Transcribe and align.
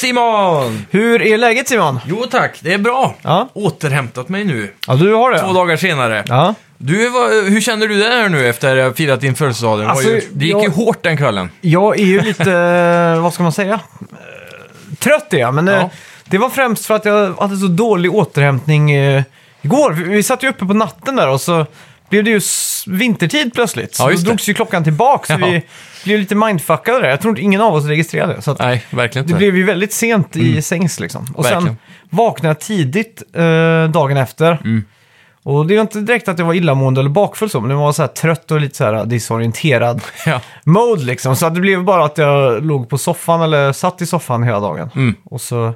Simon! 0.00 0.86
Hur 0.90 1.22
är 1.22 1.38
läget 1.38 1.68
Simon? 1.68 2.00
Jo 2.06 2.26
tack, 2.30 2.58
det 2.60 2.72
är 2.74 2.78
bra. 2.78 3.14
Ja. 3.22 3.48
Återhämtat 3.52 4.28
mig 4.28 4.44
nu, 4.44 4.72
Ja, 4.86 4.94
du 4.94 5.12
har 5.14 5.30
det? 5.32 5.38
två 5.40 5.52
dagar 5.52 5.76
senare. 5.76 6.24
Ja. 6.28 6.54
Du, 6.78 7.08
vad- 7.08 7.30
hur 7.30 7.60
känner 7.60 7.88
du 7.88 7.98
det 7.98 8.04
här 8.08 8.28
nu 8.28 8.48
efter 8.48 8.76
att 8.76 8.84
ha 8.84 8.92
firat 8.94 9.20
din 9.20 9.34
födelsedag? 9.34 9.78
Det, 9.78 9.84
var 9.84 9.90
Alltså, 9.90 10.08
ju, 10.10 10.20
det 10.32 10.44
gick 10.46 10.56
ju 10.56 10.62
jag- 10.62 10.70
hårt 10.70 11.02
den 11.02 11.16
kvällen. 11.16 11.50
Jag 11.60 12.00
är 12.00 12.04
ju 12.04 12.20
lite, 12.22 12.52
eh, 12.52 13.22
vad 13.22 13.34
ska 13.34 13.42
man 13.42 13.52
säga? 13.52 13.74
Eh, 14.00 14.94
Trött 14.98 15.34
är 15.34 15.38
jag, 15.38 15.54
men 15.54 15.68
eh, 15.68 15.74
Ja. 15.74 15.90
det 16.24 16.38
var 16.38 16.48
främst 16.50 16.86
för 16.86 16.94
att 16.94 17.04
jag 17.04 17.34
hade 17.34 17.56
så 17.56 17.66
dålig 17.66 18.14
återhämtning 18.14 18.90
eh, 18.92 19.22
igår. 19.62 19.92
Vi 19.92 20.04
vi 20.04 20.22
satt 20.22 20.42
ju 20.42 20.48
uppe 20.48 20.66
på 20.66 20.74
natten 20.74 21.16
där 21.16 21.28
och 21.28 21.40
så 21.40 21.66
blev 22.10 22.24
det 22.24 22.30
ju 22.30 22.36
s- 22.36 22.84
vintertid 22.86 23.54
plötsligt. 23.54 23.94
Så 23.94 24.02
Ja, 24.02 24.06
då 24.06 24.12
just 24.12 24.24
det. 24.24 24.30
drogs 24.30 24.48
ju 24.48 24.54
klockan 24.54 24.84
tillbaka, 24.84 25.26
så 25.38 25.40
Ja. 25.40 25.46
vi 25.46 25.62
blev 26.04 26.18
lite 26.18 26.34
mindfuckade 26.34 27.00
där. 27.00 27.08
Jag 27.08 27.20
tror 27.20 27.30
inte 27.32 27.42
ingen 27.42 27.60
av 27.60 27.74
oss 27.74 27.84
registrerade. 27.84 28.42
Så 28.42 28.50
att 28.50 28.58
Nej, 28.58 28.84
verkligen 28.90 29.26
Det 29.26 29.30
inte. 29.30 29.38
blev 29.38 29.56
ju 29.56 29.64
väldigt 29.64 29.92
sent 29.92 30.36
i 30.36 30.62
sängs 30.62 31.00
liksom. 31.00 31.26
Och 31.36 31.44
sen 31.44 31.54
Verkligen. 31.54 31.76
vaknade 32.10 32.48
jag 32.48 32.60
tidigt 32.60 33.22
eh, 33.34 33.84
dagen 33.90 34.16
efter. 34.16 34.58
Och 35.42 35.66
det 35.66 35.76
är 35.76 35.80
inte 35.80 36.00
direkt 36.00 36.28
att 36.28 36.38
jag 36.38 36.46
var 36.46 36.54
illamående 36.54 37.00
eller 37.00 37.10
bakfull 37.10 37.50
så, 37.50 37.60
men 37.60 37.70
jag 37.70 37.78
var 37.78 37.92
så 37.92 38.02
här 38.02 38.08
trött 38.08 38.50
och 38.50 38.60
lite 38.60 38.76
så 38.76 38.84
här 38.84 39.04
disorienterad 39.04 40.00
Ja. 40.26 40.40
mode 40.64 41.02
liksom. 41.04 41.36
Så 41.36 41.46
att 41.46 41.54
det 41.54 41.60
blev 41.60 41.84
bara 41.84 42.04
att 42.04 42.18
jag 42.18 42.64
låg 42.66 42.88
på 42.88 42.98
soffan 42.98 43.42
eller 43.42 43.72
satt 43.72 44.02
i 44.02 44.06
soffan 44.06 44.42
hela 44.42 44.60
dagen. 44.60 44.90
Mm. 44.94 45.14
Och 45.24 45.40
så, 45.40 45.74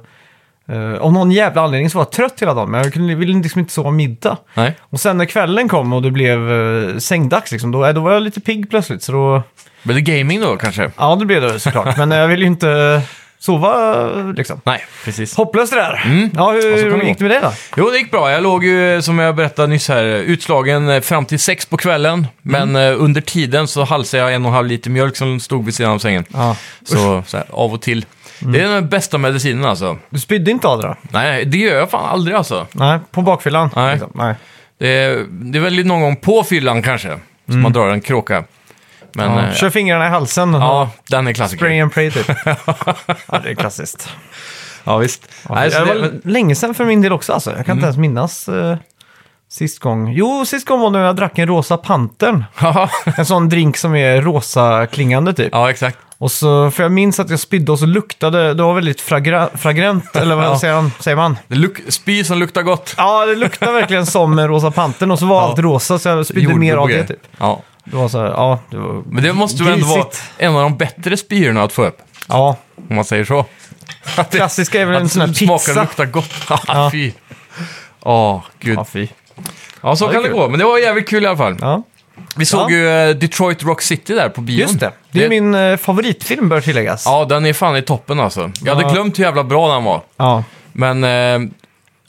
eh, 0.69 1.01
av 1.01 1.13
någon 1.13 1.31
jävla 1.31 1.61
anledning 1.61 1.89
så 1.89 1.97
var 1.97 2.05
jag 2.05 2.11
trött 2.11 2.41
hela 2.41 2.53
dagen, 2.53 2.71
men 2.71 2.83
jag 2.83 2.93
kunde, 2.93 3.15
ville 3.15 3.39
liksom 3.41 3.59
inte 3.59 3.73
sova 3.73 3.91
middag. 3.91 4.37
Nej. 4.53 4.73
Och 4.79 4.99
sen 4.99 5.17
när 5.17 5.25
kvällen 5.25 5.69
kom 5.69 5.93
och 5.93 6.01
det 6.01 6.11
blev 6.11 6.51
eh, 6.51 6.97
sängdags 6.97 7.51
liksom, 7.51 7.71
då, 7.71 7.91
då 7.91 8.01
var 8.01 8.11
jag 8.13 8.23
lite 8.23 8.41
pigg 8.41 8.69
plötsligt. 8.69 9.03
Så 9.03 9.11
då, 9.11 9.43
Blev 9.83 9.95
det 9.95 10.01
gaming 10.17 10.41
då 10.41 10.57
kanske? 10.57 10.91
ja 10.97 11.15
det 11.15 11.25
blev 11.25 11.41
det 11.41 11.59
såklart. 11.59 11.97
men 11.97 12.11
jag 12.11 12.27
ville 12.27 12.41
ju 12.41 12.47
inte 12.47 13.01
sova 13.39 14.05
liksom. 14.35 14.61
Nej, 14.63 14.85
precis. 15.03 15.37
Hopplöst 15.37 15.73
det 15.73 15.79
där. 15.79 16.01
Mm. 16.05 16.29
Ja, 16.35 16.51
hur 16.51 16.97
det 16.97 17.07
gick 17.07 17.17
det 17.17 17.23
med 17.23 17.31
det 17.31 17.39
då? 17.39 17.51
Jo, 17.77 17.89
det 17.89 17.97
gick 17.97 18.11
bra. 18.11 18.31
Jag 18.31 18.43
låg 18.43 18.65
ju, 18.65 19.01
som 19.01 19.19
jag 19.19 19.35
berättade 19.35 19.67
nyss 19.67 19.89
här, 19.89 20.03
utslagen 20.03 20.89
eh, 20.89 21.01
fram 21.01 21.25
till 21.25 21.39
sex 21.39 21.65
på 21.65 21.77
kvällen. 21.77 22.27
Men 22.41 22.75
eh, 22.75 23.01
under 23.01 23.21
tiden 23.21 23.67
så 23.67 23.83
halsade 23.83 24.23
jag 24.23 24.33
en 24.33 24.45
och 24.45 24.49
en 24.49 24.55
halv 24.55 24.67
liter 24.67 24.89
mjölk 24.89 25.15
som 25.15 25.39
stod 25.39 25.65
vid 25.65 25.75
sidan 25.75 25.91
av 25.91 25.99
sängen. 25.99 26.25
Ja. 26.33 26.55
Så, 26.85 27.23
så 27.27 27.37
här, 27.37 27.45
av 27.49 27.73
och 27.73 27.81
till. 27.81 28.05
Det 28.39 28.61
är 28.61 28.69
den 28.69 28.89
bästa 28.89 29.17
medicinen 29.17 29.65
alltså. 29.65 29.97
Du 30.09 30.19
spydde 30.19 30.51
inte 30.51 30.67
av 30.67 30.81
det 30.81 30.87
då? 30.87 30.95
Nej, 31.01 31.45
det 31.45 31.57
gör 31.57 31.77
jag 31.77 31.89
fan 31.91 32.05
aldrig 32.09 32.35
alltså. 32.37 32.67
Nej, 32.71 32.99
på 33.11 33.21
bakfyllan? 33.21 33.69
Nej. 33.75 33.91
Liksom. 33.93 34.11
Nej. 34.15 34.35
Det 34.79 34.87
är, 35.03 35.25
det 35.29 35.57
är 35.57 35.61
väl 35.61 35.85
någon 35.85 36.01
gång 36.01 36.15
på 36.15 36.43
fyllan 36.43 36.81
kanske, 36.81 37.19
som 37.49 37.61
man 37.61 37.73
drar 37.73 37.89
en 37.89 38.01
kråka. 38.01 38.43
Men 39.13 39.31
Ja. 39.31 39.43
ja, 39.47 39.53
Kör 39.53 39.69
fingrarna 39.69 40.05
i 40.05 40.09
halsen. 40.09 40.53
ja 40.53 40.89
den 41.09 41.27
är 41.27 41.33
klassiker. 41.33 41.65
Spray 41.65 41.79
and 41.81 41.93
pray 41.93 42.11
typ. 42.11 42.27
ja, 42.45 43.39
det 43.43 43.49
är 43.49 43.55
klassiskt. 43.55 44.09
Ja, 44.83 44.97
visst. 44.97 45.27
Ja, 45.49 45.55
Nej, 45.55 45.69
det 45.69 45.79
det, 45.79 45.85
var 45.85 46.11
länge 46.23 46.55
sedan 46.55 46.73
för 46.73 46.85
min 46.85 47.01
del 47.01 47.13
också 47.13 47.33
alltså. 47.33 47.53
Jag 47.57 47.65
kan 47.65 47.77
inte 47.77 47.85
ens 47.85 47.97
minnas 47.97 48.47
eh, 48.49 48.77
sist 49.51 49.79
gång. 49.79 50.13
Jo, 50.13 50.45
sist 50.45 50.67
gång 50.67 50.79
var 50.79 50.89
när 50.89 50.99
jag 50.99 51.15
drack 51.15 51.37
en 51.39 51.47
rosa 51.47 51.77
pantern. 51.77 52.43
En 53.17 53.25
sån 53.25 53.49
drink 53.49 53.77
som 53.77 53.95
är 53.95 54.21
rosa 54.21 54.87
klingande 54.87 55.33
typ. 55.33 55.49
ja, 55.51 55.69
exakt. 55.69 55.97
Och 56.17 56.31
så, 56.31 56.71
för 56.71 56.83
jag 56.83 56.91
minns 56.91 57.19
att 57.19 57.29
jag 57.29 57.39
spydde 57.39 57.71
och 57.71 57.79
så 57.79 57.85
luktade, 57.85 58.53
det 58.53 58.63
var 58.63 58.73
väldigt 58.73 59.01
fragra, 59.01 59.49
fragrant, 59.57 60.15
eller 60.15 60.35
vad 60.35 60.45
Ja. 60.51 60.59
säger, 60.59 60.73
man, 60.75 60.91
säger 60.99 61.17
man? 61.17 61.37
Det 61.47 61.55
luk- 61.55 61.91
spy 61.91 62.23
som 62.23 62.37
luktar 62.37 62.61
gott. 62.61 62.93
Ja, 62.97 63.25
det 63.25 63.35
luktade 63.35 63.71
verkligen 63.71 64.05
som 64.05 64.39
rosa 64.39 64.71
pantern 64.71 65.11
och 65.11 65.19
så 65.19 65.25
var 65.25 65.41
Ja. 65.41 65.47
allt 65.49 65.59
rosa 65.59 65.99
så 65.99 66.09
jag 66.09 66.25
spydde 66.25 66.41
Jordgubb 66.41 66.59
mer 66.59 66.75
av 66.75 66.87
det 66.87 67.07
typ. 67.07 67.19
Ja. 67.37 67.61
Det 67.83 67.95
var 67.95 68.07
så 68.07 68.17
här, 68.19 68.25
ja, 68.25 68.59
det 68.71 68.77
var 68.77 69.03
Men 69.11 69.23
det 69.23 69.33
måste 69.33 69.63
väl 69.63 69.73
ändå 69.73 69.85
vara 69.87 70.05
en 70.37 70.55
av 70.55 70.61
de 70.61 70.77
bättre 70.77 71.17
spyorna 71.17 71.63
att 71.63 71.73
få 71.73 71.85
upp, 71.85 71.97
Ja, 72.27 72.57
om 72.89 72.95
man 72.95 73.05
säger 73.05 73.25
så. 73.25 73.45
Att 74.17 74.31
det, 74.31 74.37
klassiska 74.37 74.81
är 74.81 74.85
väl 74.85 75.01
en 75.01 75.09
sån 75.09 75.19
här 75.21 75.27
det 75.27 75.33
smakar 75.35 75.53
och 75.53 75.59
pizza. 75.65 75.81
luktar 75.81 76.05
gott. 76.05 76.33
Ja. 76.67 76.89
Fy. 76.91 77.11
Åh, 78.01 78.41
gud. 78.59 78.77
Ja, 78.77 78.85
fy. 78.85 79.07
Ja, 79.81 79.95
så 79.95 80.05
Ja, 80.05 80.11
kan 80.11 80.23
det 80.23 80.29
gå. 80.29 80.49
Men 80.49 80.59
det 80.59 80.65
var 80.65 80.77
jävligt 80.77 81.09
kul 81.09 81.23
i 81.23 81.27
alla 81.27 81.37
fall. 81.37 81.57
Ja, 81.61 81.83
Vi 82.35 82.45
såg 82.45 82.71
Ja. 82.71 82.75
ju 82.75 82.89
eh, 83.09 83.15
Detroit 83.15 83.63
Rock 83.63 83.81
City 83.81 84.13
där 84.13 84.29
på 84.29 84.41
bion. 84.41 84.59
just 84.59 84.79
det. 84.79 84.91
Det 85.11 85.25
är 85.25 85.29
min 85.29 85.55
eh, 85.55 85.77
favoritfilm 85.77 86.49
bör 86.49 86.61
tilläggas. 86.61 87.03
Ja, 87.05 87.25
den 87.25 87.45
är 87.45 87.53
fan 87.53 87.77
i 87.77 87.81
toppen 87.81 88.19
alltså. 88.19 88.51
Jag 88.63 88.75
hade 88.75 88.87
Ja. 88.87 88.93
glömt 88.93 89.19
hur 89.19 89.23
jävla 89.23 89.43
bra 89.43 89.73
den 89.73 89.83
var. 89.83 90.01
Ja, 90.17 90.43
Men 90.73 91.03
eh, 91.03 91.49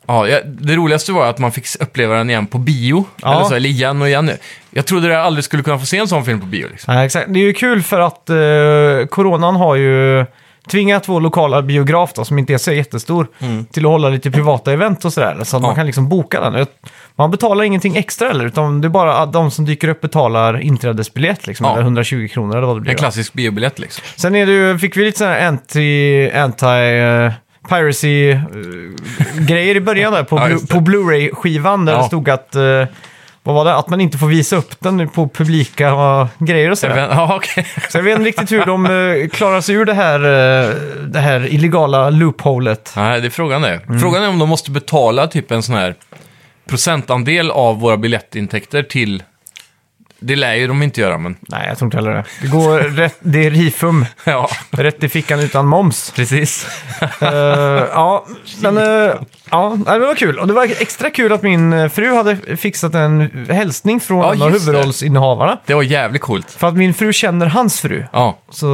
ja, 0.06 0.26
det 0.44 0.76
roligaste 0.76 1.12
var 1.12 1.26
att 1.26 1.38
man 1.38 1.52
fick 1.52 1.66
uppleva 1.80 2.14
den 2.14 2.30
igen 2.30 2.46
på 2.46 2.58
bio. 2.58 3.04
Ja. 3.22 3.34
Eller, 3.34 3.44
så, 3.44 3.54
eller 3.54 3.68
igen 3.68 4.02
och 4.02 4.08
igen. 4.08 4.30
Jag 4.70 4.86
trodde 4.86 5.08
jag 5.08 5.20
aldrig 5.26 5.44
skulle 5.44 5.62
kunna 5.62 5.78
få 5.78 5.86
se 5.86 5.98
en 5.98 6.08
sån 6.08 6.24
film 6.24 6.40
på 6.40 6.46
bio. 6.46 6.68
Liksom. 6.70 6.94
Nej, 6.94 7.06
exakt. 7.06 7.26
Det 7.32 7.38
är 7.40 7.44
ju 7.44 7.52
kul 7.52 7.82
för 7.82 8.00
att 8.00 8.30
eh, 8.30 9.06
coronan 9.10 9.56
har 9.56 9.74
ju 9.76 10.26
tvingat 10.70 11.08
vår 11.08 11.20
lokala 11.20 11.62
biograf 11.62 12.12
då, 12.14 12.24
som 12.24 12.38
inte 12.38 12.54
är 12.54 12.58
så 12.58 12.72
jättestor, 12.72 13.26
till 13.72 13.86
att 13.86 13.90
hålla 13.92 14.08
lite 14.08 14.30
privata 14.30 14.72
event 14.72 15.04
och 15.04 15.12
sådär. 15.12 15.34
Så 15.44 15.56
att 15.56 15.62
Ja. 15.62 15.68
man 15.68 15.74
kan 15.76 15.86
liksom 15.86 16.08
boka 16.08 16.40
den. 16.50 16.66
Man 17.18 17.30
betalar 17.30 17.64
ingenting 17.64 17.96
extra 17.96 18.30
eller, 18.30 18.44
utan 18.44 18.80
det 18.80 18.88
är 18.88 18.90
bara 18.90 19.26
de 19.26 19.50
som 19.50 19.64
dyker 19.64 19.88
upp 19.88 20.00
betalar 20.00 20.60
inträdesbiljett, 20.60 21.46
liksom, 21.46 21.66
Ja. 21.66 21.72
eller 21.72 21.82
120 21.82 22.28
kronor 22.32 22.56
eller 22.56 22.66
vad 22.66 22.76
det 22.76 22.80
blir. 22.80 22.90
En 22.92 22.98
klassisk 22.98 23.32
biobiljett 23.32 23.78
liksom. 23.78 24.04
Sen 24.16 24.34
är 24.34 24.46
det 24.46 24.52
ju, 24.52 24.78
fick 24.78 24.96
vi 24.96 25.04
lite 25.04 25.18
sådana 25.18 25.34
här 25.34 25.46
anti, 25.48 26.30
anti 26.34 26.66
eh, 26.66 27.32
piracy 27.68 28.30
eh, 28.30 28.38
grejer 29.38 29.74
i 29.76 29.80
början 29.80 30.12
där 30.12 30.22
på, 30.22 30.36
Ja, 30.40 30.42
Blu- 30.46 30.50
just 30.50 30.68
det. 30.68 30.74
på 30.74 30.80
Blu-ray-skivan 30.80 31.84
där 31.84 31.92
Ja. 31.92 31.98
det 31.98 32.04
stod 32.04 32.30
att, 32.30 32.54
eh, 32.54 32.84
vad 33.42 33.54
var 33.54 33.64
det, 33.64 33.74
att 33.74 33.88
man 33.88 34.00
inte 34.00 34.18
får 34.18 34.26
visa 34.26 34.56
upp 34.56 34.74
den 34.78 35.08
på 35.08 35.28
publika 35.28 35.88
eh, 35.88 36.26
grejer 36.38 36.70
och 36.70 36.78
sådär. 36.78 36.96
Ja, 37.10 37.36
okej. 37.36 37.66
Så 37.90 37.98
jag 37.98 38.02
vet 38.02 38.16
inte 38.18 38.28
riktigt 38.28 38.52
hur 38.52 38.64
de 38.64 38.86
eh, 38.86 39.28
klarar 39.28 39.60
sig 39.60 39.74
ur 39.74 39.84
det 39.84 39.94
här, 39.94 40.20
eh, 40.20 40.74
det 41.06 41.18
här 41.20 41.46
illegala 41.54 42.10
loopholet. 42.10 42.92
Nej, 42.96 43.20
det 43.20 43.26
är 43.26 43.30
frågan 43.30 43.62
det. 43.62 43.80
Mm. 43.88 44.00
Frågan 44.00 44.22
är 44.22 44.28
om 44.28 44.38
de 44.38 44.48
måste 44.48 44.70
betala 44.70 45.26
typ 45.26 45.50
en 45.50 45.62
sån 45.62 45.74
här 45.74 45.94
procentandel 46.68 47.50
av 47.50 47.80
våra 47.80 47.96
biljettintäkter 47.96 48.82
till... 48.82 49.22
Det 50.18 50.36
lär 50.36 50.54
ju 50.54 50.66
de 50.66 50.82
inte 50.82 51.00
göra, 51.00 51.18
men... 51.18 51.36
Nej, 51.40 51.68
jag 51.68 51.78
tror 51.78 51.86
inte 51.86 51.96
heller 51.96 52.10
det. 52.14 52.24
Det, 52.42 52.48
går 52.48 52.78
rätt, 52.78 53.16
det 53.20 53.46
är 53.46 53.50
rifum, 53.50 54.04
Ja, 54.24 54.48
rätt 54.70 55.04
i 55.04 55.08
fickan 55.08 55.40
utan 55.40 55.66
moms. 55.66 56.12
precis. 56.16 56.66
Eh, 57.20 57.28
ja, 57.92 58.26
men 58.62 58.76
eh, 58.78 59.14
ja, 59.50 59.76
nej, 59.86 59.98
det 60.00 60.06
var 60.06 60.14
kul. 60.14 60.38
Och 60.38 60.46
det 60.46 60.52
var 60.52 60.64
extra 60.64 61.10
kul 61.10 61.32
att 61.32 61.42
min 61.42 61.72
eh, 61.72 61.88
fru 61.88 62.14
hade 62.14 62.56
fixat 62.56 62.94
en 62.94 63.46
hälsning 63.50 64.00
från 64.00 64.18
Ja, 64.18 64.34
en 64.34 64.42
av 64.42 64.50
just 64.52 64.66
det. 64.66 64.72
huvudrollsinnehavarna. 64.72 65.58
Det 65.66 65.74
var 65.74 65.82
jävligt 65.82 66.22
coolt. 66.22 66.50
För 66.50 66.68
att 66.68 66.74
min 66.76 66.94
fru 66.94 67.12
känner 67.12 67.46
hans 67.46 67.80
fru. 67.80 68.04
Ja, 68.12 68.38
Så 68.50 68.66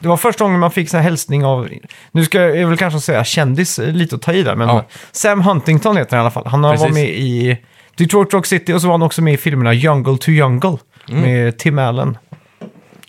det 0.00 0.08
var 0.08 0.16
första 0.16 0.44
gången 0.44 0.60
man 0.60 0.70
fick 0.70 0.94
en 0.94 1.02
hälsning 1.02 1.44
av, 1.44 1.68
nu 2.12 2.24
ska 2.24 2.40
jag 2.40 2.68
väl 2.68 2.76
kanske 2.76 3.00
säga 3.00 3.24
kändis, 3.24 3.78
lite 3.78 4.14
att 4.14 4.22
ta 4.22 4.32
i 4.32 4.42
där, 4.42 4.56
men 4.56 4.68
Ja. 4.68 4.84
Sam 5.12 5.40
Huntington 5.40 5.96
heter 5.96 6.16
han 6.16 6.20
i 6.20 6.20
alla 6.20 6.30
fall. 6.30 6.46
Han 6.46 6.64
har 6.64 6.70
Precis. 6.72 6.82
varit 6.84 6.94
med 6.94 7.08
i 7.08 7.58
Detroit 7.96 8.32
Rock 8.34 8.46
City 8.46 8.72
och 8.72 8.80
så 8.80 8.86
var 8.86 8.94
han 8.94 9.02
också 9.02 9.22
med 9.22 9.34
i 9.34 9.36
filmerna 9.36 9.72
Jungle 9.74 10.16
to 10.18 10.30
Jungle 10.30 10.76
med 11.06 11.58
Tim 11.58 11.78
Allen. 11.78 12.18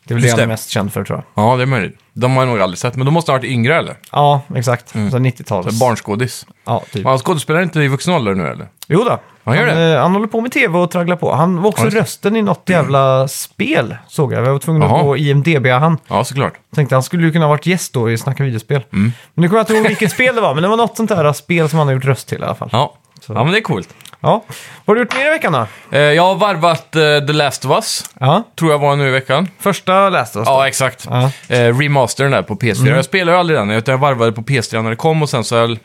Det 0.06 0.14
är 0.14 0.16
väl 0.16 0.22
det 0.22 0.30
Mm. 0.30 0.30
Just 0.30 0.32
han 0.32 0.40
är 0.40 0.44
det. 0.44 0.48
mest 0.48 0.70
känd 0.70 0.94
för 0.94 1.04
tror 1.04 1.24
jag. 1.36 1.46
ja 1.46 1.56
det 1.58 1.64
är 1.64 1.68
möjligt. 1.68 1.98
De 2.14 2.32
har 2.36 2.42
jag 2.44 2.50
nog 2.54 2.62
aldrig 2.62 2.78
sett, 2.80 2.96
men 2.96 3.06
de 3.06 3.12
måste 3.14 3.32
ha 3.32 3.38
varit 3.38 3.52
yngre 3.52 3.76
eller? 3.78 3.96
Ja, 4.12 4.42
exakt. 4.56 4.96
Mm. 4.96 5.12
Så 5.12 5.18
90-tals. 5.18 5.80
Barnskådis. 5.80 6.46
Ja, 6.66 6.84
typ. 6.92 7.06
Han 7.06 7.18
skådespelar 7.18 7.62
inte 7.62 7.80
i 7.82 7.88
vuxen 7.88 8.14
ålder 8.14 8.36
nu 8.36 8.48
eller? 8.48 8.68
Jo 8.88 9.04
då. 9.04 9.20
Han 9.44 9.58
gör 9.58 9.68
han, 9.68 9.78
det? 9.78 9.94
eh, 9.96 10.02
han 10.02 10.12
håller 10.14 10.28
på 10.28 10.42
med 10.42 10.52
tv 10.52 10.78
och 10.78 10.92
tragglar 10.92 11.16
på. 11.16 11.34
Han 11.36 11.62
var 11.62 11.70
också 11.70 11.84
Ja, 11.84 11.90
rösten 12.02 12.36
i 12.36 12.42
något 12.42 12.70
jävla 12.70 13.28
spel, 13.28 13.96
såg 14.08 14.34
jag. 14.34 14.46
Jag 14.46 14.52
var 14.52 14.60
tvungen 14.60 14.84
att 14.84 14.90
Jaha. 14.90 15.04
gå 15.04 15.18
IMDB 15.18 15.68
han. 15.68 15.98
Ja, 16.08 16.24
såklart. 16.24 16.54
Tänkte 16.76 16.96
han 16.96 17.04
skulle 17.04 17.24
ju 17.26 17.32
kunna 17.32 17.46
ha 17.46 17.50
varit 17.50 17.66
gäst 17.66 17.94
då 17.94 18.12
i 18.12 18.18
Snacka 18.18 18.44
videospel. 18.44 18.84
Mm. 18.94 19.12
Men 19.34 19.42
nu 19.42 19.48
kommer 19.48 19.60
jag 19.60 19.64
inte 19.64 19.74
ihåg 19.74 19.88
vilket 19.88 20.12
spel 20.18 20.36
det 20.36 20.42
var, 20.42 20.54
men 20.54 20.64
det 20.64 20.70
var 20.70 20.78
något 20.78 20.98
sånt 20.98 21.10
där 21.10 21.34
spel 21.34 21.70
som 21.70 21.80
han 21.80 21.88
har 21.88 21.94
gjort 21.94 22.06
röst 22.06 22.28
till 22.28 22.42
i 22.42 22.44
alla 22.44 22.56
fall. 22.56 22.70
Ja. 22.72 22.94
Ja. 23.28 23.34
ja, 23.34 23.44
men 23.44 23.54
det 23.54 23.60
är 23.60 23.62
coolt. 23.62 23.90
Vad 24.22 24.42
har 24.86 24.96
du 24.96 25.02
gjort 25.02 25.16
mer 25.16 25.26
i 25.28 25.30
veckan 25.30 25.54
då? 25.54 25.68
Eh, 25.92 26.00
jag 26.02 26.24
har 26.24 26.36
varvat 26.36 26.96
eh, 26.96 27.02
The 27.28 27.34
Last 27.34 27.66
of 27.66 27.72
Us, 27.72 28.06
Ja. 28.20 28.44
tror 28.60 28.72
jag 28.72 28.80
var 28.80 28.96
nu 28.96 29.08
i 29.08 29.12
veckan. 29.12 29.48
Första 29.60 30.10
läste 30.10 30.40
oss 30.40 30.48
Ja, 30.48 30.68
exakt. 30.68 31.08
Ja. 31.10 31.32
Eh, 31.50 31.78
remastern 31.80 32.32
där 32.32 32.42
på 32.42 32.56
PS4. 32.56 32.96
Jag 32.96 33.06
spelar 33.06 33.34
ju 33.34 33.40
aldrig 33.40 33.60
den, 33.60 33.70
utan 33.72 33.92
jag 33.92 34.00
varvade 34.00 34.32
på 34.32 34.42
PS3 34.42 34.82
när 34.82 34.90
det 34.90 34.96
kom 34.96 35.22
och 35.22 35.30
sen 35.30 35.44
så 35.44 35.56
har 35.56 35.62
jag 35.62 35.78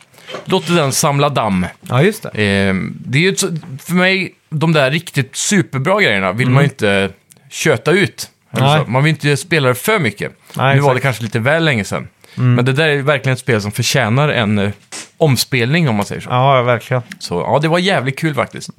låtit 0.44 0.76
den 0.76 0.92
samla 0.92 1.28
damm. 1.28 1.66
ja, 1.80 2.02
just 2.02 2.22
det. 2.22 2.28
Eh, 2.28 2.74
det 3.06 3.18
är 3.18 3.22
ju 3.22 3.28
ett 3.28 3.40
för 3.84 3.94
mig, 3.94 4.34
de 4.50 4.72
där 4.72 4.90
riktigt 4.90 5.36
superbra 5.36 6.00
grejerna 6.00 6.32
vill 6.32 6.50
man 6.50 6.62
ju 6.62 6.68
inte 6.68 7.10
köta 7.50 7.90
ut. 7.90 8.30
Eller 8.52 8.66
Nej. 8.66 8.84
så. 8.84 8.90
Man 8.90 9.04
vill 9.04 9.10
inte 9.10 9.36
spela 9.36 9.68
det 9.68 9.74
för 9.74 9.98
mycket. 9.98 10.32
Nej, 10.56 10.74
nu 10.74 10.80
var 10.80 10.90
exakt. 10.90 10.94
det 10.96 11.00
kanske 11.00 11.22
lite 11.22 11.38
väl 11.38 11.64
länge 11.64 11.84
sedan. 11.84 12.08
Men 12.36 12.64
det 12.64 12.72
där 12.72 12.88
är 12.88 13.02
verkligen 13.02 13.32
ett 13.32 13.38
spel 13.40 13.60
som 13.62 13.72
förtjänar 13.72 14.28
en 14.28 14.58
eh, 14.58 14.70
omspelning 15.16 15.88
om 15.88 15.94
man 15.96 16.06
säger 16.06 16.20
så. 16.20 16.30
Ja, 16.30 16.62
verkligen. 16.62 17.02
Så 17.18 17.34
ja, 17.34 17.58
det 17.62 17.68
var 17.68 17.78
jävligt 17.78 18.18
kul 18.18 18.34
faktiskt. 18.34 18.70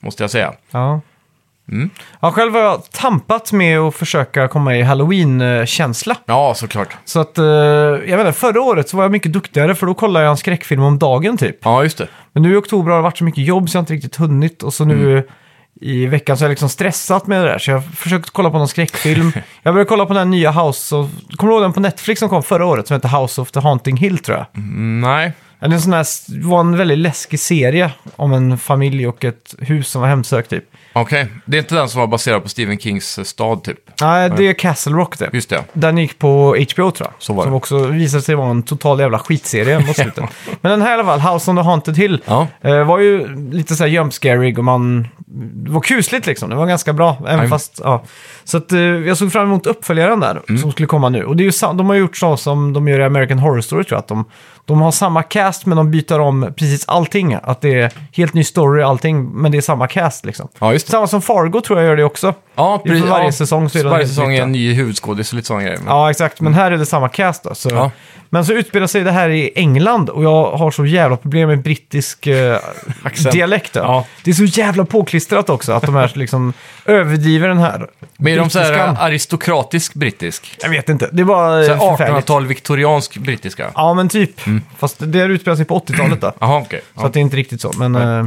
Måste 0.00 0.22
jag 0.22 0.30
säga. 0.30 0.52
Ja. 0.70 1.00
Mm. 1.72 1.90
Ja, 2.20 2.32
själv 2.32 2.52
har 2.54 2.60
jag 2.60 2.90
tampat 2.90 3.52
med 3.52 3.78
att 3.78 3.94
försöka 3.94 4.48
komma 4.48 4.76
i 4.76 4.82
halloween-känsla. 4.82 6.16
Ja, 6.26 6.54
såklart. 6.56 6.96
Så 7.04 7.20
att, 7.20 7.38
eh, 7.38 7.44
jag 7.44 8.16
vet 8.16 8.26
inte, 8.26 8.32
förra 8.32 8.60
året 8.62 8.88
så 8.88 8.96
var 8.96 9.04
jag 9.04 9.12
mycket 9.12 9.32
duktigare 9.32 9.74
för 9.74 9.86
då 9.86 9.94
kollade 9.94 10.24
jag 10.24 10.30
en 10.30 10.36
skräckfilm 10.36 10.82
om 10.82 10.98
dagen 10.98 11.36
typ. 11.36 11.56
Ja, 11.62 11.82
just 11.82 11.98
det. 11.98 12.08
Men 12.32 12.42
nu 12.42 12.52
i 12.52 12.56
oktober 12.56 12.90
har 12.90 12.98
det 12.98 13.02
varit 13.02 13.18
så 13.18 13.24
mycket 13.24 13.44
jobb 13.44 13.70
så 13.70 13.76
jag 13.76 13.80
har 13.80 13.82
inte 13.82 13.92
riktigt 13.94 14.16
hunnit. 14.16 14.62
Och 14.62 14.74
så 14.74 14.84
nu 14.84 15.12
Mm. 15.12 15.24
I 15.80 16.06
veckan 16.06 16.36
så 16.36 16.44
har 16.44 16.46
jag 16.48 16.50
liksom 16.52 16.68
stressat 16.68 17.26
med 17.26 17.40
det 17.44 17.48
där. 17.48 17.58
Så 17.58 17.70
jag 17.70 17.76
har 17.76 17.82
försökt 17.82 18.30
kolla 18.30 18.50
på 18.50 18.58
någon 18.58 18.68
skräckfilm. 18.68 19.32
jag 19.62 19.74
började 19.74 19.88
kolla 19.88 20.06
på 20.06 20.14
den 20.14 20.30
nya 20.30 20.50
House 20.50 20.96
of... 20.96 21.10
Kommer 21.36 21.50
du 21.52 21.56
ihåg 21.56 21.64
den 21.64 21.72
på 21.72 21.80
Netflix 21.80 22.18
som 22.18 22.28
kom 22.28 22.42
förra 22.42 22.66
året 22.66 22.86
som 22.86 22.94
heter 22.94 23.20
House 23.22 23.40
of 23.40 23.50
the 23.50 23.60
Haunting 23.60 23.96
Hill 23.96 24.18
tror 24.18 24.36
jag? 24.38 24.46
Mm, 24.56 25.00
nej. 25.00 25.32
Det 25.60 25.66
är 25.66 25.70
en 25.70 25.80
sån 25.80 25.92
här, 25.92 26.06
var 26.48 26.60
en 26.60 26.76
väldigt 26.76 26.98
läskig 26.98 27.40
serie 27.40 27.90
om 28.16 28.32
en 28.32 28.58
familj 28.58 29.08
och 29.08 29.24
ett 29.24 29.54
hus 29.58 29.88
som 29.88 30.00
var 30.02 30.08
hemsökt 30.08 30.50
typ. 30.50 30.64
Okej. 30.92 31.26
Det 31.44 31.56
är 31.56 31.58
inte 31.58 31.74
den 31.74 31.88
som 31.88 32.00
var 32.00 32.06
baserad 32.06 32.42
på 32.42 32.48
Stephen 32.48 32.78
Kings 32.78 33.18
eh, 33.18 33.24
stad, 33.24 33.62
typ? 33.64 33.78
Nej, 34.00 34.30
det 34.36 34.44
är 34.48 34.52
Castle 34.52 34.92
Rock 34.92 35.18
det. 35.18 35.30
Just 35.32 35.48
det. 35.50 35.64
Den 35.72 35.98
gick 35.98 36.18
på 36.18 36.56
HBO 36.74 36.90
tror 36.90 36.94
jag. 37.08 37.12
Så 37.18 37.32
var 37.32 37.42
som 37.42 37.50
det. 37.52 37.56
också 37.56 37.78
visade 37.86 38.22
sig 38.22 38.34
vara 38.34 38.50
en 38.50 38.62
total 38.62 39.00
jävla 39.00 39.18
skitserie 39.18 39.78
mot 39.86 39.96
slutet. 39.96 40.24
Men 40.60 40.70
den 40.70 40.82
här 40.82 40.90
i 40.90 41.00
alla 41.00 41.18
fall, 41.18 41.34
House 41.34 41.50
on 41.50 41.56
the 41.56 41.62
Haunted 41.62 41.96
Hill, 41.96 42.22
Ja. 42.26 42.46
eh, 42.60 42.84
var 42.84 42.98
ju 42.98 43.36
lite 43.52 43.76
så 43.76 43.84
här 43.84 43.90
jump 43.90 44.12
scarig 44.12 44.58
och 44.58 44.64
man... 44.64 45.08
Det 45.30 45.70
var 45.70 45.80
kusligt 45.80 46.26
liksom, 46.26 46.50
det 46.50 46.56
var 46.56 46.66
ganska 46.66 46.92
bra. 46.92 47.16
Även 47.28 47.48
fast, 47.48 47.80
ja. 47.84 48.02
Så 48.44 48.56
att, 48.56 48.72
eh, 48.72 48.80
jag 48.80 49.16
såg 49.16 49.32
fram 49.32 49.44
emot 49.46 49.66
uppföljaren 49.66 50.20
där, 50.20 50.42
Mm. 50.48 50.60
som 50.60 50.72
skulle 50.72 50.86
komma 50.86 51.08
nu. 51.08 51.24
Och 51.24 51.36
det 51.36 51.42
är 51.42 51.44
ju, 51.44 51.52
sa- 51.52 51.72
de 51.72 51.86
har 51.88 51.96
gjort 51.96 52.16
så 52.16 52.36
som 52.36 52.72
de 52.72 52.88
gör 52.88 53.00
i 53.00 53.04
American 53.04 53.38
Horror 53.38 53.60
Story 53.60 53.84
tror 53.84 53.96
jag. 53.96 53.98
Att 54.00 54.08
de, 54.08 54.24
de 54.64 54.80
har 54.80 54.90
samma 54.90 55.22
cast 55.22 55.66
men 55.66 55.76
de 55.76 55.90
byter 55.90 56.20
om 56.20 56.52
precis 56.56 56.88
allting. 56.88 57.36
Att 57.42 57.60
det 57.60 57.80
är 57.80 57.92
helt 58.12 58.34
ny 58.34 58.44
story 58.44 58.82
allting, 58.82 59.24
men 59.24 59.52
det 59.52 59.58
är 59.58 59.62
samma 59.62 59.86
cast 59.86 60.24
liksom. 60.24 60.48
Ja, 60.58 60.72
just 60.72 60.86
det. 60.86 60.90
Samma 60.90 61.06
som 61.06 61.22
Fargo 61.22 61.60
tror 61.60 61.78
jag 61.78 61.88
gör 61.88 61.96
det 61.96 62.04
också. 62.04 62.34
Ja, 62.58 62.74
är 62.74 62.78
för 62.78 62.88
precis. 62.88 63.04
varje 63.04 63.24
ja. 63.24 63.32
säsong 63.32 63.70
så 63.70 63.78
är 63.78 63.84
det 63.84 63.90
Varje 63.90 64.08
säsong 64.08 64.34
är 64.34 64.42
en 64.42 64.52
ny 64.52 64.72
huvudskådis 64.72 65.32
och 65.32 65.36
lite 65.36 65.46
sådana 65.46 65.64
grejer. 65.64 65.80
Ja, 65.86 66.10
exakt. 66.10 66.40
Men 66.40 66.54
här 66.54 66.70
är 66.70 66.76
det 66.78 66.86
samma 66.86 67.08
cast 67.08 67.42
då. 67.42 67.54
Så. 67.54 67.68
Ja. 67.70 67.90
Men 68.30 68.44
så 68.44 68.52
utspelar 68.52 68.86
sig 68.86 69.04
det 69.04 69.10
här 69.12 69.28
i 69.28 69.52
England 69.54 70.10
och 70.10 70.24
jag 70.24 70.50
har 70.56 70.70
så 70.70 70.86
jävla 70.86 71.16
problem 71.16 71.48
med 71.48 71.62
brittisk 71.62 72.26
eh, 72.26 72.58
dialekt. 73.32 73.72
Då. 73.72 73.80
Ja. 73.80 74.04
Det 74.24 74.30
är 74.30 74.34
så 74.34 74.44
jävla 74.44 74.84
påklistrat 74.84 75.50
också 75.50 75.72
att 75.72 75.82
de 75.82 75.94
här 75.94 76.12
liksom 76.18 76.52
överdriver 76.84 77.48
den 77.48 77.58
här 77.58 77.86
Men 78.16 78.32
är 78.32 78.36
de 78.36 78.50
så 78.50 78.58
här 78.58 78.66
brittiskan. 78.68 78.96
aristokratisk 78.96 79.94
brittisk? 79.94 80.56
Jag 80.62 80.70
vet 80.70 80.88
inte. 80.88 81.08
Det 81.12 81.20
är 81.22 81.24
bara 81.24 81.64
Så 81.64 81.72
eh, 81.72 81.78
här 81.78 81.90
förfärligt. 81.96 82.24
1800-tal 82.26 82.46
viktoriansk 82.46 83.16
brittiska? 83.16 83.70
Ja, 83.74 83.94
men 83.94 84.08
typ. 84.08 84.40
Fast 84.78 84.96
det 84.98 85.18
här 85.18 85.28
utspelar 85.28 85.56
sig 85.56 85.64
på 85.64 85.78
80-talet 85.78 86.20
då. 86.20 86.32
Jaha, 86.38 86.58
okej. 86.58 86.80
Så 86.94 87.06
att 87.06 87.12
det 87.12 87.18
är 87.20 87.22
inte 87.22 87.36
riktigt 87.36 87.60
så. 87.60 87.72
Men 87.78 87.94
eh, 87.94 88.26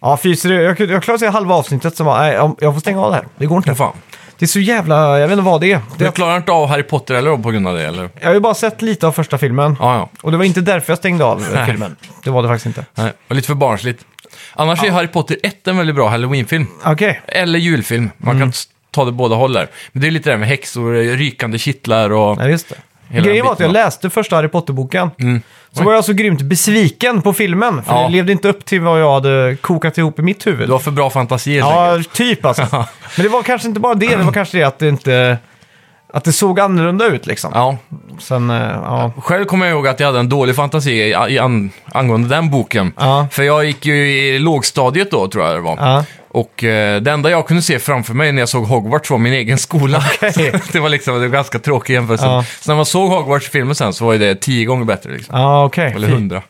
ja, 0.00 0.16
fy, 0.22 0.36
så 0.36 0.48
det, 0.48 0.54
jag, 0.54 0.80
jag 0.80 1.02
klarar 1.02 1.18
sig 1.18 1.28
halva 1.28 1.54
avsnittet 1.54 1.96
som 1.96 2.06
bara, 2.06 2.20
nej, 2.20 2.32
jag- 2.34 2.56
jag 2.60 2.74
får 2.74 2.80
stänga 2.80 3.00
av 3.00 3.10
det 3.10 3.16
här. 3.16 3.24
Det 3.38 3.46
går 3.46 3.56
inte. 3.58 3.74
Fan. 3.74 3.92
Det 4.38 4.44
är 4.44 4.46
så 4.48 4.60
jävla, 4.60 5.18
jag 5.18 5.28
vet 5.28 5.32
inte 5.38 5.44
vad 5.50 5.60
det 5.60 5.72
är. 5.72 5.80
Det, 5.98 6.04
Du 6.04 6.10
klarar 6.12 6.36
inte 6.36 6.52
av 6.52 6.68
Harry 6.68 6.82
Potter 6.82 7.14
eller 7.14 7.30
då 7.30 7.38
på 7.38 7.50
grund 7.50 7.68
av 7.68 7.74
det, 7.76 7.84
eller? 7.86 8.10
jag 8.20 8.26
har 8.28 8.34
ju 8.34 8.40
bara 8.40 8.54
sett 8.54 8.82
lite 8.82 9.06
av 9.06 9.12
första 9.12 9.38
filmen. 9.38 9.76
Ja, 9.80 9.94
ja. 9.96 10.08
Och 10.22 10.30
det 10.30 10.36
var 10.36 10.44
inte 10.44 10.60
därför 10.60 10.90
jag 10.92 10.98
stängde 10.98 11.24
av 11.24 11.42
eh, 11.42 11.46
Nej. 11.54 11.66
filmen. 11.66 11.96
Det 12.24 12.30
var 12.30 12.42
det 12.42 12.48
faktiskt 12.48 12.66
inte. 12.66 12.84
Nej, 12.94 13.12
och 13.28 13.34
lite 13.36 13.46
för 13.46 13.54
barnsligt. 13.54 14.04
Annars 14.54 14.82
är 14.84 14.90
Harry 14.90 15.06
Potter 15.08 15.36
1 15.42 15.68
en 15.68 15.76
väldigt 15.76 15.96
bra 15.96 16.08
Halloween-film. 16.08 16.66
Okej. 16.84 17.20
Eller 17.26 17.58
julfilm. 17.58 18.10
Man 18.18 18.30
Mm. 18.36 18.40
kan 18.42 18.48
s- 18.50 18.64
ta 18.90 19.04
det 19.04 19.12
båda 19.12 19.34
håll 19.36 19.52
där. 19.52 19.68
Men 19.92 20.00
det 20.02 20.06
är 20.06 20.10
lite 20.10 20.28
det 20.30 20.32
där 20.32 20.38
med 20.38 20.48
häxor, 20.48 21.16
rykande 21.16 21.58
kittlar 21.58 22.10
och... 22.12 22.40
Ja, 22.40 22.48
just 22.48 22.68
det. 22.68 22.76
Grejen 23.10 23.44
var 23.46 23.52
att 23.52 23.60
jag 23.60 23.72
läste 23.72 24.10
första 24.10 24.36
Harry 24.36 24.48
Potter-boken. 24.48 25.10
Mm. 25.18 25.42
Så 25.72 25.82
var 25.84 25.92
jag 25.92 26.04
så 26.04 26.12
grymt 26.12 26.42
besviken 26.42 27.22
på 27.22 27.32
filmen, 27.32 27.82
för 27.84 27.94
Ja. 27.94 28.02
det 28.02 28.08
levde 28.08 28.32
inte 28.32 28.48
upp 28.48 28.64
till 28.64 28.80
vad 28.80 29.00
jag 29.00 29.14
hade 29.14 29.56
kokat 29.60 29.98
ihop 29.98 30.18
i 30.18 30.22
mitt 30.22 30.46
huvud. 30.46 30.68
Du 30.68 30.72
har 30.72 30.78
för 30.78 30.90
bra 30.90 31.10
fantasi 31.10 31.52
helt 31.54 31.66
Ja, 31.66 31.90
enkelt. 31.92 32.12
typ 32.12 32.44
alltså. 32.44 32.66
Men 33.16 33.22
det 33.22 33.28
var 33.28 33.42
kanske 33.42 33.68
inte 33.68 33.80
bara 33.80 33.94
det, 33.94 34.16
det 34.16 34.22
var 34.22 34.32
kanske 34.32 34.58
det 34.58 34.64
att 34.64 34.78
det 34.78 34.88
inte... 34.88 35.38
Att 36.12 36.24
det 36.24 36.32
såg 36.32 36.60
annorlunda 36.60 37.06
ut 37.06 37.26
liksom. 37.26 37.50
Ja. 37.54 37.76
Sen, 38.20 38.50
eh, 38.50 38.56
ja. 38.84 39.12
Själv 39.18 39.44
kommer 39.44 39.66
jag 39.66 39.74
ihåg 39.74 39.88
att 39.88 40.00
jag 40.00 40.06
hade 40.06 40.18
en 40.18 40.28
dålig 40.28 40.56
fantasi 40.56 40.90
i, 40.92 41.08
i 41.28 41.38
an, 41.38 41.70
angående 41.92 42.28
den 42.28 42.50
boken. 42.50 42.92
Ja. 42.98 43.28
För 43.30 43.42
jag 43.42 43.64
gick 43.64 43.86
ju 43.86 43.94
i 43.94 44.38
lågstadiet 44.38 45.10
då, 45.10 45.28
tror 45.28 45.44
jag 45.44 45.54
det 45.54 45.60
var. 45.60 45.76
Ja. 45.80 46.04
Och 46.36 46.64
eh, 46.64 47.02
det 47.02 47.10
enda 47.10 47.30
jag 47.30 47.46
kunde 47.46 47.62
se 47.62 47.78
framför 47.78 48.14
mig 48.14 48.32
när 48.32 48.42
jag 48.42 48.48
såg 48.48 48.64
Hogwarts 48.64 49.10
var 49.10 49.18
min 49.18 49.32
egen 49.32 49.58
skola. 49.58 50.04
Det 50.72 50.80
var 50.80 50.88
liksom 50.88 51.14
det 51.14 51.20
var 51.20 51.28
ganska 51.28 51.58
tråkig 51.58 51.94
jämförelse. 51.94 52.26
Ja. 52.26 52.44
Så 52.60 52.70
när 52.70 52.76
man 52.76 52.86
såg 52.86 53.10
Hogwarts-filmen 53.10 53.74
sen 53.74 53.92
så 53.92 54.04
var 54.04 54.12
ju 54.12 54.18
det 54.18 54.34
tio 54.34 54.64
gånger 54.64 54.84
bättre. 54.84 55.12
Liksom. 55.12 55.40
Ja, 55.40 55.64
okej. 55.64 55.92
Eller 55.96 56.08
hundra. 56.08 56.42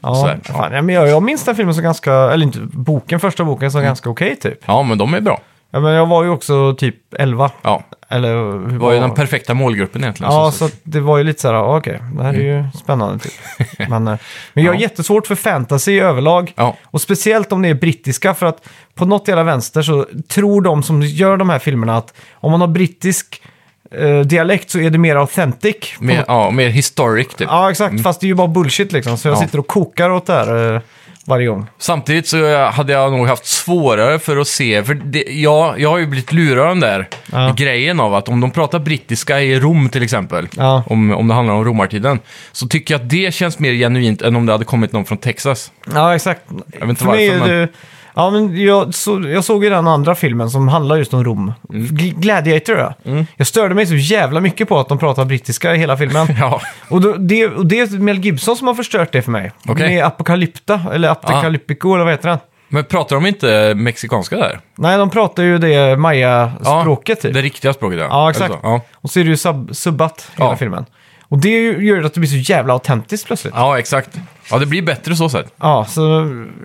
Ja, 0.00 0.36
ja. 0.46 0.54
fan, 0.54 0.86
men 0.86 0.88
jag, 0.94 1.08
jag 1.08 1.22
minns 1.22 1.44
den 1.44 1.56
filmen 1.56 1.74
som 1.74 1.84
ganska, 1.84 2.12
eller 2.12 2.46
inte 2.46 2.58
boken, 2.60 3.20
första 3.20 3.44
boken 3.44 3.72
som 3.72 3.82
ganska 3.82 4.10
okej 4.10 4.36
typ. 4.36 4.58
Ja, 4.64 4.82
men 4.82 4.98
de 4.98 5.14
är 5.14 5.20
bra. 5.20 5.40
Ja, 5.74 5.80
men 5.80 5.92
jag 5.92 6.06
var 6.06 6.24
ju 6.24 6.30
också 6.30 6.74
typ 6.74 6.96
11. 7.18 7.50
Ja, 7.62 7.82
Eller 8.08 8.34
hur 8.34 8.68
det 8.72 8.78
var 8.78 8.92
ju 8.92 9.00
den 9.00 9.10
perfekta 9.14 9.54
målgruppen 9.54 10.02
egentligen. 10.02 10.32
Ja, 10.32 10.50
så, 10.52 10.58
så 10.58 10.64
att 10.64 10.76
det 10.82 11.00
var 11.00 11.18
ju 11.18 11.24
lite 11.24 11.40
så 11.40 11.48
här, 11.48 11.54
ja, 11.54 11.76
okej, 11.76 12.02
det 12.16 12.22
här 12.22 12.34
är 12.34 12.38
ju 12.58 12.64
spännande 12.82 13.18
typ. 13.18 13.32
Men, 13.88 14.08
eh, 14.08 14.18
men 14.54 14.64
jag 14.64 14.72
har 14.72 14.76
Ja. 14.76 14.80
jättesvårt 14.80 15.26
för 15.26 15.34
fantasy 15.34 16.00
överlag. 16.00 16.52
Ja. 16.56 16.76
Och 16.84 17.00
speciellt 17.00 17.52
om 17.52 17.62
det 17.62 17.68
är 17.68 17.74
brittiska, 17.74 18.34
för 18.34 18.46
att 18.46 18.68
på 18.94 19.04
något 19.04 19.28
jävla 19.28 19.42
vänster 19.44 19.82
så 19.82 20.06
tror 20.28 20.60
de 20.62 20.82
som 20.82 21.02
gör 21.02 21.36
de 21.36 21.50
här 21.50 21.58
filmerna 21.58 21.96
att 21.96 22.14
om 22.34 22.50
man 22.50 22.60
har 22.60 22.68
brittisk 22.68 23.42
eh, 23.90 24.20
dialekt 24.20 24.70
så 24.70 24.78
är 24.78 24.90
det 24.90 24.98
mer 24.98 25.16
authentic. 25.16 25.76
Mer, 26.00 26.24
ja, 26.28 26.50
mer 26.50 26.68
historic 26.68 27.28
typ. 27.28 27.48
Ja, 27.50 27.70
exakt. 27.70 28.02
Fast 28.02 28.20
det 28.20 28.26
är 28.26 28.28
ju 28.28 28.34
bara 28.34 28.48
bullshit 28.48 28.92
liksom. 28.92 29.16
Så 29.18 29.28
jag 29.28 29.36
Ja. 29.36 29.40
sitter 29.40 29.58
och 29.58 29.66
kokar 29.66 30.10
åt 30.10 30.26
det 30.26 30.32
här 30.32 30.74
eh, 30.74 30.80
varje 31.26 31.46
gång. 31.46 31.66
Samtidigt 31.78 32.26
så 32.28 32.64
hade 32.66 32.92
jag 32.92 33.12
nog 33.12 33.26
haft 33.26 33.46
svårare 33.46 34.18
för 34.18 34.36
att 34.36 34.48
se, 34.48 34.84
för 34.84 34.94
det, 34.94 35.22
jag, 35.22 35.80
jag 35.80 35.90
har 35.90 35.98
ju 35.98 36.06
blivit 36.06 36.32
lurad 36.32 36.68
den 36.68 36.80
där 36.80 37.08
Ja. 37.32 37.54
grejen 37.56 38.00
av 38.00 38.14
att 38.14 38.28
om 38.28 38.40
de 38.40 38.50
pratar 38.50 38.78
brittiska 38.78 39.40
i 39.40 39.60
Rom 39.60 39.88
till 39.88 40.02
exempel, 40.02 40.48
Ja. 40.56 40.84
om, 40.86 41.12
om 41.12 41.28
det 41.28 41.34
handlar 41.34 41.54
om 41.54 41.64
romartiden, 41.64 42.20
så 42.52 42.68
tycker 42.68 42.94
jag 42.94 43.00
att 43.02 43.10
det 43.10 43.34
känns 43.34 43.58
mer 43.58 43.72
genuint 43.72 44.22
än 44.22 44.36
om 44.36 44.46
det 44.46 44.52
hade 44.52 44.64
kommit 44.64 44.92
någon 44.92 45.04
från 45.04 45.18
Texas. 45.18 45.72
Ja, 45.94 46.14
exakt. 46.14 46.40
Jag 46.72 46.80
vet 46.80 46.88
inte 46.88 47.04
För 47.04 47.10
mig 47.10 47.38
varför, 47.38 47.52
är 47.52 47.60
det... 47.60 47.68
Ja, 48.14 48.30
men 48.30 48.60
jag, 48.64 48.94
så, 48.94 49.22
jag 49.28 49.44
såg 49.44 49.64
ju 49.64 49.70
den 49.70 49.86
andra 49.88 50.14
filmen 50.14 50.50
som 50.50 50.68
handlar 50.68 50.96
just 50.96 51.14
om 51.14 51.24
Rom. 51.24 51.52
Mm. 51.72 51.86
Gl- 51.86 52.14
Gladiator, 52.20 52.78
ja. 52.78 52.94
Jag 53.36 53.46
störde 53.46 53.74
mig 53.74 53.86
så 53.86 53.94
jävla 53.94 54.40
mycket 54.40 54.68
på 54.68 54.78
att 54.78 54.88
de 54.88 54.98
pratar 54.98 55.24
brittiska 55.24 55.74
i 55.74 55.78
hela 55.78 55.96
filmen. 55.96 56.26
Ja, 56.40 56.60
och, 56.88 57.00
då, 57.00 57.12
det, 57.12 57.46
och 57.46 57.66
det 57.66 57.80
är 57.80 57.98
Mel 57.98 58.18
Gibson 58.18 58.56
som 58.56 58.66
har 58.66 58.74
förstört 58.74 59.12
det 59.12 59.22
för 59.22 59.30
mig. 59.30 59.52
Okej. 59.68 59.88
Med 59.88 60.04
Apocalypta, 60.04 60.80
eller 60.92 61.08
Apocalyptico, 61.08 61.94
eller 61.94 62.04
vad 62.04 62.12
heter 62.12 62.28
den? 62.28 62.38
men 62.68 62.84
pratar 62.84 63.16
de 63.16 63.26
inte 63.26 63.74
mexikanska 63.76 64.36
där? 64.36 64.60
Nej, 64.78 64.98
de 64.98 65.10
pratar 65.10 65.42
ju 65.42 65.58
det 65.58 65.96
maya-språket 65.96 67.20
typ. 67.20 67.34
Det 67.34 67.42
riktiga 67.42 67.72
språket 67.72 67.98
ja. 67.98 68.06
Ja, 68.10 68.30
exakt. 68.30 68.50
Eller 68.50 68.60
så, 68.60 68.66
Ja. 68.68 68.80
Och 68.94 69.10
så 69.10 69.20
är 69.20 69.24
det 69.24 69.30
ju 69.30 69.36
sub, 69.36 69.76
subbat 69.76 70.30
hela 70.36 70.50
Ja. 70.50 70.56
filmen. 70.56 70.84
Och 71.28 71.38
det 71.38 71.48
gör 71.60 72.02
att 72.02 72.14
det 72.14 72.20
blir 72.20 72.30
så 72.30 72.52
jävla 72.52 72.72
autentiskt 72.72 73.26
plötsligt. 73.26 73.54
ja, 73.56 73.78
exakt. 73.78 74.10
Ja, 74.50 74.58
det 74.58 74.66
blir 74.66 74.82
bättre 74.82 75.16
så 75.16 75.28
sett. 75.28 75.46
Ja, 75.60 75.84
så 75.88 76.00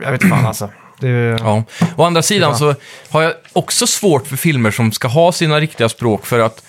jag 0.04 0.12
vet 0.12 0.24
fan 0.30 0.46
alltså. 0.46 0.70
Det, 1.00 1.38
Ja. 1.40 1.64
Å 1.96 2.04
andra 2.04 2.22
sidan 2.22 2.56
så 2.58 2.76
har 3.10 3.22
jag 3.22 3.34
också 3.54 3.88
svårt 3.88 4.28
för 4.28 4.36
filmer 4.36 4.72
som 4.72 4.92
ska 4.92 5.08
ha 5.08 5.32
sina 5.32 5.60
riktiga 5.60 5.90
språk 5.90 6.26
för 6.26 6.40
att 6.40 6.64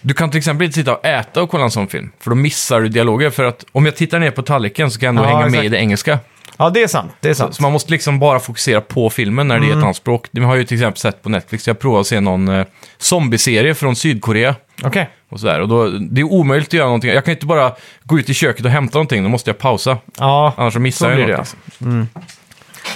du 0.00 0.14
kan 0.14 0.30
till 0.30 0.38
exempel 0.38 0.64
inte 0.64 0.74
sitta 0.74 0.96
och 0.96 1.04
äta 1.06 1.42
och 1.42 1.50
kolla 1.50 1.64
en 1.64 1.70
sån 1.70 1.88
film, 1.88 2.10
för 2.20 2.30
då 2.30 2.36
missar 2.36 2.80
du 2.80 2.88
dialoger. 2.88 3.30
För 3.30 3.44
att 3.44 3.64
om 3.72 3.84
jag 3.86 3.96
tittar 3.96 4.18
ner 4.18 4.30
på 4.30 4.42
tallriken 4.42 4.90
så 4.90 4.98
kan 5.00 5.06
jag 5.06 5.10
ändå 5.10 5.22
Ja, 5.22 5.26
hänga 5.28 5.40
med 5.40 5.48
exakt. 5.48 5.64
i 5.64 5.68
det 5.68 5.76
engelska. 5.78 6.18
ja, 6.56 6.70
det 6.70 6.82
är 6.82 6.86
sant. 6.88 7.12
Det 7.20 7.28
är 7.30 7.34
sant. 7.34 7.54
Så 7.54 7.62
man 7.62 7.72
måste 7.72 7.90
liksom 7.92 8.18
bara 8.18 8.40
fokusera 8.40 8.80
på 8.80 9.10
filmen 9.10 9.48
när 9.48 9.60
det 9.60 9.66
är 9.66 9.70
ett 9.70 9.82
annat 9.84 9.96
språk. 9.96 10.26
Det 10.30 10.40
har 10.40 10.48
jag 10.54 10.58
ju 10.58 10.64
till 10.64 10.76
exempel 10.76 11.00
sett 11.00 11.22
på 11.22 11.28
Netflix. 11.28 11.66
Jag 11.66 11.78
provade 11.78 12.00
att 12.00 12.06
se 12.06 12.20
någon 12.20 12.48
eh, 12.48 12.66
zombieserie 12.98 13.74
från 13.74 13.96
Sydkorea. 13.96 14.54
Okej. 14.82 15.08
Och 15.28 15.40
sådär. 15.40 15.60
Och 15.60 15.68
då, 15.68 15.88
det 15.88 16.20
är 16.20 16.24
omöjligt 16.24 16.68
att 16.68 16.72
göra 16.72 16.86
någonting. 16.86 17.10
Jag 17.10 17.24
kan 17.24 17.32
inte 17.34 17.46
bara 17.46 17.72
gå 18.02 18.18
ut 18.18 18.30
i 18.30 18.34
köket 18.34 18.64
och 18.64 18.70
hämta 18.70 18.98
någonting, 18.98 19.22
då 19.22 19.28
måste 19.28 19.50
jag 19.50 19.58
pausa. 19.58 19.98
Ja, 20.18 20.54
Annars 20.56 20.72
så 20.74 20.80
missar 20.80 21.06
Så 21.06 21.10
jag 21.10 21.16
blir 21.16 21.26
ju 21.26 21.32
det, 21.32 21.38
något. 21.38 21.56
Liksom. 21.66 22.08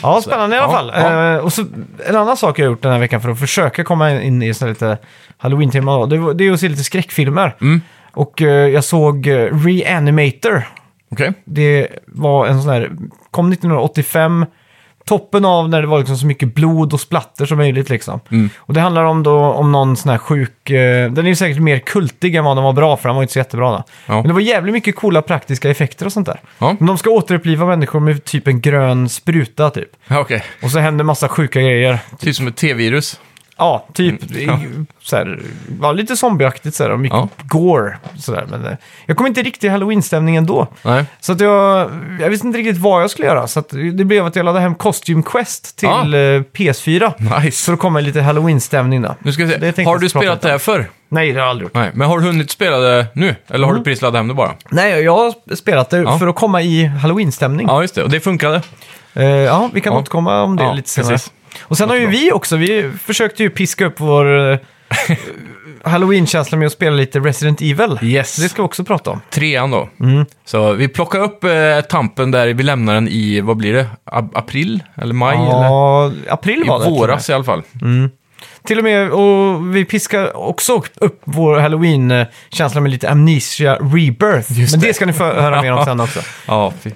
Ja, 0.02 0.20
spännande 0.22 0.56
i 0.56 0.58
alla 0.58 0.72
fall. 0.72 0.92
ja. 0.96 1.32
Eh, 1.34 1.38
och 1.38 1.52
så, 1.52 1.64
en 2.06 2.16
annan 2.16 2.36
sak 2.36 2.58
jag 2.58 2.64
har 2.64 2.70
gjort 2.70 2.82
den 2.82 2.92
här 2.92 2.98
veckan 2.98 3.20
för 3.20 3.28
att 3.30 3.38
försöka 3.40 3.84
komma 3.84 4.10
in 4.22 4.42
i 4.42 4.54
sån 4.54 4.68
lite 4.68 4.98
halloween-tema, 5.38 6.06
det, 6.06 6.18
var- 6.18 6.34
det 6.34 6.46
är 6.46 6.52
att 6.52 6.60
se 6.60 6.68
lite 6.68 6.84
skräckfilmer. 6.84 7.54
Mm. 7.60 7.80
Och 8.12 8.42
eh, 8.42 8.48
jag 8.68 8.84
såg 8.84 9.26
eh, 9.26 9.34
Reanimator. 9.64 10.68
Okej. 11.10 11.32
Det 11.44 11.88
var 12.06 12.46
en 12.46 12.62
sån 12.62 12.70
här, 12.72 12.90
kom 13.30 13.52
1985, 13.52 14.46
toppen 15.08 15.44
av 15.44 15.68
när 15.68 15.82
det 15.82 15.88
var 15.88 15.98
liksom 15.98 16.16
så 16.16 16.26
mycket 16.26 16.54
blod 16.54 16.92
och 16.92 17.00
splatter 17.00 17.46
som 17.46 17.58
möjligt 17.58 17.90
liksom. 17.90 18.20
Mm. 18.30 18.50
Och 18.58 18.74
det 18.74 18.80
handlar 18.80 19.04
om, 19.04 19.22
då, 19.22 19.38
om 19.38 19.72
någon 19.72 19.96
sån 19.96 20.10
här 20.10 20.18
sjuk, 20.18 20.70
eh, 20.70 21.10
den 21.10 21.24
är 21.24 21.28
ju 21.28 21.36
säkert 21.36 21.62
mer 21.62 21.78
kultig 21.78 22.34
än 22.34 22.44
vad 22.44 22.56
den 22.56 22.64
var 22.64 22.72
bra 22.72 22.96
för, 22.96 23.08
den 23.08 23.16
var 23.16 23.22
ju 23.22 23.24
inte 23.24 23.32
så 23.32 23.38
jättebra 23.38 23.70
då. 23.70 23.84
Ja. 24.06 24.14
Men 24.14 24.28
det 24.28 24.32
var 24.32 24.40
jävligt 24.40 24.72
mycket 24.72 24.96
coola 24.96 25.22
praktiska 25.22 25.70
effekter 25.70 26.06
och 26.06 26.12
sånt 26.12 26.26
där. 26.26 26.40
Ja. 26.58 26.76
Men 26.78 26.86
de 26.86 26.98
ska 26.98 27.10
återuppliva 27.10 27.66
människor 27.66 28.00
med 28.00 28.24
typ 28.24 28.48
en 28.48 28.60
grön 28.60 29.08
spruta 29.08 29.70
typ. 29.70 29.90
Ja, 30.08 30.20
okej. 30.20 30.44
Och 30.62 30.70
så 30.70 30.78
händer 30.78 31.04
massa 31.04 31.28
sjuka 31.28 31.60
grejer. 31.60 31.98
Typ 32.18 32.36
som 32.36 32.46
ett 32.46 32.56
T-virus. 32.56 33.20
Ja, 33.58 33.86
typ. 33.94 34.30
Mm, 34.30 34.42
ja. 34.48 34.58
Så 35.02 35.16
här, 35.16 35.40
var 35.68 35.94
lite 35.94 36.16
zombieaktigt 36.16 36.76
sådär 36.76 36.90
och 36.90 37.00
mycket 37.00 37.16
Ja. 37.18 37.28
gore. 37.42 37.98
Sådär. 38.18 38.46
Men 38.50 38.66
eh, 38.66 38.72
jag 39.06 39.16
kom 39.16 39.26
inte 39.26 39.42
riktigt 39.42 39.64
i 39.64 39.68
halloween-stämning 39.68 40.36
ändå. 40.36 40.66
Nej. 40.82 41.04
Så 41.20 41.32
att 41.32 41.40
jag, 41.40 41.90
jag 42.20 42.28
visste 42.30 42.46
inte 42.46 42.58
riktigt 42.58 42.76
vad 42.78 43.02
jag 43.02 43.10
skulle 43.10 43.28
göra. 43.28 43.46
Så 43.46 43.60
att 43.60 43.68
det 43.92 44.04
blev 44.04 44.26
att 44.26 44.36
jag 44.36 44.44
laddade 44.44 44.62
hem 44.62 44.74
Costume 44.74 45.22
Quest 45.26 45.76
till 45.78 45.88
Ja. 45.88 46.00
eh, 46.02 46.42
PS4. 46.42 47.40
Nice. 47.42 47.64
Så 47.64 47.70
då 47.70 47.76
kom 47.76 47.96
en 47.96 48.04
lite 48.04 48.20
halloween-stämning 48.20 49.02
då. 49.02 49.14
Nu 49.22 49.32
ska 49.32 49.44
vi 49.44 49.48
Det 49.48 49.54
se. 49.54 49.60
tänkte 49.60 49.82
Har 49.82 49.92
jag 49.92 50.00
du 50.00 50.08
prata 50.08 50.18
spelat 50.20 50.40
det 50.40 50.50
här 50.50 50.58
förr? 50.58 50.86
Nej, 51.08 51.32
det 51.32 51.38
har 51.40 51.46
jag 51.46 51.50
aldrig 51.50 51.64
gjort. 51.66 51.74
Nej. 51.74 51.90
Men 51.94 52.08
har 52.08 52.18
du 52.18 52.24
hunnit 52.26 52.50
spela 52.50 52.76
det 52.78 53.06
nu? 53.12 53.34
Eller 53.48 53.64
har 53.66 53.72
Mm. 53.72 53.80
du 53.80 53.84
precis 53.90 54.02
laddat 54.02 54.18
hem 54.18 54.28
det 54.28 54.34
bara? 54.34 54.52
Nej, 54.70 55.00
jag 55.02 55.16
har 55.16 55.54
spelat 55.54 55.90
det 55.90 55.98
Ja. 55.98 56.18
för 56.18 56.26
att 56.26 56.34
komma 56.36 56.62
i 56.62 56.84
halloween-stämning. 56.86 57.66
Ja, 57.66 57.82
just 57.82 57.94
det. 57.94 58.02
Och 58.02 58.10
det 58.10 58.20
funkade? 58.20 58.62
Eh, 59.14 59.24
ja, 59.26 59.70
vi 59.72 59.80
kan 59.80 59.92
Ja. 59.92 59.98
återkomma 59.98 60.42
om 60.42 60.56
det 60.56 60.62
Ja, 60.62 60.72
lite 60.72 60.88
senare. 60.88 61.12
precis. 61.12 61.32
Och 61.62 61.76
sen 61.78 61.88
har 61.88 61.96
ju 61.96 62.06
vi 62.06 62.32
också, 62.32 62.56
vi 62.56 62.90
försökte 63.04 63.42
ju 63.42 63.50
piska 63.50 63.86
upp 63.86 63.94
vår 64.00 64.50
eh, 64.52 64.58
Halloween-känsla 65.84 66.58
med 66.58 66.66
att 66.66 66.72
spela 66.72 66.96
lite 66.96 67.20
Resident 67.20 67.60
Evil. 67.60 67.98
Yes. 68.02 68.36
Det 68.36 68.48
ska 68.48 68.62
vi 68.62 68.66
också 68.66 68.84
prata 68.84 69.10
om. 69.10 69.20
Trean 69.30 69.70
då. 69.70 69.88
Mm. 70.00 70.24
Så 70.44 70.72
vi 70.72 70.88
plockar 70.88 71.18
upp 71.20 71.44
eh, 71.44 71.80
tampen 71.88 72.30
där, 72.30 72.46
vi 72.54 72.62
lämnar 72.62 72.94
den 72.94 73.08
i, 73.08 73.40
vad 73.40 73.56
blir 73.56 73.72
det? 73.72 73.86
A- 74.04 74.28
april? 74.34 74.82
Eller 74.96 75.14
maj? 75.14 75.36
eller? 75.36 75.46
Ja, 75.46 76.12
april 76.28 76.62
I 76.64 76.68
var 76.68 76.78
det. 76.78 76.84
till 76.84 76.92
och 76.92 76.98
med. 76.98 77.08
våras 77.08 77.30
i 77.30 77.32
alla 77.32 77.44
fall. 77.44 77.62
Till 78.66 78.78
och 78.78 78.84
med, 78.84 79.10
och 79.10 79.76
vi 79.76 79.84
piskar 79.84 80.36
också 80.36 80.82
upp 80.94 81.20
vår 81.24 81.58
Halloween-känsla 81.58 82.80
med 82.80 82.90
lite 82.90 83.10
Amnesia 83.10 83.74
Rebirth. 83.74 84.52
Just 84.60 84.72
Men 84.72 84.80
det 84.80 84.86
det. 84.86 84.94
ska 84.94 85.06
ni 85.06 85.12
få 85.12 85.24
höra 85.24 85.62
mer 85.62 85.72
om 85.72 85.84
sen 85.84 86.00
också. 86.00 86.20
Ja, 86.46 86.72
fy. 86.80 86.90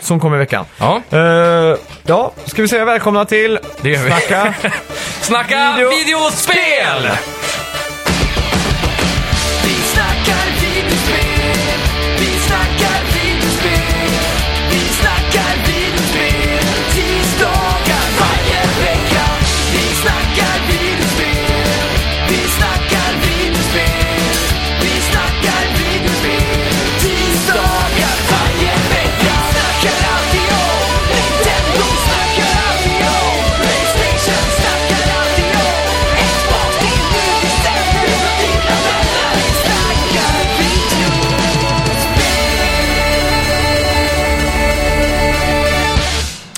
Som 0.00 0.20
kommer 0.20 0.36
i 0.36 0.38
veckan. 0.38 0.64
ja 0.78 1.00
Uh, 1.12 1.76
ja, 2.06 2.32
ska 2.46 2.62
vi 2.62 2.68
säga 2.68 2.84
välkomna 2.84 3.24
till 3.24 3.58
det 3.80 3.90
gör 3.90 4.02
vi. 4.02 4.10
Snacka. 4.10 4.54
Snacka 5.20 5.74
Video- 5.78 5.90
videospel! 5.90 7.10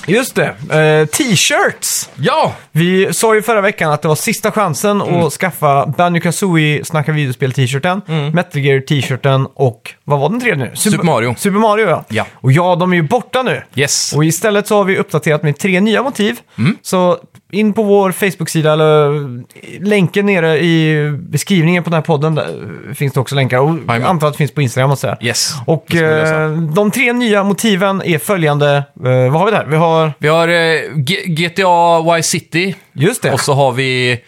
Just 0.09 0.35
det, 0.35 0.47
eh, 0.47 1.05
t-shirts. 1.07 2.09
Ja! 2.15 2.55
Vi 2.71 3.13
sa 3.13 3.35
ju 3.35 3.41
förra 3.41 3.61
veckan 3.61 3.91
att 3.91 4.01
det 4.01 4.07
var 4.07 4.15
sista 4.15 4.51
chansen 4.51 5.01
att 5.01 5.33
skaffa 5.33 5.85
Banjo 5.85 6.21
Kazooie 6.21 6.85
Snacka 6.85 7.11
videospel-t-shirten, 7.11 8.01
Metal 8.33 8.61
Gear 8.61 8.79
t-shirten 8.81 9.47
och 9.53 9.93
vad 10.03 10.19
var 10.19 10.29
den 10.29 10.39
tredje 10.39 10.65
nu? 10.65 10.71
Super 10.75 11.03
Mario. 11.03 11.35
Super 11.37 11.59
Mario 11.59 11.89
ja. 11.89 12.05
Ja. 12.09 12.25
Och 12.33 12.51
ja, 12.51 12.75
de 12.75 12.91
är 12.91 12.95
ju 12.95 13.03
borta 13.03 13.43
nu. 13.43 13.63
Yes. 13.75 14.13
Och 14.13 14.25
istället 14.25 14.67
så 14.67 14.75
har 14.75 14.83
vi 14.83 14.97
uppdaterat 14.97 15.43
med 15.43 15.57
tre 15.57 15.79
nya 15.79 16.03
motiv. 16.03 16.39
Så 16.81 17.17
in 17.51 17.73
på 17.73 17.83
vår 17.83 18.11
Facebook-sida 18.11 18.73
eller 18.73 19.09
länken 19.85 20.25
nere 20.25 20.59
i 20.59 21.09
beskrivningen 21.19 21.83
på 21.83 21.89
den 21.89 21.95
här 21.95 22.01
podden 22.01 22.35
där 22.35 22.47
finns 22.95 23.13
det 23.13 23.19
också 23.19 23.35
länkar. 23.35 23.59
Och 23.59 23.75
jag 23.87 24.03
antar 24.03 24.27
att 24.27 24.33
det 24.33 24.37
finns 24.37 24.51
på 24.53 24.61
Instagram 24.61 24.91
och 24.91 24.99
så 24.99 25.07
här. 25.07 25.17
Yes. 25.21 25.53
Och 25.65 25.95
eh, 25.95 26.51
de 26.51 26.91
tre 26.91 27.13
nya 27.13 27.43
motiven 27.43 28.01
är 28.05 28.17
följande. 28.19 28.75
Eh, 29.05 29.11
vad 29.31 29.31
har 29.33 29.45
vi 29.45 29.51
där? 29.51 29.65
Vi 29.65 29.75
har, 29.75 30.13
Vi 30.19 30.27
har 30.27 30.47
eh, 30.47 30.81
GTA 31.25 32.17
Y 32.19 32.23
City 32.23 32.75
just 32.93 33.21
det. 33.21 33.31
och 33.31 33.39
så 33.39 33.53
har 33.53 33.71
vi 33.71 34.19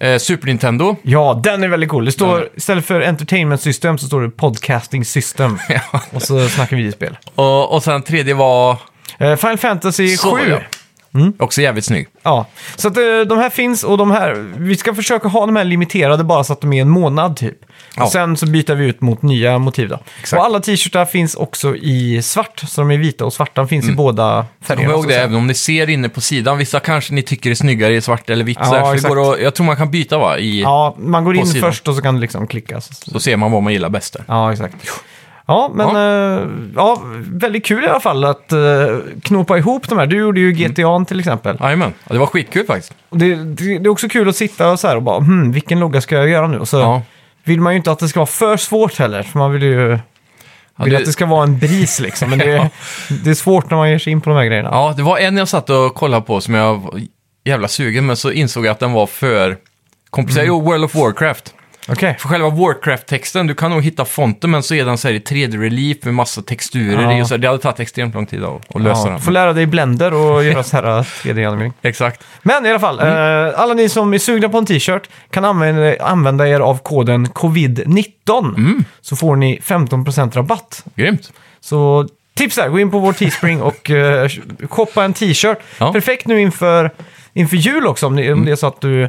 eh, 0.00 0.18
Super 0.18 0.46
Nintendo. 0.46 0.96
Ja, 1.02 1.40
den 1.44 1.64
är 1.64 1.68
väldigt 1.68 1.88
cool. 1.90 2.04
Det 2.04 2.12
står, 2.12 2.48
istället 2.56 2.84
för 2.86 3.00
Entertainment 3.00 3.60
System 3.60 3.98
så 3.98 4.06
står 4.06 4.22
det 4.22 4.30
Podcasting 4.30 5.04
System. 5.04 5.58
Och 6.10 6.22
så 6.22 6.48
snackar 6.48 6.76
vi 6.76 6.82
videospel. 6.82 7.18
och, 7.34 7.72
och 7.74 7.82
sen 7.82 8.02
tredje 8.02 8.34
var... 8.34 8.76
Final 9.18 9.58
Fantasy 9.58 10.16
Så, 10.16 10.36
7. 10.36 10.50
ja. 10.50 10.58
Också 11.38 11.62
jävligt 11.62 11.84
snygg. 11.84 12.06
Ja, 12.22 12.46
så 12.76 12.88
att, 12.88 12.96
eh, 12.96 13.02
de 13.28 13.38
här 13.38 13.50
finns 13.50 13.84
och 13.84 13.98
de 13.98 14.10
här, 14.10 14.52
vi 14.56 14.76
ska 14.76 14.94
försöka 14.94 15.28
ha 15.28 15.46
de 15.46 15.56
här 15.56 15.64
limiterade 15.64 16.24
bara 16.24 16.44
så 16.44 16.52
att 16.52 16.60
de 16.60 16.72
är 16.72 16.82
en 16.82 16.88
månad 16.88 17.36
typ. 17.36 17.58
Ja. 17.96 18.04
Och 18.04 18.10
sen 18.12 18.36
så 18.36 18.46
byter 18.46 18.74
vi 18.74 18.84
ut 18.86 19.00
mot 19.00 19.22
nya 19.22 19.58
motiv 19.58 19.88
då. 19.88 19.98
Exakt. 20.20 20.40
Och 20.40 20.46
alla 20.46 20.60
t-shirtar 20.60 21.04
finns 21.04 21.34
också 21.34 21.76
i 21.76 22.22
svart, 22.22 22.62
så 22.68 22.80
de 22.80 22.90
är 22.90 22.98
vita 22.98 23.24
och 23.24 23.32
svarta. 23.32 23.66
Finns 23.66 23.88
i 23.88 23.92
båda 23.92 24.46
Kom 24.58 24.66
färgerna. 24.66 24.92
ihåg 24.92 25.02
så 25.02 25.08
det, 25.08 25.14
säga. 25.14 25.24
även 25.24 25.36
om 25.36 25.46
ni 25.46 25.54
ser 25.54 25.90
inne 25.90 26.08
på 26.08 26.20
sidan. 26.20 26.58
Vissa 26.58 26.80
kanske 26.80 27.14
ni 27.14 27.22
tycker 27.22 27.50
är 27.50 27.54
snyggare 27.54 27.94
i 27.96 28.00
svart 28.00 28.30
eller 28.30 28.44
vitt. 28.44 28.58
Ja, 28.60 28.66
så 28.66 28.74
här, 28.74 28.86
det 28.86 28.94
exakt. 28.94 29.14
går 29.14 29.32
att, 29.34 29.40
jag 29.42 29.54
tror 29.54 29.66
man 29.66 29.76
kan 29.76 29.90
byta 29.90 30.18
va? 30.18 30.38
I, 30.38 30.60
Ja, 30.62 30.96
man 30.98 31.24
går 31.24 31.34
På 31.34 31.40
in 31.40 31.46
sidan. 31.46 31.70
först 31.72 31.88
och 31.88 31.94
så 31.94 32.02
kan 32.02 32.14
det 32.14 32.20
liksom 32.20 32.46
klickas. 32.46 32.90
Så 33.12 33.20
ser 33.20 33.36
man 33.36 33.52
vad 33.52 33.62
man 33.62 33.72
gillar 33.72 33.88
bäst 33.88 34.12
där. 34.12 34.24
Ja, 34.28 34.52
exakt. 34.52 34.74
Ja, 35.50 35.70
men 35.74 35.86
ja. 35.96 36.40
ja, 36.76 37.02
väldigt 37.30 37.66
kul 37.66 37.84
i 37.84 37.88
alla 37.88 38.00
fall 38.00 38.24
att 38.24 38.52
uh, 38.52 38.98
knopa 39.22 39.58
ihop 39.58 39.88
de 39.88 39.98
här. 39.98 40.06
Du 40.06 40.16
gjorde 40.16 40.40
ju 40.40 40.52
GTA 40.52 41.04
till 41.08 41.18
exempel. 41.20 41.56
Jajamän, 41.60 41.92
ja, 42.04 42.12
det 42.12 42.18
var 42.18 42.26
skitkul 42.26 42.66
faktiskt. 42.66 42.92
Och 43.08 43.18
det, 43.18 43.34
det, 43.34 43.78
det 43.78 43.86
är 43.86 43.88
också 43.88 44.08
kul 44.08 44.28
att 44.28 44.36
sitta 44.36 44.70
och 44.70 44.80
så 44.80 44.88
här 44.88 44.96
och 44.96 45.02
bara, 45.02 45.18
hmm, 45.18 45.52
vilken 45.52 45.80
logga 45.80 46.00
ska 46.00 46.14
jag 46.16 46.28
göra 46.28 46.46
nu? 46.46 46.58
Och 46.58 46.68
så 46.68 46.76
Ja. 46.78 47.02
vill 47.44 47.60
man 47.60 47.72
ju 47.72 47.76
inte 47.76 47.92
att 47.92 47.98
det 47.98 48.08
ska 48.08 48.20
vara 48.20 48.26
för 48.26 48.56
svårt 48.56 48.98
heller, 48.98 49.22
för 49.22 49.38
man 49.38 49.52
vill 49.52 49.62
ju 49.62 49.98
Ja, 50.76 50.84
vill 50.84 50.92
det- 50.92 50.98
att 50.98 51.04
det 51.04 51.12
ska 51.12 51.26
vara 51.26 51.42
en 51.42 51.58
bris 51.58 52.00
liksom. 52.00 52.30
Men 52.30 52.38
det, 52.38 52.70
det 53.24 53.30
är 53.30 53.34
svårt 53.34 53.70
när 53.70 53.76
man 53.76 53.90
ger 53.90 53.98
sig 53.98 54.12
in 54.12 54.20
på 54.20 54.30
de 54.30 54.36
här 54.36 54.44
grejerna. 54.44 54.68
Ja, 54.72 54.94
det 54.96 55.02
var 55.02 55.18
en 55.18 55.36
jag 55.36 55.48
satt 55.48 55.70
och 55.70 55.94
kollade 55.94 56.22
på 56.26 56.40
som 56.40 56.54
jag 56.54 56.74
var 56.78 57.00
jävla 57.44 57.68
sugen, 57.68 58.06
men 58.06 58.16
så 58.16 58.30
insåg 58.30 58.66
jag 58.66 58.72
att 58.72 58.78
den 58.78 58.92
var 58.92 59.06
för 59.06 59.56
komplicerad. 60.10 60.46
Jo, 60.48 60.60
World 60.60 60.84
of 60.84 60.94
Warcraft. 60.94 61.54
Okej. 61.88 62.16
För 62.18 62.28
själva 62.28 62.48
Warcraft-texten, 62.50 63.46
du 63.46 63.54
kan 63.54 63.70
nog 63.70 63.82
hitta 63.82 64.04
fonten, 64.04 64.50
men 64.50 64.62
så 64.62 64.74
är 64.74 64.84
den 64.84 64.98
så 64.98 65.08
här 65.08 65.14
i 65.14 65.18
3D-relief 65.18 65.96
med 66.04 66.14
massa 66.14 66.42
texturer 66.42 67.02
Ja. 67.02 67.18
i. 67.18 67.22
Och 67.22 67.26
så 67.28 67.34
här, 67.34 67.38
det 67.38 67.48
hade 67.48 67.58
tagit 67.62 67.80
extremt 67.80 68.14
lång 68.14 68.26
tid 68.26 68.44
att, 68.44 68.74
att 68.76 68.82
lösa 68.82 69.00
Ja, 69.06 69.10
den. 69.10 69.20
får 69.20 69.32
lära 69.32 69.52
dig 69.52 69.66
Blender 69.66 70.14
och 70.14 70.44
göra 70.44 70.62
så 70.62 70.76
här 70.76 70.84
3D-animering. 71.02 71.72
Exakt. 71.82 72.24
Men 72.42 72.66
i 72.66 72.70
alla 72.70 72.80
fall, 72.80 73.00
Mm. 73.00 73.46
eh, 73.48 73.60
alla 73.60 73.74
ni 73.74 73.88
som 73.88 74.14
är 74.14 74.18
sugna 74.18 74.48
på 74.48 74.58
en 74.58 74.66
t-shirt 74.66 75.08
kan 75.30 75.44
använda, 75.44 76.04
använda 76.04 76.48
er 76.48 76.60
av 76.60 76.78
koden 76.78 77.26
covid-19. 77.26 78.54
Mm. 78.56 78.84
Så 79.00 79.16
får 79.16 79.36
ni 79.36 79.60
15% 79.62 80.36
rabatt. 80.36 80.84
Grymt. 80.94 81.32
Så 81.60 82.08
tips 82.34 82.56
där, 82.56 82.68
gå 82.68 82.78
in 82.80 82.90
på 82.90 82.98
vår 82.98 83.12
Teespring 83.12 83.62
och 83.62 83.90
uh, 83.90 84.28
shoppa 84.68 85.04
en 85.04 85.14
t-shirt. 85.14 85.58
Ja. 85.78 85.92
Perfekt 85.92 86.26
nu 86.26 86.40
inför, 86.40 86.90
inför 87.32 87.56
jul 87.56 87.86
också. 87.86 88.06
Om, 88.06 88.16
ni, 88.16 88.32
om 88.32 88.44
det 88.44 88.52
är 88.52 88.56
så 88.56 88.66
att 88.66 88.80
du 88.80 89.08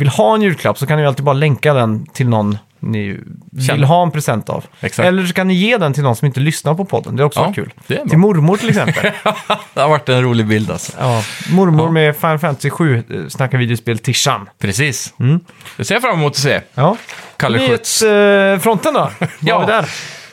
vill 0.00 0.08
ha 0.08 0.34
en 0.34 0.42
julklapp 0.42 0.78
så 0.78 0.86
kan 0.86 0.98
ni 0.98 1.06
alltid 1.06 1.24
bara 1.24 1.32
länka 1.32 1.74
den 1.74 2.06
till 2.06 2.28
någon 2.28 2.58
ni 2.82 3.18
vill 3.52 3.66
Känner. 3.66 3.86
ha 3.86 4.02
en 4.02 4.10
present 4.10 4.48
av. 4.48 4.64
Exakt. 4.80 5.06
Eller 5.06 5.26
så 5.26 5.32
kan 5.34 5.48
ni 5.48 5.54
ge 5.54 5.76
den 5.76 5.92
till 5.92 6.02
någon 6.02 6.16
som 6.16 6.26
inte 6.26 6.40
lyssnar 6.40 6.74
på 6.74 6.84
podden. 6.84 7.16
Det 7.16 7.22
är 7.22 7.24
också 7.24 7.40
Ja, 7.40 7.44
varit 7.44 7.54
kul. 7.54 7.72
det 7.86 7.94
är 7.94 7.98
bra. 7.98 8.08
Till 8.08 8.18
mormor 8.18 8.56
till 8.56 8.68
exempel. 8.68 9.10
Det 9.74 9.80
har 9.80 9.88
varit 9.88 10.08
en 10.08 10.22
rolig 10.22 10.46
bild 10.46 10.70
alltså. 10.70 10.92
ja, 11.00 11.22
mormor 11.50 11.90
med 11.90 12.16
Final 12.16 12.38
Fantasy 12.38 12.70
7 12.70 12.96
eh, 13.10 13.28
snackar 13.28 13.58
videospel 13.58 13.98
Tishan. 13.98 14.48
Precis. 14.58 15.14
Mm. 15.20 15.40
Det 15.76 15.84
ser 15.84 15.94
jag 15.94 16.02
fram 16.02 16.14
emot 16.14 16.32
att 16.32 16.36
se. 16.38 16.60
Ja. 16.74 16.96
Kalle 17.36 17.58
Schütz. 17.58 18.04
Nyhetsfronten 18.04 18.94
då? 18.94 19.00
Vad 19.18 19.28
Ja. 19.40 19.58
vi 19.60 19.66
där? 19.66 19.88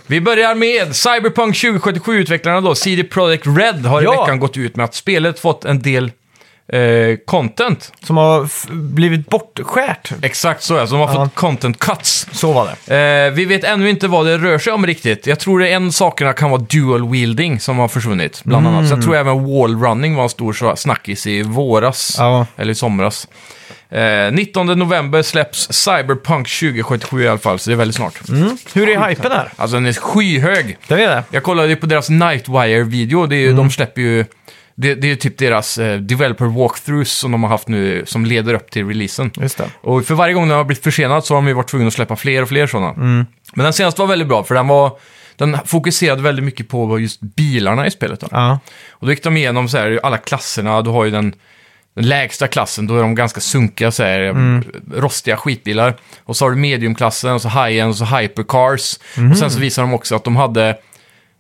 Vi 0.08 0.22
börjar 0.22 0.56
med 0.56 0.96
Cyberpunk 0.96 1.56
2077-utvecklarna 1.56 2.62
då. 2.62 2.76
CD 2.76 3.04
Projekt 3.04 3.48
Red 3.48 3.86
har 3.86 4.02
i 4.02 4.04
Ja. 4.04 4.22
veckan 4.22 4.40
gått 4.40 4.58
ut 4.58 4.76
med 4.76 4.84
att 4.84 4.96
spelet 4.96 5.40
fått 5.40 5.66
en 5.66 5.82
del 5.82 6.12
eh, 6.74 7.18
content. 7.26 7.94
Som 8.04 8.18
har 8.18 8.46
f- 8.46 8.68
blivit 8.70 9.30
bortskärt. 9.30 10.12
Exakt 10.22 10.64
så, 10.64 10.80
alltså 10.80 10.96
de 10.96 11.08
har 11.08 11.16
Ja. 11.16 11.26
fått 11.26 11.36
content 11.36 11.80
cuts. 11.80 12.28
Så 12.32 12.52
var 12.54 12.70
det. 12.86 13.26
Eh, 13.28 13.32
vi 13.34 13.46
vet 13.46 13.64
ännu 13.64 13.90
inte 13.90 14.08
vad 14.08 14.26
det 14.26 14.38
rör 14.38 14.58
sig 14.60 14.74
om 14.74 14.86
riktigt. 14.88 15.28
Jag 15.28 15.40
tror 15.40 15.60
det 15.60 15.70
en 15.70 15.92
sakerna 15.92 16.34
kan 16.34 16.50
vara 16.50 16.62
dual 16.62 17.10
wielding 17.10 17.60
som 17.60 17.78
har 17.78 17.88
försvunnit, 17.88 18.42
bland 18.44 18.68
annat. 18.68 18.90
Sen 18.90 19.02
tror 19.02 19.16
jag 19.16 19.22
även 19.22 19.46
wall 19.60 19.76
running 19.84 20.16
var 20.16 20.24
en 20.24 20.30
stor 20.30 20.54
så- 20.54 20.76
snackis 20.76 21.28
i 21.28 21.42
våras, 21.42 22.16
Ja. 22.20 22.46
eller 22.58 22.72
i 22.72 22.76
somras. 22.76 23.28
Eh, 23.90 24.32
19 24.32 24.68
november 24.80 25.22
släpps 25.22 25.68
Cyberpunk 25.74 26.48
2077 26.48 27.24
i 27.24 27.28
alla 27.28 27.38
fall, 27.38 27.60
så 27.60 27.70
det 27.70 27.74
är 27.74 27.78
väldigt 27.78 27.96
snart. 27.96 28.14
Hur 28.74 28.90
är 28.90 29.08
hypen 29.10 29.32
här? 29.32 29.52
Alltså 29.56 29.76
den 29.78 29.86
är 29.86 29.94
skyhög. 29.94 30.78
Det 30.88 30.94
är 31.04 31.10
det. 31.10 31.24
Jag 31.32 31.44
kollade 31.44 31.68
ju 31.70 31.76
på 31.76 31.86
deras 31.86 32.10
Nightwire-video, 32.10 33.26
det 33.26 33.36
är 33.36 33.40
ju, 33.40 33.54
de 33.54 33.72
släpper 33.72 34.02
ju... 34.02 34.26
Det, 34.80 34.96
det 34.96 35.08
är 35.08 35.10
ju 35.10 35.16
typ 35.16 35.38
deras 35.38 35.78
eh, 35.78 36.00
developer 36.00 36.46
walkthroughs 36.46 37.12
som 37.12 37.32
de 37.32 37.44
har 37.44 37.50
haft 37.50 37.68
nu, 37.68 38.04
som 38.06 38.26
leder 38.26 38.54
upp 38.54 38.72
till 38.72 38.88
releasen. 38.88 39.32
Just 39.42 39.58
det. 39.58 39.70
Och 39.82 40.06
för 40.06 40.16
varje 40.16 40.34
gång 40.34 40.48
den 40.48 40.58
har 40.58 40.64
blivit 40.64 40.84
försenad 40.84 41.26
så 41.26 41.34
har 41.34 41.42
de 41.42 41.48
ju 41.48 41.54
varit 41.54 41.68
tvungna 41.70 41.88
att 41.88 41.94
släppa 41.94 42.16
fler 42.16 42.42
och 42.42 42.50
fler 42.50 42.68
sådana. 42.68 42.94
Men 42.96 43.28
den 43.54 43.74
senaste 43.74 44.02
var 44.02 44.08
väldigt 44.08 44.28
bra, 44.28 44.44
för 44.44 44.56
den 44.56 44.68
var... 44.68 45.00
Den 45.36 45.58
fokuserade 45.66 46.22
väldigt 46.22 46.46
mycket 46.46 46.68
på 46.70 47.00
just 47.00 47.20
bilarna 47.22 47.88
i 47.88 47.92
spelet. 47.92 48.20
Då. 48.20 48.28
Ja. 48.32 48.60
Och 48.90 49.06
då 49.06 49.12
gick 49.14 49.24
de 49.24 49.38
igenom 49.38 49.70
så 49.70 49.78
här, 49.78 50.00
alla 50.04 50.18
klasserna. 50.18 50.82
Du 50.82 50.90
har 50.90 51.06
ju 51.06 51.12
den, 51.12 51.36
den 51.96 52.08
lägsta 52.08 52.48
klassen, 52.48 52.88
då 52.88 52.98
är 52.98 53.02
de 53.02 53.16
ganska 53.16 53.40
sunkiga, 53.40 53.92
så 53.92 54.04
här, 54.04 54.34
rostiga 54.96 55.38
skitbilar. 55.38 55.96
Och 56.24 56.38
så 56.38 56.46
har 56.46 56.50
du 56.50 56.58
mediumklassen, 56.58 57.34
och 57.34 57.42
så 57.42 57.50
high-end, 57.50 57.90
och 57.90 57.96
så 57.96 58.06
hypercars. 58.06 59.00
Och 59.32 59.38
sen 59.38 59.52
så 59.52 59.60
visar 59.60 59.82
de 59.82 59.94
också 59.94 60.16
att 60.16 60.24
de 60.24 60.36
hade... 60.36 60.78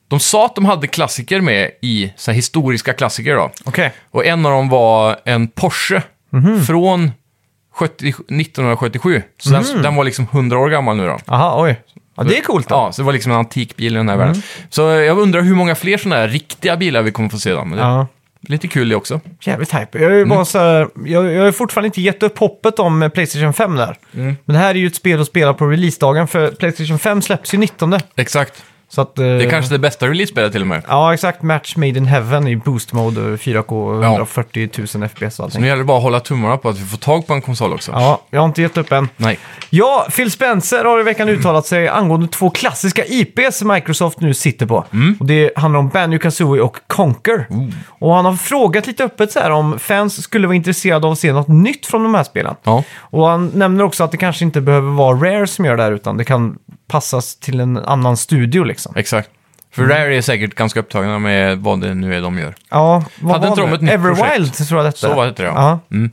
De 0.08 0.20
sa 0.20 0.46
att 0.46 0.56
de 0.56 0.66
hade 0.66 0.88
klassiker 0.88 1.42
med 1.42 1.72
i 1.82 2.14
så 2.16 2.32
här, 2.32 2.36
historiska 2.36 2.94
klassiker 2.94 3.36
då. 3.36 3.52
Okej. 3.66 3.94
Och 4.12 4.26
en 4.26 4.46
av 4.46 4.52
dem 4.52 4.70
var 4.70 5.20
en 5.26 5.48
Porsche 5.48 6.02
från 6.68 7.12
70, 7.74 8.08
1977. 8.10 9.22
Så 9.40 9.50
den, 9.50 9.82
den 9.82 9.96
var 9.96 10.04
liksom 10.04 10.28
100 10.32 10.58
år 10.60 10.70
gammal 10.70 10.98
nu 10.98 11.06
då. 11.08 11.18
Aha, 11.28 11.64
oj. 11.64 11.82
Ja, 12.16 12.24
det 12.24 12.38
är 12.38 12.42
coolt 12.42 12.70
då. 12.70 12.76
Ja, 12.76 12.92
så 12.92 13.02
det 13.02 13.06
var 13.06 13.14
liksom 13.14 13.32
en 13.32 13.38
antik 13.38 13.76
bil 13.78 13.94
i 13.94 13.98
den 13.98 14.10
här 14.10 14.18
världen. 14.18 14.42
Så 14.70 14.82
jag 14.82 15.18
undrar 15.20 15.42
hur 15.42 15.56
många 15.56 15.76
fler 15.76 15.98
sådana 15.98 16.22
här 16.22 16.28
riktiga 16.28 16.78
bilar 16.78 17.02
vi 17.02 17.12
kommer 17.12 17.30
få 17.30 17.40
se 17.40 17.52
då. 17.52 17.66
Men 17.66 17.78
det, 17.78 17.84
Ja. 17.84 18.08
lite 18.42 18.68
kul 18.68 18.90
det 18.90 18.96
också. 18.96 19.22
Jävligt 19.42 19.74
hype. 19.74 20.00
Jag, 20.02 20.12
är 20.12 20.16
ju 20.16 20.26
bara 20.26 20.46
så 20.46 20.60
här, 20.60 20.88
jag, 21.06 21.34
jag 21.34 21.44
har 21.44 21.52
fortfarande 21.52 21.86
inte 21.88 22.02
gett 22.02 22.24
upp 22.24 22.38
hoppet 22.38 22.80
om 22.80 23.04
eh, 23.04 23.10
Playstation 23.10 23.54
5 23.54 23.76
där. 23.76 23.98
Men 24.12 24.38
det 24.46 24.58
här 24.58 24.70
är 24.70 24.76
ju 24.80 24.88
ett 24.88 24.96
spel 24.96 25.22
att 25.22 25.28
spela 25.28 25.54
på 25.54 25.66
releasedagen, 25.68 26.28
för 26.28 26.52
Playstation 26.52 27.00
5 27.00 27.22
släpps 27.22 27.54
ju 27.54 27.58
19. 27.58 27.96
Exakt. 28.16 28.64
Så 28.90 29.02
att, 29.02 29.16
Det 29.16 29.26
är 29.26 29.50
kanske 29.50 29.76
det 29.76 29.80
bästa 29.80 30.08
release-spelet 30.08 30.52
till 30.52 30.62
och 30.62 30.68
med. 30.68 30.82
Ja, 30.88 31.14
exakt. 31.14 31.42
Match 31.42 31.76
made 31.76 31.88
in 31.88 32.06
heaven 32.06 32.48
i 32.48 32.56
boost 32.56 32.94
mode, 32.94 33.38
4K, 33.38 34.04
Ja. 34.04 34.10
140 34.10 34.70
000 34.96 35.10
FPS 35.10 35.40
och 35.40 35.46
allting. 35.46 35.62
Nu 35.62 35.68
gäller 35.68 35.80
det 35.80 35.86
bara 35.86 35.98
att 35.98 36.04
hålla 36.04 36.20
tummarna 36.20 36.58
på 36.58 36.70
att 36.70 36.78
vi 36.78 36.86
får 36.86 36.98
tag 36.98 37.28
på 37.28 37.34
en 37.34 37.42
konsol 37.42 37.74
också. 37.74 37.92
Ja, 37.92 38.22
jag 38.30 38.40
har 38.40 38.46
inte 38.46 38.62
gett 38.62 38.78
upp 38.78 38.92
än. 38.92 39.10
Nej. 39.18 39.40
Ja, 39.70 40.08
Phil 40.16 40.32
Spencer 40.32 40.86
har 40.86 41.00
i 41.00 41.04
veckan 41.04 41.30
uttalat 41.30 41.66
sig 41.66 41.88
angående 41.88 42.28
två 42.28 42.50
klassiska 42.50 43.06
IPs 43.06 43.64
Microsoft 43.64 44.20
nu 44.20 44.34
sitter 44.34 44.66
på. 44.66 44.86
Och 45.20 45.26
det 45.26 45.52
handlar 45.56 45.80
om 45.80 45.90
Banjo-Kazooie 45.90 46.62
och 46.62 46.78
Conker. 46.88 47.48
Och 47.90 48.14
han 48.14 48.26
har 48.26 48.34
frågat 48.34 48.88
lite 48.88 49.04
öppet 49.04 49.32
så 49.32 49.40
här 49.40 49.52
om 49.52 49.80
fans 49.80 50.24
skulle 50.24 50.48
vara 50.48 50.56
intresserade 50.56 51.08
av 51.08 51.14
att 51.14 51.20
se 51.20 51.34
något 51.34 51.48
nytt 51.48 51.86
från 51.86 52.04
de 52.04 52.16
här 52.16 52.24
spelen. 52.24 52.56
Ja. 52.64 52.84
Och 53.00 53.28
han 53.28 53.48
nämner 53.48 53.84
också 53.84 54.04
att 54.04 54.12
det 54.12 54.18
kanske 54.18 54.46
inte 54.46 54.62
behöver 54.62 54.92
vara 54.92 55.18
Rare 55.18 55.48
som 55.48 55.66
gör 55.66 55.78
det 55.78 55.84
här, 55.84 55.92
utan 55.92 56.18
det 56.18 56.24
kan 56.24 56.58
passas 56.88 57.36
till 57.36 57.60
en 57.60 57.78
annan 57.78 58.18
studio 58.18 58.64
liksom. 58.64 58.94
Exakt. 58.96 59.30
För 59.72 59.84
Rare 59.84 60.16
är 60.16 60.22
säkert 60.22 60.56
ganska 60.56 60.80
upptagna 60.80 61.20
med 61.20 61.58
vad 61.60 61.82
det 61.82 61.94
nu 61.94 62.16
är 62.16 62.22
de 62.22 62.38
gör. 62.40 62.56
Ja, 62.70 63.04
vad 63.22 63.32
Hade 63.32 63.48
var 63.48 63.52
inte 63.52 63.62
de 63.62 63.74
ett 63.74 63.82
nytt 63.82 63.92
Everwild 63.92 64.18
projekt? 64.20 64.68
tror 64.68 64.80
jag 64.80 64.88
detta 64.88 64.98
Så 64.98 65.14
var 65.14 65.26
det, 65.26 65.44
ja. 65.44 65.52
Ja. 65.90 65.96
Mm. 65.96 66.12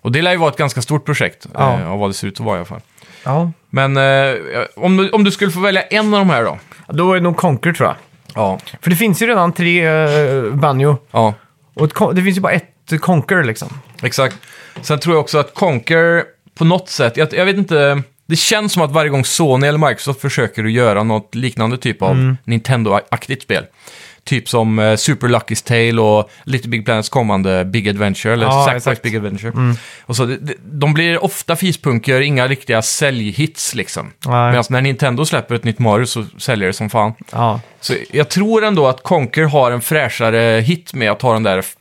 Och 0.00 0.12
det 0.12 0.22
lär 0.22 0.30
ju 0.30 0.36
vara 0.36 0.50
ett 0.50 0.56
ganska 0.56 0.82
stort 0.82 1.04
projekt, 1.04 1.46
Ja. 1.54 1.80
eh, 1.80 1.90
av 1.90 1.98
vad 1.98 2.10
det 2.10 2.14
ser 2.14 2.28
ut 2.28 2.40
att 2.40 2.46
vara 2.46 2.56
i 2.56 2.58
alla 2.58 2.64
fall. 2.66 2.80
ja. 3.24 3.50
Men 3.70 3.96
eh, 3.96 4.34
om, 4.76 4.96
du, 4.96 5.10
om 5.10 5.24
du 5.24 5.30
skulle 5.30 5.50
få 5.50 5.60
välja 5.60 5.82
en 5.82 6.14
av 6.14 6.20
de 6.20 6.30
här 6.30 6.44
då? 6.44 6.58
Då 6.88 7.10
är 7.12 7.14
det 7.14 7.20
nog 7.22 7.36
Conker 7.36 7.72
tror 7.72 7.88
jag. 7.88 7.96
Ja. 8.34 8.58
För 8.80 8.90
det 8.90 8.96
finns 8.96 9.22
ju 9.22 9.26
redan 9.26 9.52
tre 9.52 9.90
uh, 9.90 10.54
Banjo. 10.54 10.96
Ja, 11.10 11.34
Och 11.74 12.14
det 12.14 12.22
finns 12.22 12.36
ju 12.36 12.40
bara 12.40 12.52
ett 12.52 13.00
Conker 13.00 13.44
liksom. 13.44 13.68
exakt. 14.02 14.36
Sen 14.82 14.98
tror 14.98 15.14
jag 15.14 15.20
också 15.20 15.38
att 15.38 15.54
Conquer 15.54 16.24
på 16.58 16.64
något 16.64 16.88
sätt, 16.88 17.16
jag, 17.16 17.34
jag 17.34 17.44
vet 17.44 17.56
inte, 17.56 18.02
det 18.26 18.36
känns 18.36 18.72
som 18.72 18.82
att 18.82 18.92
varje 18.92 19.10
gång 19.10 19.24
Sony 19.24 19.66
eller 19.66 19.88
Microsoft 19.88 20.20
försöker 20.20 20.64
att 20.64 20.72
göra 20.72 21.02
något 21.02 21.34
liknande 21.34 21.78
typ 21.78 22.02
av 22.02 22.10
Mm. 22.12 22.36
Nintendo-aktigt 22.44 23.42
spel. 23.42 23.64
Typ 24.24 24.48
som 24.48 24.78
eh, 24.78 24.96
Super 24.96 25.28
Lucky's 25.28 25.66
Tale 25.66 26.00
och 26.02 26.30
Little 26.44 26.70
Big 26.70 26.84
Planets 26.84 27.08
kommande 27.08 27.64
Big 27.64 27.88
Adventure, 27.88 28.32
eller 28.32 28.46
Ja, 28.46 28.64
Sackboys 28.64 28.86
exakt. 28.86 29.04
Mm. 29.04 29.12
Big 29.12 29.16
Adventure. 29.18 29.74
Och 30.06 30.16
så, 30.16 30.24
det, 30.24 30.36
det, 30.36 30.54
de 30.64 30.94
blir 30.94 31.24
ofta 31.24 31.56
fispunker, 31.56 32.20
inga 32.20 32.46
riktiga 32.48 32.82
säljhits 32.82 33.74
liksom. 33.74 34.12
Nej. 34.26 34.50
Medan 34.50 34.64
när 34.70 34.80
Nintendo 34.80 35.24
släpper 35.24 35.54
ett 35.54 35.64
nytt 35.64 35.78
Mario 35.78 36.06
så 36.06 36.24
säljer 36.38 36.66
det 36.66 36.72
som 36.72 36.90
fan. 36.90 37.12
Ja. 37.32 37.60
Så 37.80 37.94
jag 38.12 38.28
tror 38.28 38.64
ändå 38.64 38.86
att 38.88 39.02
Conker 39.02 39.44
har 39.44 39.70
en 39.70 39.80
fräschare 39.80 40.60
hit 40.60 40.94
med 40.94 41.10
att 41.10 41.22
ha 41.22 41.32
den 41.32 41.42
där 41.42 41.58
f- 41.58 41.75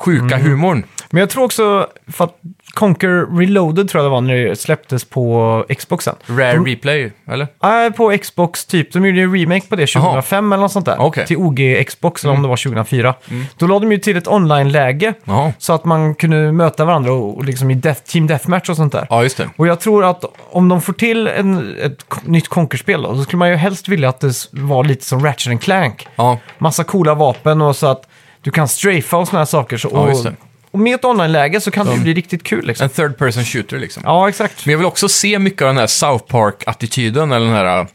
sjuka 0.00 0.34
Mm. 0.36 0.50
humorn. 0.50 0.82
Men 1.10 1.20
jag 1.20 1.30
tror 1.30 1.44
också, 1.44 1.86
för 2.12 2.24
att 2.24 2.36
Conker 2.74 3.38
Reloaded 3.38 3.88
tror 3.88 4.02
jag 4.04 4.10
det 4.10 4.14
var 4.14 4.20
när 4.20 4.34
det 4.34 4.56
släpptes 4.60 5.04
på 5.04 5.64
Xboxen. 5.78 6.14
Rare 6.26 6.56
Replay, 6.58 7.12
eller? 7.28 7.46
Nej, 7.62 7.92
på 7.92 8.18
Xbox 8.22 8.64
typ. 8.66 8.92
De 8.92 9.06
gjorde 9.06 9.18
ju 9.18 9.24
en 9.24 9.32
remake 9.38 9.66
på 9.68 9.76
det 9.76 9.86
2005 9.86 10.52
eller 10.52 10.60
något 10.62 10.72
sånt 10.72 10.86
där. 10.86 10.96
Okej. 11.00 11.26
Till 11.26 11.36
OG 11.36 11.84
Xbox, 11.86 12.24
eller 12.24 12.34
om 12.34 12.42
det 12.42 12.48
var 12.48 12.56
2004. 12.56 13.14
Då 13.56 13.66
lade 13.66 13.80
de 13.86 13.92
ju 13.92 13.98
till 13.98 14.16
ett 14.16 14.28
online-läge. 14.28 15.14
Så 15.58 15.72
att 15.72 15.84
man 15.84 16.14
kunde 16.14 16.52
möta 16.52 16.84
varandra 16.84 17.12
och, 17.12 17.36
och 17.36 17.44
liksom 17.44 17.70
i 17.70 17.74
death, 17.74 18.00
Team 18.02 18.26
Deathmatch 18.26 18.68
och 18.68 18.76
sånt 18.76 18.92
där. 18.92 19.06
Ja, 19.10 19.22
just 19.22 19.36
det. 19.36 19.48
Och 19.56 19.66
jag 19.66 19.80
tror 19.80 20.04
att 20.04 20.24
om 20.50 20.68
de 20.68 20.80
får 20.82 20.92
till 20.92 21.26
en, 21.26 21.76
ett 21.82 22.04
nytt 22.26 22.48
Conker-spel 22.48 23.02
då, 23.02 23.16
så 23.16 23.22
skulle 23.22 23.38
man 23.38 23.48
ju 23.50 23.56
helst 23.56 23.88
vilja 23.88 24.08
att 24.08 24.20
det 24.20 24.32
var 24.50 24.84
lite 24.84 25.04
som 25.04 25.24
Ratchet 25.24 25.50
and 25.50 25.62
Clank. 25.62 26.08
Ja, 26.16 26.38
Massa 26.58 26.84
coola 26.84 27.14
vapen 27.14 27.62
och 27.62 27.76
så 27.76 27.86
att 27.86 28.06
du 28.42 28.50
kan 28.50 28.68
strafa 28.68 29.16
och 29.16 29.28
här 29.28 29.44
saker. 29.44 29.76
Så, 29.76 29.88
Ja, 29.92 29.98
och, 30.00 30.08
just 30.08 30.24
det. 30.24 30.34
och 30.70 30.78
med 30.78 30.94
ett 30.94 31.04
online-läge 31.04 31.60
så 31.60 31.70
kan 31.70 31.86
det 31.86 31.94
ju 31.94 32.00
bli 32.00 32.14
riktigt 32.14 32.42
kul 32.42 32.66
liksom. 32.66 32.84
en 32.84 32.90
third 32.90 33.18
person 33.18 33.44
shooter 33.44 33.78
liksom. 33.78 34.02
Ja, 34.06 34.28
exakt. 34.28 34.66
Men 34.66 34.70
jag 34.72 34.78
vill 34.78 34.86
också 34.86 35.08
se 35.08 35.38
mycket 35.38 35.62
av 35.62 35.68
den 35.68 35.76
här 35.78 35.86
South 35.86 36.24
Park-attityden, 36.26 37.32
eller 37.32 37.46
den 37.46 37.54
här, 37.54 37.86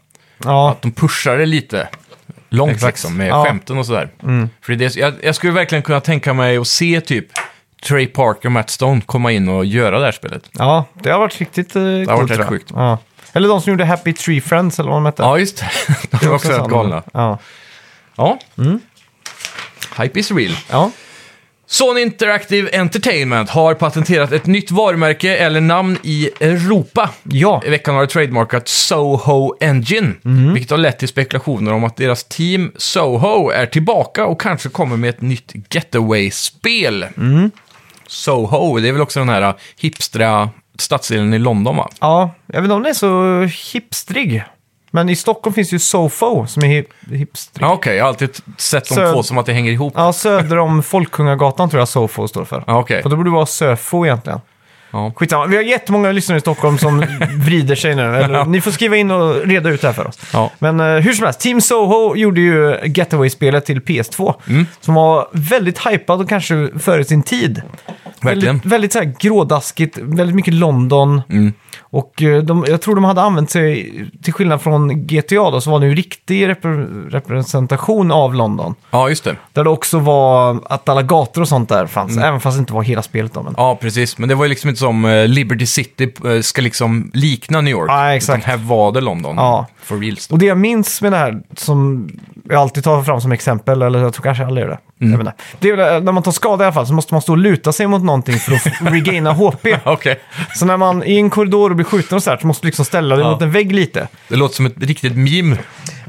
Ja, 0.43 0.71
att 0.71 0.81
de 0.81 0.91
pushar 0.91 1.37
det 1.37 1.45
lite 1.45 1.87
långt 2.49 2.71
Exakt. 2.71 2.97
liksom, 2.97 3.17
med 3.17 3.27
Ja. 3.27 3.35
Mm. 3.35 3.45
skämten 3.45 3.77
och 3.77 3.85
sådär. 3.85 4.09
För 4.61 4.73
det 4.73 4.85
är 4.85 4.89
det, 4.89 4.95
jag, 4.95 5.13
jag 5.23 5.35
skulle 5.35 5.51
verkligen 5.53 5.81
kunna 5.81 5.99
tänka 5.99 6.33
mig 6.33 6.57
att 6.57 6.67
se 6.67 7.01
typ 7.01 7.25
Trey 7.87 8.07
Parker 8.07 8.45
och 8.47 8.51
Matt 8.51 8.69
Stone 8.69 9.01
komma 9.01 9.31
in 9.31 9.49
och 9.49 9.65
göra 9.65 9.99
det 9.99 10.05
här 10.05 10.11
spelet. 10.11 10.49
ja, 10.53 10.85
det 10.93 11.09
har 11.11 11.19
varit 11.19 11.39
riktigt 11.39 11.75
uh, 11.75 11.83
det 11.99 12.05
varit 12.05 12.31
rätt 12.31 12.47
sjukt. 12.47 12.71
Ja. 12.75 12.97
Eller 13.33 13.47
de 13.47 13.61
som 13.61 13.71
gjorde 13.71 13.85
Happy 13.85 14.13
Tree 14.13 14.41
Friends, 14.41 14.79
eller 14.79 14.89
vad 14.89 14.97
de 14.97 15.05
hette. 15.05 15.23
Ja, 15.23 15.37
just 15.39 15.57
det. 15.57 15.69
De 16.19 16.27
var 16.27 16.35
också 16.35 16.47
rätt 16.47 16.55
sådana. 16.57 16.73
galna. 16.73 17.03
Ja. 17.13 17.39
Ja. 18.17 18.39
Hype 19.97 20.19
is 20.19 20.31
real. 20.31 20.53
ja. 20.69 20.91
Sony 21.67 22.01
Interactive 22.01 22.69
Entertainment 22.79 23.49
har 23.49 23.73
patenterat 23.73 24.31
ett 24.31 24.45
nytt 24.45 24.71
varumärke 24.71 25.37
eller 25.37 25.61
namn 25.61 25.97
i 26.03 26.29
Europa. 26.39 27.09
Ja. 27.23 27.61
I 27.65 27.69
veckan 27.69 27.95
har 27.95 28.01
det 28.01 28.07
trademarkat 28.07 28.67
Soho 28.67 29.55
Engine, 29.59 30.13
vilket 30.53 30.71
har 30.71 30.77
lett 30.77 30.99
till 30.99 31.07
spekulationer 31.07 31.73
om 31.73 31.83
att 31.83 31.95
deras 31.97 32.23
team 32.23 32.71
Soho 32.77 33.49
är 33.49 33.65
tillbaka 33.65 34.25
och 34.25 34.41
kanske 34.41 34.69
kommer 34.69 34.97
med 34.97 35.09
ett 35.09 35.21
nytt 35.21 35.53
Getaway-spel. 35.69 37.05
Soho, 38.07 38.79
det 38.79 38.87
är 38.87 38.91
väl 38.91 39.01
också 39.01 39.19
den 39.19 39.29
här 39.29 39.53
hipstra 39.79 40.49
stadsdelen 40.79 41.33
i 41.33 41.39
London 41.39 41.77
va? 41.77 41.89
Ja, 41.99 42.35
jag 42.47 42.55
vet 42.61 42.63
inte 42.63 42.73
om 42.75 42.83
det 42.83 42.89
är 42.89 42.93
så 42.93 43.41
hipstrig. 43.73 44.43
Men 44.95 45.09
i 45.09 45.15
Stockholm 45.15 45.53
finns 45.53 45.73
ju 45.73 45.79
Sofo 45.79 46.47
som 46.47 46.63
är 46.63 46.67
hip 46.67 46.89
hipstrig. 47.11 47.63
Ja, 47.65 47.73
Okej, 47.73 47.95
jag 47.95 48.03
har 48.03 48.09
alltid 48.09 48.29
sett 48.57 48.89
de 48.89 48.95
Sö- 48.95 49.13
två 49.13 49.23
som 49.23 49.37
att 49.37 49.45
det 49.45 49.53
hänger 49.53 49.71
ihop. 49.71 49.93
Ja, 49.95 50.13
söder 50.13 50.57
om 50.57 50.83
Folkungagatan 50.83 51.69
tror 51.69 51.81
jag 51.81 51.87
Sofo 51.87 52.27
står 52.27 52.45
för. 52.45 52.63
Ja, 52.67 52.79
okej. 52.79 53.01
Och 53.03 53.09
då 53.09 53.15
borde 53.15 53.29
det 53.29 53.33
vara 53.33 53.45
Söfo 53.45 54.05
egentligen. 54.05 54.39
Ja. 54.91 55.11
Skitsamma, 55.15 55.45
vi 55.45 55.55
har 55.55 55.63
jättemånga 55.63 56.11
lyssnare 56.11 56.37
i 56.37 56.41
Stockholm 56.41 56.77
som 56.77 57.05
vrider 57.45 57.75
sig 57.75 57.95
nu. 57.95 58.15
Eller, 58.15 58.45
ni 58.45 58.61
får 58.61 58.71
skriva 58.71 58.95
in 58.97 59.11
och 59.11 59.35
reda 59.35 59.69
ut 59.69 59.81
det 59.81 59.87
här 59.87 59.93
för 59.93 60.07
oss. 60.07 60.19
Ja. 60.33 60.51
Men 60.59 60.79
eh, 60.79 60.85
hur 60.85 61.13
som 61.13 61.25
helst, 61.25 61.39
Team 61.39 61.61
Soho 61.61 62.15
gjorde 62.15 62.41
ju 62.41 62.77
Getaway-spelet 62.85 63.65
till 63.65 63.79
PS2. 63.79 64.33
Mm. 64.47 64.65
Som 64.81 64.93
var 64.93 65.27
väldigt 65.31 65.87
hypad 65.87 66.21
och 66.21 66.29
kanske 66.29 66.69
före 66.79 67.05
sin 67.05 67.23
tid. 67.23 67.61
Verkligen. 68.21 68.55
Väldigt, 68.55 68.71
väldigt 68.71 68.93
så 68.93 68.99
här 68.99 69.13
grådaskigt, 69.19 69.97
väldigt 69.97 70.35
mycket 70.35 70.53
London. 70.53 71.21
Mm. 71.29 71.53
Och 71.95 72.21
eh, 72.23 72.43
de, 72.43 72.65
jag 72.67 72.81
tror 72.81 72.95
de 72.95 73.03
hade 73.03 73.21
använt 73.21 73.51
sig, 73.51 73.93
till 74.23 74.33
skillnad 74.33 74.61
från 74.61 75.07
GTA 75.07 75.51
då, 75.51 75.61
så 75.61 75.71
var 75.71 75.79
det 75.79 75.85
ju 75.87 75.95
riktig 75.95 76.47
repre- 76.47 77.09
representation 77.09 78.11
av 78.11 78.35
London. 78.35 78.75
ja, 78.91 79.09
just 79.09 79.23
det. 79.23 79.35
Där 79.53 79.63
det 79.63 79.69
också 79.69 79.99
var 79.99 80.59
att 80.65 80.89
alla 80.89 81.01
gator 81.01 81.41
och 81.41 81.47
sånt 81.47 81.69
där 81.69 81.87
fanns, 81.87 82.17
även 82.17 82.39
fast 82.39 82.57
det 82.57 82.59
inte 82.59 82.73
var 82.73 82.83
hela 82.83 83.01
spelet 83.01 83.33
då. 83.33 83.39
Men... 83.39 83.47
Mm. 83.47 83.55
Ja, 83.57 83.77
precis. 83.81 84.17
Men 84.17 84.29
det 84.29 84.35
var 84.35 84.45
ju 84.45 84.49
liksom 84.49 84.69
inte 84.69 84.79
som 84.79 85.05
eh, 85.05 85.27
Liberty 85.27 85.65
City 85.65 86.13
eh, 86.25 86.41
ska 86.41 86.61
liksom 86.61 87.11
likna 87.13 87.61
New 87.61 87.71
York. 87.71 87.91
Ja, 87.91 88.13
exakt. 88.13 88.39
Utan 88.39 88.49
här 88.49 88.67
var 88.67 88.91
det 88.91 89.01
London. 89.01 89.35
Ja. 89.35 89.65
For 89.83 89.97
reals. 89.99 90.27
Och 90.29 90.39
det 90.39 90.45
jag 90.45 90.57
minns 90.57 91.01
med 91.01 91.11
det 91.11 91.17
här, 91.17 91.41
som 91.55 92.09
jag 92.49 92.61
alltid 92.61 92.83
tar 92.83 93.03
fram 93.03 93.21
som 93.21 93.31
exempel, 93.31 93.81
eller 93.81 93.99
jag 93.99 94.13
tror 94.13 94.23
kanske 94.23 94.43
jag 94.43 94.47
aldrig 94.47 94.67
gör 94.67 94.71
det. 94.71 94.79
Mm. 95.01 95.21
Jag. 95.25 95.33
Det 95.59 95.69
är 95.69 95.75
väl, 95.75 96.03
när 96.03 96.11
man 96.11 96.23
tar 96.23 96.31
skada 96.31 96.63
i 96.63 96.67
alla 96.67 96.73
fall 96.73 96.87
så 96.87 96.93
måste 96.93 97.13
man 97.13 97.21
stå 97.21 97.31
och 97.33 97.37
luta 97.37 97.71
sig 97.73 97.87
mot 97.87 98.03
någonting 98.03 98.35
för 98.39 98.51
att 98.55 98.67
regaina 98.93 99.31
HP. 99.33 99.67
Okej. 99.85 100.19
Så 100.55 100.65
när 100.65 100.77
man 100.77 101.03
i 101.03 101.15
en 101.17 101.29
korridor 101.29 101.69
och 101.69 101.75
blir 101.75 101.85
skjuten 101.85 102.15
och 102.15 102.23
så 102.23 102.29
här 102.29 102.37
så 102.37 102.47
måste 102.47 102.65
du 102.65 102.67
liksom 102.67 102.85
ställa 102.85 103.15
dig 103.15 103.25
Ja. 103.25 103.31
mot 103.31 103.41
en 103.41 103.51
vägg 103.51 103.71
lite. 103.71 104.07
Det 104.27 104.35
låter 104.35 104.55
som 104.55 104.65
ett 104.65 104.73
riktigt 104.77 105.15
meme. 105.15 105.57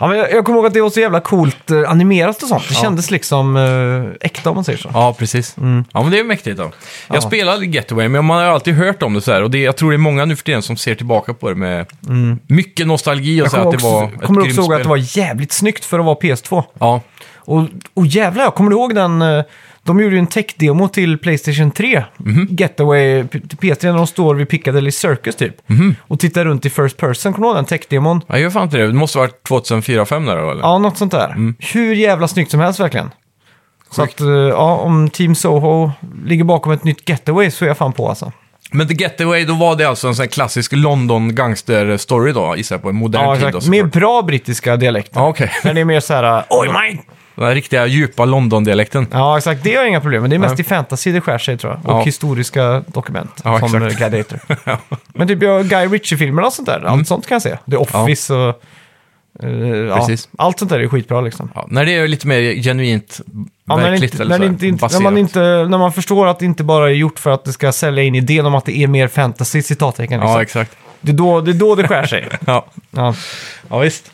Ja, 0.01 0.07
men 0.09 0.19
jag, 0.19 0.33
jag 0.33 0.45
kommer 0.45 0.59
ihåg 0.59 0.67
att 0.67 0.75
det 0.75 0.81
var 0.81 0.91
så 0.91 1.01
jävla 1.01 1.21
coolt 1.21 1.71
eh, 1.71 1.91
animerat 1.91 2.43
och 2.43 2.49
sånt. 2.49 2.69
Det 2.69 2.75
kändes 2.75 3.11
liksom 3.11 3.57
eh, 3.57 4.27
äkta 4.27 4.51
om 4.51 4.55
man 4.57 4.65
säger 4.65 4.79
så. 4.79 4.91
Ja, 4.93 5.15
precis. 5.19 5.55
Ja, 5.93 6.03
men 6.03 6.11
det 6.11 6.17
är 6.17 6.23
ju 6.23 6.25
mäktigt 6.25 6.57
då. 6.59 6.63
Jag 7.09 7.17
Ja. 7.17 7.21
spelade 7.21 7.67
Getaway, 7.67 8.09
men 8.09 8.25
man 8.25 8.37
har 8.37 8.45
ju 8.45 8.51
alltid 8.51 8.75
hört 8.75 9.03
om 9.03 9.15
det 9.15 9.21
så 9.21 9.33
här. 9.33 9.43
Och 9.43 9.51
det, 9.51 9.59
jag 9.59 9.77
tror 9.77 9.91
det 9.91 9.97
är 9.97 9.99
många 9.99 10.25
nu 10.25 10.37
för 10.37 10.45
tiden 10.45 10.63
som 10.63 10.77
ser 10.77 10.95
tillbaka 10.95 11.35
på 11.35 11.49
det 11.49 11.55
med 11.55 11.87
mycket 12.47 12.87
nostalgi 12.87 13.41
och 13.41 13.45
Jag 13.45 13.51
säger 13.51 13.65
kommer 13.65 13.77
att 13.77 13.83
det 13.83 13.89
var 13.89 14.03
också, 14.05 14.17
ett 14.17 14.23
kommer 14.27 14.41
grymt 14.43 14.59
också 14.59 14.63
ihåg 14.63 14.73
att 14.73 14.77
spel. 14.77 14.83
det 14.85 14.89
var 14.89 15.19
jävligt 15.19 15.53
snyggt 15.53 15.85
för 15.85 15.99
att 15.99 16.05
vara 16.05 16.15
PS2. 16.17 16.63
Ja, 16.79 17.01
Och, 17.47 17.65
och 17.95 18.07
jävlar, 18.07 18.45
jag 18.45 18.55
kommer 18.55 18.71
du 18.71 18.77
ihåg 18.77 18.95
den... 18.95 19.23
eh, 19.23 19.43
De 19.83 20.01
gjorde 20.01 20.15
ju 20.15 20.19
en 20.19 20.27
tech-demo 20.27 20.89
till 20.89 21.19
Playstation 21.19 21.71
3. 21.71 22.05
Mhm. 22.17 22.47
Getaway 22.51 23.25
p- 23.25 23.41
till 23.41 23.59
PS3 23.59 23.87
när 23.87 23.97
de 23.97 24.07
står 24.07 24.35
vid 24.35 24.49
Piccadilly 24.49 24.91
Circus 24.91 25.37
typ. 25.37 25.69
Mhm. 25.69 25.95
Och 26.01 26.21
tittar 26.21 26.45
runt 26.45 26.67
i 26.67 26.71
First 26.71 26.97
Person. 26.97 27.33
Kommer 27.33 27.47
du 27.47 27.49
ihåg 27.51 27.57
den 27.57 27.65
tech-demon? 27.79 28.21
jag 28.27 28.41
gör 28.41 28.51
fan 28.51 28.63
inte 28.63 28.77
det. 28.77 28.87
Det 28.87 28.93
måste 28.93 29.19
ha 29.19 29.27
varit 29.27 29.49
2004-2005 29.49 30.27
där 30.27 30.37
då, 30.37 30.51
eller? 30.51 30.63
Ja, 30.63 30.79
något 30.79 30.99
sånt 30.99 31.13
där. 31.13 31.29
Mm. 31.31 31.55
Hur 31.59 31.95
jävla 31.95 32.29
snyggt 32.29 32.51
som 32.51 32.61
helst 32.61 32.81
verkligen. 32.81 33.11
Så 33.91 34.03
Sjukt. 34.03 34.15
att, 34.15 34.21
eh, 34.27 34.29
ja, 34.33 34.77
om 34.77 35.11
Team 35.11 35.35
Soho 35.35 35.91
ligger 36.25 36.45
bakom 36.45 36.73
ett 36.73 36.85
nytt 36.85 37.09
Getaway 37.09 37.51
så 37.51 37.65
är 37.65 37.69
jag 37.69 37.79
fan 37.79 37.93
på 37.93 38.09
alltså. 38.09 38.33
Men 38.71 38.89
The 38.89 38.95
Getaway, 38.95 39.45
då 39.45 39.55
var 39.55 39.77
det 39.77 39.85
alltså 39.85 40.09
en 40.09 40.15
sån 40.15 40.23
här 40.23 40.29
klassisk 40.31 40.73
London 40.73 41.33
gangster-story 41.33 42.33
då, 42.33 42.57
gissar 42.57 42.75
jag 42.77 42.83
på. 42.83 42.89
En 42.89 42.97
modern 42.97 43.23
Ja, 43.23 43.35
tid 43.35 43.43
då, 43.43 43.49
exakt. 43.49 43.65
såklart. 43.65 43.83
Med 43.83 43.91
bra 43.91 44.23
brittiska 44.23 44.77
dialekter. 44.77 45.21
Ja, 45.21 45.29
okej. 45.29 45.51
Det 45.63 45.69
är 45.81 45.85
mer 45.85 46.01
så 46.01 46.15
här, 46.15 46.45
oj 46.51 46.69
mine! 46.69 47.03
Den 47.35 47.45
här 47.45 47.55
riktiga 47.55 47.87
djupa 47.87 48.25
London-dialekten. 48.25 49.07
Ja, 49.13 49.39
exakt. 49.39 49.63
Det 49.65 49.71
har 49.75 49.81
jag 49.83 49.89
inga 49.89 50.01
problem 50.01 50.23
med. 50.23 50.31
Det 50.31 50.37
är 50.37 50.39
mest 50.39 50.61
i 50.61 50.65
fantasy 50.65 51.13
det 51.13 51.21
skär 51.21 51.39
sig 51.39 51.59
tror 51.59 51.73
jag. 51.73 51.95
Och 51.95 52.01
Ja. 52.01 52.05
historiska 52.05 52.83
dokument. 52.87 53.41
Ja, 53.45 53.59
som 53.69 53.83
exakt. 53.83 53.99
Gladiator. 53.99 54.39
Men 55.15 55.29
typ 55.29 55.43
jag, 55.43 55.67
Guy 55.69 55.87
Ritchie-filmerna 55.87 56.47
och 56.47 56.53
sånt 56.53 56.67
där. 56.69 56.79
Mm. 56.79 56.93
Allt 56.93 57.09
sånt 57.09 57.27
kan 57.27 57.35
jag 57.35 57.43
se. 57.43 57.57
The 57.71 57.77
Office 57.77 58.35
och 58.35 58.63
ja, 59.89 59.97
Precis. 59.97 60.29
allt 60.39 60.59
sånt 60.59 60.71
där 60.71 60.81
är 60.81 60.89
skitbra 60.89 61.21
liksom. 61.21 61.51
Ja, 61.55 61.67
när 61.71 61.85
det 61.85 61.95
är 61.95 62.09
lite 62.09 62.27
mer 62.27 62.63
genuint 62.63 63.21
Ja, 63.69 63.77
när, 63.77 63.93
inte, 64.05 64.23
eller 64.23 64.39
när, 64.39 64.47
så 64.47 64.53
det 64.53 64.61
här, 64.61 64.69
inte, 64.69 64.89
när, 64.93 65.01
man 65.01 65.19
inte, 65.19 65.41
när 65.41 65.79
man 65.79 65.93
förstår 65.93 66.27
att 66.27 66.39
det 66.39 66.45
inte 66.45 66.65
bara 66.65 66.91
är 66.91 66.95
gjort 66.95 67.19
för 67.19 67.31
att 67.31 67.45
det 67.45 67.53
ska 67.53 67.73
sälja 67.73 68.03
in 68.03 68.15
idén 68.15 68.47
om 68.47 68.55
att 68.55 68.65
det 68.65 68.79
är 68.79 68.87
mer 68.87 69.09
fantasy, 69.09 69.63
citattecken. 69.63 70.21
Liksom. 70.21 70.35
Ja, 70.35 70.43
exakt. 70.43 70.77
det, 71.01 71.13
är 71.13 71.17
då, 71.17 71.41
det 71.41 71.51
är 71.51 71.55
då 71.55 71.75
det 71.75 71.89
skär 71.89 72.07
sig. 72.07 72.29
Ja, 72.47 72.67
ja. 72.91 73.15
ja 73.69 73.79
visst. 73.79 74.13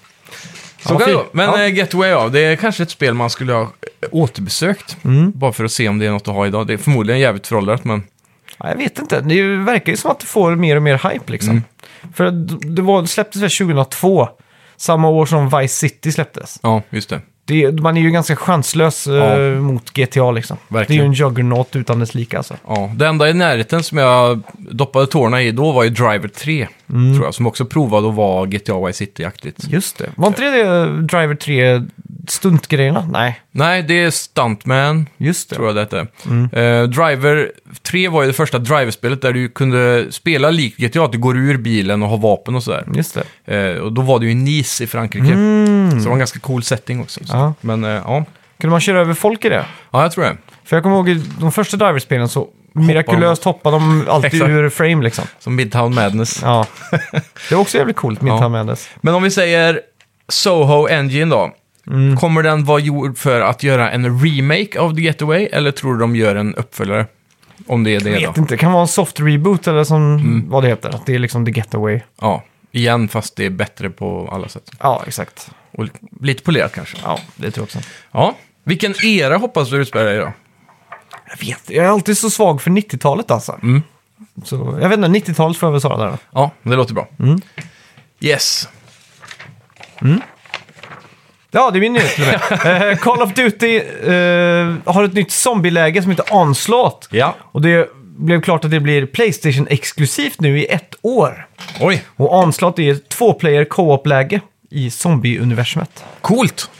Så 0.87 0.95
Ja, 0.95 0.99
kan 0.99 0.99
det 0.99 1.05
fint. 1.05 1.17
gå. 1.17 1.25
Men 1.33 1.45
Ja. 1.47 1.63
eh, 1.65 1.75
Getaway, 1.75 2.11
ja, 2.11 2.29
det 2.29 2.41
är 2.41 2.57
kanske 2.57 2.83
ett 2.83 2.91
spel 2.91 3.15
man 3.15 3.31
skulle 3.31 3.53
ha 3.53 3.63
eh, 3.63 3.69
återbesökt. 4.11 4.97
Mm. 5.05 5.33
Bara 5.35 5.53
för 5.53 5.65
att 5.65 5.73
se 5.73 5.89
om 5.89 5.99
det 5.99 6.07
är 6.07 6.11
något 6.11 6.29
att 6.29 6.35
ha 6.35 6.47
idag. 6.47 6.67
Det 6.67 6.73
är 6.73 6.79
förmodligen 6.79 7.21
jävligt 7.21 7.47
föråldrat, 7.47 7.85
men 7.85 8.03
Ja, 8.59 8.69
jag 8.69 8.77
vet 8.77 8.99
inte, 8.99 9.21
det 9.21 9.43
verkar 9.57 9.93
ju 9.93 9.97
som 9.97 10.11
att 10.11 10.21
det 10.21 10.27
får 10.27 10.55
mer 10.57 10.77
och 10.77 10.83
mer 10.83 11.11
hype 11.13 11.33
liksom. 11.33 11.51
Mm. 11.51 11.63
För 12.15 12.31
det, 12.75 12.83
var, 12.83 13.03
det 13.03 13.09
släpptes 13.09 13.43
väl 13.43 13.51
2002, 13.51 14.29
samma 14.77 15.09
år 15.09 15.27
som 15.27 15.49
Vice 15.59 15.75
City 15.77 16.13
släpptes. 16.13 16.59
ja, 16.63 16.83
just 16.91 17.09
det. 17.11 17.21
Det, 17.45 17.73
man 17.73 17.97
är 17.97 18.01
ju 18.01 18.11
ganska 18.11 18.37
chanslös 18.37 19.07
eh, 19.07 19.15
Ja. 19.15 19.61
mot 19.61 19.91
GTA 19.91 20.31
liksom. 20.31 20.57
Verkligen. 20.69 20.99
Det 20.99 21.03
är 21.03 21.05
ju 21.05 21.09
en 21.09 21.13
juggernaut 21.29 21.77
utan 21.77 21.99
dess 21.99 22.15
like 22.15 22.37
alltså. 22.37 22.55
Ja, 22.69 22.91
det 22.95 23.07
enda 23.07 23.29
i 23.29 23.35
närheten 23.35 23.83
som 23.83 23.99
jag 23.99 24.43
doppade 24.59 25.07
tårna 25.07 25.43
i 25.43 25.53
då 25.53 25.73
var 25.73 25.85
ju 25.85 25.91
Driver 25.91 26.29
3, 26.29 26.69
Mm. 26.93 27.15
tror 27.15 27.27
jag, 27.27 27.35
som 27.35 27.47
också 27.47 27.65
provade 27.65 28.09
att 28.09 28.15
vara 28.15 28.47
GTA 28.47 28.87
Vice 28.87 28.99
City-aktigt. 28.99 29.57
Just 29.69 29.99
det. 29.99 30.11
Var 30.17 30.29
inte 30.29 30.43
det, 30.43 30.51
det 30.65 31.03
Driver 31.03 31.35
3 31.35 31.83
stuntgrejerna? 32.29 33.09
Nej, 33.11 33.41
Nej, 33.51 33.83
det 33.83 34.03
är 34.03 34.11
Stuntman, 34.11 35.09
just 35.17 35.51
det. 35.51 35.57
tror 35.57 35.67
jag 35.67 35.77
det 35.77 35.81
hette. 35.81 36.07
Mm. 36.27 36.45
Eh, 36.53 36.83
Driver 36.89 37.53
3 37.83 38.09
var 38.09 38.23
ju 38.23 38.27
det 38.29 38.35
första 38.35 38.59
Driver-spelet 38.59 39.23
där 39.23 39.33
du 39.33 39.49
kunde 39.49 40.07
spela 40.13 40.51
likt 40.51 40.79
GTA, 40.79 41.05
att 41.05 41.13
du 41.13 41.19
går 41.19 41.37
ur 41.37 41.57
bilen 41.59 42.03
och 42.03 42.09
har 42.09 42.19
vapen 42.19 42.55
och 42.55 42.63
sådär. 42.63 42.85
Just 42.95 43.19
det. 43.45 43.57
Eh, 43.57 43.77
och 43.77 43.93
då 43.93 44.03
var 44.03 44.19
det 44.19 44.25
ju 44.27 44.31
i 44.33 44.35
Nice 44.35 44.85
i 44.85 44.87
Frankrike. 44.87 45.27
Så 45.27 45.97
det 45.97 46.05
var 46.05 46.13
en 46.13 46.19
ganska 46.19 46.39
cool 46.39 46.63
setting 46.63 47.01
också. 47.01 47.21
Så. 47.25 47.33
Mm. 47.33 47.45
Ja. 47.45 47.55
Men 47.61 47.85
eh, 47.85 47.91
ja. 47.91 48.25
Kunde 48.59 48.71
man 48.71 48.81
köra 48.81 49.01
över 49.01 49.15
folk 49.15 49.45
i 49.45 49.49
det? 49.49 49.65
ja, 49.91 50.03
jag 50.03 50.13
tror 50.13 50.25
det. 50.25 50.37
För 50.65 50.77
jag 50.77 50.83
kommer 50.83 50.97
ihåg 50.97 51.09
i 51.09 51.23
de 51.41 51.53
första 51.53 51.77
Driver-spelen 51.77 52.29
så 52.29 52.49
mirakulöst 52.73 53.45
hoppade 53.45 53.77
de 53.77 54.05
alltid 54.09 54.35
Exakt. 54.35 54.51
ur 54.51 54.69
frame 54.69 55.05
liksom. 55.05 55.25
Som 55.39 55.55
Midtown 55.57 55.95
Madness. 55.95 56.43
Ja. 56.43 56.67
Det 57.49 57.55
var 57.55 57.63
också 57.63 57.79
jävligt 57.79 57.97
coolt, 57.97 58.23
min 58.23 58.33
Ja. 58.37 58.49
Mendes. 58.49 58.89
Men 59.01 59.15
om 59.15 59.23
vi 59.23 59.31
säger 59.31 59.81
Soho 60.29 60.89
Engine 60.89 61.31
då. 61.31 61.55
Mm. 61.87 62.17
Kommer 62.17 62.43
den 62.43 62.65
vara 62.65 62.79
gjord 62.81 63.19
för 63.19 63.41
att 63.41 63.63
göra 63.63 63.91
en 63.91 64.21
remake 64.25 64.81
av 64.81 64.95
The 64.95 65.01
Getaway 65.03 65.47
eller 65.53 65.71
tror 65.71 65.93
du 65.95 66.01
de 66.01 66.17
gör 66.17 66.37
en 66.37 66.55
uppföljare? 66.55 67.07
Om 67.67 67.85
det 67.85 67.95
är 67.95 68.01
det 68.01 68.11
Jag 68.11 68.23
då. 68.23 68.29
vet 68.29 68.37
inte, 68.39 68.55
det 68.55 68.59
kan 68.59 68.73
vara 68.73 68.83
en 68.83 68.89
soft 68.89 69.21
reboot 69.21 69.67
eller 69.67 69.85
som, 69.85 70.03
Mm. 70.15 70.45
vad 70.51 70.63
det 70.63 70.69
heter. 70.69 70.89
Att 70.89 71.07
det 71.07 71.15
är 71.15 71.19
liksom 71.19 71.47
the 71.47 71.53
getaway. 71.53 72.01
Ja, 72.21 72.43
igen 72.73 73.09
fast 73.09 73.37
det 73.37 73.47
är 73.47 73.51
bättre 73.51 73.91
på 73.91 74.29
alla 74.33 74.49
sätt. 74.49 74.71
Ja, 74.81 75.03
exakt. 75.07 75.51
Och 75.73 75.87
lite 76.21 76.43
polerat 76.43 76.73
kanske. 76.75 76.97
Ja, 77.05 77.19
det 77.37 77.51
tror 77.51 77.63
jag 77.63 77.65
också. 77.65 77.79
Ja, 78.13 78.35
vilken 78.65 78.95
era 79.05 79.37
hoppas 79.37 79.71
du 79.71 79.77
utspelar 79.77 80.05
dig 80.07 80.19
då? 80.19 80.33
Jag 81.39 81.47
vet, 81.47 81.71
jag 81.71 81.85
är 81.85 81.89
alltid 81.89 82.19
så 82.19 82.31
svag 82.31 82.63
för 82.63 82.71
90-talet 82.71 83.31
alltså. 83.31 83.59
Mm. 83.63 83.83
Så, 84.45 84.79
jag 84.81 84.89
vet 84.89 84.99
inte, 84.99 85.33
90-talet 85.33 85.57
får 85.57 85.67
jag 85.67 85.73
väl 85.73 85.81
svara 85.81 85.97
där 85.97 86.07
då. 86.07 86.19
Ja, 86.33 86.51
det 86.63 86.77
låter 86.77 86.95
bra. 86.95 87.09
Mm. 87.19 87.41
Yes. 88.21 88.69
Ja, 91.51 91.71
det 91.71 91.79
är 91.79 91.81
min 91.81 91.93
nyhet 91.93 92.15
till 92.15 92.25
och 92.25 92.29
med. 92.51 92.91
Eh, 92.93 92.97
Call 92.99 93.23
of 93.23 93.35
Duty 93.35 93.77
eh, 93.77 94.75
har 94.85 95.05
ett 95.05 95.13
nytt 95.15 95.33
zombieläge 95.33 96.03
som 96.03 96.11
heter 96.11 96.27
Onslaught. 96.35 97.09
Ja. 97.11 97.35
Och 97.41 97.63
det 97.63 97.89
blev 98.19 98.41
klart 98.41 98.65
att 98.65 98.71
det 98.71 98.81
blir 98.81 99.07
Playstation-exklusivt 99.07 100.41
nu 100.41 100.59
i 100.59 100.67
ett 100.67 100.95
år. 101.03 101.47
Oj, 101.81 102.05
Och 102.17 102.39
Onslaught 102.39 102.79
är 102.79 102.93
ett 102.93 103.09
tvåplayer 103.09 103.65
co-op-läge 103.65 104.41
i 104.73 104.89
zombie-universumet. 104.91 106.05
coolt. 106.21 106.71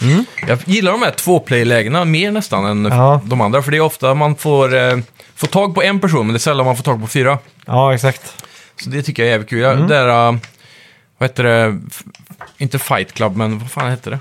Jag 0.49 0.59
gillar 0.65 0.93
de 0.93 1.03
här 1.03 1.11
tvåplay-lägena 1.11 2.05
mer 2.05 2.31
nästan 2.31 2.65
än 2.67 2.87
Mm. 2.87 2.99
Ja. 2.99 3.21
de 3.25 3.41
andra. 3.41 3.63
För 3.63 3.71
det 3.71 3.77
är 3.77 3.81
ofta 3.81 4.15
man 4.15 4.37
får, 4.37 4.75
eh, 4.77 4.99
får 5.35 5.47
tag 5.47 5.75
på 5.75 5.83
en 5.83 6.01
person, 6.01 6.27
men 6.27 6.35
det 6.35 6.37
är 6.37 6.39
sällan 6.39 6.67
man 6.67 6.77
får 6.77 6.83
tag 6.85 7.01
på 7.01 7.07
fyra. 7.07 7.39
Ja, 7.67 7.95
exakt. 7.95 8.45
Så 8.83 8.91
det 8.91 9.03
tycker 9.03 9.23
jag 9.23 9.29
är 9.29 9.33
jävligt 9.33 9.51
kul. 9.51 9.65
Mm. 9.65 9.89
Det 9.89 9.97
är, 9.97 10.09
uh, 10.33 10.39
vad 11.19 11.29
heter 11.31 11.45
det? 11.45 11.79
F- 11.91 12.03
inte 12.59 12.79
Fight 12.79 13.13
Club, 13.13 13.37
men 13.37 13.59
vad 13.59 13.71
fan 13.71 13.91
heter 13.91 14.11
det? 14.11 14.19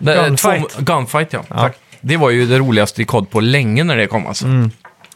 det 0.00 0.14
Gunfight. 0.28 0.68
Två, 0.70 0.82
gunfight, 0.82 1.32
ja. 1.32 1.42
Tack. 1.48 1.76
Det 2.00 2.16
var 2.16 2.30
ju 2.30 2.46
det 2.46 2.58
roligaste 2.58 3.02
i 3.02 3.04
kod 3.04 3.30
på 3.30 3.40
länge 3.40 3.84
när 3.84 3.96
det 3.96 4.06
kom 4.06 4.26
alltså. 4.26 4.46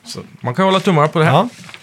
Så 0.07 0.21
man 0.41 0.55
kan 0.55 0.65
hålla 0.65 0.81
tummarna 0.81 1.09
på 1.09 1.19
det 1.19 1.25
här. 1.25 1.33
Mm. 1.41 1.49
Ja. 1.57 1.74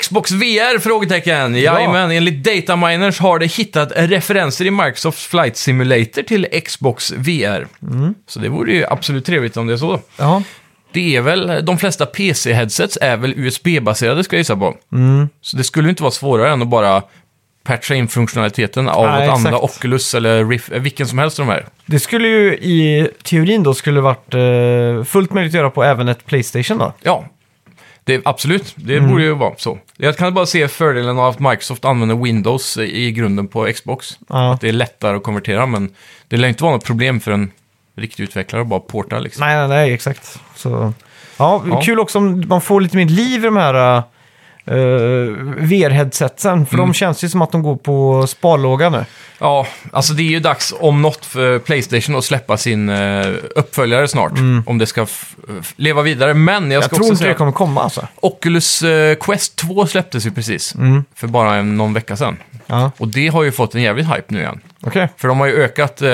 Xbox 0.00 0.32
VR? 0.32 0.78
Frågetecken. 0.78 1.56
Jajamän, 1.56 2.10
enligt 2.10 2.44
Dataminers 2.44 3.20
har 3.20 3.38
det 3.38 3.46
hittat 3.46 3.92
referenser 3.96 4.64
i 4.64 4.70
Microsofts 4.70 5.26
Flight 5.26 5.56
Simulator 5.56 6.22
till 6.22 6.46
Xbox 6.66 7.12
VR. 7.12 7.66
Mm. 7.82 8.14
Så 8.26 8.38
det 8.38 8.48
vore 8.48 8.72
ju 8.72 8.84
absolut 8.90 9.26
trevligt 9.26 9.56
om 9.56 9.66
det 9.66 9.72
är 9.72 9.76
så. 9.76 10.00
ja. 10.16 10.42
Det 10.92 11.16
är 11.16 11.20
väl, 11.20 11.64
de 11.64 11.78
flesta 11.78 12.06
PC-headsets 12.06 12.98
är 13.00 13.16
väl 13.16 13.34
USB-baserade 13.36 14.24
ska 14.24 14.36
jag 14.36 14.40
gissa 14.40 14.56
på. 14.56 14.74
Mm. 14.92 15.28
Så 15.40 15.56
det 15.56 15.64
skulle 15.64 15.88
inte 15.88 16.02
vara 16.02 16.10
svårare 16.10 16.52
än 16.52 16.62
att 16.62 16.68
bara 16.68 17.02
patcha 17.64 17.94
in 17.94 18.08
funktionaliteten 18.08 18.88
av 18.88 19.06
Nej, 19.06 19.28
att 19.28 19.34
använda 19.34 19.58
exakt. 19.58 19.76
Oculus 19.76 20.14
eller 20.14 20.44
Rift, 20.44 20.72
eh, 20.72 20.78
vilken 20.80 21.06
som 21.06 21.18
helst 21.18 21.40
av 21.40 21.46
de 21.46 21.52
här. 21.52 21.66
Det 21.86 22.00
skulle 22.00 22.28
ju 22.28 22.54
i 22.54 23.08
teorin 23.22 23.62
då 23.62 23.74
skulle 23.74 24.00
varit 24.00 24.34
eh, 24.34 25.04
fullt 25.04 25.32
möjligt 25.32 25.50
att 25.50 25.58
göra 25.58 25.70
på 25.70 25.84
även 25.84 26.08
ett 26.08 26.26
Playstation 26.26 26.78
då. 26.78 26.92
Ja, 27.02 27.24
det, 28.04 28.20
absolut. 28.24 28.72
Det 28.76 28.96
Mm. 28.96 29.10
borde 29.10 29.22
ju 29.22 29.34
vara 29.34 29.54
så. 29.56 29.78
Jag 29.96 30.16
kan 30.16 30.34
bara 30.34 30.46
se 30.46 30.68
fördelen 30.68 31.18
av 31.18 31.24
att 31.28 31.40
Microsoft 31.40 31.84
använder 31.84 32.16
Windows 32.16 32.76
i 32.76 33.12
grunden 33.12 33.48
på 33.48 33.72
Xbox. 33.74 34.18
Ja. 34.28 34.52
Att 34.54 34.60
det 34.60 34.68
är 34.68 34.72
lättare 34.72 35.16
att 35.16 35.22
konvertera, 35.22 35.66
men 35.66 35.90
det 36.28 36.36
lär 36.36 36.48
inte 36.48 36.62
vara 36.62 36.72
något 36.74 36.84
problem 36.84 37.20
för 37.20 37.32
en 37.32 37.50
riktig 37.96 38.22
utvecklare 38.24 38.62
att 38.62 38.68
bara 38.68 38.80
porta 38.80 39.18
liksom. 39.18 39.46
Nej, 39.46 39.56
nej, 39.56 39.68
nej, 39.68 39.92
exakt. 39.92 40.40
Så, 40.56 40.92
ja, 41.36 41.62
Ja. 41.70 41.80
kul 41.80 42.00
också 42.00 42.18
om 42.18 42.44
man 42.48 42.60
får 42.60 42.80
lite 42.80 42.96
mer 42.96 43.04
liv 43.06 43.40
i 43.40 43.44
de 43.44 43.56
här 43.56 44.02
uh, 44.70 44.76
VR-headsetsen. 45.58 46.66
För 46.66 46.74
Mm. 46.74 46.86
de 46.88 46.94
känns 46.94 47.24
ju 47.24 47.28
som 47.28 47.42
att 47.42 47.52
de 47.52 47.62
går 47.62 47.76
på 47.76 48.26
sparlåga 48.26 48.90
nu. 48.90 49.04
Ja, 49.38 49.66
alltså 49.92 50.12
det 50.12 50.22
är 50.22 50.30
ju 50.30 50.40
dags 50.40 50.74
om 50.80 51.02
något 51.02 51.24
för 51.26 51.58
Playstation 51.58 52.16
att 52.16 52.24
släppa 52.24 52.56
sin 52.56 52.88
eh, 52.88 53.26
uppföljare 53.56 54.08
snart. 54.08 54.32
Om 54.66 54.78
det 54.78 54.86
ska 54.86 55.02
f- 55.02 55.34
f- 55.60 55.72
leva 55.76 56.02
vidare. 56.02 56.34
Men 56.34 56.54
jag 56.54 56.62
Mm. 56.62 56.72
Jag 56.72 56.84
ska 56.84 56.88
tror 56.96 57.00
också 57.04 57.12
inte 57.12 57.18
säga 57.18 57.28
det 57.32 57.34
kommer 57.38 57.52
komma 57.52 57.82
alltså. 57.82 58.08
Oculus 58.16 58.82
eh, 58.82 59.14
Quest 59.14 59.56
2 59.56 59.86
släpptes 59.86 60.26
ju 60.26 60.30
precis. 60.30 60.74
Mm. 60.74 61.04
För 61.14 61.26
bara 61.26 61.54
en, 61.56 61.76
någon 61.76 61.94
vecka 61.94 62.16
sedan. 62.16 62.36
Ja, 62.66 62.90
Och 62.98 63.08
det 63.08 63.28
har 63.28 63.42
ju 63.42 63.52
fått 63.52 63.74
en 63.74 63.82
jävligt 63.82 64.06
hype 64.06 64.24
nu 64.28 64.38
igen. 64.40 64.60
Okej. 64.86 65.08
För 65.16 65.28
de 65.28 65.40
har 65.40 65.46
ju 65.46 65.52
ökat 65.62 66.02
eh, 66.02 66.10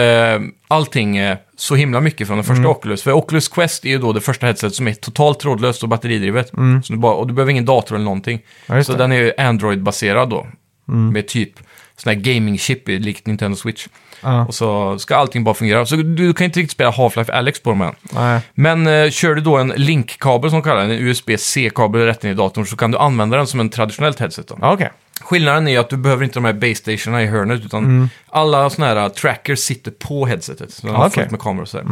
allting 0.69 1.17
eh, 1.17 1.37
så 1.57 1.75
himla 1.75 2.01
mycket 2.01 2.27
från 2.27 2.37
den 2.37 2.45
första 2.45 2.59
Mm. 2.61 2.71
Oculus. 2.71 3.03
För 3.03 3.13
Oculus 3.13 3.49
Quest 3.49 3.85
är 3.85 3.89
ju 3.89 3.99
då 3.99 4.13
det 4.13 4.21
första 4.21 4.47
headset 4.47 4.75
som 4.75 4.89
är 4.89 4.95
totalt 4.95 5.41
trådlöst 5.41 5.83
och 5.83 5.89
batteridrivet. 5.89 6.49
Så 6.85 6.93
du 6.93 6.99
bara, 6.99 7.15
och 7.15 7.27
du 7.27 7.35
behöver 7.35 7.51
ingen 7.51 7.65
dator 7.65 7.95
eller 7.95 8.05
någonting. 8.05 8.41
Mm. 8.67 8.79
Ja, 8.79 8.85
så 8.85 8.93
det. 8.93 8.99
den 8.99 9.13
är 9.13 9.17
ju 9.17 9.33
Android-baserad 9.39 10.31
då. 10.31 10.47
Med 10.85 11.29
typ 11.29 11.53
sån 11.97 12.11
här 12.13 12.21
gaming-chip 12.21 12.89
likt 13.01 13.27
Nintendo 13.27 13.57
Switch. 13.57 13.87
Ja, 14.23 14.45
Och 14.47 14.55
så 14.55 14.99
ska 14.99 15.17
allting 15.17 15.45
bara 15.45 15.55
fungera. 15.55 15.87
Så 15.87 15.97
du 15.97 16.33
kan 16.35 16.45
inte 16.45 16.61
riktigt 16.61 16.73
spela 16.73 16.91
Half-Life 16.91 17.33
Alex 17.33 17.63
på 17.63 17.71
dem 17.71 17.81
än. 17.83 17.95
nej. 18.15 18.41
Men 18.55 18.87
eh, 18.87 19.11
kör 19.11 19.35
du 19.35 19.41
då 19.41 19.57
en 19.57 19.69
link-kabel 19.77 20.51
som 20.51 20.61
de 20.61 20.65
kallar 20.69 20.81
den, 20.81 20.91
en 20.91 20.97
USB-C-kabel 21.07 22.01
rätt 22.03 22.25
in 22.25 22.31
i 22.31 22.35
datorn, 22.35 22.67
så 22.67 22.77
kan 22.77 22.91
du 22.91 22.99
använda 22.99 23.37
den 23.37 23.47
som 23.47 23.61
en 23.61 23.69
traditionellt 23.71 24.21
headset. 24.21 24.49
Då. 24.49 24.59
Okej. 24.63 24.91
Skillnaden 25.21 25.69
är 25.69 25.79
att 25.79 25.91
du 25.91 25.97
behöver 25.97 26.25
inte 26.25 26.35
de 26.35 26.45
här 26.45 26.53
base 26.53 26.75
stationerna 26.75 27.23
i 27.23 27.27
hörnet, 27.27 27.65
utan 27.65 27.85
Mm. 27.85 28.09
alla 28.29 28.71
sådana 28.71 29.01
här 29.01 29.09
trackers 29.09 29.59
sitter 29.59 29.91
på 29.91 30.27
headsetet. 30.27 30.73
Så 30.73 30.87
den 30.87 30.97
har 30.97 31.03
Ja. 31.03 31.05
Mm. 31.07 31.11
fullt 31.11 31.31
med 31.31 31.41
kameror 31.41 31.63
och 31.63 31.69
sådär. 31.69 31.87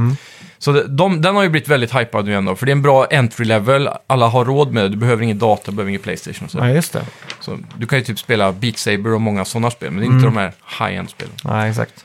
Så 0.58 0.72
de, 0.72 1.22
den 1.22 1.36
har 1.36 1.42
ju 1.42 1.48
blivit 1.48 1.68
väldigt 1.68 1.94
hypad 1.94 2.24
nu 2.24 2.34
ändå, 2.34 2.56
för 2.56 2.66
det 2.66 2.70
är 2.70 2.76
en 2.76 2.82
bra 2.82 3.06
entry 3.10 3.44
level, 3.44 3.88
alla 4.06 4.26
har 4.26 4.44
råd 4.44 4.72
med 4.72 4.82
det, 4.84 4.88
du 4.88 4.96
behöver 4.96 5.22
ingen 5.22 5.38
data, 5.38 5.62
du 5.70 5.72
behöver 5.72 5.88
ingen 5.88 6.02
Playstation 6.02 6.44
och 6.44 6.50
sådär. 6.50 6.66
Ja, 6.68 6.74
just 6.74 6.92
det. 6.92 7.02
Så 7.40 7.58
du 7.76 7.86
kan 7.86 7.98
ju 7.98 8.04
typ 8.04 8.18
spela 8.18 8.52
Beat 8.52 8.78
Saber 8.78 9.12
och 9.14 9.20
många 9.20 9.44
sådana 9.44 9.70
spel, 9.70 9.90
men 9.90 10.00
det 10.00 10.04
är 10.04 10.12
inte 10.12 10.26
Mm. 10.26 10.34
de 10.34 10.40
här 10.40 10.52
high-end 10.88 11.10
spelen. 11.10 11.32
Nej, 11.44 11.70
exakt. 11.70 12.04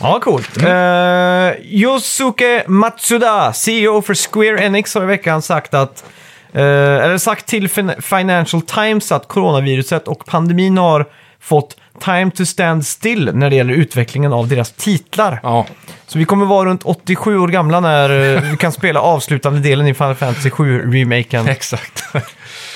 Ja, 0.00 0.20
coolt. 0.22 0.56
Mm. 0.56 1.48
Eh, 1.50 1.54
Yosuke 1.64 2.64
Matsuda, 2.68 3.52
CEO 3.52 4.02
för 4.02 4.14
Square 4.14 4.64
Enix, 4.66 4.94
har 4.94 5.02
i 5.02 5.06
veckan 5.06 5.42
sagt 5.42 5.74
att 5.74 6.04
eh, 6.52 6.62
eller 7.04 7.18
sagt 7.18 7.46
till 7.46 7.68
fin 7.68 7.92
Financial 8.00 8.62
Times 8.62 9.12
att 9.12 9.28
coronaviruset 9.28 10.08
och 10.08 10.26
pandemin 10.26 10.78
har 10.78 11.06
fått 11.40 11.76
time 12.04 12.30
to 12.30 12.44
stand 12.46 12.86
still 12.86 13.30
när 13.34 13.50
det 13.50 13.56
gäller 13.56 13.74
utvecklingen 13.74 14.32
av 14.32 14.48
deras 14.48 14.72
titlar. 14.72 15.40
Ja, 15.42 15.66
Så 16.06 16.18
vi 16.18 16.24
kommer 16.24 16.46
vara 16.46 16.68
runt 16.68 16.80
87 16.84 17.38
år 17.38 17.48
gamla 17.48 17.80
när 17.80 18.34
eh, 18.36 18.42
vi 18.50 18.56
kan 18.56 18.72
spela 18.72 19.00
avslutande 19.00 19.60
delen 19.60 19.86
i 19.86 19.94
Final 19.94 20.14
Fantasy 20.14 20.50
7-remaken. 20.50 21.48
exakt. 21.50 22.04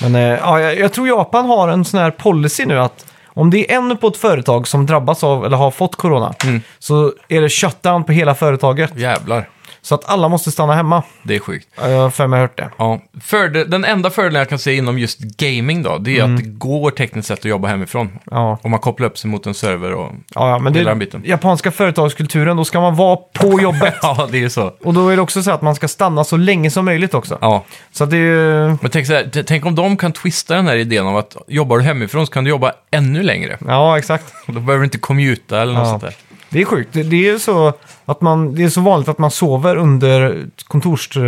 Men 0.01 0.15
eh, 0.15 0.21
ja, 0.21 0.59
jag, 0.59 0.79
jag 0.79 0.93
tror 0.93 1.07
Japan 1.07 1.45
har 1.45 1.67
en 1.67 1.85
sån 1.85 1.99
här 1.99 2.11
policy 2.11 2.65
nu 2.65 2.79
att 2.79 3.05
om 3.27 3.49
det 3.49 3.71
är 3.71 3.77
en 3.77 3.97
på 3.97 4.07
ett 4.07 4.17
företag 4.17 4.67
som 4.67 4.85
drabbas 4.85 5.23
av 5.23 5.45
eller 5.45 5.57
har 5.57 5.71
fått 5.71 5.95
corona 5.95 6.33
Mm. 6.43 6.61
så 6.79 7.13
är 7.27 7.41
det 7.41 7.49
shutdown 7.49 8.03
på 8.03 8.11
hela 8.11 8.35
företaget. 8.35 8.95
Jävlar. 8.95 9.49
Så 9.85 9.95
att 9.95 10.05
alla 10.09 10.27
måste 10.29 10.51
stanna 10.51 10.73
hemma. 10.75 11.03
Det 11.23 11.35
är 11.35 11.39
sjukt. 11.39 11.67
Jag 11.77 11.99
har 12.01 12.09
för 12.09 12.27
mig 12.27 12.39
hört 12.39 12.57
det. 12.57 12.69
Ja. 12.77 13.01
Fördel, 13.21 13.69
den 13.69 13.85
enda 13.85 14.09
fördelen 14.09 14.39
jag 14.39 14.49
kan 14.49 14.59
se 14.59 14.75
inom 14.75 14.99
just 14.99 15.19
gaming 15.19 15.83
då, 15.83 15.97
det 15.97 16.17
är 16.19 16.23
Mm. 16.23 16.35
att 16.35 16.43
det 16.43 16.49
går 16.49 16.91
tekniskt 16.91 17.27
sett 17.27 17.39
att 17.39 17.45
jobba 17.45 17.67
hemifrån. 17.67 18.09
Ja, 18.31 18.57
Om 18.63 18.71
man 18.71 18.79
kopplar 18.79 19.07
upp 19.07 19.17
sig 19.17 19.29
mot 19.31 19.45
en 19.45 19.53
server 19.53 19.93
och... 19.93 20.11
ja, 20.35 20.49
ja 20.49 20.59
men 20.59 20.73
det 20.73 20.79
Hela 20.79 20.89
den 20.89 20.99
biten. 20.99 21.21
japanska 21.25 21.71
företagskulturen, 21.71 22.57
då 22.57 22.65
ska 22.65 22.81
man 22.81 22.95
vara 22.95 23.15
på 23.15 23.61
jobbet. 23.61 23.93
Ja, 24.01 24.27
det 24.31 24.37
är 24.37 24.41
ju 24.41 24.49
så. 24.49 24.73
Och 24.83 24.93
då 24.93 25.09
är 25.09 25.15
det 25.15 25.21
också 25.21 25.43
så 25.43 25.51
att 25.51 25.61
man 25.61 25.75
ska 25.75 25.87
stanna 25.87 26.23
så 26.23 26.37
länge 26.37 26.71
som 26.71 26.85
möjligt 26.85 27.13
också. 27.13 27.37
Ja. 27.41 27.63
Så 27.91 28.03
att 28.03 28.09
det 28.09 28.17
är 28.17 28.19
ju... 28.19 28.67
Men 28.81 28.91
tänk, 28.91 29.07
så 29.07 29.13
här, 29.13 29.23
t- 29.23 29.43
tänk 29.43 29.65
om 29.65 29.75
de 29.75 29.97
kan 29.97 30.11
twista 30.11 30.55
den 30.55 30.67
här 30.67 30.75
idén 30.75 31.07
av 31.07 31.17
att 31.17 31.35
jobbar 31.47 31.77
du 31.77 31.83
hemifrån 31.83 32.25
så 32.27 32.31
kan 32.33 32.43
du 32.43 32.49
jobba 32.49 32.71
ännu 32.91 33.23
längre. 33.23 33.57
Ja, 33.67 33.97
exakt. 33.97 34.33
Och 34.47 34.53
Då 34.53 34.59
behöver 34.59 34.77
du 34.79 34.85
inte 34.85 34.97
commuta 34.97 35.61
eller 35.61 35.73
något 35.73 35.83
Ja. 35.83 35.89
sånt 35.89 36.01
där. 36.01 36.15
Det 36.49 36.61
är 36.61 36.65
sjukt. 36.65 36.89
Det, 36.93 37.03
det 37.03 37.15
är 37.15 37.31
ju 37.33 37.39
så 37.39 37.73
att 38.05 38.21
man... 38.21 38.55
Det 38.55 38.63
är 38.63 38.69
så 38.69 38.81
vanligt 38.81 39.09
att 39.09 39.17
man 39.17 39.31
sover 39.31 39.75
under 39.75 40.45
kontors... 40.67 41.17
eh, 41.17 41.23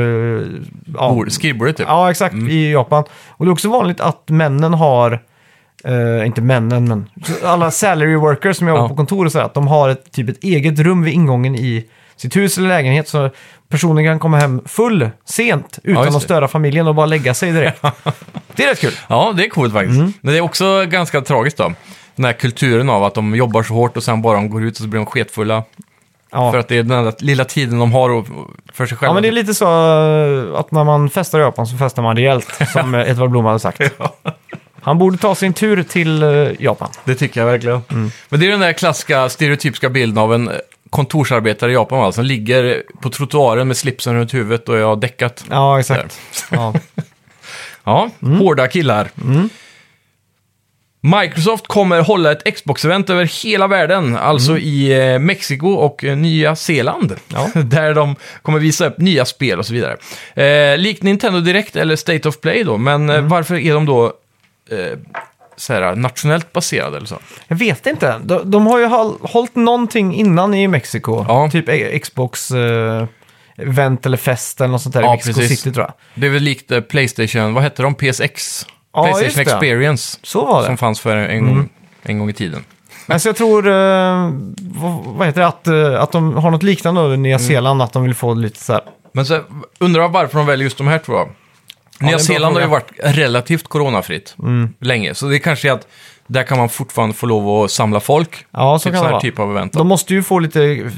Ja, 0.98 1.10
Bord, 1.14 1.32
skrivbordet 1.32 1.78
typ. 1.78 1.86
ja 1.90 2.12
exakt. 2.12 2.36
I 2.36 2.72
Japan. 2.72 3.04
Och 3.30 3.46
det 3.46 3.50
är 3.50 3.54
också 3.54 3.70
vanligt 3.70 4.00
att 4.02 4.24
männen 4.30 4.74
har... 4.74 5.24
eh, 5.84 6.26
inte 6.28 6.42
männen, 6.42 6.88
men 6.88 7.10
alla 7.44 7.72
salary 7.72 8.16
workers 8.16 8.58
som 8.58 8.68
jobbar 8.68 8.82
Ja. 8.82 8.90
på 8.90 8.96
kontor 8.96 9.26
och 9.26 9.32
så 9.32 9.38
här, 9.38 9.46
att 9.46 9.54
de 9.54 9.68
har 9.68 9.90
ett, 9.90 10.12
typ 10.12 10.30
ett 10.30 10.44
eget 10.44 10.80
rum 10.80 11.04
vid 11.04 11.14
ingången 11.14 11.56
i 11.56 11.86
sitt 12.16 12.36
hus 12.36 12.58
eller 12.58 12.68
lägenhet. 12.68 13.08
Så 13.08 13.30
personen 13.70 14.06
kan 14.06 14.20
komma 14.20 14.38
hem 14.40 14.62
full, 14.66 15.10
sent, 15.26 15.80
utan 15.84 16.04
just 16.04 16.16
att 16.16 16.22
det. 16.22 16.26
störa 16.26 16.48
familjen 16.48 16.88
och 16.88 16.96
bara 16.96 17.06
lägga 17.06 17.34
sig 17.34 17.52
direkt. 17.52 17.82
det 18.56 18.64
är 18.64 18.68
rätt 18.70 18.80
kul. 18.80 18.94
Ja, 19.08 19.34
det 19.38 19.46
är 19.46 19.50
coolt 19.50 19.74
faktiskt. 19.74 20.00
Mm. 20.00 20.14
Men 20.22 20.32
det 20.34 20.38
är 20.38 20.42
också 20.42 20.86
ganska 20.86 21.22
tragiskt 21.22 21.58
då. 21.58 21.74
Den 22.18 22.26
här 22.26 22.34
kulturen 22.34 22.90
av 22.90 23.04
att 23.04 23.14
de 23.14 23.36
jobbar 23.36 23.64
så 23.64 23.74
hårt 23.74 23.98
och 23.98 24.04
sen 24.04 24.22
bara 24.22 24.36
de 24.36 24.50
går 24.50 24.64
ut 24.64 24.74
och 24.74 24.82
så 24.82 24.88
blir 24.88 25.00
de 25.00 25.06
sketfulla. 25.06 25.64
Ja. 26.32 26.52
För 26.52 26.60
att 26.60 26.68
det 26.68 26.78
är 26.78 26.84
den 26.84 27.04
där 27.04 27.14
lilla 27.20 27.46
tiden 27.46 27.80
de 27.80 27.92
har 27.92 28.26
för 28.74 28.86
sig 28.86 28.98
själva. 28.98 29.10
Ja, 29.10 29.14
men 29.14 29.24
det 29.24 29.30
är 29.30 29.32
lite 29.32 29.54
så 29.54 29.66
eh, 29.66 30.60
att 30.60 30.72
när 30.72 30.84
man 30.84 31.10
festar 31.10 31.40
i 31.40 31.42
Japan 31.42 31.68
så 31.68 31.78
festar 31.78 32.02
man 32.02 32.16
rejält, 32.16 32.60
som 32.74 32.96
Edvard 32.96 33.30
Blom 33.30 33.46
hade 33.46 33.60
sagt. 33.60 33.82
Han 34.82 34.98
borde 34.98 35.18
ta 35.18 35.36
sin 35.36 35.54
tur 35.54 35.84
till 35.84 36.24
eh, 36.24 36.30
Japan. 36.60 36.90
Det 37.04 37.16
tycker 37.16 37.40
jag 37.42 37.48
verkligen. 37.48 37.82
Mm. 37.92 38.12
Men 38.30 38.40
det 38.40 38.46
är 38.46 38.52
den 38.52 38.60
där 38.60 38.74
klassiska 38.74 39.30
stereotypiska 39.30 39.90
bilden 39.90 40.18
av 40.24 40.34
en 40.34 40.48
eh, 40.48 40.56
kontorsarbetare 40.90 41.72
i 41.72 41.74
Japan 41.74 42.00
va, 42.00 42.12
som 42.12 42.26
ligger 42.26 42.84
på 43.02 43.10
trottoaren 43.10 43.68
med 43.68 43.78
slipsen 43.78 44.16
runt 44.16 44.34
huvudet 44.34 44.70
och 44.70 44.76
har 44.78 44.96
däckat. 44.96 45.46
Ja, 45.50 45.80
exakt. 45.80 46.20
Ja. 46.52 46.74
Ja, 47.84 48.10
Mm. 48.22 48.40
hårda 48.40 48.68
killar. 48.68 49.08
Microsoft 51.22 51.68
kommer 51.68 52.02
hålla 52.02 52.32
ett 52.32 52.44
Xbox-event 52.58 53.12
över 53.12 53.44
hela 53.44 53.68
världen, 53.68 54.16
alltså 54.18 54.58
i 54.58 55.12
eh, 55.14 55.20
Mexiko 55.20 55.68
och 55.70 56.04
eh, 56.04 56.18
Nya 56.18 56.56
Zeeland. 56.56 57.12
Mm. 57.12 57.20
Ja. 57.54 57.62
Där 57.62 57.94
de 57.94 58.16
kommer 58.42 58.60
visa 58.60 58.86
upp 58.88 58.98
nya 58.98 59.26
spel 59.26 59.60
och 59.60 59.66
så 59.66 59.74
vidare. 59.74 59.98
Eh, 60.74 60.78
likt 60.78 61.04
Nintendo 61.04 61.40
Direct 61.40 61.76
eller 61.76 61.96
State 61.96 62.30
of 62.30 62.40
Play 62.42 62.64
då, 62.64 62.78
men 62.78 63.10
Mm. 63.10 63.16
eh, 63.26 63.30
varför 63.32 63.56
är 63.56 63.74
de 63.74 63.86
då 63.86 64.14
så 65.56 65.74
här, 65.74 65.96
nationellt 65.96 66.54
baserade 66.54 66.98
eller 66.98 67.08
så? 67.08 67.20
Jag 67.48 67.56
vet 67.58 67.88
inte. 67.88 68.20
De, 68.24 68.52
de 68.52 68.68
har 68.68 68.80
ju 68.80 68.86
håll, 68.86 69.18
hållit 69.22 69.56
någonting 69.56 70.16
innan 70.16 70.54
i 70.54 70.68
Mexiko. 70.68 71.26
Ja. 71.28 71.50
Typ 71.52 72.02
Xbox 72.04 72.52
event 73.58 74.06
eller 74.06 74.18
fest 74.18 74.62
eller 74.62 74.72
något 74.72 74.82
sånt 74.82 74.96
där 74.96 75.02
Ja, 75.02 75.08
i 75.08 75.12
Mexico 75.16 75.40
precis. 75.40 75.60
City 75.60 75.74
tror 75.74 75.86
jag. 75.86 75.94
Det 76.14 76.26
är 76.28 76.32
väl 76.32 76.44
likt 76.44 76.72
Playstation, 76.90 77.54
vad 77.54 77.64
hette 77.64 77.82
de? 77.84 77.96
PSX? 77.96 78.66
Playstation 79.04 79.24
just 79.26 79.36
det. 79.36 79.42
Experience. 79.42 80.20
Så 80.24 80.46
var 80.46 80.52
det. 80.54 80.58
Mm. 80.60 80.66
Som 80.68 80.78
fanns 80.78 81.00
för 81.00 81.18
en 81.18 81.46
gång, 81.46 81.70
en 82.04 82.20
gång 82.20 82.30
i 82.30 82.34
tiden. 82.34 82.64
Alltså 83.08 83.30
jag 83.30 83.36
tror, 83.36 83.68
eh, 83.68 84.32
vad, 84.60 84.94
vad 85.06 85.28
heter 85.28 85.42
det, 85.42 85.48
att, 85.48 85.68
eh, 85.68 86.02
att 86.02 86.12
de 86.12 86.34
har 86.34 86.52
något 86.52 86.64
liknande 86.64 87.14
i 87.14 87.18
Nya 87.18 87.36
Mm. 87.36 87.48
Zeeland, 87.48 87.82
att 87.82 87.94
de 87.94 88.04
vill 88.04 88.16
få 88.16 88.34
lite 88.34 88.60
så 88.64 88.74
här. 88.74 88.82
Men 89.12 89.26
så 89.26 89.42
undrar 89.80 90.08
varför 90.10 90.38
de 90.38 90.48
väljer 90.48 90.64
just 90.64 90.78
de 90.78 90.88
här 90.88 91.00
två. 91.00 91.14
Nya 92.00 92.10
bra 92.12 92.20
Zeeland 92.20 92.56
har 92.56 92.62
ju 92.62 92.68
fråga. 92.68 92.80
varit 93.02 93.16
relativt 93.18 93.68
coronafritt 93.68 94.36
Mm. 94.40 94.74
länge, 94.80 95.14
så 95.14 95.26
det 95.28 95.40
kanske 95.40 95.70
är 95.70 95.74
att 95.74 95.88
där 96.28 96.44
kan 96.44 96.58
man 96.58 96.70
fortfarande 96.70 97.16
få 97.16 97.26
lov 97.26 97.64
att 97.64 97.72
samla 97.72 98.00
folk. 98.00 98.46
Ja, 98.52 98.80
så 98.80 98.84
typ 98.84 98.94
kan 98.94 99.02
det 99.02 99.06
här 99.08 99.12
vara. 99.12 99.22
typ 99.22 99.40
av 99.40 99.52
event. 99.52 99.74
då. 99.74 99.80
De 99.80 99.88
måste 99.88 100.14
ju 100.14 100.24
få 100.24 100.40
lite 100.40 100.92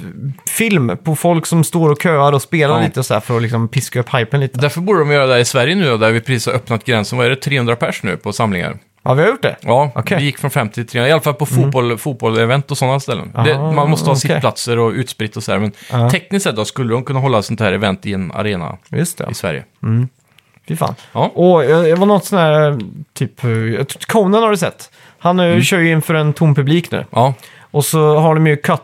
film 0.48 0.98
på 1.04 1.16
folk 1.16 1.46
som 1.46 1.64
står 1.64 1.90
och 1.90 2.02
köar 2.02 2.34
och 2.34 2.42
spelar 2.42 2.80
Ja. 2.80 2.86
lite 2.86 3.00
och 3.00 3.06
så 3.06 3.14
här 3.14 3.22
för 3.22 3.36
att 3.36 3.42
liksom 3.42 3.68
piska 3.68 4.00
upp 4.00 4.16
hypen 4.16 4.40
lite. 4.40 4.60
Därför 4.60 4.82
borde 4.82 5.00
de 5.00 5.12
göra 5.12 5.26
det 5.28 5.40
i 5.40 5.46
Sverige 5.46 5.76
nu 5.76 5.90
då, 5.90 5.98
där 5.98 6.12
vi 6.12 6.22
precis 6.22 6.46
har 6.46 6.54
öppnat 6.54 6.84
gränsen. 6.86 7.18
Vad 7.18 7.26
är 7.26 7.30
det? 7.30 7.36
300 7.36 7.76
pers 7.76 8.04
nu 8.04 8.18
på 8.18 8.34
samlingar? 8.34 8.78
Ja, 9.04 9.14
vi 9.14 9.22
har 9.22 9.30
gjort 9.30 9.42
det. 9.42 9.56
Ja, 9.62 9.92
Okej. 9.96 10.04
Mm. 10.14 10.20
vi 10.20 10.26
gick 10.26 10.38
från 10.38 10.52
50 10.52 10.74
till 10.74 10.88
300. 10.88 11.10
I 11.10 11.12
alla 11.12 11.22
fall 11.22 11.34
på 11.34 11.46
fotboll, 11.46 11.98
fotboll-event 11.98 12.72
och 12.72 12.78
sådana 12.78 13.00
ställen. 13.00 13.32
det, 13.46 13.56
Ah, 13.58 13.72
man 13.72 13.90
måste 13.90 14.06
ha 14.10 14.14
okej. 14.16 14.22
sittplatser 14.30 14.80
och 14.80 14.92
utspritt 14.92 15.38
och 15.38 15.44
så 15.44 15.52
här. 15.52 15.60
Men 15.60 15.72
Ja. 15.92 16.10
tekniskt 16.10 16.44
sett 16.44 16.56
då 16.56 16.66
skulle 16.66 16.94
de 16.94 17.04
kunna 17.04 17.20
hålla 17.20 17.42
sånt 17.42 17.60
här 17.60 17.74
event 17.74 18.06
i 18.06 18.14
en 18.14 18.32
arena 18.32 18.78
Just 18.90 19.18
det. 19.18 19.28
i 19.32 19.34
Sverige. 19.34 19.64
Fy 20.68 20.76
fan. 20.76 20.96
Ja. 21.14 21.32
Och 21.36 21.64
eh, 21.64 21.82
det 21.84 21.96
var 21.96 22.06
något 22.06 22.26
sån 22.26 22.40
här, 22.40 22.80
typ, 23.14 23.44
eh, 23.44 23.50
jag 23.52 23.88
tror- 23.88 24.02
Conan 24.08 24.44
har 24.44 24.50
du 24.52 24.58
sett. 24.58 24.92
Han 25.20 25.40
mm. 25.40 25.62
kör 25.64 25.80
ju 25.80 25.92
inför 25.92 26.14
en 26.14 26.34
tom 26.34 26.56
publik 26.56 26.92
nu. 26.92 27.06
Ja, 27.12 27.34
Och 27.72 27.86
så 27.86 28.18
har 28.18 28.36
de 28.36 28.48
ju 28.48 28.58
cut, 28.58 28.82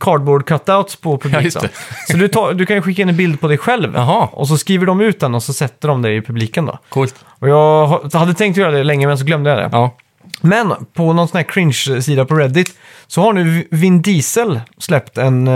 cardboard 0.00 0.46
cutouts 0.46 0.96
på 0.96 1.12
Ja, 1.12 1.18
publik. 1.18 1.42
just 1.44 1.60
då. 1.60 1.66
det. 1.66 1.72
Så 2.12 2.16
du, 2.18 2.28
tar, 2.28 2.52
du 2.52 2.66
kan 2.66 2.76
ju 2.76 2.82
skicka 2.82 3.02
in 3.02 3.08
en 3.08 3.16
bild 3.16 3.40
på 3.40 3.48
dig 3.48 3.58
själv. 3.58 3.92
Jaha. 3.94 4.28
Och 4.32 4.48
så 4.48 4.58
skriver 4.58 4.86
de 4.86 5.00
ut 5.00 5.20
den 5.20 5.34
och 5.34 5.42
så 5.42 5.52
sätter 5.52 5.88
de 5.88 6.02
dig 6.02 6.16
i 6.16 6.22
publiken 6.22 6.66
då. 6.66 6.78
coolt. 6.88 7.14
Och 7.38 7.48
jag 7.48 7.86
ha- 7.86 8.18
hade 8.18 8.34
tänkt 8.34 8.56
göra 8.56 8.70
det 8.70 8.84
länge 8.84 9.06
men 9.06 9.18
så 9.18 9.24
glömde 9.24 9.50
jag 9.50 9.58
det. 9.58 9.68
Ja, 9.72 9.96
Men 10.40 10.74
på 10.94 11.12
någon 11.12 11.28
sån 11.28 11.36
här 11.36 11.44
cringe-sida 11.44 12.24
på 12.24 12.34
Reddit 12.34 12.68
så 13.06 13.20
har 13.22 13.32
nu 13.32 13.68
Vin 13.70 14.02
Diesel 14.02 14.60
släppt 14.78 15.18
en, 15.18 15.50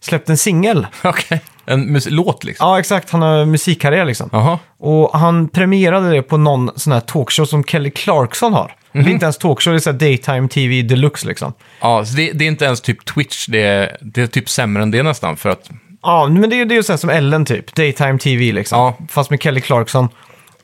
släppt 0.00 0.28
en 0.28 0.36
singel. 0.38 0.86
okej. 1.04 1.40
En 1.66 2.00
låt 2.08 2.44
liksom. 2.44 2.66
Ja, 2.68 2.78
exakt. 2.78 3.10
Han 3.10 3.22
har 3.22 3.44
musikkarriär 3.44 4.04
liksom. 4.04 4.28
Jaha. 4.32 4.58
Och 4.78 5.18
han 5.18 5.48
premierade 5.48 6.10
det 6.10 6.22
på 6.22 6.36
någon 6.36 6.70
sån 6.76 6.92
här 6.92 7.00
talkshow 7.00 7.44
som 7.44 7.64
Kelly 7.64 7.90
Clarkson 7.90 8.52
har. 8.52 8.74
Det 8.92 8.98
Mhm. 8.98 9.08
är 9.08 9.12
inte 9.12 9.24
ens 9.24 9.38
talkshow, 9.38 9.72
det 9.72 9.78
är 9.78 9.80
så 9.80 9.92
daytime 9.92 10.48
TV 10.48 10.82
deluxe 10.82 11.26
liksom. 11.26 11.52
Ja, 11.80 12.04
så 12.04 12.16
det, 12.16 12.32
det 12.32 12.44
är 12.44 12.48
inte 12.48 12.64
ens 12.64 12.80
typ 12.80 13.04
Twitch, 13.04 13.46
det 13.46 13.62
är, 13.62 13.96
det 14.00 14.22
är 14.22 14.26
typ 14.26 14.48
sämre 14.48 14.82
än 14.82 14.90
det 14.90 15.02
nästan. 15.02 15.36
För 15.36 15.48
att, 15.50 15.70
Ja, 16.02 16.28
men 16.28 16.50
det 16.50 16.60
är 16.60 16.64
det 16.64 16.74
är 16.74 16.76
ju 16.76 16.82
så 16.82 16.98
som 16.98 17.10
Ellen 17.10 17.44
typ. 17.44 17.74
Daytime 17.74 18.18
TV 18.18 18.52
liksom. 18.52 18.78
Ja. 18.78 18.94
Fast 19.08 19.30
med 19.30 19.42
Kelly 19.42 19.60
Clarkson. 19.60 20.08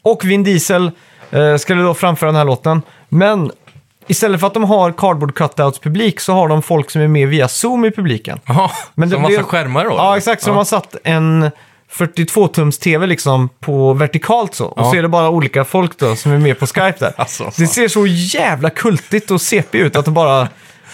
Och 0.03 0.25
Vin 0.25 0.45
Diesel 0.45 0.91
eh, 1.31 1.57
skulle 1.57 1.83
då 1.83 1.95
framföra 1.95 2.29
den 2.29 2.37
här 2.37 2.45
låten. 2.45 2.83
Men 3.09 3.51
istället 4.09 4.41
för 4.41 4.47
att 4.47 4.55
de 4.55 4.65
har 4.65 4.93
cardboard 4.93 5.35
cutouts 5.35 5.79
publik 5.79 6.21
så 6.21 6.33
har 6.33 6.49
de 6.49 6.63
folk 6.63 6.91
som 6.91 7.03
är 7.03 7.09
med 7.09 7.29
via 7.29 7.49
Zoom 7.49 7.85
i 7.85 7.91
publiken. 7.91 8.41
jaha, 8.47 8.71
Men 8.95 9.09
det 9.11 9.17
massa 9.19 9.29
blir- 9.29 9.43
skärmar 9.43 9.85
då? 9.85 9.91
Ja, 9.91 10.17
exakt. 10.17 10.43
Så 10.43 10.51
de 10.51 10.57
har 10.57 10.65
satt 10.65 10.97
en 11.05 11.51
42-tums 11.93 12.79
TV 12.81 13.07
liksom 13.07 13.49
på 13.61 13.93
vertikalt 13.93 14.55
så. 14.55 14.67
Och 14.67 14.81
Ja. 14.81 14.91
så 14.91 14.97
är 14.97 15.03
det 15.03 15.09
bara 15.09 15.29
olika 15.31 15.65
folk 15.65 15.99
då 15.99 16.17
som 16.17 16.33
är 16.33 16.39
med 16.39 16.59
på 16.59 16.67
Skype 16.67 16.95
där. 16.99 17.13
Alltså, 17.17 17.51
det 17.57 17.67
ser 17.67 17.89
så 17.89 18.07
jävla 18.07 18.71
kultigt 18.71 19.31
och 19.31 19.41
CP 19.41 19.79
ut 19.79 19.97
att 19.97 20.05
de 20.05 20.15
bara 20.15 20.49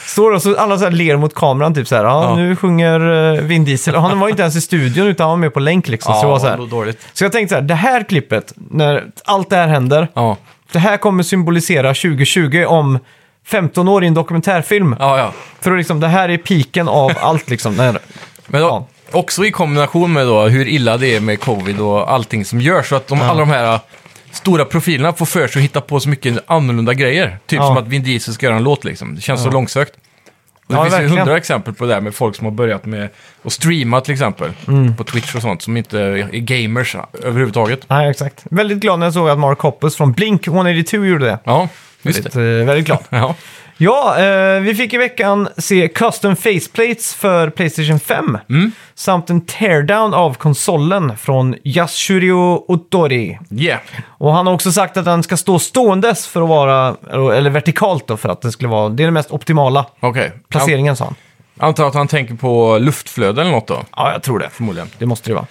står 0.07 0.33
och 0.33 0.42
så 0.42 0.57
alla 0.57 0.79
så 0.79 0.85
här 0.85 0.90
ler 0.90 1.16
mot 1.16 1.35
kameran 1.35 1.74
typ 1.74 1.88
så 1.88 1.96
här. 1.96 2.05
Ja, 2.05 2.24
Ja. 2.31 2.37
nu 2.37 2.57
sjunger 2.57 3.35
eh, 3.35 3.40
Vin 3.42 3.64
Diesel. 3.64 3.94
Och 3.94 4.03
han 4.03 4.20
var 4.20 4.27
ju 4.29 4.31
inte 4.31 4.42
ens 4.42 4.57
i 4.57 4.61
studion 4.61 5.07
utan 5.07 5.24
han 5.24 5.31
var 5.31 5.37
med 5.37 5.55
på 5.55 5.61
länk 5.61 5.88
liksom. 5.88 6.14
så, 6.14 6.20
det 6.22 6.27
var 6.29 6.38
så, 6.38 6.46
här. 6.46 6.57
då 6.57 6.66
dåligt. 6.66 7.07
så 7.12 7.24
jag 7.24 7.33
tänkte 7.33 7.53
så 7.55 7.61
här, 7.61 7.62
det 7.68 7.74
här 7.74 8.03
klippet, 8.03 8.53
när 8.57 9.05
allt 9.24 9.50
det 9.50 9.57
här 9.57 9.66
händer, 9.68 10.09
Ja, 10.14 10.37
det 10.74 10.78
här 10.80 10.96
kommer 10.96 11.22
symbolisera 11.22 11.88
2020 11.94 12.64
om 12.68 12.98
15 13.46 13.88
år 13.88 14.04
i 14.04 14.06
en 14.06 14.14
dokumentärfilm. 14.14 14.96
ja, 14.98 15.18
ja. 15.18 15.32
För 15.60 15.72
att 15.72 15.78
liksom, 15.78 16.00
det 16.00 16.08
här 16.08 16.28
är 16.28 16.37
piken 16.38 16.88
av 16.88 17.12
allt 17.20 17.50
liksom. 17.50 17.76
När, 17.76 17.98
Men 18.46 18.60
då, 18.60 18.66
Ja. 18.68 18.87
också 19.18 19.44
i 19.44 19.50
kombination 19.50 20.12
med 20.12 20.26
då 20.26 20.42
hur 20.42 20.68
illa 20.68 20.96
det 20.96 21.16
är 21.16 21.20
med 21.20 21.40
covid 21.40 21.80
och 21.80 22.12
allting 22.12 22.44
som 22.44 22.60
görs. 22.60 22.88
Så 22.88 22.96
att 22.96 23.06
de, 23.06 23.22
alla 23.22 23.40
de 23.40 23.50
här 23.50 23.74
äh, 23.74 23.80
stora 24.30 24.64
profilerna 24.64 25.12
får 25.12 25.26
för 25.26 25.46
sig 25.48 25.60
att 25.60 25.64
hitta 25.64 25.80
på 25.80 26.00
så 26.00 26.08
mycket 26.08 26.38
annorlunda 26.46 26.94
grejer. 26.94 27.38
Typ 27.46 27.60
som 27.60 27.76
att 27.76 27.87
Vin 27.88 28.02
Diesel 28.02 28.34
ska 28.34 28.46
göra 28.46 28.56
en 28.56 28.62
låt 28.64 28.84
liksom. 28.84 29.14
Det 29.14 29.20
känns 29.20 29.42
så 29.42 29.50
långsökt. 29.50 29.92
Det 30.66 30.74
Ja, 30.74 30.83
finns 30.83 30.94
ju 30.94 30.98
verkligen. 30.98 31.18
hundra 31.18 31.37
exempel 31.37 31.74
på 31.74 31.87
det 31.87 31.94
här 31.94 32.00
med 32.00 32.14
folk 32.14 32.37
som 32.37 32.44
har 32.44 32.53
börjat 32.53 32.85
med 32.87 33.09
att 33.42 33.53
streama 33.53 34.00
till 34.00 34.12
exempel. 34.12 34.50
Mm. 34.68 34.96
På 34.96 35.05
Twitch 35.05 35.35
och 35.35 35.42
sånt 35.42 35.62
som 35.62 35.77
inte 35.77 36.00
är 36.00 36.29
gamers 36.33 36.96
överhuvudtaget. 37.22 37.81
Nej, 37.88 38.11
exakt. 38.11 38.42
Väldigt 38.50 38.79
glad 38.79 38.98
när 38.98 39.07
jag 39.07 39.14
såg 39.14 39.29
att 39.29 39.38
Mark 39.38 39.59
Hoppus 39.59 39.96
från 39.96 40.12
Blink 40.12 40.46
182 40.46 41.05
gjorde 41.05 41.24
det. 41.24 41.38
Ja, 41.44 41.68
just 42.03 42.18
Väldigt, 42.18 42.33
det. 42.33 42.61
eh, 42.61 42.66
väldigt 42.66 42.87
glad. 42.87 42.98
Ja, 43.11 43.35
Ja, 43.76 44.18
eh, 44.18 44.60
vi 44.60 44.74
fick 44.74 44.92
i 44.94 44.96
veckan 44.96 45.48
se 45.56 45.88
custom 45.88 46.37
faceplates 46.37 47.14
för 47.14 47.50
Playstation 47.50 48.00
5. 48.00 48.38
Mm. 48.50 48.72
Samt 48.94 49.30
en 49.30 49.46
teardown 49.46 50.14
av 50.14 50.34
konsolen 50.34 51.16
från 51.16 51.54
Yasurio 51.64 52.64
Otori. 52.68 53.38
yeah. 53.50 53.80
Och 54.08 54.32
han 54.32 54.46
har 54.46 54.54
också 54.54 54.72
sagt 54.72 54.96
att 54.96 55.04
den 55.04 55.22
ska 55.22 55.37
stå 55.37 55.58
ståendes 55.58 56.26
för 56.26 56.42
att 56.42 56.48
vara, 56.48 56.96
eller 57.37 57.50
vertikalt 57.50 58.06
då 58.06 58.16
för 58.16 58.28
att 58.28 58.42
det 58.42 58.52
skulle 58.52 58.68
vara, 58.68 58.88
det 58.88 59.02
är 59.02 59.06
det 59.06 59.10
mest 59.10 59.30
optimala 59.30 59.87
Okej. 60.00 60.32
placeringen 60.48 60.96
sa 60.96 61.04
han. 61.04 61.14
Antar 61.59 61.87
att 61.88 61.95
han 61.95 62.09
tänker 62.09 62.35
på 62.35 62.79
luftflöde 62.79 63.40
eller 63.40 63.51
något 63.51 63.67
då, 63.67 63.83
Ja, 63.97 64.12
jag 64.12 64.23
tror 64.23 64.38
det. 64.38 64.49
förmodligen. 64.53 64.88
Det 64.99 65.07
måste 65.07 65.31
det 65.31 65.35
vara. 65.35 65.47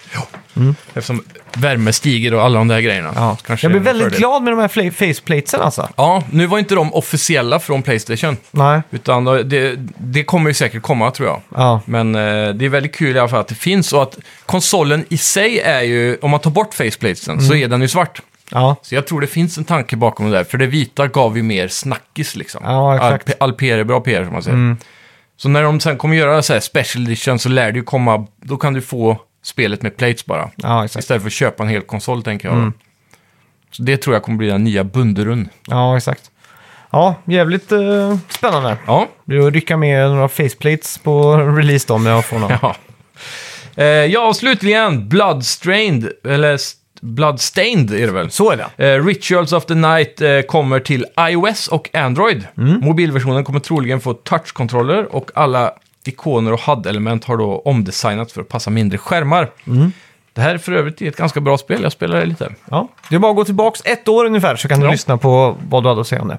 Eftersom 0.94 1.24
värme 1.56 1.92
stiger 1.92 2.34
och 2.34 2.42
alla 2.42 2.58
de 2.58 2.68
där 2.68 2.80
grejerna. 2.80 3.12
Ja. 3.16 3.36
Kanske 3.46 3.64
jag 3.64 3.72
blir 3.72 3.80
väldigt 3.80 4.04
fördel. 4.04 4.18
glad 4.18 4.42
med 4.42 4.52
de 4.52 4.60
här 4.60 4.90
faceplatesen 4.90 5.60
alltså. 5.60 5.88
Ja, 5.96 6.22
nu 6.30 6.46
var 6.46 6.58
inte 6.58 6.74
de 6.74 6.94
officiella 6.94 7.58
från 7.60 7.82
Playstation. 7.82 8.36
Nej. 8.50 8.80
Utan 8.90 9.24
det, 9.24 9.74
det 9.98 10.24
kommer 10.24 10.50
ju 10.50 10.54
säkert 10.54 10.82
komma 10.82 11.10
tror 11.10 11.28
jag. 11.28 11.40
Ja. 11.54 11.80
Men 11.84 12.14
eh, 12.14 12.20
det 12.54 12.64
är 12.64 12.68
väldigt 12.68 12.94
kul 12.94 13.16
i 13.16 13.18
alla 13.18 13.28
fall 13.28 13.40
att 13.40 13.48
det 13.48 13.54
finns 13.54 13.92
och 13.92 14.02
att 14.02 14.18
konsolen 14.46 15.04
i 15.08 15.16
sig 15.18 15.58
är 15.60 15.82
ju, 15.82 16.18
om 16.22 16.30
man 16.30 16.40
tar 16.40 16.50
bort 16.50 16.74
faceplatesen 16.74 17.40
så 17.40 17.54
är 17.54 17.68
den 17.68 17.80
ju 17.80 17.88
svart. 17.88 18.22
Ja. 18.50 18.76
Så 18.82 18.94
jag 18.94 19.06
tror 19.06 19.20
det 19.20 19.26
finns 19.26 19.58
en 19.58 19.64
tanke 19.64 19.96
bakom 19.96 20.30
det 20.30 20.36
där, 20.36 20.44
för 20.44 20.58
det 20.58 20.66
vita 20.66 21.06
gav 21.06 21.36
ju 21.36 21.42
mer 21.42 21.68
snackis 21.68 22.36
liksom. 22.36 22.60
Ja, 22.64 22.96
exakt. 22.96 23.28
All, 23.28 23.50
all 23.50 23.52
PR 23.52 23.78
är 23.78 23.84
bra 23.84 24.00
PR 24.00 24.24
som 24.24 24.32
man 24.32 24.42
säger. 24.42 24.76
Så 25.36 25.48
när 25.48 25.62
de 25.62 25.80
sen 25.80 25.98
kommer 25.98 26.16
göra 26.16 26.42
så 26.42 26.52
här 26.52 26.60
special 26.60 27.04
edition 27.06 27.38
så 27.38 27.48
lär 27.48 27.72
det 27.72 27.78
ju 27.78 27.84
komma, 27.84 28.26
då 28.36 28.56
kan 28.56 28.72
du 28.72 28.80
få 28.80 29.20
spelet 29.42 29.82
med 29.82 29.96
plates 29.96 30.26
bara. 30.26 30.50
Ja, 30.56 30.84
exakt. 30.84 31.02
Istället 31.02 31.22
för 31.22 31.28
att 31.28 31.32
köpa 31.32 31.62
en 31.62 31.68
hel 31.68 31.82
konsol 31.82 32.22
tänker 32.22 32.48
jag. 32.48 32.72
Så 33.70 33.82
det 33.82 33.96
tror 33.96 34.16
jag 34.16 34.22
kommer 34.22 34.38
bli 34.38 34.46
den 34.46 34.64
nya 34.64 34.84
bunderun. 34.84 35.48
Ja, 35.66 35.96
exakt. 35.96 36.30
Ja, 36.90 37.14
jävligt 37.24 37.72
eh, 37.72 38.16
spännande. 38.28 38.76
Ja, 38.86 39.08
Blir 39.24 39.46
att 39.46 39.52
rycka 39.52 39.76
med 39.76 40.10
några 40.10 40.28
faceplates 40.28 40.98
på 40.98 41.36
release 41.56 41.84
då 41.88 41.94
om 41.94 42.06
jag 42.06 42.24
får 42.24 42.38
någon. 42.38 42.52
Ja. 42.62 42.76
Eh, 43.76 43.84
ja, 43.86 44.26
och 44.28 44.36
slutligen 44.36 45.08
Bloodstrained, 45.08 46.12
eller 46.24 46.58
Bloodstained 47.04 47.90
är 47.90 48.06
det 48.06 48.12
väl? 48.12 48.30
Så 48.30 48.50
är 48.50 48.56
det. 48.76 48.94
Eh, 48.94 49.04
Rituals 49.04 49.52
of 49.52 49.64
the 49.66 49.74
Night 49.74 50.20
eh, 50.20 50.40
kommer 50.40 50.80
till 50.80 51.06
iOS 51.20 51.68
och 51.68 51.94
Android. 51.94 52.46
Mobilversionen 52.80 53.44
kommer 53.44 53.60
troligen 53.60 54.00
få 54.00 54.14
touchkontroller 54.14 55.14
och 55.16 55.30
alla 55.34 55.72
ikoner 56.06 56.52
och 56.52 56.60
HUD-element 56.60 57.24
har 57.24 57.36
då 57.36 57.58
omdesignats 57.64 58.32
för 58.32 58.40
att 58.40 58.48
passa 58.48 58.70
mindre 58.70 58.98
skärmar. 58.98 59.50
Det 60.32 60.40
här 60.40 60.54
är 60.54 60.58
för 60.58 60.72
övrigt 60.72 61.02
ett 61.02 61.16
ganska 61.16 61.40
bra 61.40 61.58
spel, 61.58 61.82
jag 61.82 61.92
spelar 61.92 62.20
det 62.20 62.26
lite. 62.26 62.52
Ja. 62.70 62.88
Det 63.08 63.14
är 63.14 63.18
bara 63.18 63.30
att 63.30 63.36
gå 63.36 63.44
tillbaka 63.44 63.80
ett 63.84 64.08
år 64.08 64.24
ungefär 64.24 64.56
så 64.56 64.68
kan 64.68 64.80
du 64.80 64.86
Ja. 64.86 64.92
lyssna 64.92 65.18
på 65.18 65.56
vad 65.70 65.82
du 65.82 65.88
hade 65.88 66.00
att 66.00 66.06
säga 66.06 66.22
om 66.22 66.28
det. 66.28 66.38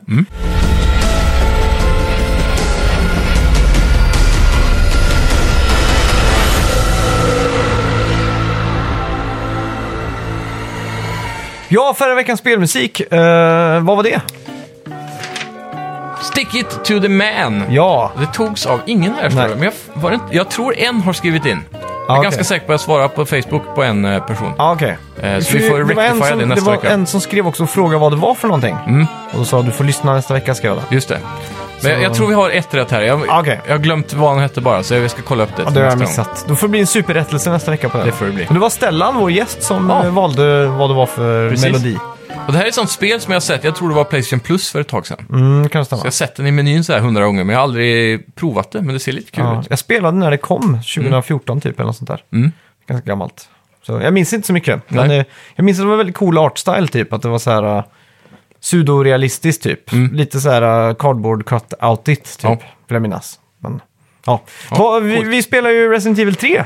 Ja, 11.76 11.94
förra 11.98 12.16
veckans 12.16 12.40
spelmusik. 12.40 13.00
eh, 13.00 13.80
vad 13.84 13.96
var 13.98 14.04
det? 14.04 14.22
Stick 16.22 16.56
it 16.56 16.70
to 16.70 17.00
the 17.00 17.10
man! 17.10 17.64
Ja, 17.70 18.12
Det 18.20 18.26
togs 18.26 18.66
av 18.66 18.80
ingen 18.86 19.14
här, 19.14 19.30
står 19.30 19.42
det. 19.42 19.56
men 19.56 19.64
jag, 19.64 19.74
var 19.94 20.10
det 20.10 20.14
inte, 20.16 20.36
jag 20.36 20.50
tror 20.50 20.78
en 20.78 21.02
har 21.02 21.14
skrivit 21.14 21.46
in. 21.46 21.62
Jag 21.72 21.82
är 21.82 22.20
okej. 22.20 22.24
ganska 22.24 22.44
säker 22.44 22.66
på 22.66 22.72
att 22.72 22.74
jag 22.74 22.80
svarar 22.80 23.08
på 23.08 23.26
Facebook 23.26 23.76
på 23.76 23.84
en 23.84 24.06
eh, 24.06 24.24
person. 24.26 24.54
ja 24.58 24.74
okej. 24.74 24.98
Eh, 25.22 25.40
så 25.40 25.58
vi 25.58 25.70
får 25.70 25.78
det 25.80 25.94
var 25.96 26.04
en 26.04 26.10
rectify 26.14 26.30
som, 26.30 26.40
det 26.40 26.46
nästa 26.46 26.66
var 26.66 26.72
vecka. 26.78 26.90
en 26.90 27.06
som 27.06 27.22
skrev 27.22 27.48
också 27.48 27.64
och 27.64 27.70
frågade 27.70 27.98
vad 27.98 28.12
det 28.12 28.16
var 28.16 28.36
för 28.36 28.48
någonting. 28.48 28.78
Mm. 28.88 29.06
Och 29.32 29.38
då 29.40 29.46
sa 29.46 29.62
du 29.62 29.72
får 29.72 29.84
lyssna 29.84 30.14
nästa 30.14 30.34
vecka 30.34 30.56
skrev 30.56 30.72
jag 30.74 30.82
det. 30.90 30.96
Just 30.96 31.10
det. 31.10 31.20
Men 31.84 31.92
jag, 31.92 32.02
jag 32.02 32.14
tror 32.14 32.28
vi 32.28 32.34
har 32.34 32.50
ett 32.50 32.74
rätt 32.74 32.92
här. 32.92 33.02
Jag, 33.02 33.22
Okej. 33.40 33.62
jag 33.66 33.74
har 33.74 33.80
glömt 33.80 34.14
vad 34.14 34.30
han 34.30 34.40
hette 34.40 34.62
bara, 34.62 34.84
så 34.84 34.94
jag 34.96 35.12
ska 35.12 35.22
kolla 35.22 35.44
upp 35.44 35.50
det 35.56 35.62
Ja, 35.62 35.66
till 35.66 35.74
det 35.76 35.80
har 35.82 35.90
jag 35.90 36.00
nästa 36.00 36.24
gång. 36.24 36.32
missat. 36.32 36.46
Då 36.50 36.56
får 36.56 36.68
det 36.68 36.72
bli 36.72 36.80
en 36.80 36.88
superrättelse 36.88 37.50
nästa 37.52 37.72
vecka 37.72 37.90
på 37.90 37.98
det. 37.98 38.04
Det 38.04 38.12
får 38.12 38.26
det 38.26 38.32
bli. 38.32 38.46
Och 38.50 38.54
det 38.54 38.60
var 38.60 38.70
Stellan, 38.70 39.16
vår 39.16 39.32
gäst, 39.32 39.64
som 39.64 39.90
Ja. 39.90 40.06
eh, 40.06 40.12
valde 40.14 40.66
vad 40.68 40.90
det 40.90 40.94
var 40.94 41.06
för 41.06 41.50
Precis. 41.50 41.66
melodi. 41.66 41.98
Och 42.48 42.52
det 42.52 42.58
här 42.58 42.66
är 42.66 42.70
ett 42.70 42.76
sånt 42.76 42.90
spel 42.92 43.22
som 43.22 43.32
jag 43.32 43.36
har 43.36 43.42
sett, 43.42 43.64
jag 43.64 43.76
tror 43.76 43.90
det 43.90 43.96
var 43.96 44.04
Playstation 44.04 44.40
Plus 44.40 44.72
för 44.72 44.82
ett 44.82 44.88
tag 44.88 45.08
sedan. 45.08 45.26
Mm, 45.30 45.70
kan 45.70 45.80
det 45.80 45.86
stämma. 45.86 46.00
Så 46.00 46.06
jag 46.06 46.12
har 46.12 46.12
sett 46.12 46.36
den 46.36 46.48
i 46.48 46.52
menyn 46.52 46.84
så 46.84 46.94
här 46.94 47.00
hundra 47.00 47.26
gånger, 47.26 47.44
men 47.44 47.54
jag 47.54 47.60
har 47.60 47.64
aldrig 47.64 48.36
provat 48.36 48.72
det. 48.72 48.82
Men 48.82 48.94
det 48.94 49.00
ser 49.00 49.12
lite 49.12 49.32
kul 49.32 49.44
Ja, 49.44 49.60
ut. 49.62 49.68
jag 49.70 49.80
spelade 49.80 50.18
när 50.18 50.32
det 50.32 50.38
kom, 50.38 50.62
2014 50.96 51.62
typ, 51.62 51.80
eller 51.80 51.88
något 51.88 51.96
sånt 51.98 52.08
där. 52.08 52.20
Mm. 52.34 52.52
Ganska 52.88 53.08
gammalt. 53.10 53.50
Så 53.86 53.92
jag 54.04 54.14
minns 54.14 54.34
inte 54.34 54.48
så 54.48 54.54
mycket. 54.54 54.82
Men 54.88 55.08
Nej. 55.08 55.20
eh, 55.20 55.26
jag 55.56 55.64
minns 55.64 55.80
att 55.80 55.84
det 55.86 55.90
var 55.90 55.98
väldigt 55.98 56.16
cool 56.16 56.38
artstyle 56.38 56.88
typ, 56.88 57.14
att 57.14 57.22
det 57.22 57.28
var 57.28 57.40
så 57.40 57.52
här 57.52 57.78
uh, 57.78 57.84
pseudorealistiskt 58.66 59.64
typ. 59.64 59.80
Lite 60.12 60.40
så 60.40 60.50
här 60.50 60.88
uh, 60.90 60.96
cardboard 60.96 61.46
cut 61.46 61.74
out 61.82 62.08
it 62.08 62.24
typ, 62.38 62.46
Mm. 62.46 62.58
Ja. 62.62 62.66
vill 62.88 62.96
jag 62.96 63.02
minnas. 63.02 63.40
Men, 63.60 63.82
ja. 64.26 64.42
Ja, 64.70 64.76
Vad- 64.78 65.04
vi, 65.04 65.24
vi 65.24 65.44
spelar 65.44 65.70
ju 65.70 65.92
Resident 65.92 66.20
Evil 66.20 66.36
3. 66.36 66.64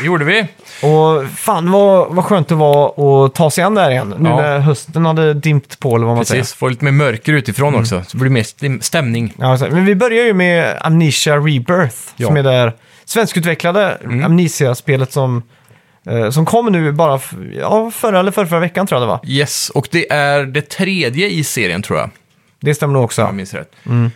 Det 0.00 0.06
gjorde 0.06 0.24
vi. 0.24 0.40
Och 0.82 1.28
fan 1.36 1.70
vad, 1.70 2.14
vad 2.14 2.24
skönt 2.24 2.48
det 2.48 2.54
var 2.54 2.86
att 3.26 3.34
ta 3.34 3.50
sig 3.50 3.64
an 3.64 3.74
där 3.74 3.90
igen. 3.90 4.14
Nu 4.18 4.28
Ja. 4.28 4.36
när 4.36 4.58
hösten 4.58 5.06
hade 5.06 5.34
dimpt 5.34 5.78
på, 5.80 5.96
eller 5.96 6.06
vad 6.06 6.16
man 6.16 6.24
säger. 6.24 6.42
Precis, 6.42 6.54
får 6.54 6.70
lite 6.70 6.84
mer 6.84 6.92
mörker 6.92 7.32
utifrån 7.32 7.68
Mm. 7.68 7.80
också. 7.80 8.02
Så 8.06 8.16
blir 8.16 8.24
det 8.28 8.32
mer 8.34 8.42
stäm- 8.42 8.80
stämning. 8.80 9.32
Ja, 9.38 9.58
men 9.70 9.84
vi 9.84 9.94
börjar 9.94 10.24
ju 10.24 10.34
med 10.34 10.78
Amnesia 10.80 11.36
Rebirth, 11.36 11.96
Ja. 12.16 12.26
som 12.26 12.36
är 12.36 12.42
det 12.42 12.72
svenskutvecklade 13.04 13.98
Amnesia-spelet 14.24 15.12
som, 15.12 15.42
eh, 16.06 16.30
som 16.30 16.46
kom 16.46 16.66
nu 16.72 16.92
bara 16.92 17.20
ja, 17.60 17.90
förra 17.90 18.20
eller 18.20 18.30
förra, 18.32 18.46
förra 18.46 18.60
veckan 18.60 18.86
tror 18.86 19.00
jag 19.00 19.08
det 19.08 19.10
var. 19.12 19.20
Yes, 19.26 19.70
och 19.70 19.88
det 19.90 20.12
är 20.12 20.42
det 20.44 20.68
tredje 20.68 21.28
i 21.28 21.44
serien 21.44 21.82
tror 21.82 21.98
jag. 21.98 22.10
Det 22.60 22.74
stämmer 22.74 22.94
nog 22.94 23.04
också. 23.04 23.22
Om 23.22 23.26
jag 23.28 23.34
minns 23.34 23.54
rätt. 23.54 23.72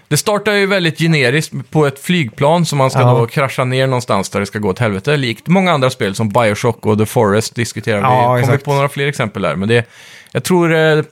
Det 0.09 0.17
startar 0.17 0.53
ju 0.53 0.67
väldigt 0.67 0.99
generiskt 0.99 1.53
på 1.71 1.87
ett 1.87 1.99
flygplan 1.99 2.67
som 2.67 2.79
man 2.79 2.91
ska 2.91 3.01
Ja. 3.01 3.19
då 3.19 3.27
krascha 3.27 3.65
ner 3.65 3.87
någonstans 3.87 4.31
där 4.31 4.41
det 4.41 4.47
ska 4.47 4.59
gå 4.59 4.69
åt 4.69 4.79
helvete. 4.79 5.17
Likt 5.17 5.47
många 5.49 5.73
andra 5.73 5.91
spel 5.91 6.15
som 6.15 6.29
Bioshock 6.29 6.87
och 6.87 6.99
The 6.99 7.07
Forest 7.07 7.55
diskuterar 7.55 7.97
vi. 7.99 8.03
Ja, 8.03 8.25
kommer 8.27 8.39
exakt. 8.39 8.65
på 8.65 8.73
några 8.75 8.89
fler 8.89 9.07
exempel 9.07 9.43
där. 9.43 9.57
Men 9.57 9.69
det, 9.69 9.89
jag 10.33 10.45
tror 10.45 10.75
eh, 10.75 11.03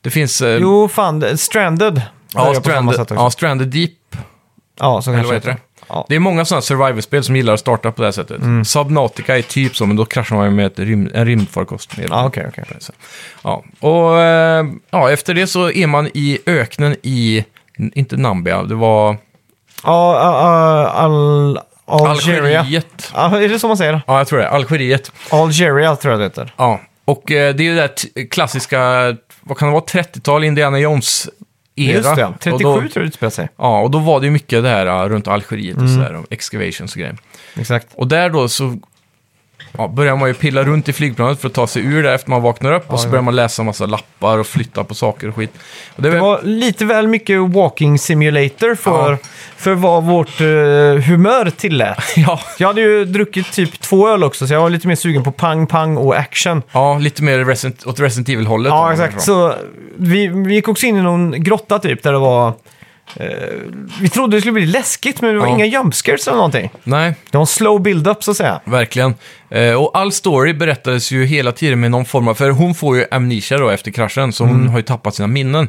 det 0.00 0.10
finns... 0.10 0.42
Eh, 0.42 0.56
Jo, 0.60 0.88
fan, 0.88 1.20
det- 1.20 1.38
Stranded. 1.38 2.02
ja, 2.34 2.44
börjar 2.44 2.54
på 2.54 2.54
samma 2.54 2.62
Stranded, 2.62 2.94
sätt 2.94 3.00
också. 3.10 3.14
ja, 3.24 3.30
Stranded 3.30 3.68
Deep, 3.68 3.90
Ja, 4.80 5.02
så 5.02 5.10
eller 5.10 5.18
kanske 5.18 5.34
vad 5.34 5.36
heter 5.42 5.50
det? 5.50 5.56
Ja. 5.88 6.06
Det 6.08 6.14
är 6.14 6.18
många 6.18 6.44
sådana 6.44 6.62
survival-spel 6.62 7.24
som 7.24 7.36
gillar 7.36 7.54
att 7.54 7.60
starta 7.60 7.92
på 7.92 8.02
det 8.02 8.06
här 8.06 8.12
sättet. 8.12 8.40
Subnautica 8.68 9.38
är 9.38 9.42
typ 9.42 9.76
så, 9.76 9.86
men 9.86 9.96
då 9.96 10.04
kraschar 10.04 10.36
man 10.36 10.44
ju 10.44 10.50
med 10.50 10.66
ett 10.66 10.78
rym, 10.78 11.10
en 11.14 11.26
rymdfarkost. 11.26 11.96
ner. 11.96 12.06
Ja, 12.10 12.26
okej, 12.26 12.46
okej. 12.48 12.64
Så, 12.80 12.92
Ja, 13.42 13.64
och 13.80 14.20
eh, 14.20 14.66
ja, 14.90 15.10
efter 15.10 15.34
det 15.34 15.46
så 15.46 15.70
är 15.70 15.86
man 15.86 16.06
i 16.14 16.38
öknen 16.46 16.96
i, 17.02 17.44
inte 17.94 18.16
Nambia, 18.16 18.62
det 18.62 18.74
var 18.74 19.16
Ja, 19.84 20.12
uh, 20.22 21.04
uh, 21.04 21.04
Al 21.04 21.58
Algeria. 21.86 22.60
Algeriet. 22.60 23.12
Ja, 23.14 23.38
är 23.40 23.48
det 23.48 23.58
så 23.58 23.68
man 23.68 23.76
säger? 23.76 24.00
Ja, 24.06 24.18
jag 24.18 24.26
tror 24.26 24.38
det. 24.38 24.48
Algeriet. 24.48 25.12
Algeria 25.30 25.96
tror 25.96 26.12
jag 26.12 26.20
det 26.20 26.24
heter. 26.24 26.52
Ja, 26.56 26.80
och 27.04 27.32
eh, 27.32 27.54
det 27.54 27.62
är 27.62 27.64
ju 27.64 27.74
det 27.74 27.80
där 27.80 27.88
t- 27.88 28.26
klassiska, 28.30 28.78
vad 29.40 29.58
kan 29.58 29.68
det 29.68 29.72
vara, 29.72 29.84
30-tal 29.84 30.44
Indiana 30.44 30.78
Jones-era. 30.78 31.30
Just 31.86 32.16
det, 32.16 32.24
Och 32.24 32.40
37 32.40 32.64
då, 32.64 32.74
tror 32.74 32.90
jag 32.94 33.02
det 33.04 33.06
utspelar 33.08 33.30
sig. 33.30 33.48
Ja, 33.56 33.80
och 33.80 33.90
då 33.90 33.98
var 33.98 34.20
det 34.20 34.26
ju 34.26 34.32
mycket 34.32 34.62
det 34.62 34.68
här 34.68 34.86
eh, 34.86 35.08
runt 35.08 35.28
Algeriet 35.28 35.76
och 35.76 35.88
sådär, 35.88 36.14
och 36.14 36.26
excavations 36.30 36.92
och 36.94 36.98
grejer. 37.00 37.16
Exakt. 37.56 37.86
Och 37.94 38.08
där 38.08 38.30
då 38.30 38.48
så 38.48 38.78
ja, 39.78 39.88
börjar 39.88 40.16
man 40.16 40.28
ju 40.28 40.34
pilla 40.34 40.62
runt 40.62 40.88
i 40.88 40.92
flygplanet 40.92 41.40
för 41.40 41.48
att 41.48 41.54
ta 41.54 41.66
sig 41.66 41.82
ur 41.86 42.02
där 42.02 42.14
efter 42.14 42.30
man 42.30 42.42
vaknar 42.42 42.72
upp. 42.72 42.92
och 42.92 43.00
så 43.00 43.06
ja. 43.06 43.10
börjar 43.10 43.22
man 43.22 43.36
läsa 43.36 43.62
massa 43.62 43.86
lappar 43.86 44.38
och 44.38 44.46
flytta 44.46 44.84
på 44.84 44.94
saker 44.94 45.28
och 45.28 45.34
skit. 45.36 45.50
Och 45.96 46.02
det 46.02 46.08
Det 46.08 46.12
väl, 46.14 46.20
var 46.20 46.40
lite 46.42 46.84
väl 46.84 47.08
mycket 47.08 47.40
walking 47.40 47.98
simulator 47.98 48.74
för, 48.74 49.12
Ja. 49.12 49.18
för 49.56 49.74
vad 49.74 50.04
vårt 50.04 50.40
eh, 50.40 50.46
humör 51.08 51.50
tillät. 51.56 51.98
ja, 52.16 52.40
Jag 52.58 52.66
hade 52.68 52.80
ju 52.80 53.04
druckit 53.04 53.52
typ 53.52 53.80
två 53.80 54.08
öl 54.08 54.24
också, 54.24 54.46
så 54.46 54.52
jag 54.54 54.60
var 54.60 54.70
lite 54.70 54.88
mer 54.88 54.94
sugen 54.94 55.24
på 55.24 55.32
pang, 55.32 55.66
pang 55.66 55.96
och 55.96 56.16
action. 56.16 56.62
ja, 56.72 56.98
lite 56.98 57.22
mer 57.22 57.38
Resident, 57.38 57.86
åt 57.86 58.00
Resident 58.00 58.28
Evil-hållet. 58.28 58.70
Ja, 58.70 58.92
exakt. 58.92 59.22
Så 59.22 59.54
vi, 59.96 60.26
vi 60.28 60.54
gick 60.54 60.68
också 60.68 60.86
in 60.86 60.96
i 60.96 61.02
någon 61.02 61.42
grotta 61.42 61.78
typ, 61.78 62.02
där 62.02 62.12
det 62.12 62.18
var... 62.18 62.52
Eh, 63.16 63.26
vi 64.00 64.08
trodde 64.08 64.36
det 64.36 64.40
skulle 64.40 64.52
bli 64.52 64.66
läskigt, 64.66 65.20
men 65.20 65.34
det 65.34 65.40
var 65.40 65.46
Ja. 65.46 65.54
inga 65.54 65.66
jumpscares 65.66 66.26
eller 66.28 66.36
någonting. 66.36 66.70
Nej, 66.84 67.14
Det 67.30 67.36
var 67.38 67.42
en 67.42 67.46
slow 67.46 67.82
build-up, 67.82 68.24
så 68.24 68.30
att 68.30 68.36
säga. 68.36 68.60
Verkligen. 68.64 69.14
Eh, 69.50 69.72
och 69.74 69.98
all 69.98 70.12
story 70.12 70.52
berättades 70.54 71.10
ju 71.10 71.24
hela 71.24 71.52
tiden 71.52 71.80
med 71.80 71.90
någon 71.90 72.04
form 72.04 72.28
av... 72.28 72.34
För 72.34 72.50
hon 72.50 72.74
får 72.74 72.96
ju 72.96 73.04
amnesia 73.10 73.58
då 73.58 73.68
efter 73.68 73.90
kraschen, 73.90 74.32
så 74.32 74.44
hon 74.44 74.68
har 74.68 74.78
ju 74.78 74.82
tappat 74.82 75.14
sina 75.14 75.26
minnen. 75.28 75.68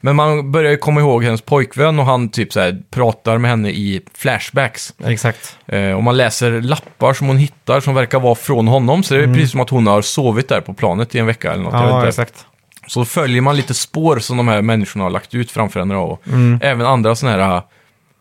Men 0.00 0.16
man 0.16 0.52
börjar 0.52 0.70
ju 0.70 0.76
komma 0.76 1.00
ihåg 1.00 1.24
hennes 1.24 1.40
pojkvän 1.40 1.98
och 1.98 2.06
han 2.06 2.28
typ 2.28 2.52
så 2.52 2.60
här, 2.60 2.82
pratar 2.90 3.38
med 3.38 3.50
henne 3.50 3.70
i 3.70 4.00
flashbacks. 4.18 4.94
Exakt. 5.04 5.56
Eh, 5.66 5.90
och 5.90 6.02
man 6.02 6.16
läser 6.16 6.60
lappar 6.60 7.12
som 7.14 7.26
hon 7.26 7.36
hittar 7.36 7.80
som 7.80 7.94
verkar 7.94 8.20
vara 8.20 8.34
från 8.34 8.68
honom. 8.68 9.02
Så 9.02 9.14
det 9.14 9.22
är 9.22 9.26
precis 9.26 9.50
som 9.50 9.60
att 9.60 9.70
hon 9.70 9.86
har 9.86 10.02
sovit 10.02 10.48
där 10.48 10.60
på 10.60 10.74
planet 10.74 11.14
i 11.14 11.18
en 11.18 11.26
vecka 11.26 11.52
eller 11.52 11.62
något. 11.62 11.72
jag 11.72 11.80
vet 11.82 11.90
Ja, 11.90 11.96
inte. 11.96 12.08
exakt. 12.08 12.46
Så 12.86 13.04
följer 13.04 13.40
man 13.40 13.56
lite 13.56 13.74
spår 13.74 14.18
som 14.18 14.36
de 14.36 14.48
här 14.48 14.62
människorna 14.62 15.04
har 15.04 15.10
lagt 15.10 15.34
ut 15.34 15.50
framför 15.50 15.84
då, 15.84 16.00
Och 16.00 16.22
även 16.60 16.86
andra 16.86 17.14
sådana 17.14 17.44
här 17.46 17.62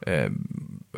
eh, 0.08 0.30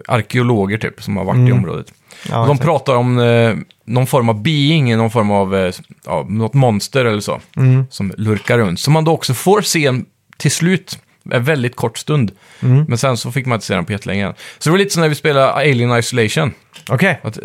arkeologer 0.07 0.78
typ, 0.78 1.03
som 1.03 1.18
har 1.18 1.24
varit 1.24 1.49
i 1.49 1.51
området. 1.51 1.93
Ja, 2.30 2.39
och 2.41 2.47
de 2.47 2.57
pratar 2.57 2.95
om 2.95 3.20
eh, 3.20 3.55
någon 3.86 4.07
form 4.07 4.30
av 4.30 4.41
being, 4.43 4.97
någon 4.97 5.11
form 5.11 5.32
av 5.32 5.55
eh, 5.55 5.74
ja, 6.05 6.26
något 6.30 6.53
monster 6.53 7.05
eller 7.05 7.20
så. 7.22 7.41
Som 7.89 8.13
lurkar 8.18 8.57
runt. 8.57 8.80
Som 8.80 8.93
man 8.93 9.03
då 9.03 9.11
också 9.11 9.34
får 9.34 9.61
se 9.61 9.86
en, 9.86 10.05
till 10.38 10.51
slut, 10.51 10.99
en 11.32 11.43
väldigt 11.43 11.76
kort 11.76 11.97
stund. 11.97 12.32
Men 12.59 12.97
sen 12.97 13.18
så 13.18 13.32
fick 13.32 13.45
man 13.45 13.55
inte 13.55 13.66
se 13.66 13.76
den 13.76 13.86
på 13.86 13.91
jättelänge. 13.91 14.34
Så 14.57 14.70
det 14.70 14.72
var 14.72 14.78
lite 14.78 14.93
som 14.93 15.01
när 15.01 15.09
vi 15.09 15.16
spelade 15.16 15.51
Alien 15.53 15.97
Isolation. 15.97 16.51
Okej. 16.89 17.20
Att, 17.24 17.38
eh, 17.38 17.43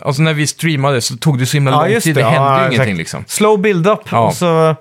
alltså 0.00 0.22
när 0.22 0.34
vi 0.34 0.46
streamade 0.46 1.00
så 1.00 1.16
tog 1.16 1.38
det 1.38 1.46
så 1.46 1.56
himla 1.56 1.70
Ja, 1.70 1.86
lång 1.92 2.00
tid, 2.00 2.14
det. 2.14 2.20
det 2.20 2.24
hände 2.26 2.36
Ja, 2.48 2.58
ju 2.60 2.64
exakt. 2.66 2.74
ingenting 2.74 2.96
liksom. 2.96 3.24
Slow 3.26 3.60
build-up. 3.60 4.00
Ja. 4.10 4.30
Så, 4.32 4.76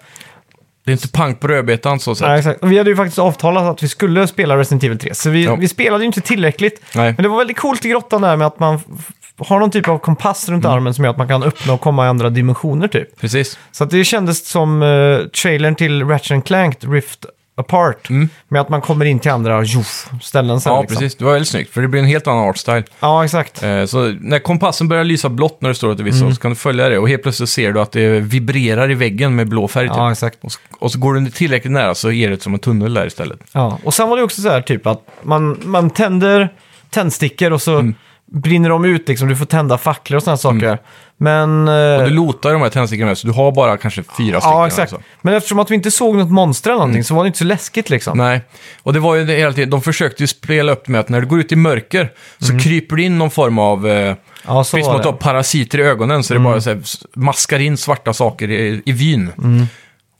Det 0.85 0.91
är 0.91 0.93
inte 0.93 1.07
pang 1.07 1.35
på 1.35 1.47
rödbetan 1.47 1.99
så 1.99 2.15
sett. 2.15 2.27
Nej, 2.27 2.37
exakt. 2.39 2.63
Och 2.63 2.71
vi 2.71 2.77
hade 2.77 2.89
ju 2.89 2.95
faktiskt 2.95 3.19
avtalat 3.19 3.63
att 3.63 3.83
vi 3.83 3.87
skulle 3.87 4.27
spela 4.27 4.57
Resident 4.57 4.83
Evil 4.83 4.99
3, 4.99 5.13
så 5.13 5.29
vi, 5.29 5.45
Ja. 5.45 5.55
vi 5.55 5.67
spelade 5.67 6.03
ju 6.03 6.05
inte 6.07 6.21
tillräckligt. 6.21 6.81
Nej. 6.95 7.13
Men 7.17 7.23
det 7.23 7.29
var 7.29 7.37
väldigt 7.37 7.57
coolt 7.57 7.85
i 7.85 7.89
grottan 7.89 8.21
där 8.21 8.35
med 8.35 8.47
att 8.47 8.59
man 8.59 8.75
f- 8.75 9.11
har 9.37 9.59
någon 9.59 9.71
typ 9.71 9.87
av 9.87 9.97
kompass 9.97 10.49
runt 10.49 10.65
Mm. 10.65 10.77
armen 10.77 10.93
som 10.93 11.03
gör 11.03 11.11
att 11.11 11.17
man 11.17 11.27
kan 11.27 11.43
öppna 11.43 11.73
och 11.73 11.81
komma 11.81 12.05
i 12.05 12.09
andra 12.09 12.29
dimensioner 12.29 12.87
typ. 12.87 13.19
Precis. 13.19 13.59
Så 13.71 13.83
att 13.83 13.89
det 13.89 14.03
kändes 14.03 14.47
som 14.47 14.81
uh, 14.81 15.27
trailern 15.27 15.75
till 15.75 16.03
Ratchet 16.03 16.45
Clank 16.45 16.77
Rift 16.81 17.25
Apart. 17.57 18.09
Med 18.47 18.61
att 18.61 18.69
man 18.69 18.81
kommer 18.81 19.05
in 19.05 19.19
till 19.19 19.31
andra 19.31 19.63
joff, 19.63 20.09
ställen 20.21 20.61
sen. 20.61 20.71
Mm. 20.71 20.77
Ja, 20.77 20.81
liksom. 20.81 20.97
precis. 20.97 21.15
Det 21.17 21.25
var 21.25 21.31
väldigt 21.31 21.49
snyggt, 21.49 21.73
för 21.73 21.81
det 21.81 21.87
blir 21.87 22.01
en 22.01 22.07
helt 22.07 22.27
annan 22.27 22.49
artstyle. 22.49 22.83
Ja, 22.99 23.25
exakt. 23.25 23.63
Eh, 23.63 23.85
Så 23.85 24.13
när 24.19 24.39
kompassen 24.39 24.87
börjar 24.87 25.03
lysa 25.03 25.29
blått 25.29 25.61
när 25.61 25.69
det 25.69 25.75
står 25.75 25.89
åt 25.89 25.99
ett 25.99 26.05
visst 26.05 26.15
Mm. 26.15 26.25
håll 26.25 26.35
så 26.35 26.41
kan 26.41 26.51
du 26.51 26.55
följa 26.55 26.89
det 26.89 26.97
och 26.99 27.09
helt 27.09 27.23
plötsligt 27.23 27.49
ser 27.49 27.71
du 27.71 27.81
att 27.81 27.91
det 27.91 28.19
vibrerar 28.19 28.91
i 28.91 28.93
väggen 28.93 29.35
med 29.35 29.49
blå 29.49 29.67
färg. 29.67 29.87
Typ. 29.87 29.97
Ja, 29.97 30.11
exakt. 30.11 30.37
Och, 30.41 30.51
så, 30.51 30.59
och 30.79 30.91
så 30.91 30.99
går 30.99 31.13
du 31.13 31.29
tillräckligt 31.31 31.71
nära 31.73 31.95
så 31.95 32.11
ger 32.11 32.29
det 32.29 32.41
som 32.43 32.53
en 32.53 32.59
tunnel 32.59 32.93
där 32.93 33.07
istället. 33.07 33.39
Ja. 33.51 33.79
Och 33.83 33.93
sen 33.93 34.09
var 34.09 34.17
det 34.17 34.23
också 34.23 34.41
så 34.41 34.49
här 34.49 34.61
typ 34.61 34.87
att 34.87 35.01
man, 35.23 35.59
man 35.63 35.89
tänder 35.89 36.49
tändstickor 36.89 37.51
och 37.53 37.61
så 37.61 37.73
Mm. 37.79 37.95
Brinner 38.31 38.69
de 38.69 38.85
ut 38.85 39.07
liksom. 39.07 39.27
Du 39.27 39.35
får 39.35 39.45
tända 39.45 39.77
facklor 39.77 40.17
och 40.17 40.23
sådana 40.23 40.37
saker. 40.37 40.77
Men... 41.17 41.67
eh, 41.67 41.95
Och 41.97 42.03
du 42.09 42.09
lotar 42.15 42.53
de 42.53 42.61
här 42.61 42.69
tändstickorna 42.69 43.07
med, 43.07 43.17
så 43.17 43.27
du 43.27 43.33
har 43.33 43.51
bara 43.51 43.77
kanske 43.77 44.03
fyra 44.03 44.41
stycken. 44.41 44.57
Ja, 44.57 44.67
exakt. 44.67 44.93
Alltså. 44.93 45.07
Men 45.21 45.33
eftersom 45.33 45.59
att 45.59 45.71
vi 45.71 45.75
inte 45.75 45.91
såg 45.91 46.15
något 46.15 46.31
monster 46.31 46.69
eller 46.69 46.77
någonting 46.79 47.03
så 47.03 47.15
var 47.15 47.23
det 47.23 47.27
inte 47.27 47.39
så 47.39 47.45
läskigt 47.45 47.89
liksom. 47.89 48.17
Nej, 48.17 48.41
och 48.83 48.93
det 48.93 48.99
var 48.99 49.15
ju 49.15 49.25
det 49.25 49.33
hela 49.33 49.53
tiden, 49.53 49.69
de 49.69 49.81
försökte 49.81 50.23
ju 50.23 50.27
spela 50.27 50.71
upp 50.71 50.87
med 50.87 50.99
att 50.99 51.09
när 51.09 51.21
du 51.21 51.27
går 51.27 51.39
ut 51.39 51.51
i 51.51 51.55
mörker 51.55 52.11
så 52.39 52.59
kryper 52.59 52.95
det 52.95 53.01
in 53.03 53.17
någon 53.17 53.31
form 53.31 53.59
av, 53.59 53.87
eh, 53.87 53.95
Mm. 54.05 54.17
Ja, 54.47 54.63
så 54.63 54.77
precis 54.77 54.85
som 54.85 54.95
att 54.95 55.01
du 55.03 55.07
har 55.07 55.13
det. 55.13 55.19
parasiter 55.19 55.79
i 55.79 55.81
ögonen, 55.83 56.23
så 56.23 56.33
det 56.33 56.39
bara 56.39 56.61
så 56.61 56.69
här, 56.69 56.81
maskar 57.15 57.59
in 57.59 57.77
svarta 57.77 58.13
saker 58.13 58.51
i, 58.51 58.81
i 58.85 58.91
vyn. 58.91 59.31
Mm. 59.37 59.65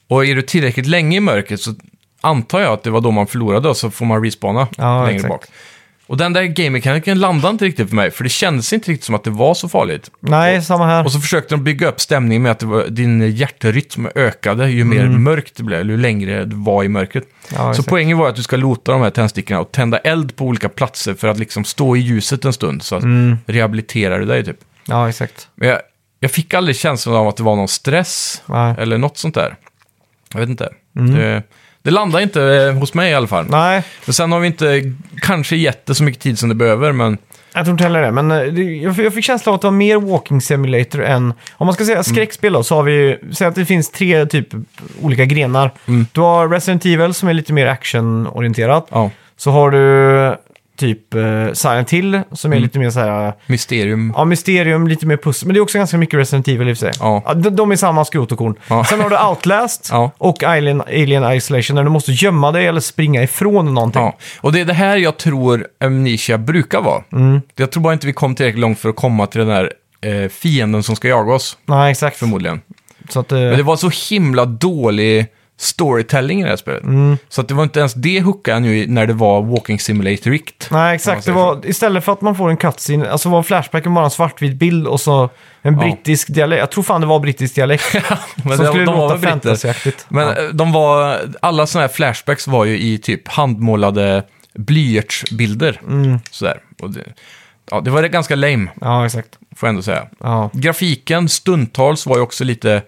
Och 0.10 0.26
är 0.26 0.36
du 0.36 0.42
tillräckligt 0.42 0.86
länge 0.88 1.18
i 1.18 1.20
mörkret 1.20 1.62
så 1.62 1.74
antar 2.22 2.60
jag 2.60 2.74
att 2.74 2.84
det 2.84 2.90
var 2.90 3.02
då 3.02 3.12
man 3.12 3.28
förlorade 3.28 3.70
och 3.70 3.78
så 3.78 3.92
får 3.92 4.06
man 4.06 4.24
respawna 4.24 4.68
Ja, 4.78 5.00
längre 5.04 5.16
exakt. 5.16 5.30
bak. 5.32 5.46
Och 6.08 6.18
den 6.18 6.34
där 6.34 6.44
game-mekaniken 6.44 7.20
landade 7.20 7.52
inte 7.52 7.66
riktigt 7.66 7.90
för 7.90 7.96
mig, 7.96 8.12
för 8.12 8.24
det 8.24 8.30
kändes 8.30 8.74
inte 8.74 8.92
riktigt 8.92 9.06
som 9.06 9.16
att 9.16 9.24
det 9.24 9.30
var 9.30 9.54
så 9.54 9.70
farligt. 9.70 10.12
Nej, 10.20 10.62
samma 10.62 10.86
här. 10.86 11.06
Och 11.06 11.12
så 11.12 11.20
försökte 11.20 11.56
de 11.56 11.64
bygga 11.64 11.88
upp 11.88 12.02
stämningen 12.02 12.42
med 12.42 12.52
att 12.52 12.60
det 12.60 12.66
var, 12.66 12.88
din 12.88 13.32
hjärtrytm 13.32 14.08
ökade 14.16 14.70
ju 14.70 14.84
mer 14.84 15.06
mörkt 15.06 15.56
det 15.56 15.64
blev, 15.64 15.80
eller 15.80 15.92
ju 15.92 16.00
längre 16.00 16.46
du 16.46 16.56
var 16.56 16.84
i 16.84 16.88
mörkret. 16.88 17.24
Ja, 17.50 17.58
så 17.58 17.70
exakt. 17.70 17.90
poängen 17.90 18.18
var 18.18 18.30
att 18.30 18.36
du 18.36 18.44
ska 18.44 18.56
lota 18.56 18.92
de 18.92 19.02
här 19.02 19.10
tändstickorna 19.10 19.60
och 19.60 19.72
tända 19.72 19.98
eld 19.98 20.36
på 20.36 20.46
olika 20.46 20.70
platser 20.70 21.14
för 21.14 21.28
att 21.28 21.40
liksom 21.40 21.64
stå 21.64 21.96
i 21.96 22.00
ljuset 22.00 22.46
en 22.46 22.54
stund, 22.54 22.84
så 22.84 22.96
att 22.96 23.04
rehabiliterar 23.46 24.20
du 24.20 24.26
dig 24.26 24.46
typ. 24.46 24.58
Ja, 24.88 25.10
exakt. 25.10 25.48
Men 25.56 25.70
jag, 25.70 25.80
jag 26.20 26.32
fick 26.32 26.54
aldrig 26.54 26.76
känslan 26.76 27.16
av 27.16 27.28
att 27.28 27.38
det 27.38 27.44
var 27.44 27.56
någon 27.56 27.68
stress 27.68 28.42
Nej. 28.46 28.76
eller 28.78 28.98
något 28.98 29.18
sånt 29.18 29.36
där. 29.36 29.56
Jag 30.34 30.40
vet 30.40 30.50
inte. 30.50 30.70
Det, 30.94 31.44
det 31.86 31.92
landade 31.92 32.24
inte 32.24 32.44
eh, 32.44 32.74
hos 32.74 32.94
mig 32.94 33.12
i 33.12 33.14
alla 33.14 33.28
fall. 33.28 33.46
Nej, 33.50 33.84
Men 34.06 34.14
sen 34.14 34.32
har 34.32 34.40
vi 34.40 34.48
inte 34.48 34.82
kanske 35.22 35.56
gett 35.56 35.86
det 35.86 35.96
så 35.96 36.04
mycket 36.04 36.22
tid 36.22 36.40
som 36.40 36.50
det 36.50 36.56
behöver, 36.56 36.92
men 36.92 37.18
jag 37.54 37.66
tror 37.66 37.74
inte 37.74 37.84
heller 37.84 38.02
det. 38.02 38.12
Men 38.12 38.32
eh, 38.32 38.42
det, 38.42 38.62
jag, 38.64 39.00
jag 39.00 39.14
fick 39.14 39.26
känslan 39.26 39.52
av 39.54 39.56
att 39.56 39.62
det 39.62 39.68
var 39.68 39.72
mer 39.72 39.98
walking 39.98 40.42
simulator 40.42 41.04
än... 41.04 41.34
Om 41.54 41.66
man 41.68 41.74
ska 41.74 41.86
säga 41.86 42.04
skräckspel 42.04 42.54
då, 42.54 42.64
så 42.64 42.76
har 42.76 42.84
vi... 42.84 43.18
Säg 43.32 43.48
att 43.48 43.56
det 43.56 43.66
finns 43.66 43.90
tre 43.92 44.26
typ 44.26 44.48
olika 45.02 45.26
grenar. 45.26 45.72
Du 46.12 46.22
har 46.22 46.50
Resident 46.50 46.86
Evil 46.86 47.14
som 47.14 47.30
är 47.30 47.34
lite 47.34 47.54
mer 47.54 47.68
actionorienterat. 47.68 48.88
ja, 48.92 49.12
Så 49.38 49.52
har 49.52 49.72
du 49.72 50.38
typ 50.78 51.16
uh, 51.16 51.54
Silent 51.54 51.92
Hill 51.92 52.22
som 52.32 52.54
är 52.54 52.60
lite 52.60 52.80
mer 52.80 52.90
så 52.90 53.00
här... 53.00 53.34
mysterium. 53.48 54.14
Ja, 54.16 54.26
mysterium, 54.26 54.88
lite 54.88 55.06
mer 55.06 55.18
pussel. 55.18 55.48
Men 55.48 55.54
det 55.54 55.60
är 55.60 55.62
också 55.62 55.78
ganska 55.78 55.98
mycket 55.98 56.20
Resident 56.20 56.48
Evil 56.48 56.70
i 56.70 56.74
och 56.74 56.78
för 56.78 56.86
sig. 56.92 56.94
Ja. 57.00 57.34
de, 57.36 57.50
de 57.50 57.72
är 57.72 57.76
samma 57.76 58.06
skrot 58.06 58.32
och 58.32 58.38
korn. 58.38 58.56
Ja. 58.68 58.84
Sen 58.84 59.00
har 59.00 59.10
du 59.10 59.18
Outlast 59.30 59.90
Ja. 59.92 60.12
och 60.18 60.44
Alien, 60.44 60.82
Alien 60.82 61.34
Isolation 61.34 61.76
där 61.76 61.84
du 61.84 61.90
måste 61.90 62.12
gömma 62.12 62.52
dig 62.52 62.68
eller 62.68 62.80
springa 62.82 63.24
ifrån 63.24 63.74
någonting. 63.74 64.02
Ja, 64.02 64.18
och 64.42 64.52
det 64.52 64.60
är 64.62 64.66
det 64.66 64.74
här 64.74 64.98
jag 64.98 65.18
tror 65.18 65.68
Amnesia 65.80 66.38
brukar 66.38 66.82
vara. 66.82 67.04
Mm. 67.12 67.42
Jag 67.56 67.72
tror 67.72 67.84
bara 67.84 67.94
inte 67.94 68.08
vi 68.08 68.14
kom 68.14 68.36
tillräckligt 68.36 68.62
långt 68.62 68.80
för 68.80 68.90
att 68.90 68.96
komma 68.96 69.28
till 69.28 69.40
den 69.40 69.48
där 69.50 69.72
eh, 70.02 70.30
fienden 70.30 70.84
som 70.84 70.96
ska 70.96 71.08
jaga 71.08 71.34
oss, 71.34 71.58
Nej, 71.66 71.92
exakt. 71.92 72.18
förmodligen. 72.18 72.62
Så 73.10 73.20
att, 73.20 73.32
eh, 73.32 73.40
Men 73.40 73.58
det 73.58 73.64
var 73.64 73.76
så 73.76 73.90
himla 74.10 74.46
dålig 74.46 75.28
storytelling 75.58 76.40
i 76.40 76.44
det 76.44 76.50
här 76.50 76.56
spelet. 76.58 76.84
Mm. 76.84 77.18
Så 77.30 77.42
att 77.42 77.48
det 77.48 77.54
var 77.54 77.64
inte 77.64 77.80
ens 77.80 77.94
det 77.94 78.22
hookade 78.22 78.60
nu 78.60 78.88
när 78.88 79.08
det 79.08 79.14
var 79.14 79.42
Walking 79.42 79.80
Simulator-rikt. 79.80 80.68
Nej, 80.72 80.96
exakt. 80.96 81.26
Det 81.26 81.32
var, 81.32 81.66
istället 81.66 82.04
för 82.04 82.12
att 82.12 82.22
man 82.22 82.36
får 82.36 82.50
en 82.50 82.58
cutscene, 82.58 83.10
alltså 83.10 83.30
var 83.30 83.44
flashbacken 83.44 83.94
bara 83.94 84.06
en 84.06 84.12
svartvit 84.12 84.56
bild 84.56 84.88
och 84.88 85.02
så 85.02 85.30
en 85.62 85.74
Ja. 85.74 85.80
brittisk 85.80 86.28
dialekt. 86.34 86.60
Jag 86.60 86.72
tror 86.72 86.84
fan 86.84 87.02
det 87.02 87.08
var 87.08 87.20
brittisk 87.20 87.56
dialekt. 87.56 87.94
Men 88.44 88.58
som 88.58 88.66
de- 88.66 88.72
skulle 88.72 88.86
de 88.86 88.96
låta 88.96 89.18
fantasyaktigt. 89.18 90.06
Men 90.10 90.28
ja. 90.28 90.42
eh, 90.44 90.50
de 90.50 90.72
var, 90.72 91.20
alla 91.42 91.68
sådana 91.68 91.88
här 91.88 91.94
flashbacks 91.94 92.48
var 92.48 92.66
ju 92.66 92.80
i 92.80 92.98
typ 92.98 93.28
handmålade 93.28 94.24
blyertsbilder. 94.54 95.82
Mm. 95.88 96.20
Sådär. 96.32 96.60
Och 96.82 96.90
det, 96.94 97.04
ja, 97.72 97.82
det 97.82 97.90
var 97.92 98.04
ganska 98.04 98.36
lame, 98.36 98.68
ja, 98.82 99.06
exakt. 99.06 99.30
får 99.56 99.68
jag 99.68 99.70
ändå 99.70 99.82
säga. 99.82 100.08
Ja, 100.20 100.50
Grafiken 100.54 101.30
stundtals 101.30 102.06
var 102.06 102.16
ju 102.16 102.22
också 102.22 102.44
lite 102.44 102.82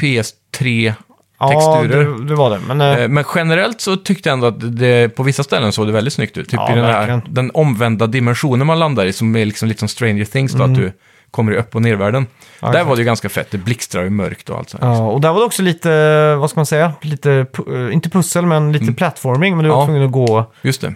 PS3 0.00 0.94
ja 1.40 1.48
texturer. 1.82 2.04
det, 2.04 2.24
det 2.24 2.34
var 2.34 2.50
det. 2.50 2.58
Men 2.68 2.80
eh, 2.80 2.98
Eh, 3.02 3.08
Men 3.08 3.24
generellt 3.34 3.80
så 3.80 3.96
tyckte 3.96 4.28
jag 4.28 4.34
ändå 4.34 4.46
att 4.46 4.76
det, 4.78 5.08
på 5.16 5.22
vissa 5.22 5.42
ställen 5.42 5.72
såg 5.72 5.86
det 5.86 5.92
väldigt 5.92 6.12
snyggt 6.14 6.36
ut. 6.36 6.48
Typ 6.48 6.60
Ja, 6.60 6.72
i 6.72 6.76
den, 6.76 6.84
här, 6.84 7.20
den 7.28 7.50
omvända 7.54 8.06
dimensionen 8.06 8.66
man 8.66 8.78
landar 8.78 9.06
i, 9.06 9.12
som 9.12 9.36
är 9.36 9.44
liksom 9.46 9.68
lite 9.68 9.78
som 9.78 9.88
Stranger 9.88 10.24
Things 10.24 10.52
då, 10.52 10.62
att 10.64 10.74
du 10.74 10.92
kommer 11.30 11.52
i 11.52 11.56
upp 11.56 11.74
och 11.74 11.82
nervärlden. 11.82 12.22
Mm. 12.22 12.28
Ja, 12.60 12.72
Där 12.72 12.84
var 12.84 12.96
det 12.96 13.00
ju 13.00 13.06
ganska 13.06 13.28
fett, 13.28 13.50
det 13.50 13.58
blixtrar 13.58 14.02
ju 14.02 14.10
mörkt 14.10 14.50
och 14.50 14.58
allt 14.58 14.70
sånt. 14.70 14.82
ja, 14.84 15.02
och 15.10 15.20
där 15.20 15.32
var 15.32 15.40
det 15.40 15.46
också 15.46 15.62
lite, 15.62 16.34
vad 16.34 16.50
ska 16.50 16.58
man 16.60 16.66
säga, 16.66 16.92
lite, 17.02 17.32
eh, 17.72 17.92
inte 17.94 18.10
pussel 18.10 18.46
men 18.46 18.72
lite 18.72 18.92
platforming. 18.92 19.56
Men 19.56 19.64
du 19.64 19.70
var 19.70 19.76
Mm. 19.76 19.80
Ja. 19.82 19.86
tvungen 19.86 20.06
att 20.06 20.12
gå. 20.28 20.52
Just 20.62 20.80
det. 20.80 20.94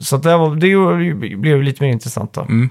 Så 0.00 0.16
det, 0.16 0.36
var, 0.36 0.56
det 0.56 1.36
blev 1.36 1.62
lite 1.62 1.84
mer 1.84 1.92
intressant 1.92 2.32
då. 2.32 2.40
Mm. 2.40 2.70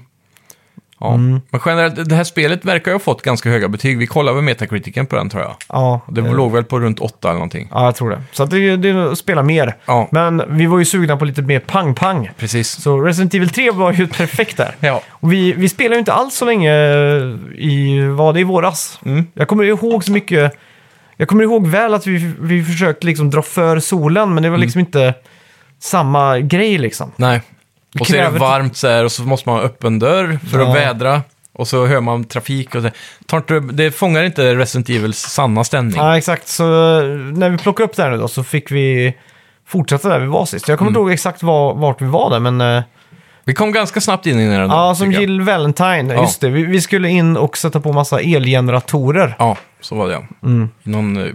Ja. 1.04 1.14
Mm. 1.14 1.40
Men 1.50 1.60
generellt, 1.66 2.08
det 2.08 2.14
här 2.14 2.24
spelet 2.24 2.64
verkar 2.64 2.90
ju 2.90 2.94
ha 2.94 2.98
fått 2.98 3.22
ganska 3.22 3.50
höga 3.50 3.68
betyg. 3.68 3.98
Vi 3.98 4.06
kollade 4.06 4.34
med 4.34 4.44
Metacriticen 4.44 5.06
på 5.06 5.16
den 5.16 5.28
tror 5.30 5.42
jag. 5.42 5.54
Ja, 5.68 6.00
Det 6.08 6.20
eh, 6.20 6.34
låg 6.34 6.52
väl 6.52 6.64
på 6.64 6.80
runt 6.80 6.98
8 7.00 7.28
eller 7.28 7.34
någonting. 7.34 7.68
ja, 7.70 7.84
jag 7.84 7.94
tror 7.96 8.10
det. 8.10 8.22
Så 8.32 8.42
att 8.42 8.50
det, 8.50 8.76
det 8.76 8.88
är 8.88 8.96
att 9.12 9.18
spela 9.18 9.42
mer. 9.42 9.76
Ja, 9.86 10.08
Men 10.10 10.42
vi 10.48 10.66
var 10.66 10.78
ju 10.78 10.84
sugna 10.84 11.16
på 11.16 11.24
lite 11.24 11.42
mer 11.42 11.58
pang-pang. 11.60 12.30
precis. 12.38 12.68
Så 12.82 13.00
Resident 13.00 13.34
Evil 13.34 13.48
3 13.50 13.70
var 13.70 13.92
ju 13.92 14.06
perfekt 14.06 14.56
där. 14.56 14.74
Ja. 14.80 15.02
Och 15.10 15.32
vi, 15.32 15.52
vi 15.52 15.68
spelade 15.68 15.94
ju 15.94 15.98
inte 15.98 16.12
alls 16.12 16.34
så 16.34 16.44
länge 16.44 16.72
i, 17.56 18.00
var 18.08 18.32
det 18.32 18.40
i 18.40 18.44
våras? 18.44 19.00
Mm. 19.04 19.26
Jag 19.34 19.48
kommer 19.48 19.64
ihåg 19.64 20.04
så 20.04 20.12
mycket, 20.12 20.52
jag 21.16 21.28
kommer 21.28 21.42
ihåg 21.44 21.66
väl 21.66 21.94
att 21.94 22.06
vi, 22.06 22.32
vi 22.40 22.64
försökte 22.64 23.06
liksom 23.06 23.30
dra 23.30 23.42
för 23.42 23.78
solen, 23.80 24.34
men 24.34 24.42
det 24.42 24.48
var 24.48 24.56
Mm. 24.56 24.64
liksom 24.64 24.80
inte 24.80 25.14
samma 25.80 26.38
grej 26.38 26.78
liksom. 26.78 27.12
Nej. 27.16 27.40
Och 28.00 28.06
så 28.06 28.12
är 28.14 28.18
det 28.18 28.22
kräver- 28.24 28.38
varmt 28.38 28.76
så 28.76 28.88
här 28.88 29.04
och 29.04 29.12
så 29.12 29.22
måste 29.22 29.48
man 29.48 29.58
ha 29.58 29.64
öppen 29.64 29.98
dörr 29.98 30.38
för 30.50 30.58
Ja. 30.60 30.68
att 30.68 30.76
vädra. 30.76 31.22
Och 31.54 31.68
så 31.68 31.86
hör 31.86 32.00
man 32.00 32.24
trafik 32.24 32.74
och 32.74 32.82
så. 32.82 32.90
Tar 33.26 33.38
inte, 33.38 33.60
det 33.60 33.90
fångar 33.90 34.22
inte 34.24 34.54
Resident 34.54 34.88
Evils 34.88 35.18
sanna 35.18 35.64
stämning. 35.64 35.96
Ja, 35.96 36.16
exakt. 36.18 36.48
Så 36.48 36.64
eh, 37.00 37.04
när 37.08 37.50
vi 37.50 37.58
plockade 37.58 37.84
upp 37.88 37.96
det 37.96 38.02
här 38.02 38.10
nu 38.10 38.16
då 38.16 38.28
så 38.28 38.44
fick 38.44 38.70
vi 38.70 39.14
fortsätta 39.66 40.08
där 40.08 40.18
vi 40.20 40.26
var 40.26 40.46
sist. 40.46 40.68
Jag 40.68 40.78
kommer 40.78 40.90
Mm. 40.90 41.00
inte 41.00 41.04
ihåg 41.08 41.12
exakt 41.14 41.42
var, 41.42 41.74
vart 41.74 42.02
vi 42.02 42.06
var 42.06 42.30
där, 42.30 42.40
men 42.40 42.60
eh, 42.60 42.82
Vi 43.44 43.54
kom 43.54 43.72
ganska 43.72 44.00
snabbt 44.00 44.26
in 44.26 44.40
i 44.40 44.44
den. 44.50 44.60
ändå, 44.60 44.74
ja, 44.74 44.94
som 44.94 45.06
tycker 45.06 45.20
jag. 45.22 45.30
Jill 45.30 45.40
Valentine, 45.40 46.14
Ja. 46.14 46.20
just 46.22 46.40
det. 46.40 46.48
Vi, 46.48 46.62
vi 46.62 46.80
skulle 46.80 47.08
in 47.08 47.36
och 47.36 47.56
sätta 47.56 47.80
på 47.80 47.92
massa 47.92 48.20
elgeneratorer. 48.20 49.34
Ja, 49.38 49.56
så 49.80 49.94
var 49.94 50.06
det 50.08 50.12
ja. 50.12 50.22
Mm. 50.42 50.68
I 50.84 50.90
någon 50.90 51.16
uh, 51.16 51.34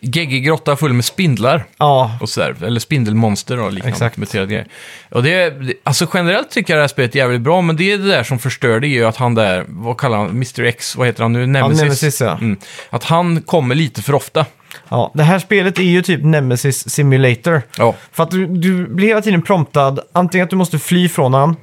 geggig 0.00 0.44
grotta 0.44 0.76
full 0.76 0.92
med 0.92 1.04
spindlar 1.04 1.64
Ja, 1.78 2.18
och 2.20 2.28
sådär. 2.28 2.56
Eller 2.64 2.80
spindelmonster 2.80 3.60
och 3.60 3.72
liknande. 3.72 3.92
Exakt. 3.92 4.16
muterade 4.16 4.46
grejer. 4.48 4.66
Och 5.10 5.22
det, 5.22 5.54
alltså 5.84 6.06
generellt 6.14 6.50
tycker 6.50 6.72
jag 6.72 6.78
det 6.78 6.82
här 6.82 6.88
spelet 6.88 7.14
är 7.14 7.18
jävligt 7.18 7.40
bra, 7.40 7.60
men 7.60 7.76
det 7.76 7.92
är 7.92 7.98
det 7.98 8.08
där 8.08 8.22
som 8.22 8.38
förstör 8.38 8.80
det 8.80 8.86
är 8.86 8.88
ju 8.88 9.04
att 9.04 9.16
han 9.16 9.34
där, 9.34 9.64
vad 9.68 9.96
kallar 9.98 10.18
han, 10.18 10.28
Mr 10.30 10.60
X, 10.64 10.96
vad 10.96 11.06
heter 11.06 11.22
han 11.22 11.32
nu? 11.32 11.46
Nemesis. 11.46 11.82
Nemesis, 11.82 12.20
ja. 12.20 12.32
Mm. 12.32 12.56
Att 12.90 13.04
han 13.04 13.42
kommer 13.42 13.74
lite 13.74 14.02
för 14.02 14.14
ofta. 14.14 14.46
ja. 14.88 15.10
Det 15.14 15.22
här 15.22 15.38
spelet 15.38 15.78
är 15.78 15.82
ju 15.82 16.02
typ 16.02 16.24
Nemesis 16.24 16.88
Simulator. 16.90 17.62
Ja, 17.78 17.94
För 18.12 18.22
att 18.22 18.30
du, 18.30 18.46
du 18.46 18.86
blir 18.86 19.08
hela 19.08 19.22
tiden 19.22 19.42
promptad, 19.42 19.98
antingen 20.12 20.44
att 20.44 20.50
du 20.50 20.56
måste 20.56 20.78
fly 20.78 21.08
från 21.08 21.34
han, 21.34 21.56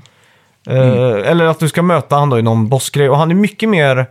eh, 0.67 0.77
Mm. 0.77 1.23
eller 1.23 1.45
att 1.45 1.59
du 1.59 1.69
ska 1.69 1.81
möta 1.81 2.15
han 2.15 2.29
då 2.29 2.39
i 2.39 2.41
någon 2.41 2.69
bossgrej. 2.69 3.09
Och 3.09 3.17
han 3.17 3.31
är 3.31 3.35
mycket 3.35 3.69
mer 3.69 3.97
eh, 3.97 4.05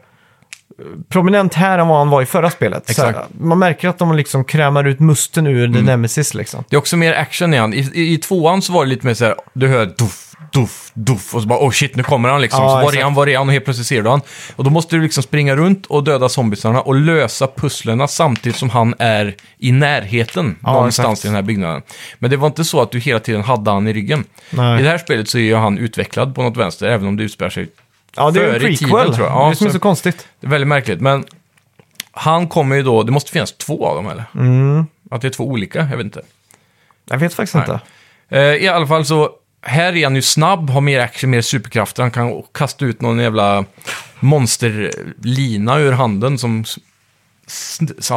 prominent 1.09 1.55
här 1.55 1.79
än 1.79 1.89
vad 1.89 1.99
han 1.99 2.11
var 2.11 2.23
i 2.23 2.27
förra 2.27 2.51
spelet. 2.51 2.87
Så 2.87 2.91
Exakt. 2.91 3.18
här, 3.18 3.27
man 3.41 3.59
märker 3.59 3.89
att 3.89 3.99
de 3.99 4.16
liksom 4.16 4.45
krämar 4.45 4.85
ut 4.85 5.01
musten 5.01 5.47
ur 5.47 5.75
The 5.75 5.83
Nemesis 5.83 6.35
liksom. 6.35 6.64
det 6.68 6.77
är 6.77 6.79
också 6.79 6.97
mer 6.97 7.12
action 7.14 7.55
i 7.55 7.57
han. 7.57 7.75
I, 7.75 7.91
i, 7.95 8.12
I 8.12 8.18
tvåan 8.18 8.62
så 8.62 8.73
var 8.73 8.85
det 8.85 8.91
lite 8.91 9.07
mer 9.07 9.14
så 9.14 9.25
här, 9.25 9.35
du 9.53 9.68
hör 9.68 9.87
duff, 9.87 10.35
duff, 10.53 10.91
duff 10.95 11.35
och 11.35 11.43
så 11.43 11.49
bara 11.49 11.66
oh 11.66 11.70
shit, 11.70 11.97
nu 11.97 12.03
kommer 12.03 12.29
han 12.29 12.41
liksom. 12.41 12.64
Ja, 12.64 12.68
så 12.68 12.87
var 12.87 12.97
är 12.97 13.03
han, 13.03 13.14
var 13.14 13.27
är 13.27 13.39
han? 13.39 13.47
Och 13.49 13.53
helt 13.53 13.64
plötsligt 13.64 13.87
ser 13.87 14.03
du 14.03 14.11
han. 14.11 14.20
Och 14.57 14.64
då 14.64 14.70
måste 14.70 14.97
du 14.97 15.03
liksom 15.03 15.23
springa 15.23 15.57
runt 15.57 15.87
och 15.87 16.05
döda 16.05 16.29
zombisarna 16.29 16.81
och 16.81 16.95
lösa 16.95 17.47
pusslerna 17.57 18.09
samtidigt 18.09 18.59
som 18.59 18.70
han 18.70 18.95
är 18.99 19.35
i 19.59 19.73
närheten 19.73 20.57
Ja, 20.62 20.73
någonstans 20.73 21.18
exakt. 21.18 21.25
i 21.25 21.29
den 21.29 21.35
här 21.35 21.43
byggnaden. 21.43 21.83
Men 22.18 22.31
det 22.31 22.37
var 22.37 22.47
inte 22.47 22.64
så 22.64 22.83
att 22.83 22.91
du 22.91 22.99
hela 22.99 23.20
tiden 23.20 23.43
hade 23.43 23.70
han 23.70 23.89
i 23.89 23.93
ryggen. 23.93 24.25
Nej. 24.51 24.81
I 24.81 24.83
det 24.83 24.89
här 24.89 24.99
spelet 24.99 25.29
så 25.29 25.39
är 25.39 25.43
ju 25.43 25.55
han 25.55 25.79
utvecklad 25.79 26.35
på 26.35 26.43
något 26.43 26.57
vänster, 26.57 26.87
även 26.87 27.09
om 27.09 27.16
det 27.16 27.23
utspelar 27.23 27.51
sig 27.51 27.68
Ja, 28.17 28.31
det 28.31 28.41
är 28.41 28.45
ju 28.45 28.55
en 28.55 28.61
prequel. 28.61 28.77
tiden, 28.79 28.91
tror 29.15 29.27
jag. 29.27 29.37
Ja, 29.37 29.45
det 29.47 29.53
är 29.53 29.55
som 29.55 29.67
är 29.67 29.71
så- 29.71 29.79
konstigt. 29.79 30.27
det 30.41 30.47
är 30.47 30.51
väldigt 30.51 30.69
märkligt, 30.69 31.01
men 31.01 31.25
han 32.13 32.49
kommer 32.49 32.77
ju 32.77 32.83
då, 32.83 33.03
det 33.03 33.13
måste 33.13 33.31
finnas 33.31 33.53
två 33.53 33.87
av 33.87 33.97
dem 33.97 34.09
eller? 34.09 34.25
Mm. 34.35 34.87
Att 35.11 35.21
det 35.21 35.29
är 35.29 35.31
två 35.31 35.45
olika, 35.45 35.79
jag 35.91 35.97
vet 35.97 36.05
inte. 36.05 36.23
Jag 37.11 37.19
vet 37.19 37.35
faktiskt 37.35 37.55
Nej. 37.55 37.65
inte. 37.65 37.81
Eh, 38.39 38.65
I 38.65 38.69
alla 38.69 38.87
fall 38.87 39.05
så, 39.05 39.31
här 39.63 39.97
är 39.97 40.05
han 40.05 40.15
ju 40.17 40.23
snabb, 40.23 40.71
har 40.71 40.81
mer 40.81 41.01
action, 41.01 41.31
mer 41.31 41.41
superkrafter. 41.43 42.03
Han 42.03 42.11
kan 42.11 42.43
kasta 42.53 42.85
ut 42.85 43.01
någon 43.01 43.19
jävla 43.19 43.65
monsterlina 44.21 45.79
ur 45.79 45.93
handen 45.93 46.39
som 46.39 46.65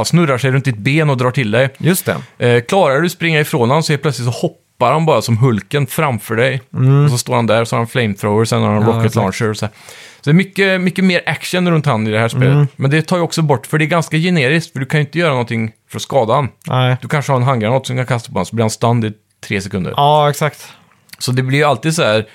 snurrar 0.03 0.37
sig 0.37 0.51
runt 0.51 0.65
ditt 0.65 0.77
ben 0.77 1.09
och 1.09 1.17
drar 1.17 1.31
till 1.31 1.51
dig. 1.51 1.69
Just 1.77 2.05
det. 2.37 2.47
Eh, 2.47 2.61
klarar 2.63 3.01
du 3.01 3.09
springa 3.09 3.39
ifrån 3.39 3.59
honom 3.69 3.83
så 3.83 3.91
helt 3.93 4.01
plötsligt 4.01 4.25
så 4.33 4.39
hoppar 4.39 4.64
han 4.79 5.05
bara 5.05 5.21
som 5.21 5.37
Hulken 5.37 5.87
framför 5.87 6.35
dig. 6.35 6.61
Och 7.05 7.11
så 7.11 7.17
står 7.17 7.35
han 7.35 7.47
där, 7.47 7.65
så 7.65 7.75
har 7.75 7.79
han 7.79 7.87
flamethrower, 7.87 8.45
sen 8.45 8.61
har 8.61 8.67
han 8.69 8.77
Mm. 8.77 8.87
Ja, 8.89 8.95
rocket 8.95 9.05
exakt. 9.05 9.15
launcher 9.41 9.49
och 9.49 9.57
så. 9.57 9.65
här. 9.65 9.73
Så 10.21 10.29
det 10.29 10.31
är 10.31 10.33
mycket, 10.33 10.81
mycket 10.81 11.03
mer 11.03 11.21
action 11.25 11.71
runt 11.71 11.85
han 11.85 12.07
i 12.07 12.11
det 12.11 12.19
här 12.19 12.27
spelet. 12.27 12.53
Mm. 12.53 12.67
Men 12.75 12.91
det 12.91 13.01
tar 13.01 13.17
ju 13.17 13.23
också 13.23 13.41
bort, 13.41 13.67
för 13.67 13.77
det 13.77 13.85
är 13.85 13.87
ganska 13.87 14.17
generiskt, 14.17 14.73
för 14.73 14.79
du 14.79 14.85
kan 14.85 14.99
ju 14.99 15.05
inte 15.05 15.19
göra 15.19 15.29
någonting 15.29 15.71
för 15.89 15.97
att 15.97 16.01
skada 16.01 16.33
han. 16.33 16.49
Nej. 16.67 16.97
Du 17.01 17.07
kanske 17.07 17.31
har 17.31 17.37
en 17.37 17.43
handgranat 17.45 17.87
som 17.87 17.95
kan 17.95 18.05
kasta 18.05 18.29
på 18.29 18.33
honom, 18.33 18.45
så 18.45 18.55
blir 18.55 18.63
han 18.63 18.69
stunned 18.69 19.11
i 19.11 19.13
tre 19.47 19.61
sekunder. 19.61 19.93
Ja, 19.97 20.29
exakt. 20.29 20.67
Så 21.19 21.31
det 21.31 21.43
blir 21.43 21.57
ju 21.57 21.63
alltid 21.65 21.95
så 21.95 22.03
här 22.03 22.25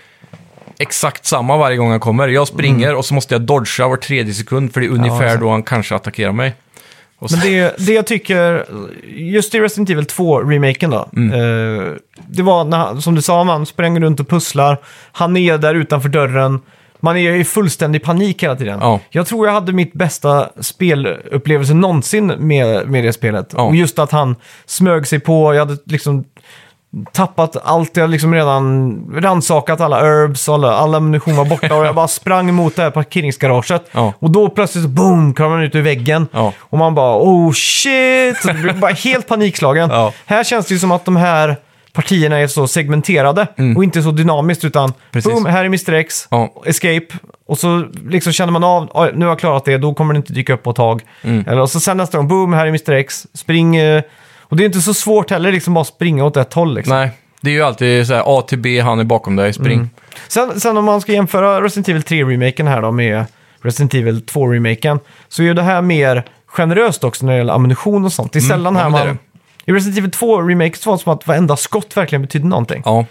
exakt 0.78 1.26
samma 1.26 1.56
varje 1.56 1.76
gång 1.76 1.90
han 1.90 2.00
kommer. 2.00 2.28
Jag 2.28 2.48
springer 2.48 2.94
och 2.94 3.04
så 3.04 3.14
måste 3.14 3.34
jag 3.34 3.42
dodga 3.42 3.88
var 3.88 3.96
tredje 3.96 4.34
sekund, 4.34 4.72
för 4.72 4.80
det 4.80 4.86
är 4.86 4.90
ungefär 4.90 5.24
exakt. 5.24 5.40
då 5.40 5.50
han 5.50 5.62
kanske 5.62 5.94
attackerar 5.94 6.32
mig. 6.32 6.54
Men 7.20 7.40
det, 7.40 7.74
det 7.86 7.92
jag 7.92 8.06
tycker, 8.06 8.66
just 9.16 9.54
i 9.54 9.60
Resident 9.60 9.90
Evil 9.90 10.04
2-remaken 10.04 10.90
då. 10.90 11.08
Mm. 11.16 11.32
Eh, 11.32 11.92
det 12.28 12.42
var, 12.42 12.64
när, 12.64 13.00
som 13.00 13.14
du 13.14 13.22
sa, 13.22 13.44
man 13.44 13.66
spränger 13.66 14.00
runt 14.00 14.20
och 14.20 14.28
pusslar. 14.28 14.78
Han 15.12 15.36
är 15.36 15.58
där 15.58 15.74
utanför 15.74 16.08
dörren. 16.08 16.60
Man 17.00 17.16
är 17.16 17.32
i 17.32 17.44
fullständig 17.44 18.02
panik 18.02 18.42
hela 18.42 18.56
tiden. 18.56 18.78
Ja. 18.82 19.00
Jag 19.10 19.26
tror 19.26 19.46
jag 19.46 19.54
hade 19.54 19.72
mitt 19.72 19.92
bästa 19.92 20.48
spelupplevelse 20.60 21.74
någonsin 21.74 22.26
med, 22.26 22.88
med 22.88 23.04
det 23.04 23.12
spelet. 23.12 23.54
Ja. 23.56 23.62
Och 23.62 23.76
just 23.76 23.98
att 23.98 24.10
han 24.10 24.36
smög 24.66 25.06
sig 25.06 25.20
på, 25.20 25.54
jag 25.54 25.66
hade 25.66 25.78
liksom 25.84 26.24
tappat 27.12 27.56
allt, 27.64 27.96
jag 27.96 28.10
liksom 28.10 28.34
redan 28.34 28.96
rannsakat 29.22 29.80
alla 29.80 29.96
herbs, 30.02 30.48
alla, 30.48 30.72
all 30.74 30.94
ammunition 30.94 31.36
var 31.36 31.44
borta 31.44 31.74
och 31.74 31.86
jag 31.86 31.94
bara 31.94 32.08
sprang 32.08 32.48
emot 32.48 32.76
det 32.76 32.82
här 32.82 32.90
parkeringsgaraget. 32.90 33.84
Ja. 33.92 34.12
Och 34.18 34.30
då 34.30 34.48
plötsligt 34.48 34.86
boom, 34.88 35.34
kom 35.34 35.50
man 35.50 35.62
ut 35.62 35.74
ur 35.74 35.82
väggen. 35.82 36.26
Ja. 36.32 36.52
Och 36.60 36.78
man 36.78 36.94
bara 36.94 37.16
oh 37.22 37.52
shit! 37.52 38.36
Så 38.42 38.48
det 38.48 38.54
blir 38.54 38.72
bara 38.72 38.92
helt 38.92 39.28
panikslagen. 39.28 39.90
Ja. 39.90 40.12
Här 40.26 40.44
känns 40.44 40.66
det 40.66 40.74
ju 40.74 40.80
som 40.80 40.92
att 40.92 41.04
de 41.04 41.16
här 41.16 41.56
partierna 41.92 42.38
är 42.38 42.46
så 42.46 42.66
segmenterade 42.68 43.46
och 43.76 43.84
inte 43.84 44.02
så 44.02 44.10
dynamiskt 44.10 44.64
utan 44.64 44.84
Mm. 44.84 44.94
Precis. 45.12 45.32
boom, 45.32 45.46
här 45.46 45.60
är 45.60 45.66
Mr 45.66 45.92
X, 45.94 46.28
escape. 46.66 47.06
Och 47.48 47.58
så 47.58 47.84
liksom 48.08 48.32
känner 48.32 48.52
man 48.52 48.64
av, 48.64 48.90
"Oj, 48.94 49.10
nu 49.14 49.24
har 49.24 49.30
jag 49.32 49.38
klarat 49.38 49.64
det, 49.64 49.78
då 49.78 49.94
kommer 49.94 50.14
det 50.14 50.16
inte 50.16 50.32
dyka 50.32 50.52
upp 50.52 50.62
på 50.62 50.70
ett 50.70 50.76
tag. 50.76 51.02
Mm. 51.22 51.44
Eller, 51.48 51.60
och 51.60 51.70
så 51.70 51.80
sen 51.80 51.96
nästa 51.96 52.18
gång, 52.18 52.28
boom, 52.28 52.52
här 52.52 52.66
är 52.66 52.68
Mr 52.68 52.92
X, 52.92 53.26
spring. 53.34 53.76
Och 54.50 54.56
det 54.56 54.62
är 54.62 54.66
inte 54.66 54.80
så 54.80 54.94
svårt 54.94 55.30
heller, 55.30 55.52
liksom 55.52 55.74
bara 55.74 55.84
springa 55.84 56.24
åt 56.24 56.36
ett 56.36 56.54
håll. 56.54 56.74
Liksom. 56.74 56.96
nej, 56.96 57.10
det 57.40 57.50
är 57.50 57.54
ju 57.54 57.62
alltid 57.62 58.06
så 58.06 58.14
här 58.14 58.22
A 58.26 58.42
till 58.42 58.58
B, 58.58 58.80
han 58.80 59.00
är 59.00 59.04
bakom 59.04 59.36
dig, 59.36 59.52
spring. 59.52 59.78
Mm. 59.78 59.90
Sen, 60.28 60.60
sen 60.60 60.76
om 60.76 60.84
man 60.84 61.00
ska 61.00 61.12
jämföra 61.12 61.62
Resident 61.62 61.88
Evil 61.88 62.02
3-remaken 62.02 62.68
här 62.68 62.82
då 62.82 62.92
med 62.92 63.24
Resident 63.62 63.94
Evil 63.94 64.24
2-remaken 64.24 65.00
så 65.28 65.42
är 65.42 65.46
ju 65.46 65.54
det 65.54 65.62
här 65.62 65.82
mer 65.82 66.24
generöst 66.46 67.04
också 67.04 67.26
när 67.26 67.32
det 67.32 67.38
gäller 67.38 67.52
ammunition 67.52 68.04
och 68.04 68.12
sånt. 68.12 68.32
Det 68.32 68.38
är 68.38 68.40
sällan 68.40 68.74
ja, 68.74 68.80
här 68.80 68.90
man... 68.90 69.18
I 69.64 69.72
Resident 69.72 69.98
Evil 69.98 70.10
2-remaken 70.10 70.76
så 70.76 70.90
var 70.90 70.96
det 70.96 71.02
som 71.02 71.12
att 71.12 71.26
varenda 71.26 71.56
skott 71.56 71.96
verkligen 71.96 72.22
betydde 72.22 72.46
någonting. 72.46 72.82
Ja. 72.84 73.06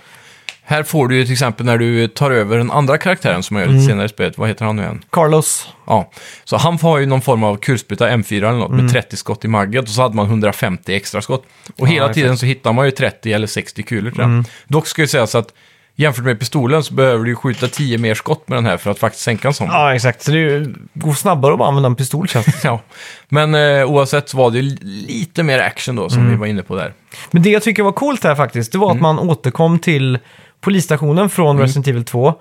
Här 0.70 0.84
får 0.84 1.07
du 1.07 1.15
ju 1.15 1.24
till 1.24 1.34
exempel 1.34 1.65
när 1.65 1.78
du 1.78 2.07
tar 2.07 2.32
över 2.32 2.57
den 2.57 2.72
andra 2.72 2.97
karaktären 2.97 3.43
som 3.43 3.55
jag 3.55 3.61
gör 3.63 3.67
Mm. 3.70 3.80
lite 3.80 3.89
senare 3.91 4.05
i 4.05 4.09
spelet. 4.09 4.38
Vad 4.38 4.47
heter 4.47 4.65
han 4.65 4.76
nu 4.76 4.82
igen? 4.82 5.03
Carlos. 5.09 5.67
Ja, 5.88 6.11
så 6.43 6.57
han 6.57 6.78
har 6.80 6.97
ju 6.97 7.05
någon 7.05 7.22
form 7.22 7.43
av 7.43 7.55
kulspruta 7.57 8.09
M4 8.09 8.38
eller 8.38 8.51
något 8.59 8.72
med 8.72 8.91
30 8.91 9.17
skott 9.17 9.45
i 9.45 9.47
magget 9.47 9.84
och 9.84 9.89
så 9.89 10.01
hade 10.01 10.15
man 10.15 10.26
150 10.26 10.93
extra 10.95 11.22
skott. 11.22 11.43
Och 11.78 11.88
hela 11.88 12.05
exakt. 12.05 12.15
tiden 12.15 12.38
så 12.38 12.45
hittar 12.45 12.74
man 12.74 12.86
ju 12.86 12.91
30 12.91 13.34
eller 13.34 13.47
60 13.47 13.84
kulor 13.84 14.11
tror 14.11 14.32
jag. 14.32 14.43
Dock 14.67 14.88
ska 14.88 15.01
jag 15.01 15.09
säga 15.09 15.28
så 15.28 15.38
att 15.38 15.53
jämfört 15.95 16.26
med 16.26 16.39
pistolen 16.39 16.84
så 16.84 16.93
behöver 16.93 17.24
du 17.24 17.30
ju 17.32 17.36
skjuta 17.36 17.67
10 17.67 17.97
mer 17.97 18.15
skott 18.15 18.47
med 18.47 18.57
den 18.57 18.65
här 18.65 18.78
för 18.78 18.91
att 18.91 18.99
faktiskt 18.99 19.24
sänka 19.24 19.47
en 19.47 19.53
sån. 19.53 19.67
Ja, 19.67 19.95
exakt. 19.95 20.22
Så 20.22 20.32
det 20.32 20.38
är 20.38 20.41
ju- 20.41 20.76
går 20.93 21.13
snabbare 21.13 21.53
att 21.53 21.59
bara 21.59 21.67
använda 21.67 21.88
en 21.88 21.95
pistol 21.95 22.28
känns 22.28 22.45
det. 22.45 22.53
Ja. 22.63 22.82
Men 23.30 23.55
eh, 23.55 23.86
oavsett 23.86 24.30
så 24.30 24.38
var 24.38 24.51
det 24.51 24.59
ju 24.59 24.78
lite 25.07 25.43
mer 25.43 25.59
action 25.59 25.95
då 25.95 26.09
som 26.09 26.30
vi 26.30 26.36
var 26.36 26.45
inne 26.47 26.63
på 26.63 26.76
där. 26.76 26.93
Men 27.32 27.41
det 27.43 27.49
jag 27.49 27.63
tycker 27.63 27.84
var 27.84 27.91
coolt 27.91 28.24
här 28.24 28.36
faktiskt, 28.36 28.72
det 28.72 28.78
var 28.78 28.91
Mm. 28.91 29.05
att 29.05 29.15
man 29.15 29.30
återkom 29.30 29.80
till 29.80 30.20
polisstationen 30.62 31.30
från 31.30 31.60
Resident 31.60 31.88
Evil 31.88 32.03
2. 32.05 32.34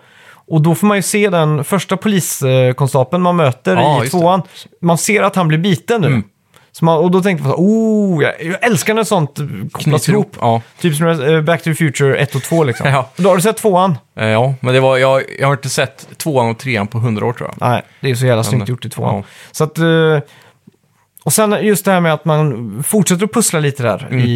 Och 0.51 0.63
då 0.63 0.75
får 0.75 0.87
man 0.87 0.97
ju 0.97 1.03
se 1.03 1.29
den 1.29 1.65
första 1.65 1.97
poliskonstapeln 1.97 3.23
man 3.23 3.37
möter 3.37 3.77
Ja, 3.77 4.01
i 4.01 4.05
det. 4.05 4.11
tvåan. 4.11 4.43
Man 4.81 4.99
ser 4.99 5.23
att 5.23 5.37
han 5.37 5.49
blir 5.49 5.59
biten 5.59 6.01
nu. 6.01 6.07
Mm. 6.07 6.23
Man, 6.81 6.99
och 6.99 7.11
då 7.11 7.23
tänkte 7.23 7.43
man 7.49 7.53
så, 7.53 7.59
oh, 7.59 8.23
jag, 8.23 8.33
jag 8.43 8.65
älskar 8.65 8.95
när 8.95 9.05
sånt 9.05 9.39
kopplas 9.73 10.09
ihop. 10.09 10.37
Ja. 10.41 10.63
Typ 10.81 10.97
som 10.97 11.07
eh, 11.09 11.41
Back 11.41 11.63
to 11.63 11.65
the 11.65 11.75
Future 11.75 12.17
1 12.19 12.35
och 12.35 12.43
2 12.43 12.65
liksom. 12.65 12.89
Ja. 12.91 13.11
Då 13.17 13.29
har 13.29 13.37
du 13.37 13.43
sett 13.43 13.57
tvåan? 13.57 13.99
Eh, 14.17 14.29
ja, 14.29 14.55
men 14.61 14.75
det 14.75 14.81
var, 14.81 14.99
jag, 14.99 15.23
jag 15.41 15.47
har 15.47 15.55
inte 15.55 15.69
sett 15.69 16.09
tvåan 16.19 16.51
och 16.51 16.59
trean 16.59 16.87
på 16.87 16.99
100 16.99 17.27
år 17.27 17.33
tror 17.33 17.51
jag. 17.59 17.69
Nej, 17.69 17.83
det 18.01 18.11
är 18.11 18.15
så 18.15 18.27
jävla 18.27 18.45
snyggt 18.45 18.69
gjort 18.69 18.85
i 18.85 18.91
tvåan. 18.91 19.15
ja. 19.17 19.23
Så 19.53 19.65
att... 19.65 19.79
Och 21.29 21.33
sen 21.33 21.57
just 21.67 21.85
det 21.85 21.91
här 21.93 22.01
med 22.01 22.15
att 22.15 22.25
man 22.25 22.83
fortsätter 22.87 23.25
att 23.25 23.33
pussla 23.33 23.61
lite 23.61 23.83
där 23.83 24.15
i, 24.15 24.29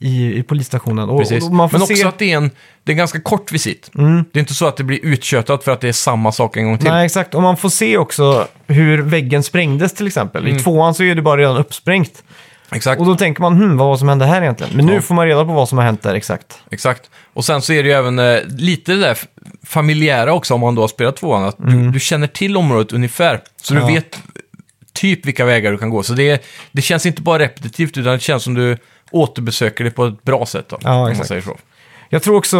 i, 0.00 0.38
i 0.38 0.42
polisstationen. 0.42 1.08
Och, 1.08 1.14
Mm. 1.14 1.18
Precis. 1.28 1.44
och 1.44 1.52
man 1.54 1.70
får 1.70 1.78
Men 1.78 1.86
se... 1.86 1.94
också 1.94 2.08
att 2.08 2.18
det 2.18 2.32
är 2.32 2.36
en, 2.36 2.50
det 2.84 2.90
är 2.90 2.94
en 2.94 2.98
ganska 2.98 3.20
kort 3.20 3.52
visit. 3.52 3.90
Mm. 3.98 4.24
Det 4.32 4.38
är 4.38 4.40
inte 4.40 4.54
så 4.54 4.66
att 4.66 4.76
det 4.76 4.84
blir 4.84 4.98
uttjötat 5.04 5.64
för 5.64 5.72
att 5.72 5.80
det 5.80 5.88
är 5.88 5.92
samma 5.92 6.32
sak 6.32 6.56
en 6.56 6.64
gång 6.64 6.78
till. 6.78 6.88
Nej, 6.90 7.04
exakt. 7.06 7.34
Och 7.34 7.42
man 7.42 7.56
får 7.56 7.68
se 7.68 7.98
också 7.98 8.46
hur 8.66 9.02
väggen 9.02 9.42
sprängdes 9.42 9.94
till 9.94 10.06
exempel. 10.06 10.44
Mm. 10.44 10.56
I 10.56 10.60
tvåan 10.60 10.94
så 10.94 11.02
är 11.02 11.14
det 11.14 11.22
bara 11.22 11.40
redan 11.40 11.56
uppsprängt. 11.56 12.22
Exakt. 12.72 13.00
Och 13.00 13.06
då 13.06 13.14
tänker 13.16 13.40
man, 13.42 13.56
hmm, 13.56 13.76
vad 13.76 13.88
var 13.88 13.96
som 13.96 14.08
hände 14.08 14.24
här 14.26 14.42
egentligen? 14.42 14.76
Men 14.76 14.86
nu 14.86 14.94
Ja. 14.94 15.00
får 15.00 15.14
man 15.14 15.26
reda 15.26 15.44
på 15.44 15.52
vad 15.52 15.68
som 15.68 15.78
har 15.78 15.84
hänt 15.84 16.02
där 16.02 16.14
exakt. 16.14 16.58
Exakt. 16.70 17.10
Och 17.34 17.44
sen 17.44 17.62
så 17.62 17.72
är 17.72 17.82
det 17.82 17.88
ju 17.88 17.94
även 17.94 18.18
eh, 18.18 18.38
lite 18.58 18.92
det 18.92 19.00
där 19.00 19.18
familjära 19.66 20.32
också 20.34 20.54
om 20.54 20.60
man 20.60 20.74
då 20.74 20.82
har 20.82 20.88
spelat 20.88 21.16
tvåan. 21.16 21.44
Att 21.44 21.56
du, 21.58 21.90
du 21.90 22.00
känner 22.00 22.26
till 22.26 22.56
området 22.56 22.92
ungefär. 22.92 23.40
Så 23.62 23.74
Mm. 23.74 23.82
Ja. 23.82 23.88
du 23.88 23.94
vet 23.94 24.18
typ 24.92 25.26
vilka 25.26 25.44
vägar 25.44 25.72
du 25.72 25.78
kan 25.78 25.90
gå. 25.90 26.02
Så 26.02 26.12
det, 26.12 26.44
det 26.72 26.82
känns 26.82 27.06
inte 27.06 27.22
bara 27.22 27.38
repetitivt 27.38 27.98
utan 27.98 28.12
det 28.12 28.20
känns 28.20 28.42
som 28.42 28.54
du 28.54 28.76
återbesöker 29.10 29.84
det 29.84 29.90
på 29.90 30.06
ett 30.06 30.22
bra 30.22 30.46
sätt. 30.46 30.68
Då, 30.68 30.78
Ja, 30.82 31.10
exakt. 31.10 31.28
säger 31.28 31.42
så. 31.42 31.56
Jag 32.08 32.22
tror 32.22 32.36
också 32.36 32.58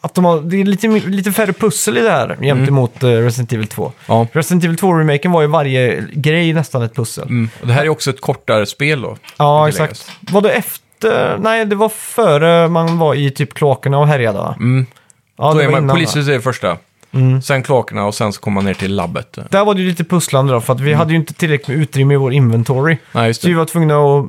att 0.00 0.14
de 0.14 0.24
har, 0.24 0.40
det 0.40 0.60
är 0.60 0.64
lite, 0.64 0.88
lite 0.88 1.32
färre 1.32 1.52
pussel 1.52 1.98
i 1.98 2.00
det 2.00 2.10
här 2.10 2.36
jämt 2.42 2.68
emot 2.68 3.02
eh, 3.02 3.08
Resident 3.08 3.52
Evil 3.52 3.66
2. 3.66 3.82
Mm. 3.82 3.94
Ja. 4.06 4.26
Resident 4.32 4.64
Evil 4.64 4.76
2-remaken 4.76 5.32
var 5.32 5.40
ju 5.40 5.46
varje 5.46 6.04
grej 6.12 6.52
nästan 6.52 6.82
ett 6.82 6.94
pussel. 6.94 7.24
Mm. 7.28 7.50
Och 7.60 7.66
det 7.66 7.72
här 7.72 7.84
är 7.84 7.88
också 7.88 8.10
ett 8.10 8.20
kortare 8.20 8.66
spel 8.66 9.00
då. 9.00 9.16
Ja, 9.36 9.68
exakt. 9.68 10.10
Var 10.20 10.40
det 10.40 10.50
efter? 10.50 11.38
Nej, 11.38 11.64
det 11.66 11.76
var 11.76 11.88
före 11.88 12.68
man 12.68 12.98
var 12.98 13.14
i 13.14 13.30
typ 13.30 13.54
kloakerna 13.54 13.98
och 13.98 14.06
härjade 14.08 14.38
va? 14.38 14.54
Mm. 14.58 14.86
Ja, 15.38 15.52
då 15.54 15.60
är 15.60 15.68
man, 15.68 15.88
polishuset 15.88 16.28
är 16.28 16.32
det 16.32 16.40
första. 16.40 16.76
Mm. 17.12 17.42
Sen 17.42 17.62
kloakerna 17.62 18.04
och 18.06 18.14
sen 18.14 18.32
så 18.32 18.40
kommer 18.40 18.54
man 18.54 18.64
ner 18.64 18.74
till 18.74 18.94
labbet. 18.94 19.38
Där 19.50 19.64
var 19.64 19.74
det 19.74 19.80
ju 19.80 19.88
lite 19.88 20.04
pusslande 20.04 20.52
då, 20.52 20.60
för 20.60 20.72
att 20.74 20.80
vi 20.80 20.92
hade 20.92 21.10
ju 21.12 21.16
inte 21.18 21.34
tillräckligt 21.34 21.68
med 21.68 21.82
utrymme 21.82 22.14
i 22.14 22.16
vår 22.16 22.32
inventory. 22.32 22.96
Nej, 23.12 23.26
just 23.26 23.40
Så 23.40 23.46
vi 23.48 23.52
det. 23.52 23.58
var 23.58 23.64
tvungna 23.64 23.94
att 23.98 24.26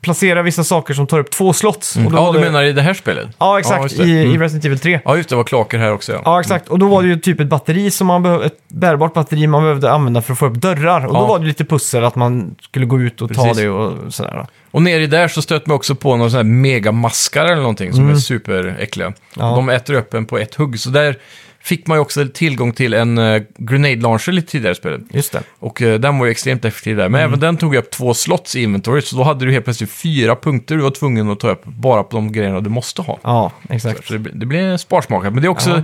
placera 0.00 0.42
vissa 0.42 0.64
saker 0.64 0.94
som 0.94 1.06
tar 1.06 1.18
upp 1.18 1.30
två 1.30 1.52
slots. 1.52 1.96
Och 1.96 2.02
då 2.02 2.16
Ja, 2.18 2.24
var 2.24 2.32
du 2.32 2.38
det... 2.38 2.44
menar 2.44 2.62
i 2.62 2.72
det 2.72 2.82
här 2.82 2.94
spelet? 2.94 3.28
Ja, 3.38 3.58
exakt. 3.58 3.82
just 3.82 3.96
det. 3.96 4.04
I, 4.04 4.20
Mm. 4.22 4.34
I 4.34 4.38
Resident 4.38 4.64
Evil 4.64 4.78
3. 4.78 5.00
Ja, 5.04 5.16
just 5.16 5.28
det. 5.28 5.36
var 5.36 5.44
kloaker 5.44 5.78
här 5.78 5.92
också. 5.92 6.12
Ja. 6.12 6.20
Ja, 6.24 6.40
exakt. 6.40 6.68
Och 6.68 6.78
då 6.78 6.88
var 6.88 7.02
det 7.02 7.08
ju 7.08 7.18
typ 7.18 7.40
ett 7.40 7.46
batteri 7.48 7.90
som 7.90 8.06
man 8.06 8.22
behövde, 8.22 8.46
ett 8.46 8.58
bärbart 8.68 9.14
batteri 9.14 9.46
man 9.46 9.62
behövde 9.62 9.92
använda 9.92 10.22
för 10.22 10.32
att 10.32 10.38
få 10.38 10.46
upp 10.46 10.54
dörrar. 10.54 11.06
Och 11.06 11.14
då 11.14 11.20
Ja. 11.20 11.26
var 11.26 11.38
det 11.38 11.46
lite 11.46 11.64
pussel 11.64 12.04
att 12.04 12.16
man 12.16 12.54
skulle 12.60 12.86
gå 12.86 13.00
ut 13.00 13.22
och 13.22 13.34
ta 13.34 13.42
Precis. 13.44 13.62
det 13.62 13.68
och 13.68 14.14
sådär. 14.14 14.34
då. 14.36 14.46
Och 14.70 14.82
nere 14.82 15.02
i 15.02 15.06
där 15.06 15.28
så 15.28 15.42
stöter 15.42 15.68
man 15.68 15.76
också 15.76 15.94
på 15.94 16.16
några 16.16 16.30
sådana 16.30 16.48
här 16.48 16.54
megamaskar 16.56 17.44
eller 17.44 17.56
någonting 17.56 17.92
som 17.92 18.10
är 18.10 18.14
superäckliga. 18.14 19.06
Mm. 19.06 19.18
Ja. 19.36 19.44
De 19.56 19.68
äter 19.68 19.94
upp 19.94 20.14
en 20.14 20.26
på 20.26 20.38
ett 20.38 20.54
hugg. 20.54 20.80
Så 20.80 20.90
där 20.90 21.16
fick 21.62 21.86
man 21.86 21.96
ju 21.96 22.00
också 22.00 22.26
tillgång 22.34 22.72
till 22.72 22.94
en 22.94 23.18
uh, 23.18 23.42
grenade 23.58 23.96
launcher 23.96 24.32
lite 24.32 24.48
tidigare 24.52 24.72
i 24.72 24.74
spelet. 24.74 25.00
Just 25.10 25.32
det. 25.32 25.42
Och 25.58 25.82
eh, 25.82 26.00
den 26.00 26.18
var 26.18 26.26
ju 26.26 26.30
extremt 26.32 26.64
effektiv 26.64 26.96
där. 26.96 27.08
Men 27.08 27.20
Mm. 27.20 27.28
även 27.30 27.40
den 27.40 27.56
tog 27.56 27.74
upp 27.76 27.90
två 27.90 28.14
slots 28.14 28.56
i 28.56 28.62
inventory. 28.62 29.02
Så 29.02 29.16
då 29.16 29.22
hade 29.22 29.44
du 29.46 29.52
helt 29.52 29.64
plötsligt 29.64 29.90
fyra 29.90 30.36
punkter 30.36 30.76
du 30.76 30.82
var 30.82 30.90
tvungen 30.90 31.30
att 31.30 31.40
ta 31.40 31.50
upp 31.50 31.64
bara 31.64 32.02
på 32.02 32.16
de 32.16 32.32
grejerna 32.32 32.60
du 32.60 32.70
måste 32.70 33.02
ha. 33.02 33.18
Ja, 33.22 33.52
exakt. 33.68 34.06
Så 34.06 34.12
det, 34.12 34.18
blir- 34.18 34.32
det 34.34 34.46
blir 34.46 34.76
sparsmakat. 34.76 35.32
Men 35.32 35.42
det 35.42 35.46
är 35.46 35.50
också 35.50 35.70
Ja. 35.70 35.82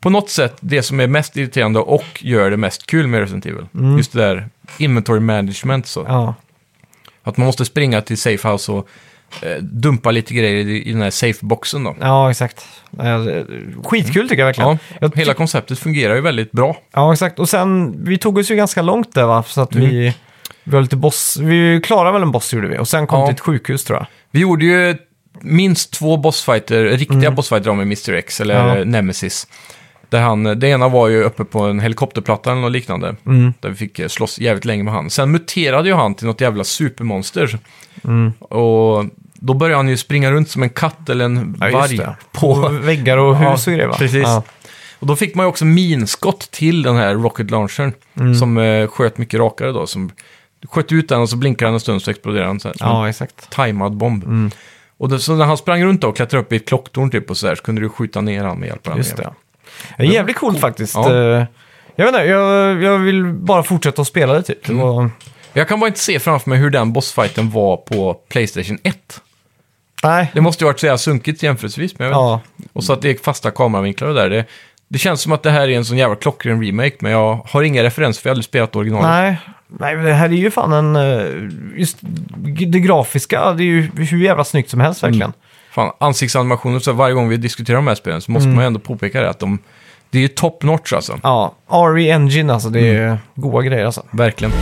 på 0.00 0.10
något 0.10 0.30
sätt 0.30 0.56
det 0.60 0.82
som 0.82 1.00
är 1.00 1.06
mest 1.06 1.36
irriterande 1.36 1.78
och 1.80 2.04
gör 2.20 2.50
det 2.50 2.56
mest 2.56 2.86
kul 2.86 3.06
med 3.06 3.20
Resident 3.20 3.46
Evil. 3.46 3.66
Mm. 3.74 3.96
Just 3.96 4.12
det 4.12 4.18
där 4.18 4.48
inventory 4.78 5.20
management. 5.20 5.86
Så. 5.86 6.04
Ja. 6.08 6.34
Att 7.22 7.36
man 7.36 7.46
måste 7.46 7.64
springa 7.64 8.00
till 8.00 8.18
Safehouse 8.18 8.72
och 8.72 8.88
eh, 9.42 9.62
dumpa 9.62 10.10
lite 10.10 10.34
grejer 10.34 10.66
i, 10.66 10.82
i 10.88 10.92
den 10.92 11.02
här 11.02 11.10
safe-boxen 11.10 11.84
då. 11.84 11.96
ja, 12.00 12.30
exakt. 12.30 12.66
Ja, 12.90 13.18
Skitkul 13.84 14.28
tycker 14.28 14.40
jag 14.42 14.46
verkligen. 14.46 14.70
Ja, 14.70 14.78
Jag 15.00 15.16
hela 15.16 15.34
konceptet 15.34 15.78
fungerar 15.78 16.14
ju 16.14 16.20
väldigt 16.20 16.52
bra. 16.52 16.76
Ja, 16.92 17.12
exakt. 17.12 17.38
Och 17.38 17.48
sen, 17.48 17.94
vi 18.04 18.18
tog 18.18 18.38
oss 18.38 18.50
ju 18.50 18.56
ganska 18.56 18.82
långt 18.82 19.14
där 19.14 19.26
va? 19.26 19.42
Så 19.46 19.60
att 19.60 19.74
Mm. 19.74 19.88
vi, 19.88 20.14
vi 20.64 20.70
var 20.72 20.80
lite 20.82 20.96
boss. 20.96 21.36
Vi 21.40 21.80
klarade 21.84 22.12
väl 22.12 22.22
en 22.22 22.30
boss 22.32 22.52
gjorde 22.54 22.68
vi. 22.68 22.78
Och 22.78 22.88
sen 22.88 23.06
kom 23.06 23.20
Ja. 23.20 23.26
till 23.26 23.34
ett 23.34 23.40
sjukhus 23.40 23.84
tror 23.84 23.98
jag. 23.98 24.06
Vi 24.30 24.40
gjorde 24.40 24.64
ju 24.64 24.96
minst 25.40 25.92
två 25.92 26.16
bossfighter, 26.16 26.84
riktiga 26.84 27.30
bossfighter 27.30 27.72
med 27.72 27.82
Mr. 27.86 28.12
X 28.12 28.40
eller 28.40 28.64
Mm. 28.64 28.78
Ja. 28.78 28.84
Nemesis. 28.84 29.46
Där 30.08 30.20
han, 30.20 30.42
det 30.60 30.68
ena 30.68 30.88
var 30.88 31.08
ju 31.08 31.22
uppe 31.22 31.44
på 31.44 31.58
en 31.62 31.80
helikopterplatta 31.80 32.52
eller 32.52 32.60
något 32.62 32.72
liknande. 32.72 33.16
Mm. 33.26 33.52
Där 33.60 33.68
vi 33.68 33.74
fick 33.74 33.98
eh, 33.98 34.08
slåss 34.08 34.38
jävligt 34.38 34.64
länge 34.64 34.82
med 34.82 34.92
han. 34.94 35.10
Sen 35.10 35.30
muterade 35.30 35.88
ju 35.88 35.94
han 35.94 36.14
till 36.14 36.26
något 36.26 36.40
jävla 36.40 36.64
supermonster. 36.64 37.58
Mm. 38.04 38.32
Och 38.38 39.04
då 39.46 39.54
började 39.54 39.76
han 39.76 39.88
ju 39.88 39.96
springa 39.96 40.30
runt 40.30 40.50
som 40.50 40.62
en 40.62 40.70
katt 40.70 41.08
eller 41.08 41.24
en 41.24 41.56
Ja, 41.60 41.66
just 41.66 41.76
varg. 41.78 41.96
det. 41.96 42.16
På, 42.32 42.54
På 42.54 42.68
väggar 42.68 43.16
och 43.16 43.36
hus 43.36 43.66
och 43.66 43.72
grejer 43.72 43.88
va? 43.88 43.94
precis. 43.98 44.22
Ja. 44.22 44.42
Och 44.98 45.06
då 45.06 45.16
fick 45.16 45.34
man 45.34 45.44
ju 45.46 45.48
också 45.48 45.64
minskott 45.64 46.50
till 46.50 46.82
den 46.82 46.96
här 46.96 47.14
rocket 47.14 47.50
launchern. 47.50 47.92
Mm. 48.20 48.34
Som 48.34 48.58
eh, 48.58 48.86
sköt 48.88 49.18
mycket 49.18 49.40
rakare 49.40 49.72
då. 49.72 49.86
Som 49.86 50.10
sköt 50.68 50.92
ut 50.92 51.08
den 51.08 51.20
och 51.20 51.28
så 51.28 51.36
blinkade 51.36 51.66
den 51.68 51.74
en 51.74 51.80
stund 51.80 52.02
så 52.02 52.10
exploderade 52.10 52.48
den. 52.48 52.60
Så 52.60 52.68
här, 52.68 52.74
som 52.74 52.86
ja, 52.88 53.08
exakt. 53.08 53.50
tajmad 53.50 53.96
bomb. 53.96 54.24
Mm. 54.24 54.50
Och 54.98 55.08
då, 55.08 55.18
så 55.18 55.34
när 55.34 55.44
han 55.44 55.56
sprang 55.56 55.84
runt 55.84 56.00
då 56.00 56.08
och 56.08 56.16
klättrade 56.16 56.42
upp 56.44 56.52
i 56.52 56.56
ett 56.56 56.68
klocktorn 56.68 57.10
typ 57.10 57.30
och 57.30 57.36
så, 57.36 57.46
där, 57.46 57.54
så 57.54 57.62
kunde 57.62 57.80
du 57.80 57.88
skjuta 57.88 58.20
ner 58.20 58.44
han 58.44 58.58
med 58.58 58.66
hjälp 58.68 58.86
av 58.86 58.90
den. 58.90 58.98
Just 58.98 59.16
det. 59.16 59.30
Det 59.96 60.02
är 60.02 60.06
jävligt 60.06 60.36
coolt 60.36 60.60
faktiskt. 60.60 60.94
Ja. 60.94 61.12
Eh, 61.14 61.44
Jag 61.96 62.04
vet 62.04 62.14
inte, 62.14 62.24
jag, 62.26 62.82
jag 62.82 62.98
vill 62.98 63.24
bara 63.24 63.62
fortsätta 63.62 64.02
att 64.02 64.08
spela 64.08 64.32
det 64.32 64.42
typ. 64.42 64.68
Mm. 64.68 64.78
Det 64.78 64.84
var... 64.84 65.10
Jag 65.52 65.68
kan 65.68 65.80
bara 65.80 65.86
inte 65.86 66.00
se 66.00 66.18
framför 66.20 66.50
mig 66.50 66.58
hur 66.58 66.70
den 66.70 66.92
bossfighten 66.92 67.50
var 67.50 67.76
på 67.76 68.14
Playstation 68.28 68.78
1. 68.82 69.20
Nej. 70.04 70.30
Det 70.34 70.40
måste 70.40 70.64
ju 70.64 70.66
varit 70.66 70.80
så 70.80 70.86
jävla 70.86 70.98
sunkigt 70.98 71.42
jämförelsevis. 71.42 71.98
Men 71.98 72.04
jag 72.06 72.10
vet 72.10 72.16
Ja, 72.16 72.40
inte. 72.56 72.70
Och 72.72 72.84
så 72.84 72.92
att 72.92 73.02
det 73.02 73.10
är 73.10 73.14
fasta 73.24 73.50
kameravinklar 73.50 74.08
och 74.08 74.14
där. 74.14 74.30
Det, 74.30 74.44
det 74.88 74.98
känns 74.98 75.20
som 75.20 75.32
att 75.32 75.42
det 75.42 75.50
här 75.50 75.68
är 75.68 75.76
en 75.76 75.84
sån 75.84 75.96
jävla 75.96 76.16
klockren 76.16 76.62
remake, 76.64 76.96
men 77.00 77.12
jag 77.12 77.40
har 77.50 77.62
inga 77.62 77.82
referenser 77.82 78.22
för 78.22 78.28
jag 78.28 78.30
har 78.30 78.34
aldrig 78.34 78.44
spelat 78.44 78.76
originalet. 78.76 79.06
nej. 79.08 79.38
Nej, 79.78 79.96
men 79.96 80.04
det 80.04 80.12
här 80.14 80.28
är 80.28 80.32
ju 80.32 80.50
fan 80.50 80.72
en... 80.72 80.96
eh, 80.96 81.78
Just 81.80 81.96
det 82.66 82.80
grafiska, 82.80 83.52
det 83.52 83.62
är 83.62 83.66
ju 83.66 83.90
hur 83.96 84.18
jävla 84.24 84.44
snyggt 84.44 84.70
som 84.70 84.80
helst 84.80 85.02
verkligen. 85.02 85.32
Fan, 85.72 85.92
ansiktsanimationer, 86.00 86.78
så 86.78 86.92
varje 86.92 87.14
gång 87.14 87.28
vi 87.28 87.36
diskuterar 87.36 87.76
de 87.76 87.86
här 87.86 87.94
spelen 87.94 88.20
så 88.20 88.32
måste 88.32 88.48
man 88.48 88.58
ju 88.58 88.66
ändå 88.66 88.80
påpeka 88.80 89.20
det 89.20 89.30
att 89.30 89.38
de, 89.38 89.58
det 90.10 90.18
är 90.18 90.22
ju 90.22 90.28
top 90.28 90.62
notch 90.62 90.92
alltså. 90.92 91.18
Ja, 91.22 91.54
RE 91.68 92.10
Engine 92.12 92.52
alltså, 92.52 92.68
det 92.68 92.80
är 92.80 93.02
Mm. 93.06 93.16
goda 93.34 93.62
grejer 93.62 93.84
alltså. 93.86 94.02
Verkligen. 94.10 94.52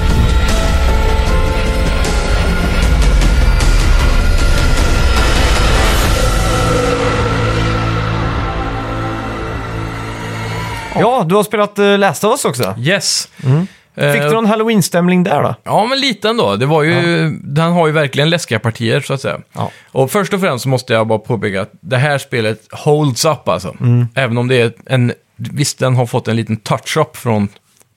Ja, 11.01 11.25
du 11.29 11.35
har 11.35 11.43
spelat 11.43 11.79
uh, 11.79 11.99
Last 11.99 12.25
of 12.25 12.31
Us 12.33 12.45
också. 12.45 12.75
Yes. 12.79 13.29
Fick 13.37 14.05
Eh, 14.05 14.13
du 14.13 14.31
någon 14.33 14.47
halloween-stämning 14.47 15.23
där 15.25 15.43
då? 15.43 15.55
Ja, 15.65 15.87
men 15.87 16.01
lite 16.01 16.29
ändå. 16.29 16.57
Det 16.57 16.67
var 16.67 16.83
ju, 16.83 17.29
Den 17.43 17.73
har 17.73 17.87
ju 17.87 17.93
verkligen 17.93 18.31
läskiga 18.31 18.59
partier, 18.59 19.01
så 19.01 19.15
att 19.15 19.21
säga. 19.21 19.41
Ja. 19.53 19.71
Och 19.93 20.11
först 20.11 20.33
och 20.35 20.41
främst 20.41 20.63
så 20.63 20.69
måste 20.69 20.93
jag 20.93 21.07
bara 21.07 21.19
påpeka 21.19 21.63
att 21.63 21.71
det 21.81 21.97
här 21.97 22.19
spelet 22.19 22.61
holds 22.71 23.25
up 23.25 23.49
alltså. 23.49 23.77
Mm. 23.81 24.07
Även 24.15 24.39
om 24.39 24.49
det 24.49 24.61
är 24.61 24.73
en... 24.87 25.13
Visst, 25.37 25.79
den 25.79 25.97
har 25.97 26.07
fått 26.07 26.29
en 26.29 26.37
liten 26.37 26.57
touch-up 26.57 27.17
från 27.17 27.49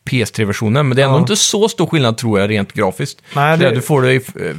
PS3-versionen, 0.10 0.88
men 0.88 0.96
det 0.96 1.02
är 1.02 1.06
ändå 1.06 1.18
Ja. 1.18 1.22
inte 1.22 1.36
så 1.36 1.70
stor 1.70 1.88
skillnad 1.88 2.18
tror 2.18 2.40
jag 2.40 2.50
rent 2.50 2.74
grafiskt. 2.74 3.22
Nej, 3.36 3.58
det... 3.58 3.70
Du 3.70 3.82
får 3.82 4.02
det 4.02 4.14
i... 4.14 4.16
eh, 4.16 4.56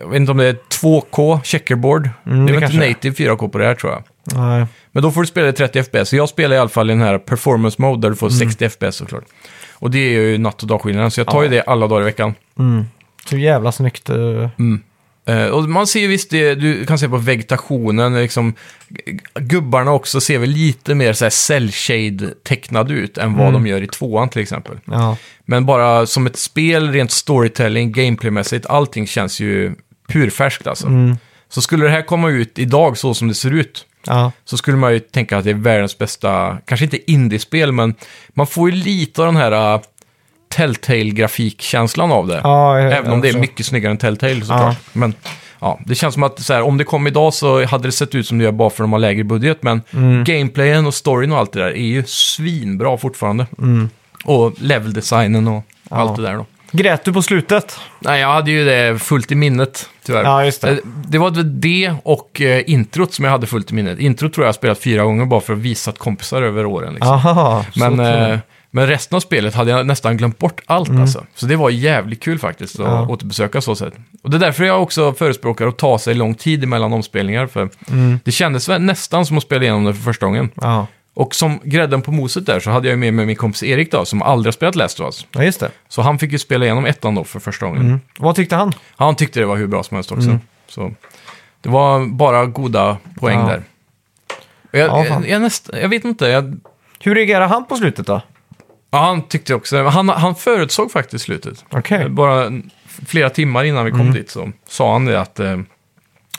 Jag 0.00 0.08
vet 0.08 0.16
inte 0.16 0.32
om 0.32 0.38
det 0.38 0.46
är 0.46 0.56
2K 0.82 1.40
checkerboard. 1.44 2.08
Mm, 2.26 2.46
det 2.46 2.52
är 2.52 2.60
väl 2.60 2.64
inte 2.74 2.88
native 2.88 3.14
4K 3.30 3.48
på 3.48 3.58
det 3.58 3.64
här 3.64 3.74
tror 3.74 3.92
jag. 3.92 4.02
Nej. 4.24 4.66
Men 4.92 5.02
då 5.02 5.10
får 5.10 5.20
du 5.20 5.26
spela 5.26 5.48
i 5.48 5.52
30 5.52 5.82
FPS. 5.82 6.08
Så 6.08 6.16
jag 6.16 6.28
spelar 6.28 6.56
i 6.56 6.58
alla 6.58 6.68
fall 6.68 6.90
i 6.90 6.92
den 6.92 7.02
här 7.02 7.18
performance 7.18 7.82
mode 7.82 8.00
där 8.02 8.10
du 8.10 8.16
får 8.16 8.26
Mm. 8.26 8.38
60 8.38 8.68
FPS 8.68 8.96
såklart. 8.96 9.24
Och 9.72 9.90
det 9.90 9.98
är 9.98 10.20
ju 10.20 10.38
natt 10.38 10.62
och 10.62 10.68
dagskillnaden, 10.68 11.10
så 11.10 11.20
jag 11.20 11.26
tar 11.26 11.42
ju 11.42 11.48
det 11.48 11.62
alla 11.62 11.86
dagar 11.86 12.02
i 12.02 12.04
veckan. 12.04 12.34
Mm. 12.58 12.84
Så 13.24 13.36
jävla 13.36 13.72
snyggt. 13.72 14.08
eh. 14.10 14.48
Eh, 15.26 15.46
och 15.46 15.62
man 15.68 15.86
ser 15.86 16.00
ju 16.00 16.06
visst 16.06 16.30
det, 16.30 16.54
du 16.54 16.86
kan 16.86 16.98
se 16.98 17.08
på 17.08 17.16
vegetationen, 17.16 18.14
liksom, 18.14 18.54
g- 18.88 19.18
gubbarna 19.34 19.92
också 19.92 20.20
ser 20.20 20.38
väl 20.38 20.50
lite 20.50 20.94
mer 20.94 21.12
så 21.12 21.24
här 21.24 21.30
cell-shade-tecknade 21.30 22.92
ut 22.94 23.18
än 23.18 23.32
vad 23.36 23.48
Mm. 23.48 23.52
de 23.62 23.66
gör 23.70 23.82
i 23.82 23.86
tvåan 23.86 24.28
till 24.28 24.42
exempel. 24.42 24.78
Ja. 24.84 25.16
Men 25.44 25.66
bara 25.66 26.06
som 26.06 26.26
ett 26.26 26.36
spel, 26.36 26.92
rent 26.92 27.10
storytelling, 27.10 27.92
gameplaymässigt, 27.92 28.66
allting 28.66 29.06
känns 29.06 29.40
ju 29.40 29.74
purfärskt 30.08 30.66
alltså. 30.66 30.86
Mm. 30.86 31.16
Så 31.48 31.60
skulle 31.62 31.84
det 31.84 31.90
här 31.90 32.02
komma 32.02 32.28
ut 32.30 32.58
idag 32.58 32.98
så 32.98 33.14
som 33.14 33.28
det 33.28 33.34
ser 33.34 33.50
ut, 33.54 33.86
Ja. 34.06 34.32
så 34.44 34.56
skulle 34.56 34.76
man 34.76 34.92
ju 34.92 34.98
tänka 34.98 35.38
att 35.38 35.44
det 35.44 35.50
är 35.50 35.54
världens 35.54 35.98
bästa, 35.98 36.58
kanske 36.64 36.84
inte 36.84 37.12
indiespel, 37.12 37.72
men 37.72 37.94
man 38.28 38.46
får 38.46 38.70
ju 38.70 38.76
lite 38.76 39.20
av 39.22 39.26
den 39.26 39.36
här 39.36 39.74
uh, 39.74 39.80
Telltale-grafikkänslan 40.90 42.12
av 42.12 42.26
det. 42.26 42.40
Ja, 42.44 42.78
jag- 42.80 42.92
Även 42.92 43.12
om 43.12 43.20
det 43.20 43.28
är 43.28 43.38
mycket 43.38 43.66
snyggare 43.66 43.90
än 43.90 43.98
Telltale 43.98 44.40
såklart. 44.40 44.76
Men 44.92 45.14
ja, 45.60 45.78
det 45.86 45.94
känns 45.94 46.14
som 46.14 46.22
att 46.22 46.40
så 46.42 46.52
här, 46.52 46.62
om 46.62 46.78
det 46.78 46.84
kom 46.84 47.06
idag 47.06 47.34
så 47.34 47.64
hade 47.64 47.88
det 47.88 47.92
sett 47.92 48.14
ut 48.14 48.26
som 48.26 48.38
det 48.38 48.44
gör 48.44 48.52
bara 48.52 48.70
för 48.70 48.74
att 48.74 48.84
de 48.84 48.92
har 48.92 48.98
lägre 49.00 49.24
budget. 49.24 49.62
Men 49.62 49.82
Mm. 49.92 50.24
gameplayen 50.24 50.86
och 50.86 50.94
storyn 50.94 51.32
och 51.32 51.38
allt 51.38 51.52
det 51.52 51.58
där 51.60 51.70
är 51.70 51.84
ju 51.86 52.04
svinbra 52.06 52.98
fortfarande. 52.98 53.46
Mm. 53.58 53.88
Och 54.24 54.52
leveldesignen 54.60 55.48
och 55.48 55.62
allt 55.90 56.16
det 56.16 56.22
där 56.22 56.34
då. 56.34 56.46
Grät 56.72 57.04
du 57.04 57.12
på 57.12 57.22
slutet? 57.22 57.78
Nej, 57.98 58.20
jag 58.20 58.28
hade 58.32 58.50
ju 58.50 58.64
det 58.64 58.98
fullt 59.02 59.32
i 59.32 59.34
minnet, 59.34 59.88
tyvärr. 60.06 60.22
Ja, 60.24 60.44
just 60.44 60.60
det. 60.62 60.70
Eh, 60.70 60.76
Det 61.08 61.18
var 61.18 61.30
det 61.44 61.94
och 62.02 62.40
eh, 62.40 62.62
introt 62.70 63.14
som 63.14 63.24
jag 63.24 63.32
hade 63.32 63.46
fullt 63.46 63.70
i 63.70 63.74
minnet. 63.74 63.98
Introt 63.98 64.32
tror 64.32 64.44
jag 64.44 64.48
har 64.48 64.52
spelat 64.52 64.78
fyra 64.78 65.04
gånger 65.04 65.24
bara 65.26 65.40
för 65.40 65.52
att 65.52 65.58
visa 65.58 65.92
kompisar 65.92 66.42
över 66.42 66.66
åren. 66.66 66.94
Liksom. 66.94 67.12
Aha, 67.12 67.64
Men, 67.76 68.00
eh, 68.00 68.38
men 68.70 68.86
resten 68.86 69.16
av 69.16 69.20
spelet 69.20 69.54
hade 69.54 69.70
jag 69.70 69.86
nästan 69.86 70.16
glömt 70.16 70.38
bort 70.38 70.60
allt 70.66 70.90
alltså. 70.90 71.24
Så 71.34 71.46
det 71.46 71.56
var 71.56 71.70
jävligt 71.70 72.22
kul 72.22 72.38
faktiskt 72.38 72.74
att 72.74 72.86
Mm. 72.86 72.92
Ja. 72.92 73.08
återbesöka 73.08 73.60
så 73.60 73.74
sätt. 73.76 73.94
Och 74.22 74.30
det 74.30 74.36
är 74.36 74.38
därför 74.38 74.64
jag 74.64 74.82
också 74.82 75.12
förespråkar 75.12 75.66
att 75.66 75.78
ta 75.78 75.98
sig 75.98 76.14
lång 76.14 76.34
tid 76.34 76.64
emellan 76.64 76.92
omspelningar. 76.92 77.46
För 77.46 77.68
Mm. 77.90 78.20
det 78.24 78.32
kändes 78.32 78.68
nästan 78.68 79.26
som 79.26 79.36
att 79.36 79.42
spela 79.42 79.62
igenom 79.62 79.84
det 79.84 79.94
för 79.94 80.02
första 80.02 80.26
gången. 80.26 80.50
Ja. 80.54 80.86
Och 81.14 81.34
som 81.34 81.60
grädden 81.64 82.02
på 82.02 82.12
moset 82.12 82.46
där 82.46 82.60
så 82.60 82.70
hade 82.70 82.88
jag 82.88 82.92
ju 82.92 82.96
med 82.96 83.14
mig 83.14 83.26
min 83.26 83.36
kompis 83.36 83.62
Erik 83.62 83.90
då, 83.92 84.04
som 84.04 84.22
aldrig 84.22 84.46
har 84.46 84.52
spelat 84.52 84.74
Last 84.74 85.00
of 85.00 85.04
Us. 85.06 85.26
ja, 85.32 85.44
just 85.44 85.60
det. 85.60 85.70
Så 85.88 86.02
han 86.02 86.18
fick 86.18 86.32
ju 86.32 86.38
spela 86.38 86.64
igenom 86.64 86.86
ettan 86.86 87.14
då 87.14 87.24
för 87.24 87.40
första 87.40 87.66
gången. 87.66 87.82
Mm. 87.86 88.00
Vad 88.18 88.34
tyckte 88.36 88.56
han? 88.56 88.72
Han 88.96 89.16
tyckte 89.16 89.40
det 89.40 89.46
var 89.46 89.56
hur 89.56 89.66
bra 89.66 89.82
som 89.82 89.94
helst 89.94 90.12
också. 90.12 90.28
Mm. 90.28 90.40
Så 90.68 90.92
det 91.60 91.68
var 91.68 92.06
bara 92.06 92.46
goda 92.46 92.96
poäng 93.20 93.38
Ja. 93.38 93.46
där. 93.46 93.62
Jag, 94.70 94.88
Ja, 94.88 95.04
fan. 95.04 95.22
jag, 95.22 95.30
jag, 95.30 95.42
näst, 95.42 95.70
jag 95.82 95.88
vet 95.88 96.04
inte, 96.04 96.26
jag, 96.26 96.60
Hur 97.00 97.14
reagerade 97.14 97.46
han 97.46 97.66
på 97.66 97.76
slutet 97.76 98.06
då? 98.06 98.20
ja, 98.90 98.98
han 98.98 99.22
tyckte 99.22 99.54
också, 99.54 99.82
han, 99.84 100.08
han 100.08 100.34
förutsåg 100.34 100.92
faktiskt 100.92 101.24
slutet. 101.24 101.64
Okej. 101.70 102.08
Bara 102.08 102.52
flera 103.06 103.30
timmar 103.30 103.64
innan 103.64 103.84
vi 103.84 103.90
kom 103.90 104.00
Mm. 104.00 104.12
dit 104.12 104.30
så 104.30 104.52
sa 104.68 104.92
han 104.92 105.04
det 105.04 105.20
att... 105.20 105.40
Eh, 105.40 105.58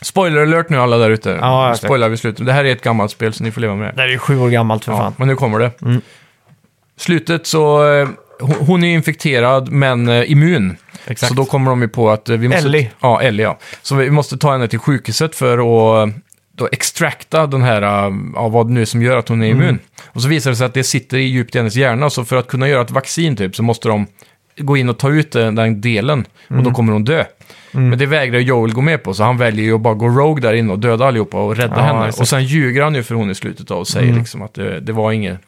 spoiler 0.00 0.42
alert 0.42 0.68
nu 0.68 0.76
alla 0.78 0.96
där 0.98 1.10
ute. 1.10 1.30
Ja, 1.40 1.68
jag 1.68 1.76
Spoilar 1.78 2.08
vi 2.08 2.16
slutet. 2.16 2.46
Det 2.46 2.52
här 2.52 2.64
är 2.64 2.72
ett 2.72 2.82
gammalt 2.82 3.10
spel 3.10 3.32
så 3.32 3.44
ni 3.44 3.50
får 3.50 3.60
leva 3.60 3.74
med 3.76 3.86
det. 3.88 3.92
Det 3.96 4.02
är 4.02 4.08
ju 4.08 4.18
sju 4.18 4.38
år 4.38 4.48
gammalt 4.50 4.84
för 4.84 4.92
Ja, 4.92 4.98
fan. 4.98 5.14
men 5.16 5.28
nu 5.28 5.36
kommer 5.36 5.58
det. 5.58 5.70
Mm. 5.82 6.00
Slutet 6.96 7.46
så... 7.46 7.92
Eh, 7.92 8.08
hon, 8.40 8.54
hon 8.66 8.84
är 8.84 8.94
infekterad 8.94 9.70
men 9.72 10.08
eh, 10.08 10.30
immun. 10.32 10.76
Exakt. 11.06 11.28
Så 11.28 11.34
då 11.34 11.44
kommer 11.44 11.70
de 11.70 11.82
ju 11.82 11.88
på 11.88 12.10
att 12.10 12.28
eh, 12.28 12.36
vi 12.36 12.48
måste... 12.48 12.62
Ellie. 12.66 12.90
Ja, 13.00 13.22
Ellie 13.22 13.42
ja. 13.42 13.58
Så 13.82 13.94
vi 13.94 14.10
måste 14.10 14.38
ta 14.38 14.52
henne 14.52 14.68
till 14.68 14.78
sjukhuset 14.78 15.34
för 15.34 15.52
att 15.58 16.08
eh, 16.08 16.14
då 16.56 16.68
extrakta 16.72 17.46
den 17.46 17.62
här, 17.62 17.82
eh, 17.82 18.12
ja, 18.34 18.48
vad 18.48 18.66
det 18.68 18.72
nu 18.72 18.80
är 18.80 18.84
som 18.84 19.02
gör 19.02 19.16
att 19.16 19.28
hon 19.28 19.42
är 19.42 19.46
Mm. 19.50 19.62
immun. 19.62 19.78
Och 20.06 20.22
så 20.22 20.28
visar 20.28 20.50
det 20.50 20.56
sig 20.56 20.66
att 20.66 20.74
det 20.74 20.84
sitter 20.84 21.16
i 21.16 21.22
djupt 21.22 21.54
i 21.54 21.58
hennes 21.58 21.76
hjärna, 21.76 22.10
så 22.10 22.24
för 22.24 22.36
att 22.36 22.46
kunna 22.48 22.68
göra 22.68 22.82
ett 22.82 22.90
vaccin 22.90 23.36
typ 23.36 23.56
så 23.56 23.62
måste 23.62 23.88
de 23.88 24.06
gå 24.58 24.76
in 24.76 24.88
och 24.88 24.98
ta 24.98 25.10
ut 25.10 25.36
eh, 25.36 25.52
den 25.52 25.80
delen 25.80 26.24
och 26.44 26.50
Mm. 26.50 26.64
då 26.64 26.70
kommer 26.70 26.92
hon 26.92 27.04
dö. 27.04 27.24
Men 27.74 27.98
det 27.98 28.06
vägrar 28.06 28.38
Joel 28.38 28.72
gå 28.72 28.80
med 28.80 29.02
på, 29.02 29.14
så 29.14 29.22
han 29.24 29.38
väljer 29.38 29.64
ju 29.64 29.74
att 29.74 29.80
bara 29.80 29.94
gå 29.94 30.08
rogue 30.08 30.42
där 30.42 30.52
inne 30.54 30.72
och 30.72 30.78
döda 30.78 31.06
allihopa 31.06 31.42
och 31.44 31.56
rädda 31.56 31.74
Ja, 31.76 31.82
henne. 31.82 32.06
exakt. 32.06 32.20
Och 32.20 32.28
sen 32.28 32.44
ljuger 32.44 32.82
han 32.82 32.94
ju 32.94 33.02
för 33.02 33.14
hon 33.14 33.30
i 33.30 33.34
slutet 33.34 33.66
då 33.68 33.74
och 33.74 33.88
säger 33.88 34.06
Mm. 34.08 34.18
liksom 34.18 34.42
att 34.42 34.54
det, 34.54 34.80
det 34.80 34.92
var 34.92 35.12
inget... 35.12 35.38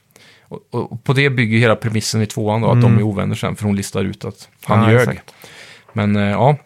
Och, 0.49 0.61
och 0.71 1.05
på 1.05 1.13
det 1.13 1.31
bygger 1.31 1.59
hela 1.59 1.77
premissen 1.77 2.23
i 2.23 2.27
tvåan 2.27 2.61
då, 2.61 2.71
att 2.71 2.81
de 2.83 2.99
är 2.99 3.03
ovänner 3.03 3.35
sen, 3.35 3.57
för 3.57 3.65
hon 3.65 3.77
listar 3.77 4.05
ut 4.05 4.25
att 4.25 4.49
han 4.65 4.79
Mm. 4.79 4.91
Ja, 4.91 4.97
ljög. 4.99 5.09
exakt. 5.09 5.35
Men 5.93 6.17
eh, 6.17 6.23
ja, 6.31 6.57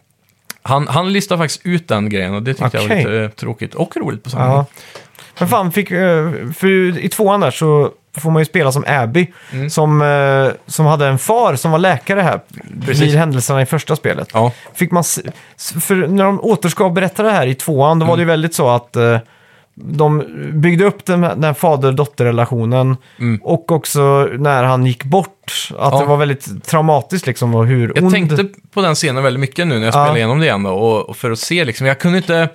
han, 0.61 0.87
han 0.87 1.13
listar 1.13 1.37
faktiskt 1.37 1.65
ut 1.65 1.87
den 1.87 2.09
grejen 2.09 2.33
och 2.33 2.43
det 2.43 2.53
tyckte 2.53 2.77
jag 2.77 2.87
var 2.87 2.95
lite 2.95 3.13
eh, 3.19 3.29
tråkigt 3.29 3.75
och 3.75 3.97
roligt 3.97 4.23
på 4.23 4.29
samma 4.29 4.45
Ja. 4.45 4.55
gång. 4.55 4.65
Men 5.39 5.47
fan, 5.47 5.71
fick, 5.71 5.91
eh, 5.91 6.31
för 6.55 6.97
i 6.99 7.09
tvåan 7.09 7.39
där 7.39 7.51
så 7.51 7.91
får 8.19 8.31
man 8.31 8.41
ju 8.41 8.45
spela 8.45 8.71
som 8.71 8.83
Abby, 8.87 9.27
Mm. 9.53 9.69
som, 9.69 10.01
eh, 10.01 10.47
som 10.71 10.85
hade 10.85 11.07
en 11.07 11.19
far 11.19 11.55
som 11.55 11.71
var 11.71 11.79
läkare 11.79 12.21
här 12.21 12.39
Precis. 12.85 13.03
vid 13.03 13.15
händelserna 13.15 13.61
i 13.61 13.65
första 13.65 13.95
spelet. 13.95 14.29
Ja, 14.33 14.51
Fick 14.73 14.91
man, 14.91 15.01
s- 15.01 15.19
s- 15.57 15.73
för 15.85 15.95
när 15.95 16.23
de 16.23 16.39
återskav 16.41 16.93
berätta 16.93 17.23
det 17.23 17.31
här 17.31 17.47
i 17.47 17.55
tvåan, 17.55 17.99
då 17.99 18.05
var 18.05 18.15
det 18.17 18.21
ju 18.21 18.23
Mm. 18.23 18.33
väldigt 18.33 18.53
så 18.55 18.69
att 18.69 18.95
eh, 18.95 19.17
de 19.81 20.23
byggde 20.53 20.85
upp 20.85 21.05
den, 21.05 21.21
den 21.21 21.43
här 21.43 21.53
fader-dotter-relationen 21.53 22.97
Mm. 23.19 23.39
och 23.43 23.71
också 23.71 24.29
när 24.37 24.63
han 24.63 24.85
gick 24.85 25.03
bort, 25.03 25.69
att 25.79 25.93
Ja. 25.93 25.99
det 25.99 26.05
var 26.05 26.17
väldigt 26.17 26.63
traumatiskt 26.65 27.27
liksom 27.27 27.55
och 27.55 27.65
hur 27.67 27.91
jag 27.95 28.03
ond... 28.03 28.13
tänkte 28.13 28.45
på 28.73 28.81
den 28.81 28.95
scenen 28.95 29.23
väldigt 29.23 29.39
mycket 29.39 29.67
nu 29.67 29.75
när 29.75 29.85
jag 29.85 29.87
Ja. 29.87 29.91
spelade 29.91 30.19
igenom 30.19 30.39
det 30.39 30.45
igen 30.45 30.63
då, 30.63 30.69
och, 30.71 31.09
och 31.09 31.17
för 31.17 31.31
att 31.31 31.39
se 31.39 31.65
liksom, 31.65 31.87
jag 31.87 31.99
kunde 31.99 32.17
inte 32.17 32.49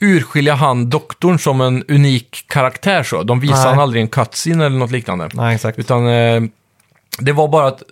urskilja 0.00 0.54
han 0.54 0.90
doktorn 0.90 1.38
som 1.38 1.60
en 1.60 1.84
unik 1.88 2.44
karaktär 2.48 3.02
så. 3.02 3.22
De 3.22 3.38
Nej. 3.38 3.48
han 3.54 3.78
aldrig 3.78 4.02
en 4.02 4.08
cutscene 4.08 4.66
eller 4.66 4.78
något 4.78 4.90
liknande. 4.90 5.28
Nej, 5.32 5.54
exakt. 5.54 5.78
Utan 5.78 6.06
eh, 6.08 6.42
det 7.18 7.32
var 7.32 7.48
bara 7.48 7.66
att 7.66 7.82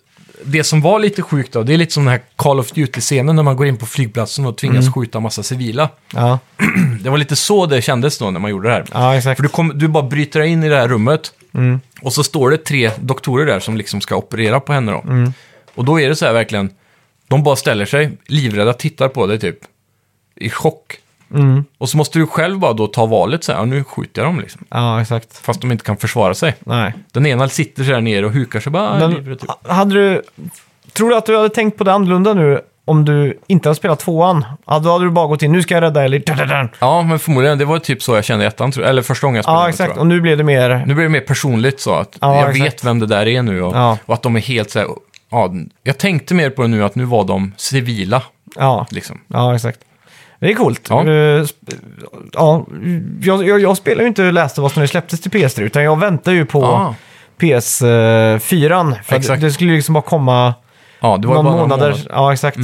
det 0.44 0.64
som 0.64 0.80
var 0.80 0.98
lite 0.98 1.22
sjukt 1.22 1.52
då, 1.52 1.62
det 1.62 1.74
är 1.74 1.78
lite 1.78 1.92
som 1.92 2.04
den 2.04 2.12
här 2.12 2.20
Call 2.36 2.60
of 2.60 2.72
Duty-scenen 2.72 3.36
när 3.36 3.42
man 3.42 3.56
går 3.56 3.66
in 3.66 3.76
på 3.76 3.86
flygplatsen 3.86 4.46
och 4.46 4.56
tvingas 4.58 4.80
Mm. 4.84 4.92
skjuta 4.92 5.20
massa 5.20 5.42
civila. 5.42 5.88
Ja, 6.14 6.38
Det 7.00 7.10
var 7.10 7.18
lite 7.18 7.36
så 7.36 7.66
det 7.66 7.82
kändes 7.82 8.18
då 8.18 8.30
när 8.30 8.40
man 8.40 8.50
gjorde 8.50 8.68
det 8.68 8.74
här. 8.74 8.84
ja 8.92 9.16
exakt. 9.16 9.36
För 9.38 9.42
du, 9.42 9.48
kom, 9.48 9.72
du 9.74 9.88
bara 9.88 10.02
bryter 10.02 10.40
in 10.42 10.64
i 10.64 10.68
det 10.68 10.76
här 10.76 10.88
rummet 10.88 11.32
Mm. 11.56 11.80
Och 12.02 12.12
så 12.12 12.24
står 12.24 12.50
det 12.50 12.56
tre 12.58 12.90
doktorer 13.00 13.46
där 13.46 13.60
som 13.60 13.76
liksom 13.76 14.00
ska 14.00 14.16
operera 14.16 14.60
på 14.60 14.72
henne 14.72 14.92
då. 14.92 15.00
Mm. 15.00 15.32
Och 15.74 15.84
då 15.84 16.00
är 16.00 16.08
det 16.08 16.16
så 16.16 16.26
här 16.26 16.32
verkligen, 16.32 16.70
de 17.28 17.42
bara 17.42 17.56
ställer 17.56 17.86
sig 17.86 18.10
livrädda, 18.26 18.72
tittar 18.72 19.08
på 19.08 19.26
dig 19.26 19.38
typ, 19.38 19.58
i 20.36 20.50
chock. 20.50 20.96
Mm. 21.34 21.64
Och 21.78 21.88
så 21.88 21.96
måste 21.96 22.18
du 22.18 22.26
själv 22.26 22.58
bara 22.58 22.72
då 22.72 22.86
ta 22.86 23.06
valet 23.06 23.44
så 23.44 23.52
här, 23.52 23.58
ja, 23.58 23.64
nu 23.64 23.84
skjuter 23.84 24.22
jag 24.22 24.28
dem 24.28 24.40
liksom. 24.40 24.64
Ja, 24.70 25.00
exakt. 25.00 25.36
Fast 25.38 25.60
de 25.60 25.72
inte 25.72 25.84
kan 25.84 25.96
försvara 25.96 26.34
sig. 26.34 26.54
Nej. 26.60 26.94
Den 27.12 27.26
ena 27.26 27.48
sitter 27.48 27.84
så 27.84 27.92
här 27.92 28.00
nere 28.00 28.26
och 28.26 28.32
hukar 28.32 28.60
sig 28.60 28.72
bara, 28.72 28.98
Men, 28.98 29.10
livrädd 29.14 29.38
typ. 29.40 29.50
hade 29.68 29.94
du, 29.94 30.22
tror 30.92 31.08
du 31.10 31.16
att 31.16 31.26
du 31.26 31.36
hade 31.36 31.48
tänkt 31.48 31.78
på 31.78 31.84
det 31.84 31.92
annorlunda 31.92 32.34
nu 32.34 32.60
om 32.86 33.04
du 33.04 33.38
inte 33.46 33.68
hade 33.68 33.76
spelat 33.76 33.98
tvåan? 34.00 34.44
Ja, 34.66 34.78
då 34.78 34.92
hade 34.92 35.04
du 35.04 35.10
bara 35.10 35.26
gått 35.26 35.42
in, 35.42 35.52
nu 35.52 35.62
ska 35.62 35.74
jag 35.74 35.82
rädda 35.82 36.04
Ellie. 36.04 36.22
Ja, 36.26 36.68
Ja, 36.78 37.02
men 37.02 37.18
förmodligen, 37.18 37.58
det 37.58 37.64
var 37.64 37.78
typ 37.78 38.02
så 38.02 38.14
jag 38.14 38.24
kände 38.24 38.44
i 38.44 38.48
ettan, 38.48 38.72
eller 38.84 39.02
första 39.02 39.26
gången 39.26 39.36
jag 39.36 39.44
spelade. 39.44 39.68
exakt. 39.68 39.90
Tror 39.92 40.00
Och 40.00 40.06
nu 40.06 40.20
blev 40.20 40.38
det 40.38 40.44
mer... 40.44 40.84
Nu 40.86 40.94
blir 40.94 41.04
det 41.04 41.10
mer 41.10 41.20
personligt 41.20 41.80
så 41.80 41.94
att 41.94 42.18
Ja, 42.20 42.40
jag 42.40 42.50
exakt. 42.50 42.64
vet 42.74 42.84
vem 42.84 42.98
det 42.98 43.06
där 43.06 43.26
är 43.28 43.42
nu 43.42 43.62
och, 43.62 43.76
Ja. 43.76 43.98
och 44.06 44.14
att 44.14 44.22
de 44.22 44.36
är 44.36 44.40
helt 44.40 44.70
så 44.70 44.78
här, 44.78 44.88
ja, 45.30 45.52
jag 45.82 45.98
tänkte 45.98 46.34
mer 46.34 46.50
på 46.50 46.62
det 46.62 46.68
nu 46.68 46.84
att 46.84 46.94
nu 46.94 47.04
var 47.04 47.24
de 47.24 47.52
civila, 47.56 48.22
Ja, 48.56 48.86
liksom. 48.90 49.20
ja 49.28 49.54
exakt. 49.54 49.80
Det 50.40 50.50
är 50.50 50.54
coolt. 50.54 50.86
Ja. 50.90 51.00
Eh, 51.02 51.06
sp- 51.42 51.78
ja, 52.32 52.66
jag, 53.22 53.44
jag, 53.48 53.60
jag 53.60 53.76
spelar 53.76 54.02
ju 54.02 54.08
inte 54.08 54.22
Us 54.22 54.56
när 54.56 54.80
det 54.80 54.88
släpptes 54.88 55.20
till 55.20 55.30
PS3, 55.30 55.60
utan 55.62 55.82
jag 55.82 55.98
väntar 56.00 56.32
ju 56.32 56.46
på 56.46 56.64
Ah. 56.64 56.94
PS4. 57.38 59.02
För 59.02 59.14
att 59.16 59.20
Exakt. 59.20 59.40
det 59.42 59.52
skulle 59.52 59.70
ju 59.70 59.76
liksom 59.76 59.92
bara 59.92 60.02
komma 60.02 60.54
Ja, 61.00 61.16
det 61.16 61.28
var 61.28 61.34
någon 61.34 61.44
bara 61.44 61.56
månader. 61.56 61.86
månader. 61.90 62.06
Ja, 62.10 62.32
exakt. 62.32 62.58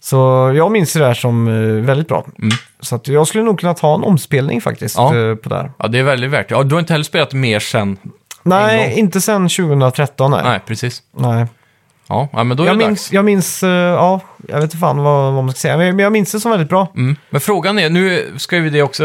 Så 0.00 0.16
jag 0.56 0.72
minns 0.72 0.92
det 0.92 0.98
där 0.98 1.14
som 1.14 1.48
eh, 1.48 1.84
väldigt 1.84 2.08
bra. 2.08 2.26
Mm. 2.38 2.50
Så 2.80 2.94
att 2.96 3.08
jag 3.08 3.26
skulle 3.26 3.44
nog 3.44 3.60
kunna 3.60 3.74
ta 3.74 3.94
en 3.94 4.04
omspelning 4.04 4.60
faktiskt 4.60 4.96
Ja. 4.96 5.16
eh, 5.16 5.34
på 5.34 5.48
det 5.48 5.56
här. 5.56 5.72
Ja, 5.78 5.88
det 5.88 5.98
är 5.98 6.02
väldigt 6.02 6.30
värt 6.30 6.48
det. 6.48 6.54
Ja, 6.54 6.62
du 6.62 6.74
har 6.74 6.80
inte 6.80 6.92
heller 6.92 7.04
spelat 7.04 7.32
mer 7.32 7.60
sen? 7.60 7.96
Nej, 8.42 8.94
inte 8.98 9.20
sedan 9.20 9.48
2013. 9.48 10.30
Nej. 10.30 10.40
Nej, 10.44 10.60
precis. 10.66 11.02
nej. 11.16 11.46
Ja, 12.08 12.28
ja 12.32 12.44
men 12.44 12.56
då 12.56 12.62
är 12.62 12.66
Jag, 12.66 12.78
det 12.78 12.86
minns, 12.86 13.00
dags. 13.04 13.12
jag 13.12 13.24
minns, 13.24 13.62
eh, 13.62 13.68
ja, 13.70 14.20
jag 14.48 14.54
vet 14.54 14.64
inte 14.64 14.76
fan 14.76 14.96
vad, 15.02 15.32
vad 15.34 15.44
man 15.44 15.50
ska 15.52 15.58
säga, 15.58 15.76
men 15.76 15.96
men 15.96 16.02
jag 16.02 16.12
minns 16.12 16.32
det 16.32 16.40
som 16.40 16.50
väldigt 16.50 16.68
bra. 16.68 16.92
Mm. 16.96 17.16
Men 17.30 17.40
frågan 17.40 17.78
är, 17.78 17.90
nu 17.90 18.26
ska 18.36 18.56
ju 18.56 18.70
det 18.70 18.82
också, 18.82 19.04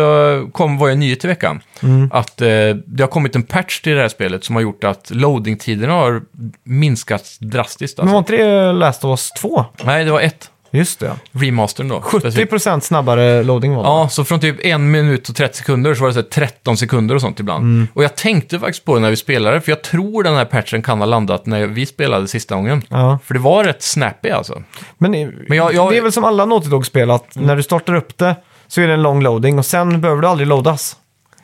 kom 0.52 0.78
var 0.78 0.88
ju 0.88 0.94
en 0.94 1.00
nyhet 1.00 1.26
i 1.26 1.28
veckan, 1.28 1.62
Mm. 1.84 2.10
att 2.14 2.42
eh, 2.42 2.48
det 2.86 3.04
har 3.04 3.08
kommit 3.08 3.36
en 3.36 3.44
patch 3.44 3.82
till 3.82 3.96
det 3.96 4.02
här 4.02 4.08
spelet 4.10 4.44
som 4.44 4.56
har 4.56 4.62
gjort 4.62 4.84
att 4.84 5.12
loading-tiderna 5.12 5.94
har 5.94 6.22
minskat 6.64 7.38
drastiskt. 7.40 7.98
Men 7.98 8.04
Alltså. 8.04 8.14
var 8.14 8.20
inte 8.20 8.46
det 8.46 8.72
Last 8.74 9.04
of 9.06 9.10
Us 9.10 9.32
2? 9.32 9.66
Nej, 9.84 10.06
det 10.06 10.12
var 10.12 10.22
ett. 10.22 10.50
Just 10.76 11.00
det. 11.00 11.16
Remastern 11.32 11.88
då. 11.88 12.02
specifikt. 12.20 12.52
70% 12.54 12.80
snabbare 12.80 13.44
loading 13.44 13.76
var 13.76 13.84
det. 13.84 13.90
Ja, 13.90 14.10
så 14.10 14.26
från 14.26 14.40
typ 14.40 14.66
en 14.66 14.92
minut 14.92 15.30
och 15.30 15.36
30 15.36 15.58
sekunder 15.58 15.94
så 15.96 16.02
var 16.02 16.08
det 16.08 16.14
så 16.14 16.20
här 16.20 16.28
13 16.30 16.78
sekunder 16.78 17.16
och 17.16 17.22
sånt 17.22 17.40
ibland. 17.40 17.64
Mm. 17.64 17.88
Och 17.94 18.04
jag 18.04 18.16
tänkte 18.16 18.60
faktiskt 18.60 18.86
på 18.86 18.96
det 18.96 19.02
när 19.02 19.10
vi 19.10 19.16
spelade, 19.16 19.62
för 19.62 19.72
jag 19.72 19.82
tror 19.82 20.24
den 20.24 20.36
här 20.36 20.46
patchen 20.46 20.82
kan 20.82 21.00
ha 21.00 21.06
landat 21.06 21.46
när 21.46 21.68
vi 21.68 21.86
spelade 21.86 22.28
sista 22.28 22.56
gången. 22.56 22.82
Ja. 22.90 23.20
För 23.26 23.34
det 23.34 23.40
var 23.40 23.64
rätt 23.64 23.82
snappy 23.84 24.30
alltså. 24.30 24.64
Men, 24.98 25.12
Men 25.12 25.58
jag- 25.58 25.74
jag- 25.74 25.92
det 25.92 25.98
är 25.98 26.02
väl 26.02 26.12
som 26.12 26.24
alla 26.24 26.46
Naughty 26.46 26.70
Dog-spel 26.70 27.12
att 27.12 27.36
när 27.36 27.56
du 27.56 27.64
startar 27.64 27.96
upp 27.96 28.18
det 28.18 28.36
så 28.68 28.82
är 28.82 28.88
det 28.88 28.94
en 28.94 29.02
lång 29.04 29.22
loading 29.24 29.60
och 29.60 29.66
sen 29.66 30.02
behöver 30.02 30.22
du 30.22 30.28
aldrig 30.28 30.48
loadas. 30.48 30.96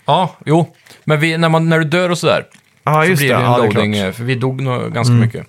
Ja, 0.05 0.35
jo. 0.45 0.75
Men 1.03 1.19
vi, 1.19 1.37
när, 1.37 1.49
man, 1.49 1.69
när 1.69 1.79
du 1.79 1.85
dör 1.85 2.09
och 2.11 2.17
sådär, 2.17 2.45
Ja, 2.83 2.91
så 2.93 2.99
blir 3.15 3.15
det. 3.15 3.27
det 3.27 3.33
en 3.33 3.41
Ja, 3.41 3.57
det 3.57 3.63
loading, 3.73 3.93
klart. 3.93 4.05
eh, 4.07 4.11
för 4.11 4.23
vi 4.23 4.35
dog 4.35 4.61
nog 4.61 4.93
ganska 4.93 5.13
mycket. 5.13 5.47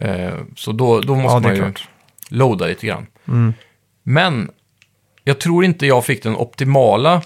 Eh, 0.00 0.28
så 0.56 0.72
då, 0.72 1.00
då 1.00 1.14
måste 1.14 1.34
Ja, 1.34 1.40
det 1.40 1.46
man 1.46 1.54
ju 1.56 1.62
klart. 1.62 1.88
Loada 2.28 2.66
lite 2.66 2.86
grann. 2.86 3.06
Mm. 3.28 3.54
Men 4.02 4.50
jag 5.24 5.38
tror 5.40 5.64
inte 5.64 5.86
jag 5.86 6.04
fick 6.04 6.22
den 6.22 6.36
optimala 6.36 7.22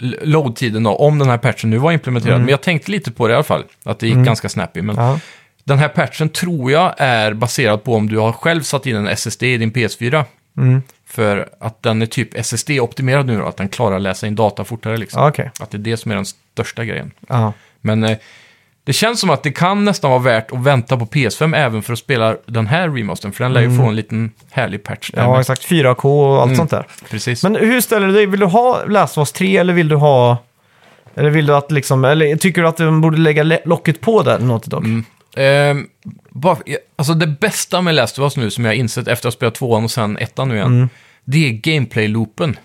l- 0.00 0.16
load-tiden 0.22 0.82
då, 0.82 0.90
om 0.96 1.18
den 1.18 1.28
här 1.28 1.38
patchen 1.38 1.70
nu 1.70 1.78
var 1.78 1.92
implementerad. 1.92 2.40
Men 2.40 2.48
jag 2.48 2.60
tänkte 2.62 2.90
lite 2.90 3.12
på 3.12 3.26
det 3.28 3.32
i 3.32 3.34
alla 3.34 3.44
fall, 3.44 3.64
att 3.84 3.98
det 3.98 4.06
gick 4.06 4.16
ganska 4.16 4.48
snappy. 4.48 4.82
Men 4.82 4.98
Mm. 4.98 5.08
Ja. 5.10 5.20
den 5.64 5.78
här 5.78 5.88
patchen 5.88 6.28
tror 6.28 6.72
jag 6.72 6.94
är 6.98 7.34
baserad 7.34 7.84
på 7.84 7.94
om 7.94 8.08
du 8.08 8.18
har 8.18 8.32
själv 8.32 8.62
satt 8.62 8.86
in 8.86 8.96
en 8.96 9.06
SSD 9.08 9.42
i 9.42 9.56
din 9.58 9.72
PS4. 9.72 10.24
Mm. 10.56 10.82
För 11.06 11.48
att 11.60 11.82
den 11.82 12.02
är 12.02 12.06
typ 12.06 12.34
SSD-optimerad 12.34 13.26
nu 13.26 13.38
då, 13.38 13.46
att 13.46 13.56
den 13.56 13.68
klarar 13.68 13.96
att 13.96 14.02
läsa 14.02 14.26
in 14.26 14.34
data 14.34 14.64
fortare 14.64 14.96
liksom. 14.96 15.22
Okej. 15.28 15.50
Att 15.60 15.70
det 15.70 15.76
är 15.76 15.78
det 15.78 15.96
som 15.96 16.10
är 16.10 16.14
den 16.16 16.26
största 16.26 16.84
grejen. 16.84 17.10
Ja. 17.28 17.52
Men 17.80 18.04
eh, 18.04 18.16
det 18.86 18.92
känns 18.92 19.20
som 19.20 19.30
att 19.30 19.42
det 19.42 19.50
kan 19.52 19.84
nästan 19.84 20.10
vara 20.10 20.20
värt 20.22 20.52
att 20.52 20.58
vänta 20.62 20.96
på 20.96 21.06
PS5 21.06 21.56
även 21.56 21.82
för 21.82 21.92
att 21.92 21.98
spela 21.98 22.36
den 22.46 22.66
här 22.66 22.88
remastern. 22.90 23.32
För 23.32 23.44
den 23.44 23.52
lär 23.52 23.60
ju 23.60 23.76
få 23.76 23.82
en 23.82 23.96
liten 23.96 24.30
härlig 24.50 24.84
patch 24.84 25.10
där 25.10 25.18
Mm. 25.18 25.28
ja, 25.28 25.32
med. 25.34 25.40
exakt. 25.40 25.64
4K 25.68 26.04
och 26.36 26.42
allt 26.42 26.56
sånt 26.56 26.70
där. 26.70 26.86
Precis. 27.10 27.42
Men 27.42 27.56
hur 27.56 27.80
ställer 27.80 28.06
du 28.06 28.12
dig? 28.12 28.26
Vill 28.26 28.40
du 28.40 28.46
ha 28.46 28.84
Last 28.88 29.18
of 29.18 29.22
Us 29.22 29.32
3 29.32 29.56
eller 29.56 29.72
vill 29.72 29.88
du 29.88 29.96
ha... 29.96 30.38
Eller 31.14 31.30
vill 31.30 31.46
du 31.46 31.54
att 31.56 31.72
liksom... 31.72 32.04
Eller 32.04 32.36
tycker 32.36 32.62
du 32.62 32.68
att 32.68 32.76
de 32.76 33.00
borde 33.00 33.18
lägga 33.18 33.42
le- 33.42 33.60
locket 33.64 34.00
på 34.00 34.22
där, 34.22 34.38
Naughty 34.38 34.68
Dog? 34.70 35.02
Ehm, 35.36 35.86
bara, 36.30 36.56
alltså 36.96 37.14
det 37.14 37.26
bästa 37.26 37.80
med 37.80 37.94
Last 37.94 38.18
of 38.18 38.22
Us 38.22 38.36
nu 38.36 38.50
som 38.50 38.64
jag 38.64 38.72
har 38.72 38.76
insett 38.76 39.08
efter 39.08 39.12
att 39.28 39.34
ha 39.34 39.38
spelat 39.38 39.54
tvåan 39.54 39.84
och 39.84 39.90
sen 39.90 40.16
ettan 40.18 40.48
nu 40.48 40.54
igen, 40.54 40.66
Mm. 40.66 40.88
det 41.24 41.48
är 41.48 41.52
gameplay-loopen. 41.52 42.56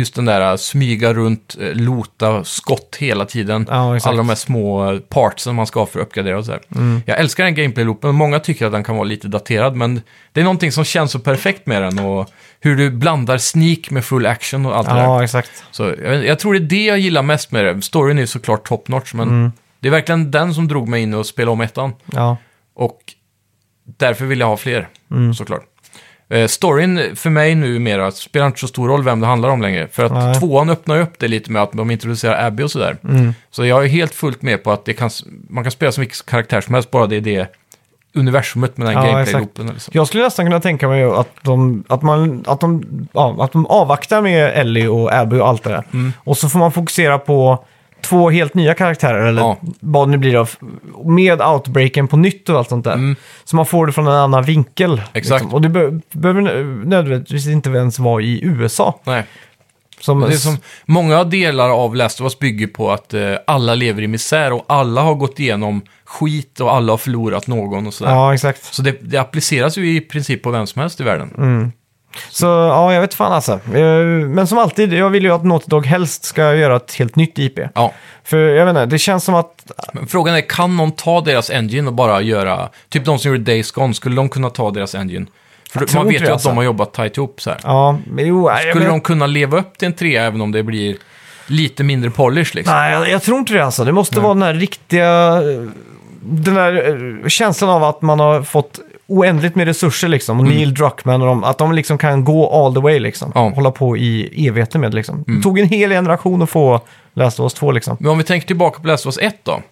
Just 0.00 0.14
den 0.14 0.24
där 0.24 0.50
uh, 0.52 0.56
smyga 0.56 1.14
runt, 1.14 1.56
uh, 1.60 1.74
lota, 1.74 2.44
skott 2.44 2.96
hela 2.98 3.24
tiden. 3.24 3.66
Ja. 3.70 3.98
Alla 4.04 4.16
de 4.16 4.28
här 4.28 4.36
små 4.36 4.92
uh, 4.92 5.00
partsen 5.00 5.54
man 5.54 5.66
ska 5.66 5.80
ha 5.80 5.86
för 5.86 6.00
att 6.00 6.06
uppgradera 6.06 6.38
och 6.38 6.44
sådär. 6.44 6.60
Mm. 6.74 7.02
Jag 7.06 7.18
älskar 7.20 7.44
den 7.44 7.54
gameplay-loopen. 7.54 8.12
Många 8.12 8.40
tycker 8.40 8.66
att 8.66 8.72
den 8.72 8.84
kan 8.84 8.96
vara 8.96 9.04
lite 9.04 9.28
daterad, 9.28 9.76
men 9.76 10.00
det 10.32 10.40
är 10.40 10.44
någonting 10.44 10.72
som 10.72 10.84
känns 10.84 11.12
så 11.12 11.18
perfekt 11.18 11.66
med 11.66 11.82
den. 11.82 11.98
Och 11.98 12.30
hur 12.60 12.76
du 12.76 12.90
blandar 12.90 13.38
sneak 13.38 13.90
med 13.90 14.04
full 14.04 14.26
action 14.26 14.66
och 14.66 14.76
allt 14.76 14.88
det 14.88 14.94
där. 14.94 15.02
Ja, 15.02 15.24
exakt. 15.24 15.64
Så 15.70 15.94
jag, 16.04 16.26
jag 16.26 16.38
tror 16.38 16.52
det 16.54 16.58
är 16.58 16.60
det 16.68 16.84
jag 16.84 16.98
gillar 16.98 17.22
mest 17.22 17.52
med 17.52 17.64
det. 17.64 17.82
Storyn 17.82 18.18
är 18.18 18.26
såklart 18.26 18.64
top 18.68 18.88
notch, 18.88 19.14
men 19.14 19.28
Mm. 19.28 19.52
det 19.80 19.88
är 19.88 19.92
verkligen 19.92 20.30
den 20.30 20.54
som 20.54 20.68
drog 20.68 20.88
mig 20.88 21.02
in 21.02 21.14
och 21.14 21.26
spela 21.26 21.50
om 21.50 21.60
ettan. 21.60 21.92
Ja. 22.12 22.36
Och 22.74 22.98
därför 23.98 24.24
vill 24.26 24.40
jag 24.40 24.46
ha 24.46 24.56
fler, 24.56 24.88
Mm. 25.10 25.34
såklart. 25.34 25.62
Eh, 26.28 26.46
storyn 26.46 27.16
för 27.16 27.30
mig 27.30 27.54
numera 27.54 28.10
spelar 28.10 28.46
inte 28.46 28.60
så 28.60 28.68
stor 28.68 28.88
roll 28.88 29.04
vem 29.04 29.20
det 29.20 29.26
handlar 29.26 29.48
om 29.48 29.62
längre. 29.62 29.88
För 29.88 30.04
att 30.04 30.12
Nej. 30.12 30.34
tvåan 30.34 30.70
öppnar 30.70 30.96
ju 30.96 31.02
upp 31.02 31.18
det 31.18 31.28
lite 31.28 31.52
med 31.52 31.62
att 31.62 31.72
de 31.72 31.90
introducerar 31.90 32.46
Abby 32.46 32.62
och 32.62 32.70
sådär. 32.70 32.96
Mm. 33.04 33.34
Så 33.50 33.66
jag 33.66 33.84
är 33.84 33.88
helt 33.88 34.14
fullt 34.14 34.42
med 34.42 34.64
på 34.64 34.72
att 34.72 34.84
det 34.84 34.92
kan, 34.92 35.10
man 35.48 35.64
kan 35.64 35.70
spela 35.70 35.92
så 35.92 36.00
mycket 36.00 36.26
karaktär 36.26 36.60
som 36.60 36.74
helst, 36.74 36.90
bara 36.90 37.06
det 37.06 37.16
är 37.16 37.20
det 37.20 37.48
universumet 38.14 38.76
med 38.76 38.86
den 38.86 38.94
Ja, 38.94 39.02
gameplay-loopen. 39.02 39.72
Liksom. 39.72 39.92
Jag 39.94 40.06
skulle 40.06 40.22
nästan 40.22 40.46
kunna 40.46 40.60
tänka 40.60 40.88
mig 40.88 41.04
att 41.04 41.28
de, 41.42 41.84
att 41.88 42.02
man, 42.02 42.44
att 42.46 42.60
de, 42.60 42.84
ja, 43.12 43.36
att 43.38 43.52
de 43.52 43.66
avvaktar 43.66 44.22
med 44.22 44.52
Ellie 44.54 44.88
och 44.88 45.14
Abby 45.14 45.38
och 45.38 45.48
allt 45.48 45.62
det 45.62 45.70
där. 45.70 45.84
Mm. 45.92 46.12
Och 46.18 46.38
så 46.38 46.48
får 46.48 46.58
man 46.58 46.72
fokusera 46.72 47.18
på 47.18 47.64
två 48.00 48.30
helt 48.30 48.54
nya 48.54 48.74
karaktärer, 48.74 49.26
eller 49.26 49.42
Ja. 49.42 49.56
vad 49.80 50.08
det 50.08 50.10
nu 50.10 50.18
blir 50.18 50.36
av, 50.36 50.50
med 51.04 51.42
outbreaken 51.42 52.08
på 52.08 52.16
nytt 52.16 52.48
och 52.48 52.58
allt 52.58 52.68
sånt 52.68 52.84
där. 52.84 53.14
Så 53.44 53.56
man 53.56 53.66
får 53.66 53.86
det 53.86 53.92
från 53.92 54.06
en 54.06 54.12
annan 54.12 54.44
vinkel. 54.44 54.92
Mm. 54.92 55.04
Exakt. 55.12 55.52
Och 55.52 55.60
det 55.62 55.68
be- 55.68 56.00
behöver 56.12 56.40
nö- 56.40 56.84
nödvändigtvis 56.86 57.46
inte 57.46 57.70
ens 57.70 57.98
vara 57.98 58.22
i 58.22 58.40
USA. 58.44 59.00
Nej. 59.04 59.24
Som, 60.00 60.20
Det 60.20 60.26
är 60.26 60.30
som, 60.30 60.56
många 60.86 61.24
delar 61.24 61.70
av 61.70 61.94
Last 61.96 62.20
of 62.20 62.24
Us 62.24 62.38
bygger 62.38 62.66
på 62.66 62.92
att 62.92 63.14
eh, 63.14 63.34
alla 63.46 63.74
lever 63.74 64.02
i 64.02 64.06
misär 64.06 64.52
och 64.52 64.64
alla 64.68 65.00
har 65.02 65.14
gått 65.14 65.40
igenom 65.40 65.82
skit 66.04 66.60
och 66.60 66.74
alla 66.74 66.92
har 66.92 66.98
förlorat 66.98 67.46
någon 67.46 67.86
och 67.86 67.94
sådär. 67.94 68.10
Ja, 68.10 68.34
exakt. 68.34 68.74
Så 68.74 68.82
det, 68.82 68.96
det 69.00 69.18
appliceras 69.18 69.78
ju 69.78 69.96
i 69.96 70.00
princip 70.00 70.42
på 70.42 70.50
vem 70.50 70.66
som 70.66 70.80
helst 70.80 71.00
i 71.00 71.04
världen. 71.04 71.72
Så 72.30 72.46
ja, 72.46 72.94
jag 72.94 73.00
vet 73.00 73.14
fan 73.14 73.32
alltså. 73.32 73.52
Eh, 73.52 74.04
Men 74.28 74.46
som 74.46 74.58
alltid, 74.58 74.92
jag 74.92 75.10
vill 75.10 75.24
ju 75.24 75.30
att 75.32 75.44
Naughty 75.44 75.66
Dog 75.68 75.86
helst 75.86 76.24
ska 76.24 76.54
göra 76.54 76.76
ett 76.76 76.94
helt 76.94 77.16
nytt 77.16 77.38
IP. 77.38 77.58
Ja. 77.74 77.92
För 78.24 78.36
jag 78.38 78.66
vet 78.66 78.70
inte, 78.70 78.86
det 78.86 78.98
känns 78.98 79.24
som 79.24 79.34
att 79.34 79.72
Men 79.92 80.06
frågan 80.06 80.34
är, 80.34 80.40
kan 80.40 80.76
någon 80.76 80.92
ta 80.92 81.20
deras 81.20 81.50
engine 81.50 81.86
och 81.88 81.94
bara 81.94 82.20
göra... 82.20 82.68
Typ 82.88 83.04
de 83.04 83.18
som 83.18 83.30
gjorde 83.30 83.42
Days 83.52 83.70
Gone, 83.70 83.94
skulle 83.94 84.16
de 84.16 84.28
kunna 84.28 84.50
ta 84.50 84.70
deras 84.70 84.94
engine? 84.94 85.26
För 85.72 85.96
man 85.96 86.08
vet 86.08 86.20
ju 86.22 86.26
att 86.26 86.32
alltså. 86.32 86.48
de 86.48 86.56
har 86.56 86.64
jobbat 86.64 86.92
tight 86.94 87.16
ihop 87.16 87.40
så 87.40 87.50
här. 87.50 87.60
Ja, 87.62 87.98
men 88.06 88.26
jo, 88.26 88.48
nej, 88.48 88.70
Skulle 88.70 88.84
men, 88.84 88.92
de 88.92 89.00
kunna 89.00 89.26
leva 89.26 89.58
upp 89.58 89.78
till 89.78 89.86
en 89.86 89.92
trea 89.94 90.24
även 90.24 90.40
om 90.40 90.52
det 90.52 90.62
blir 90.62 90.96
lite 91.46 91.84
mindre 91.84 92.10
polish 92.10 92.54
liksom? 92.54 92.74
Nej, 92.74 92.92
jag, 92.92 93.10
jag 93.10 93.22
tror 93.22 93.38
inte 93.38 93.52
det 93.52 93.64
alltså. 93.64 93.84
Det 93.84 93.92
måste 93.92 94.20
vara 94.20 94.34
den 94.34 94.42
här 94.42 94.54
riktiga... 94.54 95.32
eh, 95.36 95.62
Den 96.20 96.54
där 96.54 96.88
eh, 97.22 97.28
känslan 97.28 97.70
av 97.70 97.84
att 97.84 98.02
man 98.02 98.20
har 98.20 98.42
fått 98.42 98.80
oändligt 99.06 99.54
med 99.54 99.66
resurser 99.66 100.08
liksom. 100.08 100.40
Och 100.40 100.44
Neil 100.44 100.74
Druckmann 100.74 101.22
och 101.22 101.28
de, 101.28 101.44
att 101.44 101.58
de 101.58 101.72
liksom 101.72 101.98
kan 101.98 102.24
gå 102.24 102.64
all 102.64 102.74
the 102.74 102.80
way 102.80 102.98
liksom. 102.98 103.26
Mm. 103.26 103.32
Ja. 103.34 103.46
Mm. 103.46 103.54
Hålla 103.54 103.70
på 103.70 103.96
i 103.96 104.46
evigheter 104.48 104.78
med 104.78 104.94
liksom. 104.94 105.24
Det 105.26 105.42
tog 105.42 105.58
en 105.58 105.68
hel 105.68 105.90
generation 105.90 106.42
att 106.42 106.50
få 106.50 106.80
Last 107.14 107.40
of 107.40 107.44
Us 107.44 107.54
2 107.54 107.70
liksom. 107.70 107.96
Men 108.00 108.10
om 108.10 108.18
vi 108.18 108.24
tänker 108.24 108.46
tillbaka 108.46 108.80
på 108.80 108.88
Last 108.88 109.06
of 109.06 109.16
Us 109.18 109.32
1 109.32 109.36
då. 109.42 109.62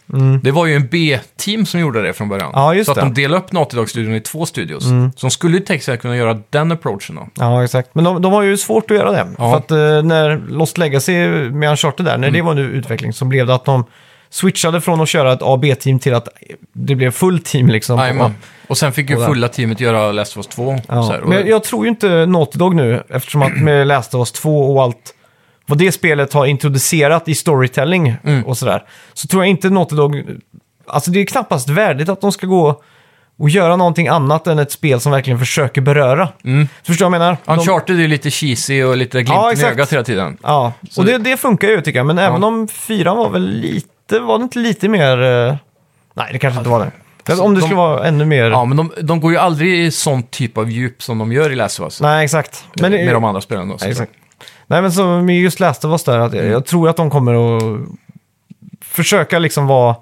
Det 0.43 0.51
var 0.51 0.67
ju 0.67 0.75
en 0.75 0.87
B-team 0.87 1.67
som 1.67 1.81
gjorde 1.81 2.03
det 2.03 2.13
från 2.13 2.29
början. 2.29 2.55
Mm. 2.55 2.79
Ja, 2.79 2.85
så 2.85 2.91
att 2.91 2.95
det. 2.95 3.01
Mm. 3.01 3.15
de 3.15 3.23
delade 3.23 3.45
upp 3.45 3.53
Naughty 3.53 3.77
Dog-studion 3.77 4.15
i 4.15 4.21
två 4.21 4.47
studios. 4.47 4.85
Så 5.17 5.27
de 5.27 5.31
skulle 5.31 5.57
ju 5.57 5.63
tänka 5.63 5.85
sig 5.85 5.95
att 5.95 6.01
kunna 6.01 6.17
göra 6.17 6.41
den 6.51 6.73
approachen 6.73 7.17
då. 7.17 7.29
Ja, 7.35 7.65
exakt. 7.65 7.89
Men 7.93 8.05
de, 8.05 8.23
de 8.23 8.33
har 8.33 8.43
ju 8.43 8.57
svårt 8.57 8.91
att 8.91 8.97
göra 8.97 9.11
det. 9.11 9.27
Ja. 9.39 9.51
För 9.51 9.57
att 9.57 9.71
eh, 9.71 10.03
när 10.03 10.49
Lost 10.49 10.79
Legacy 10.79 11.29
med 11.29 11.71
Uncharted 11.71 12.07
där, 12.07 12.19
när 12.19 12.31
det 12.31 12.43
var 12.43 12.55
nu 12.55 12.63
utveckling 12.63 13.13
så 13.13 13.25
blev 13.25 13.47
det 13.47 13.55
att 13.55 13.65
de 13.65 13.85
switchade 14.35 14.81
från 14.81 15.01
att 15.01 15.09
köra 15.09 15.33
ett 15.33 15.39
A 15.43 15.57
B-team 15.63 15.99
till 15.99 16.15
att 16.15 16.29
det 16.73 16.95
blev 16.95 17.11
full 17.11 17.39
team 17.39 17.67
liksom. 17.69 17.99
Jajamän. 17.99 18.35
Och 18.69 18.79
sen 18.79 18.93
fick 18.93 19.11
ju 19.11 19.17
Och 19.17 19.27
fulla 19.27 19.49
teamet 19.49 19.81
göra 19.81 20.13
Last 20.13 20.33
of 20.33 20.37
Us 20.37 20.47
2. 20.47 20.79
Ja. 20.89 21.03
Så 21.03 21.13
här. 21.13 21.21
Och- 21.21 21.29
Men 21.29 21.47
jag, 21.47 21.65
tror 21.65 21.85
ju 21.85 21.89
inte 21.91 22.27
Naughty 22.27 22.59
Dog 22.59 22.75
nu, 22.75 23.03
eftersom 23.09 23.43
att 23.43 23.57
med 23.57 23.87
Last 23.87 24.15
of 24.15 24.19
Us 24.19 24.33
2 24.33 24.75
och 24.75 24.83
allt 24.83 25.15
vad 25.67 25.79
det 25.79 25.93
spelet 25.93 26.33
har 26.33 26.47
introducerat 26.47 27.29
i 27.29 27.35
storytelling 27.35 28.15
Mm. 28.25 28.45
och 28.45 28.59
sådär, 28.59 28.83
så 29.15 29.29
tror 29.29 29.43
jag 29.43 29.51
inte 29.51 29.71
Naughty 29.71 29.97
Dog... 29.97 30.25
Alltså 30.87 31.11
det 31.11 31.21
är 31.21 31.27
knappast 31.27 31.69
värdigt 31.69 32.09
att 32.09 32.21
de 32.21 32.33
ska 32.33 32.47
gå 32.47 32.83
och 33.39 33.51
göra 33.51 33.77
någonting 33.77 34.09
annat 34.09 34.47
än 34.47 34.59
ett 34.59 34.73
spel 34.73 35.01
som 35.01 35.13
verkligen 35.13 35.39
försöker 35.39 35.81
beröra. 35.81 36.29
Förstår 36.37 36.67
du 36.87 36.93
vad 36.93 37.01
jag 37.01 37.11
menar? 37.11 37.37
De- 37.45 37.53
Uncharted 37.59 37.97
är 37.97 38.01
ju 38.01 38.09
lite 38.09 38.31
cheesy 38.31 38.83
och 38.83 38.97
lite 38.97 39.19
Ja, 39.19 39.23
glimten 39.23 39.49
i 39.49 39.53
exakt. 39.53 39.73
ögat 39.73 39.93
hela 39.93 40.05
tiden. 40.05 40.37
Ja, 40.43 40.73
och 40.97 41.05
det- 41.05 41.13
det, 41.19 41.31
det 41.31 41.37
funkar 41.37 41.69
ju 41.69 41.81
tycker 41.81 41.99
jag. 41.99 42.07
Men 42.07 42.19
även 42.19 42.45
om 42.45 42.69
fyran 42.69 43.17
var 43.17 43.31
väl 43.31 43.49
lite, 43.51 43.89
var 44.09 44.39
det 44.39 44.43
inte 44.43 44.59
lite 44.59 44.89
mer... 44.89 45.23
eh, 45.23 45.57
Nej, 46.15 46.29
det 46.33 46.39
kanske 46.39 46.59
inte 46.59 46.71
var 46.71 46.81
det. 46.81 46.91
Men 47.29 47.41
om 47.41 47.55
det 47.55 47.61
de- 47.61 47.63
skulle 47.67 47.77
vara 47.77 48.07
ännu 48.07 48.25
mer... 48.25 48.51
Ja, 48.51 48.65
men 48.65 48.77
de, 48.77 48.93
de 49.03 49.21
går 49.21 49.33
ju 49.33 49.39
aldrig 49.39 49.85
i 49.85 49.91
sån 49.91 50.23
typ 50.23 50.59
av 50.59 50.71
djup 50.71 51.03
som 51.03 51.19
de 51.19 51.33
gör 51.33 51.51
i 51.51 51.55
Last 51.55 51.81
of 51.81 51.85
Us. 51.85 52.01
Nej, 52.01 52.25
exakt. 52.25 52.65
Men 52.81 52.93
det- 52.93 53.05
med 53.05 53.15
de 53.15 53.25
andra 53.25 53.41
spelen 53.41 53.69
då. 53.69 53.77
Nej, 53.81 53.91
exakt. 53.91 54.13
Nej, 54.67 54.83
men 54.83 54.93
så 54.93 55.07
med 55.07 55.41
just 55.41 55.61
Last 55.61 55.85
of 55.85 55.91
Us 55.93 56.05
där, 56.05 56.19
att 56.19 56.33
jag, 56.35 56.45
jag 56.47 56.65
tror 56.67 56.89
att 56.89 56.97
de 56.97 57.11
kommer 57.11 57.57
att 57.57 57.89
försöka 58.81 59.39
liksom 59.39 59.67
vara 59.67 59.97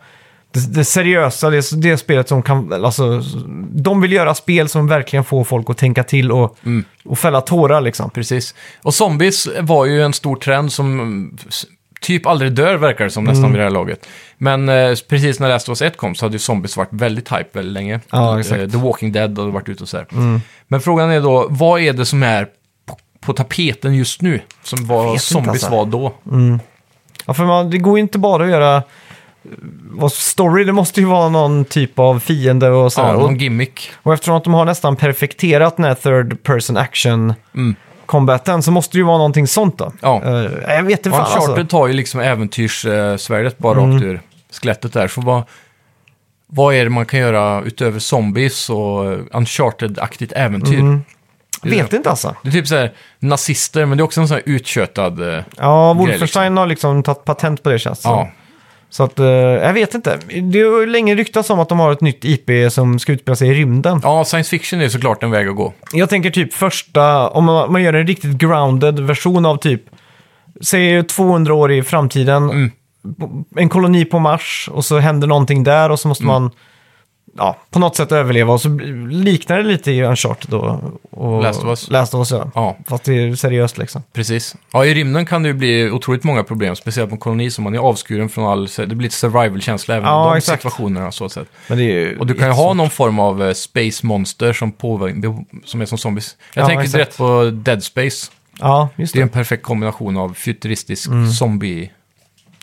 det, 0.53 0.75
det 0.75 0.85
seriösa, 0.85 1.51
det, 1.51 1.71
det 1.83 1.97
spelet 1.99 2.29
som 2.29 2.43
kan, 2.43 2.85
alltså, 2.85 3.23
de 3.71 4.01
vill 4.01 4.13
göra 4.13 4.35
spel 4.35 4.69
som 4.69 4.87
verkligen 4.87 5.25
får 5.25 5.45
folk 5.45 5.71
att 5.71 5.79
tänka 5.79 6.05
till 6.05 6.33
och, 6.33 6.57
och 7.05 7.19
fälla 7.19 7.41
tårar 7.41 7.81
liksom. 7.81 8.11
Precis. 8.11 8.55
Och 8.83 8.95
zombies 8.95 9.49
var 9.61 9.85
ju 9.87 10.03
en 10.03 10.13
stor 10.13 10.37
trend 10.37 10.73
som 10.73 11.01
mm, 11.01 11.37
s- 11.49 11.67
typ 12.03 12.27
aldrig 12.27 12.53
dör 12.53 12.75
verkar 12.77 13.05
det 13.05 13.11
som 13.11 13.25
nästan 13.25 13.39
Mm. 13.45 13.53
vid 13.53 13.61
det 13.61 13.65
här 13.65 13.71
laget. 13.71 14.07
Men 14.39 14.69
eh, 14.69 14.95
precis 15.09 15.41
när 15.41 15.49
Last 15.49 15.69
of 15.69 15.73
Us 15.83 15.83
1 15.83 15.97
kom 15.97 16.15
så 16.15 16.25
hade 16.25 16.35
ju 16.35 16.39
zombies 16.39 16.77
varit 16.77 16.89
väldigt 16.93 17.33
hype 17.33 17.49
väldigt 17.53 17.73
länge. 17.73 18.01
Ja. 18.11 18.41
Mm. 18.41 18.61
Eh, 18.61 18.69
The 18.71 18.77
Walking 18.79 19.13
Dead 19.13 19.39
hade 19.39 19.51
varit 19.51 19.69
ute 19.69 19.83
och 19.83 19.89
så 19.89 19.97
här. 19.97 20.07
Men 20.69 20.81
frågan 20.81 21.11
är 21.11 21.21
då, 21.21 21.47
vad 21.51 21.81
är 21.81 21.93
det 21.93 22.05
som 22.07 22.23
är 22.23 22.45
på, 22.87 22.97
på 23.21 23.33
tapeten 23.33 23.95
just 23.95 24.23
nu? 24.23 24.41
Som 24.63 24.79
inte, 24.81 25.19
zombies 25.19 25.53
alltså. 25.55 25.71
var 25.71 25.87
då? 25.87 26.13
Ja, 27.27 27.35
för 27.35 27.45
man, 27.45 27.71
det 27.71 27.79
går 27.79 27.99
ju 27.99 28.03
inte 28.03 28.19
bara 28.19 28.45
att 28.45 28.51
göra 28.51 28.77
eh, 28.77 28.83
vad 29.91 30.13
story, 30.13 30.65
det 30.65 30.73
måste 30.73 31.01
ju 31.01 31.07
vara 31.07 31.29
någon 31.29 31.65
typ 31.65 31.99
av 31.99 32.21
fiende 32.21 32.69
och 32.71 32.93
sådär. 32.93 33.09
Ja, 33.09 33.15
någon 33.15 33.39
gimmick. 33.39 33.91
och 34.03 34.15
eftersom 34.15 34.35
att 34.37 34.45
de 34.45 34.55
har 34.55 34.65
nästan 34.65 34.97
perfekterat 34.97 35.77
den 35.77 35.85
här 35.87 35.95
third 35.95 36.43
person 36.43 36.77
action 36.77 37.35
Mm. 37.55 37.75
Combaten 38.07 38.63
så 38.63 38.71
måste 38.71 38.97
det 38.97 38.99
ju 38.99 39.05
vara 39.05 39.17
någonting 39.19 39.47
sånt 39.47 39.79
då. 39.79 39.93
Ja. 40.01 40.23
Eh, 40.25 40.75
jag 40.75 40.83
vet 40.83 40.99
inte 41.07 41.11
fan 41.11 41.21
Uncharted 41.21 41.51
alltså. 41.59 41.67
tar 41.67 41.87
ju 41.87 41.93
liksom 41.93 42.21
äventyrssvärdet 42.21 43.59
bara 43.59 43.79
Mm. 43.79 43.93
rakt 43.93 44.05
ur 44.05 44.21
skelettet 44.61 44.93
där. 44.93 45.09
Så 45.09 45.21
vad, 45.21 45.43
vad 46.47 46.75
är 46.75 46.85
det 46.85 46.91
man 46.91 47.07
kan 47.07 47.21
göra 47.21 47.63
utöver 47.63 47.99
zombies 47.99 48.71
och 48.71 49.05
Uncharted-aktigt 49.31 50.33
äventyr? 50.37 50.79
Mm. 50.81 51.03
Vet 51.63 51.93
inte 51.93 52.11
alltså. 52.11 52.35
Det 52.43 52.49
är 52.49 52.53
typ 52.53 52.69
så 52.69 52.77
här 52.77 52.93
nazister, 53.19 53.87
men 53.87 53.99
det 53.99 54.03
är 54.03 54.05
också 54.05 54.21
en 54.21 54.29
sån 54.29 54.35
här 54.35 54.43
utkötad... 54.47 55.21
eh, 55.37 55.43
Ja, 55.57 55.95
Grej, 55.95 56.07
Wolfenstein 56.07 56.57
har 56.57 56.67
liksom 56.67 57.03
tagit 57.03 57.25
patent 57.25 57.63
på 57.63 57.71
det 57.71 57.79
känns 57.79 58.01
det. 58.03 58.09
Ja, 58.09 58.31
Så 58.93 59.03
att, 59.05 59.19
eh, 59.19 59.27
jag 59.27 59.73
vet 59.73 59.95
inte. 59.95 60.19
Det 60.43 60.61
har 60.63 60.81
ju 60.81 60.87
länge 60.87 61.15
ryktats 61.15 61.51
om 61.51 61.61
att 61.61 61.69
de 61.69 61.79
har 61.81 61.93
ett 61.93 62.01
nytt 62.01 62.25
IP 62.25 62.51
som 62.73 62.99
ska 62.99 63.13
utspela 63.13 63.37
sig 63.37 63.49
i 63.49 63.55
rymden. 63.55 64.01
ja, 64.03 64.25
science 64.25 64.51
fiction 64.51 64.81
är 64.81 64.89
såklart 64.89 65.23
en 65.23 65.31
väg 65.31 65.49
att 65.49 65.57
gå. 65.57 65.73
Jag 65.93 66.09
tänker 66.09 66.31
typ 66.31 66.53
första, 66.55 67.29
om 67.29 67.45
man, 67.45 67.73
man 67.73 67.83
gör 67.83 67.93
en 67.93 68.07
riktigt 68.07 68.31
grounded 68.39 69.01
version 69.01 69.47
av 69.47 69.57
typ, 69.57 69.83
säg 70.61 71.03
200 71.07 71.55
år 71.55 71.73
i 71.73 71.83
framtiden, 71.83 72.51
Mm. 72.51 72.71
en 73.57 73.69
koloni 73.69 74.05
på 74.05 74.19
Mars 74.19 74.69
och 74.73 74.85
så 74.85 74.99
händer 74.99 75.27
någonting 75.29 75.65
där 75.65 75.91
och 75.91 76.01
så 76.01 76.09
måste 76.09 76.25
Mm. 76.25 76.33
man 76.43 76.51
ja, 77.39 77.57
på 77.71 77.79
något 77.79 77.97
sätt 77.97 78.13
överleva 78.13 78.53
och 78.53 78.61
så 78.61 78.69
liknar 79.11 79.57
det 79.57 79.63
lite 79.63 79.91
i 79.93 80.03
Uncharted 80.03 80.55
och, 80.55 80.81
och 81.11 81.43
Last 81.43 81.61
of 81.63 81.69
Us. 81.69 81.91
Last 81.91 82.15
of 82.15 82.19
Us 82.19 82.31
ja. 82.31 82.51
Ja, 82.55 82.77
Fast 82.87 83.05
det 83.05 83.13
är 83.15 83.35
seriöst 83.35 83.79
liksom. 83.79 84.03
precis. 84.13 84.57
Ja, 84.73 84.85
i 84.85 84.95
rymden 84.95 85.27
kan 85.27 85.43
det 85.43 85.49
ju 85.49 85.55
bli 85.55 85.91
otroligt 85.91 86.25
många 86.25 86.43
problem, 86.45 86.77
speciellt 86.77 87.11
på 87.11 87.15
en 87.15 87.21
koloni 87.21 87.51
som 87.51 87.65
man 87.65 87.75
är 87.75 87.79
avskuren 87.79 88.29
från 88.29 88.45
all... 88.45 88.67
Det 88.77 88.87
blir 88.87 89.03
lite 89.03 89.15
survival-känsla 89.15 89.95
även 89.97 90.09
Ja, 90.09 90.27
i 90.27 90.31
de 90.31 90.37
exakt. 90.39 90.63
situationerna 90.63 91.13
så 91.13 91.29
sätt. 91.29 91.49
Men 91.69 91.79
det 91.79 91.85
är 91.85 91.87
ju 91.99 92.19
Och 92.19 92.27
du 92.27 92.35
kan 92.35 92.47
ju 92.49 92.53
ha 92.55 92.75
någon 92.75 92.91
form 92.91 93.19
av 93.19 93.43
eh, 93.43 93.53
space 93.53 94.07
monster 94.07 94.53
som, 94.53 94.73
påver- 94.73 95.45
som 95.65 95.81
är 95.81 95.87
som 95.87 95.99
zombies. 95.99 96.37
Jag 96.55 96.63
Ja, 96.63 96.67
tänker 96.67 96.83
exakt. 96.85 96.93
direkt 96.99 97.17
på 97.17 97.51
Dead 97.53 97.83
Space. 97.83 98.31
Ja, 98.61 98.89
just 98.97 99.13
Det 99.13 99.17
är 99.19 99.21
det. 99.21 99.23
en 99.23 99.29
perfekt 99.29 99.63
kombination 99.63 100.17
av 100.17 100.35
futuristisk 100.35 101.11
zombie... 101.39 101.91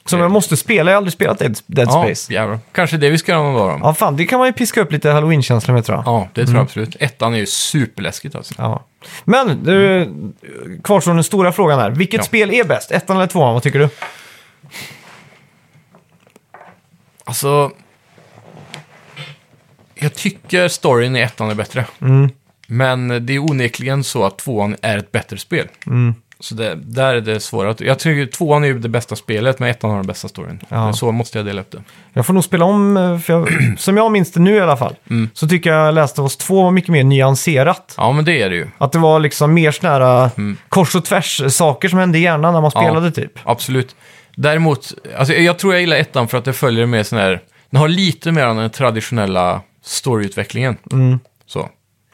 Som 0.09 0.19
jag 0.19 0.31
måste 0.31 0.57
spela, 0.57 0.91
jag 0.91 0.95
har 0.95 0.97
aldrig 0.97 1.13
spelat 1.13 1.39
Dead, 1.39 1.59
Dead 1.65 1.87
Ja, 1.87 2.03
Space. 2.03 2.33
jävlar. 2.33 2.59
Kanske 2.71 2.97
det 2.97 3.09
vi 3.09 3.17
ska 3.17 3.31
göra 3.31 3.43
någon 3.43 3.53
dag 3.55 3.79
då. 3.79 3.87
Ja, 3.87 3.93
fan, 3.93 4.15
det 4.15 4.25
kan 4.25 4.39
man 4.39 4.47
ju 4.47 4.53
piska 4.53 4.81
upp 4.81 4.91
lite 4.91 5.09
halloween-känsla 5.09 5.73
med 5.73 5.85
tror 5.85 5.97
jag. 5.97 6.03
Ja, 6.07 6.27
det 6.33 6.45
tror 6.45 6.55
jag 6.57 6.63
absolut. 6.63 6.95
Ettan 6.99 7.33
är 7.33 7.37
ju 7.37 7.45
superläskigt 7.45 8.35
alltså. 8.35 8.53
Ja. 8.57 8.83
Men, 9.23 9.63
du, 9.63 10.09
kvarstår 10.83 11.13
den 11.13 11.23
stora 11.23 11.51
frågan 11.51 11.79
här. 11.79 11.89
Vilket 11.91 12.17
Ja. 12.17 12.23
spel 12.23 12.51
är 12.51 12.63
bäst? 12.63 12.91
Ettan 12.91 13.15
eller 13.17 13.27
tvåan? 13.27 13.53
Vad 13.53 13.63
tycker 13.63 13.79
du? 13.79 13.89
Alltså... 17.23 17.71
Jag 19.95 20.13
tycker 20.13 20.67
storyn 20.67 21.15
i 21.15 21.19
ettan 21.19 21.49
är 21.49 21.55
bättre. 21.55 21.85
Mm. 22.01 22.29
Men 22.67 23.25
det 23.25 23.33
är 23.33 23.39
onekligen 23.39 24.03
så 24.03 24.23
att 24.25 24.37
tvåan 24.37 24.75
är 24.81 24.97
ett 24.97 25.11
bättre 25.11 25.37
spel. 25.37 25.67
Så 26.41 26.55
det, 26.55 26.75
där 26.75 27.15
är 27.15 27.21
det 27.21 27.39
svårare. 27.39 27.75
Jag 27.79 27.99
tycker 27.99 28.31
tvåan 28.31 28.63
är 28.63 28.67
ju 28.67 28.79
det 28.79 28.89
bästa 28.89 29.15
spelet, 29.15 29.59
men 29.59 29.69
ettan 29.69 29.89
har 29.89 29.97
den 29.97 30.07
bästa 30.07 30.27
storyn. 30.27 30.59
Ja. 30.69 30.93
Så 30.93 31.11
måste 31.11 31.37
jag 31.39 31.45
dela 31.45 31.61
upp 31.61 31.71
det. 31.71 31.83
Jag 32.13 32.25
får 32.25 32.33
nog 32.33 32.43
spela 32.43 32.65
om, 32.65 32.97
eh, 32.97 33.19
för 33.19 33.33
jag, 33.33 33.49
som 33.79 33.97
jag 33.97 34.11
minns 34.11 34.31
det 34.31 34.39
nu 34.39 34.55
i 34.55 34.59
alla 34.59 34.77
fall, 34.77 34.95
Mm. 35.09 35.29
så 35.33 35.47
tycker 35.47 35.69
jag 35.73 35.97
of 36.03 36.19
Us 36.19 36.37
2 36.37 36.63
var 36.63 36.71
mycket 36.71 36.89
mer 36.89 37.03
nyanserat. 37.03 37.93
Ja, 37.97 38.11
men 38.11 38.25
det 38.25 38.41
är 38.41 38.49
det 38.49 38.55
ju. 38.55 38.67
Att 38.77 38.91
det 38.91 38.99
var 38.99 39.19
liksom 39.19 39.53
mer 39.53 39.71
såna 39.71 39.93
här 39.93 40.29
Mm. 40.37 40.57
kors 40.69 40.95
och 40.95 41.05
tvärs 41.05 41.41
saker 41.53 41.89
som 41.89 41.99
hände 41.99 42.17
i 42.17 42.21
hjärnan 42.21 42.53
när 42.53 42.61
man 42.61 42.71
Ja. 42.75 42.81
spelade 42.81 43.11
typ. 43.11 43.31
Absolut. 43.43 43.95
Däremot, 44.35 44.93
alltså, 45.17 45.33
jag 45.33 45.59
tror 45.59 45.73
jag 45.73 45.81
gillar 45.81 45.97
ettan 45.97 46.27
för 46.27 46.37
att 46.37 46.45
det 46.45 46.53
följer 46.53 46.85
med 46.85 47.07
sån 47.07 47.19
här... 47.19 47.41
Den 47.69 47.79
har 47.81 47.87
lite 47.87 48.31
mer 48.31 48.45
av 48.45 48.55
den 48.55 48.69
traditionella 48.69 49.61
storyutvecklingen. 49.83 50.77
Mm. 50.91 51.19
Så, 51.45 51.69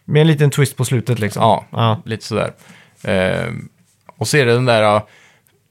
Med 0.05 0.21
en 0.21 0.27
liten 0.27 0.49
twist 0.51 0.77
på 0.77 0.85
slutet 0.85 1.19
liksom. 1.19 1.41
ja, 1.43 1.65
Ja. 1.71 2.01
lite 2.05 2.25
sådär. 2.25 2.51
Ehm, 3.03 3.69
och 4.17 4.27
så 4.27 4.37
är 4.37 4.45
det 4.45 4.53
den 4.53 4.65
där... 4.65 5.01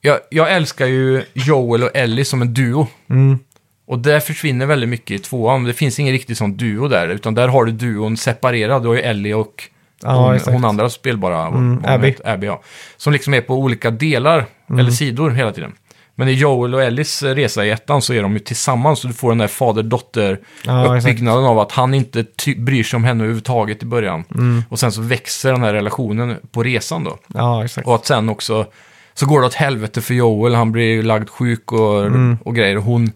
Jag, 0.01 0.19
jag 0.31 0.53
älskar 0.53 0.87
ju 0.87 1.23
Joel 1.33 1.83
och 1.83 1.91
Ellie 1.95 2.25
som 2.25 2.43
en 2.43 2.55
duo. 2.55 2.87
Mm. 3.11 3.39
Och 3.87 3.99
där 3.99 4.21
försvinner 4.21 4.67
väldigt 4.67 4.89
mycket 4.89 5.11
i 5.11 5.19
tvåan. 5.19 5.65
Det 5.65 5.73
finns 5.73 5.99
ingen 5.99 6.13
riktig 6.13 6.37
sån 6.37 6.57
duo 6.57 6.89
där, 6.89 7.09
utan 7.09 7.35
där 7.35 7.49
har 7.49 7.65
du 7.65 7.73
duon 7.73 8.17
separerad. 8.17 8.83
Du 8.83 8.89
har 8.89 8.95
ju 8.95 9.01
Ellie 9.01 9.35
och 9.35 9.69
Ja, 10.03 10.39
hon, 10.45 10.55
hon 10.55 10.65
andra 10.65 10.91
spelbara. 10.91 11.47
Mm, 11.47 11.55
hon 11.55 11.87
Abby. 11.87 12.07
heter, 12.07 12.29
Abby 12.29 12.47
ja. 12.47 12.63
Som 12.97 13.13
liksom 13.13 13.35
är 13.35 13.41
på 13.41 13.55
olika 13.55 13.91
delar, 13.91 14.45
Mm. 14.71 14.79
eller 14.81 14.91
sidor 14.91 15.31
hela 15.31 15.53
tiden. 15.53 15.73
Men 16.17 16.29
i 16.29 16.33
Joel 16.33 16.75
och 16.75 16.83
Ellis 16.83 17.23
resa 17.23 17.65
i 17.67 17.71
ettan 17.71 18.03
så 18.03 18.13
är 18.13 18.23
de 18.23 18.33
ju 18.33 18.39
tillsammans. 18.39 18.99
Så 19.01 19.07
du 19.09 19.15
får 19.15 19.29
den 19.29 19.39
där 19.39 19.47
fader-dotter 19.49 20.39
Ja, 20.65 21.49
av 21.49 21.59
att 21.59 21.73
han 21.73 21.95
inte 21.95 22.25
ty- 22.25 22.55
bryr 22.59 22.83
sig 22.83 22.97
om 22.97 23.05
henne 23.05 23.25
överhuvudtaget 23.25 23.83
i 23.83 23.87
början. 23.87 24.25
Mm. 24.35 24.65
Och 24.69 24.79
sen 24.79 24.93
så 24.93 25.03
växer 25.03 25.53
den 25.53 25.63
här 25.63 25.73
relationen 25.73 26.37
på 26.53 26.63
resan 26.63 27.05
då. 27.05 27.19
Ja. 27.35 27.67
Och 27.85 27.95
att 27.95 28.07
sen 28.07 28.29
också 28.29 28.67
så 29.15 29.27
går 29.27 29.41
det 29.41 29.47
åt 29.47 29.55
helvete 29.55 30.01
för 30.01 30.15
Joel, 30.15 30.55
han 30.55 30.73
blir 30.73 31.03
lagd 31.03 31.29
sjuk 31.29 31.73
och, 31.73 32.07
Mm. 32.07 32.39
och 32.45 32.55
grejer. 32.55 32.77
Och 32.77 32.83
hon, 32.85 33.13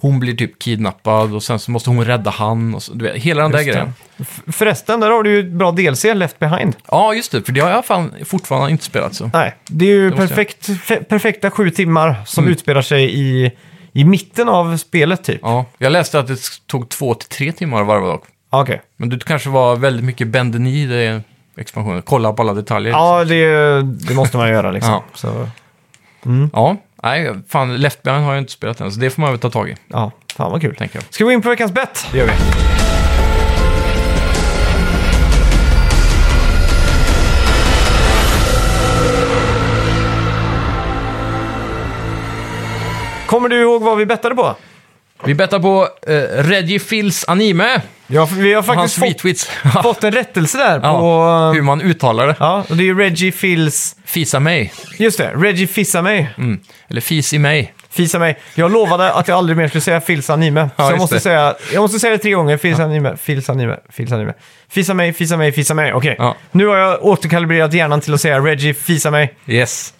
hon 0.00 0.20
blir 0.20 0.36
typ 0.36 0.58
kidnappad 0.58 1.34
och 1.34 1.42
sen 1.42 1.58
så 1.58 1.70
måste 1.70 1.90
hon 1.90 2.04
rädda 2.04 2.30
han. 2.30 2.74
Och 2.74 2.82
så, 2.82 2.92
du 2.94 3.04
vet, 3.04 3.16
hela 3.16 3.42
den 3.42 3.50
där 3.50 3.58
Just 3.58 3.70
grejen. 3.72 3.94
Förresten, 4.52 5.00
där 5.00 5.10
har 5.10 5.22
du 5.22 5.30
ju 5.30 5.40
ett 5.40 5.50
bra 5.52 5.72
DLC, 5.72 6.04
Left 6.14 6.38
Behind. 6.38 6.76
Ja, 6.90 7.14
just 7.14 7.32
det, 7.32 7.42
för 7.42 7.52
det 7.52 7.60
har 7.60 7.70
jag 7.70 7.84
fan 7.84 8.14
fortfarande 8.24 8.70
inte 8.70 8.84
spelat 8.84 9.14
så. 9.14 9.30
Nej, 9.32 9.54
det 9.66 9.84
är 9.84 9.88
ju 9.88 10.10
Det 10.10 10.16
perfekt, 10.16 10.68
fe- 10.68 11.04
perfekta 11.04 11.50
sju 11.50 11.70
timmar 11.70 12.16
som 12.26 12.44
Mm. 12.44 12.52
utspelar 12.52 12.82
sig 12.82 13.18
i, 13.20 13.52
i 13.92 14.04
mitten 14.04 14.48
av 14.48 14.76
spelet 14.76 15.24
typ. 15.24 15.40
Ja, 15.42 15.64
jag 15.78 15.92
läste 15.92 16.18
att 16.18 16.26
det 16.26 16.38
tog 16.66 16.88
två 16.88 17.14
till 17.14 17.28
tre 17.28 17.52
timmar 17.52 17.84
varje 17.84 18.06
dag. 18.06 18.20
Ja, 18.52 18.62
Okej. 18.62 18.82
Men 18.96 19.08
det 19.08 19.24
kanske 19.24 19.48
var 19.48 19.76
väldigt 19.76 20.04
mycket 20.04 20.28
bänden 20.28 20.66
i 20.66 20.86
det 20.86 21.22
expansionen. 21.56 22.02
Kolla 22.02 22.32
på 22.32 22.42
alla 22.42 22.54
detaljer. 22.54 22.92
Ja, 22.92 23.24
det, 23.24 23.82
det 23.82 24.14
måste 24.14 24.36
man 24.36 24.48
göra 24.48 24.70
liksom. 24.70 24.92
Ja. 24.92 25.04
Så, 25.14 25.48
Ja, 26.52 26.76
nej, 27.02 27.34
fan, 27.48 27.76
Left 27.76 28.02
Behind 28.02 28.24
har 28.24 28.32
jag 28.32 28.42
inte 28.42 28.52
spelat 28.52 28.80
än, 28.80 28.92
så 28.92 29.00
det 29.00 29.10
får 29.10 29.22
man 29.22 29.30
väl 29.30 29.40
ta 29.40 29.50
tag 29.50 29.68
i, 29.68 29.76
ja, 29.88 30.10
fan 30.36 30.52
vad 30.52 30.60
kul. 30.60 30.76
tänker 30.76 30.96
jag. 30.96 31.04
Ska 31.10 31.24
vi 31.24 31.28
gå 31.28 31.32
in 31.32 31.42
på 31.42 31.48
veckans 31.48 31.72
bett? 31.72 32.06
Det 32.12 32.18
gör 32.18 32.26
vi. 32.26 32.32
Kommer 43.26 43.48
du 43.48 43.60
ihåg 43.60 43.82
vad 43.82 43.98
vi 43.98 44.06
bettade 44.06 44.34
på? 44.34 44.56
Vi 45.24 45.34
bettar 45.34 45.58
på 45.58 45.88
uh, 46.08 46.14
Reggie 46.42 46.78
Fils 46.78 47.24
anime. 47.28 47.80
Ja, 48.06 48.26
för 48.26 48.36
vi 48.36 48.52
har 48.52 48.62
hans 48.62 48.66
faktiskt 48.66 48.98
fått, 48.98 49.08
retweets. 49.08 49.50
fått 49.82 50.04
en 50.04 50.12
rättelse 50.12 50.58
där 50.58 50.80
ja, 50.82 50.98
på... 50.98 51.52
hur 51.54 51.62
man 51.62 51.80
uttalar 51.80 52.26
det. 52.26 52.36
Ja, 52.38 52.64
och 52.68 52.76
det 52.76 52.82
är 52.82 52.84
ju 52.84 52.98
Reggie 52.98 53.32
Fils... 53.32 53.96
Fisa 54.04 54.40
mig. 54.40 54.72
Just 54.98 55.18
det, 55.18 55.32
Reggie 55.34 55.66
Fissa 55.66 56.02
mig. 56.02 56.30
Mm. 56.38 56.60
Eller 56.88 57.00
fis 57.00 57.32
i 57.32 57.38
mig. 57.38 57.74
Fisa 57.90 58.18
mig. 58.18 58.38
Jag 58.54 58.72
lovade 58.72 59.12
att 59.12 59.28
jag 59.28 59.38
aldrig 59.38 59.56
mer 59.56 59.68
skulle 59.68 59.80
säga 59.80 60.00
Fils 60.00 60.30
anime. 60.30 60.60
Ja, 60.60 60.68
så 60.76 60.82
jag 60.82 60.90
just 60.90 61.00
måste, 61.00 61.16
det. 61.16 61.20
säga, 61.20 61.54
jag 61.72 61.80
måste 61.80 62.00
säga 62.00 62.12
det 62.12 62.18
tre 62.18 62.32
gånger. 62.32 62.56
Fils 62.56 62.80
anime, 62.80 63.16
Fils 63.16 63.50
anime, 63.50 63.76
Fils 63.90 64.12
anime. 64.12 64.32
Fisa 64.68 64.94
mig, 64.94 65.12
fisa 65.12 65.36
mig, 65.36 65.52
fisa 65.52 65.74
mig. 65.74 65.92
Okej. 65.92 66.16
Ja. 66.18 66.36
Nu 66.50 66.66
har 66.66 66.76
jag 66.76 67.04
återkalibrerat 67.04 67.72
hjärnan 67.72 68.00
till 68.00 68.14
att 68.14 68.20
säga 68.20 68.40
Reggie, 68.40 68.74
fisa 68.74 69.10
mig. 69.10 69.34
Yes. 69.46 69.94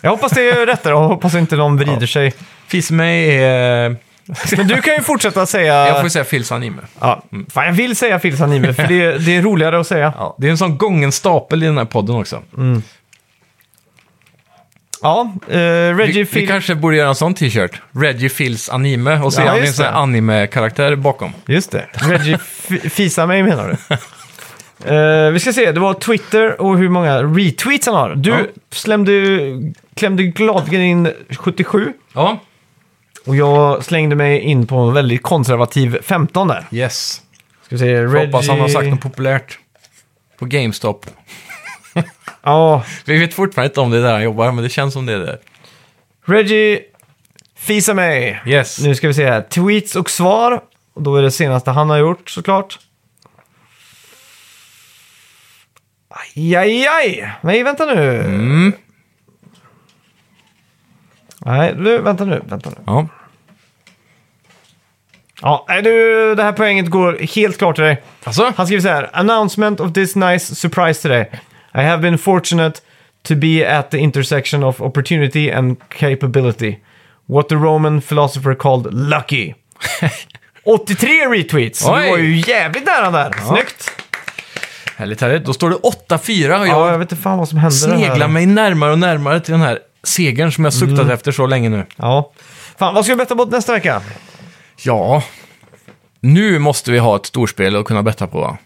Jag 0.00 0.10
hoppas 0.10 0.32
det 0.32 0.50
är 0.50 0.66
rätt 0.66 0.82
där 0.82 0.94
och 0.94 1.00
hoppas 1.00 1.34
inte 1.34 1.56
någon 1.56 1.76
vrider 1.76 2.06
sig. 2.06 2.32
Fismay 2.68 3.30
är... 3.30 3.96
Men 4.56 4.66
du 4.68 4.82
kan 4.82 4.94
ju 4.94 5.00
fortsätta 5.02 5.46
säga... 5.46 5.86
Jag 5.88 6.00
får 6.00 6.08
säga 6.08 6.24
Phils 6.24 6.52
anime. 6.52 6.82
ja. 7.00 7.22
Fan, 7.52 7.66
jag 7.66 7.72
vill 7.72 7.96
säga 7.96 8.18
Phils 8.18 8.40
anime, 8.40 8.72
för 8.74 8.82
det, 8.86 9.18
det 9.18 9.36
är 9.36 9.42
roligare 9.42 9.80
att 9.80 9.86
säga. 9.86 10.12
Ja, 10.18 10.36
det 10.38 10.46
är 10.46 10.50
en 10.50 10.58
sån 10.58 10.78
gången 10.78 11.12
stapel 11.12 11.62
i 11.62 11.66
den 11.66 11.78
här 11.78 11.84
podden 11.84 12.16
också. 12.16 12.42
Ja, 15.02 15.32
eh, 15.48 15.56
Reggie 15.56 16.06
Vi, 16.06 16.12
vi 16.12 16.24
Phil... 16.26 16.48
kanske 16.48 16.74
borde 16.74 16.96
göra 16.96 17.08
en 17.08 17.14
sån 17.14 17.34
t-shirt. 17.34 17.80
Reggie 17.92 18.28
Phils 18.28 18.68
anime 18.68 19.20
och 19.20 19.32
så 19.32 19.40
Ja, 19.40 19.44
är 19.44 19.48
han 19.48 19.58
en 19.58 19.64
just 19.64 19.76
sån 19.76 19.84
här 19.84 19.92
det. 19.92 19.98
anime-karaktär 19.98 20.96
bakom. 20.96 21.32
Just 21.46 21.70
det. 21.70 21.86
Reggie 21.92 22.38
fisa 22.90 23.26
mig 23.26 23.42
menar 23.42 23.68
du? 23.88 23.96
Eh, 24.86 25.30
vi 25.30 25.40
ska 25.40 25.52
se, 25.52 25.72
det 25.72 25.80
var 25.80 25.94
Twitter 25.94 26.60
och 26.60 26.78
hur 26.78 26.88
många 26.88 27.22
retweets 27.22 27.86
han 27.86 27.94
har. 27.96 28.14
Du 28.14 28.30
Ja. 28.30 28.36
slämde, 28.70 29.12
klämde 29.94 30.22
gladeligen 30.22 30.80
in 30.86 31.12
77 31.38 31.92
Ja, 32.14 32.38
och 33.26 33.36
jag 33.36 33.84
slängde 33.84 34.16
mig 34.16 34.40
in 34.40 34.66
på 34.66 34.76
en 34.76 34.94
väldigt 34.94 35.22
konservativ 35.22 35.98
15 36.02 36.48
där. 36.48 36.66
yes. 36.70 37.22
Ska 37.62 37.74
vi 37.74 37.78
se, 37.78 38.04
Reggie... 38.04 38.26
Hoppas 38.26 38.48
han 38.48 38.60
har 38.60 38.68
sagt 38.68 38.88
något 38.88 39.00
populärt. 39.00 39.58
På 40.38 40.44
GameStop. 40.44 41.06
Ja, 42.42 42.84
Vi 43.04 43.18
vet 43.18 43.34
fortfarande 43.34 43.66
inte 43.70 43.80
om 43.80 43.90
det 43.90 43.98
är 43.98 44.02
där 44.02 44.12
han 44.12 44.22
jobbar, 44.22 44.52
men 44.52 44.64
det 44.64 44.70
känns 44.70 44.94
som 44.94 45.06
det 45.06 45.12
är 45.12 45.18
det. 45.18 45.38
Reggie 46.26 46.80
fisa 47.56 47.94
mig. 47.94 48.42
Yes. 48.46 48.78
Nu 48.80 48.94
ska 48.94 49.08
vi 49.08 49.14
se 49.14 49.26
här, 49.26 49.42
tweets 49.42 49.96
och 49.96 50.10
svar. 50.10 50.60
Och 50.94 51.02
då 51.02 51.16
är 51.16 51.22
det 51.22 51.30
senaste 51.30 51.70
han 51.70 51.90
har 51.90 51.96
gjort 51.98 52.30
såklart. 52.30 52.78
Aj, 56.08 56.56
aj, 56.56 56.86
aj! 56.86 57.32
Nej, 57.42 57.62
vänta 57.62 57.84
nu. 57.86 58.20
Mm. 58.20 58.72
Nej, 61.44 61.74
du, 61.74 61.98
vänta 61.98 62.24
nu, 62.24 62.42
vänta 62.46 62.70
nu. 62.70 62.76
Ja. 62.86 63.08
Ja, 65.42 65.64
nej, 65.68 65.82
du, 65.82 66.34
det 66.34 66.42
här 66.42 66.52
poänget 66.52 66.90
går 66.90 67.18
helt 67.34 67.58
klart 67.58 67.74
till 67.74 67.84
dig. 67.84 68.02
Alltså? 68.24 68.52
Han 68.56 68.66
skriver 68.66 68.82
så 68.82 68.88
här. 68.88 69.10
Announcement 69.12 69.80
of 69.80 69.92
this 69.92 70.16
nice 70.16 70.54
surprise 70.54 71.02
today. 71.02 71.26
I 71.74 71.80
have 71.80 71.98
been 72.02 72.18
fortunate 72.18 72.80
to 73.22 73.34
be 73.34 73.78
at 73.78 73.90
the 73.90 73.98
intersection 73.98 74.64
of 74.64 74.80
opportunity 74.80 75.50
and 75.52 75.76
capability. 75.88 76.76
What 77.26 77.48
the 77.48 77.54
Roman 77.54 78.00
philosopher 78.00 78.54
called 78.54 78.94
lucky. 78.94 79.54
83 80.64 81.08
retweets! 81.26 81.88
Oj. 81.88 82.02
Det 82.04 82.10
var 82.10 82.18
ju 82.18 82.36
jävligt 82.36 82.86
nära 82.86 83.10
där. 83.10 83.32
Snyggt! 83.48 83.90
Härligt, 84.96 85.20
härligt. 85.20 85.44
Då 85.44 85.52
står 85.52 85.70
det 85.70 85.76
8-4 85.76 86.60
och 86.60 86.66
Ja, 86.66 86.66
jag 86.66 86.92
jag 86.92 86.98
vet 86.98 87.12
inte 87.12 87.22
fan 87.22 87.38
vad 87.38 87.48
som 87.48 87.58
hände. 87.58 87.74
sneglar 87.74 88.28
mig 88.28 88.46
närmare 88.46 88.92
och 88.92 88.98
närmare 88.98 89.40
till 89.40 89.52
den 89.52 89.60
här 89.60 89.78
segern 90.04 90.52
som 90.52 90.64
jag 90.64 90.72
suktat 90.74 90.98
Mm. 90.98 91.10
efter 91.10 91.32
så 91.32 91.46
länge 91.46 91.68
nu. 91.68 91.86
Ja. 91.96 92.32
Fan, 92.78 92.94
vad 92.94 93.04
ska 93.04 93.14
vi 93.14 93.18
betta 93.18 93.36
på 93.36 93.44
nästa 93.44 93.72
vecka? 93.72 94.02
Ja, 94.82 95.22
nu 96.20 96.58
måste 96.58 96.90
vi 96.92 96.98
ha 96.98 97.16
ett 97.16 97.26
storspel 97.26 97.76
att 97.76 97.84
kunna 97.84 98.02
betta 98.02 98.26
på 98.26 98.40
va? 98.40 98.56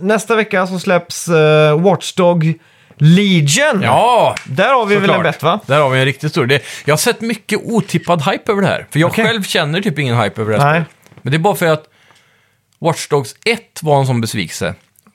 Nästa 0.00 0.36
vecka 0.36 0.66
så 0.66 0.78
släpps 0.78 1.28
uh, 1.28 1.80
Watchdog 1.80 2.54
Legion. 2.96 3.82
Ja, 3.82 4.34
Där 4.44 4.72
har 4.72 4.86
vi 4.86 4.96
väl 4.96 5.10
en 5.10 5.22
bett 5.22 5.42
va? 5.42 5.60
Där 5.66 5.80
har 5.80 5.90
vi 5.90 5.98
en 5.98 6.04
riktigt 6.04 6.30
stor. 6.32 6.46
Det, 6.46 6.62
jag 6.84 6.92
har 6.92 6.98
sett 6.98 7.20
mycket 7.20 7.58
otippad 7.64 8.22
hype 8.22 8.52
över 8.52 8.62
det 8.62 8.68
här. 8.68 8.86
För 8.90 9.00
jag 9.00 9.10
Okej. 9.10 9.24
själv 9.24 9.42
känner 9.42 9.80
typ 9.80 9.98
ingen 9.98 10.20
hype 10.20 10.40
över 10.40 10.52
det 10.52 10.62
här 10.62 10.72
Nej. 10.72 10.82
spelet. 10.82 11.18
Men 11.22 11.30
det 11.30 11.36
är 11.36 11.38
bara 11.38 11.54
för 11.54 11.66
att 11.66 11.84
Watch 12.78 13.08
Dogs 13.08 13.34
1 13.44 13.60
var 13.82 14.00
en 14.00 14.06
sån 14.06 14.20
besvikelse. 14.20 14.74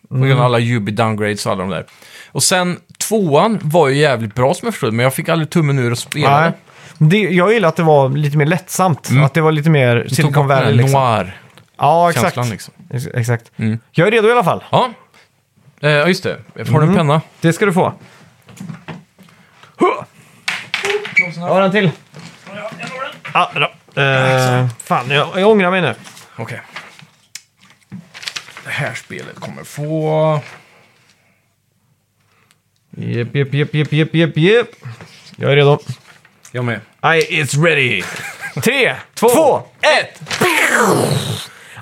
På 0.09 0.15
grund 0.15 0.25
Mm. 0.31 0.37
av 0.39 0.45
alla 0.45 0.59
Ubi 0.59 0.91
downgrades 0.91 1.45
och 1.45 1.51
alla 1.51 1.61
de 1.61 1.69
där. 1.69 1.85
Och 2.31 2.43
sen 2.43 2.79
tvåan 3.09 3.59
var 3.63 3.87
ju 3.87 3.95
jävligt 3.97 4.35
bra 4.35 4.53
som 4.53 4.65
jag 4.65 4.73
förstod 4.73 4.93
men 4.93 5.03
jag 5.03 5.13
fick 5.13 5.29
aldrig 5.29 5.49
tummen 5.49 5.79
ur 5.79 5.91
att 5.91 5.99
spela 5.99 6.41
Nej. 6.41 6.51
Det, 6.97 7.17
jag 7.19 7.53
gillar 7.53 7.69
att 7.69 7.75
det 7.75 7.83
var 7.83 8.09
lite 8.09 8.37
mer 8.37 8.45
lättsamt. 8.45 9.09
Att 9.25 9.33
det 9.33 9.41
var 9.41 9.51
lite 9.51 9.69
mer. 9.69 10.01
Tog 10.01 10.11
Silicon 10.11 10.33
bort 10.33 10.57
den 10.57 10.65
Valley 10.65 10.71
här 10.71 11.23
liksom. 11.23 11.31
Ja, 11.77 12.09
exakt. 12.09 12.35
noir-känslan 12.35 12.49
liksom. 12.49 12.73
Ex- 12.89 13.07
Exakt. 13.13 13.51
Mm. 13.57 13.79
Jag 13.91 14.07
är 14.07 14.11
redo 14.11 14.27
i 14.27 14.31
alla 14.31 14.43
fall. 14.43 14.63
Ja, 14.71 14.89
Eh, 15.81 15.89
ja 15.89 16.07
just 16.07 16.23
det. 16.23 16.37
Har 16.55 16.61
Mm. 16.65 16.81
du 16.81 16.87
en 16.87 16.95
penna? 16.95 17.21
Det 17.41 17.53
ska 17.53 17.65
du 17.65 17.73
få. 17.73 17.93
Jag 21.35 21.47
har 21.47 21.61
en 21.61 21.71
till. 21.71 21.91
Ja, 23.33 23.51
bra. 23.53 23.71
Uh, 24.03 24.67
fan, 24.83 25.09
jag, 25.09 25.27
jag 25.35 25.49
ångrar 25.49 25.71
mig 25.71 25.81
nu. 25.81 25.93
Okej. 26.35 26.61
Det 28.65 28.69
här 28.71 28.93
spelet 28.93 29.39
kommer 29.39 29.63
få... 29.63 30.39
Jep, 32.97 33.35
jep, 33.35 33.53
jep, 33.53 33.73
jep, 33.75 33.93
jep, 33.93 34.13
jep, 34.15 34.37
jep. 34.37 34.67
Jag 35.35 35.51
är 35.51 35.55
redo. 35.55 35.79
Jag 36.51 36.65
med. 36.65 36.79
I 37.15 37.39
is 37.41 37.53
ready. 37.57 38.03
Tre, 38.63 38.95
två, 39.13 39.57
ett. 39.81 40.21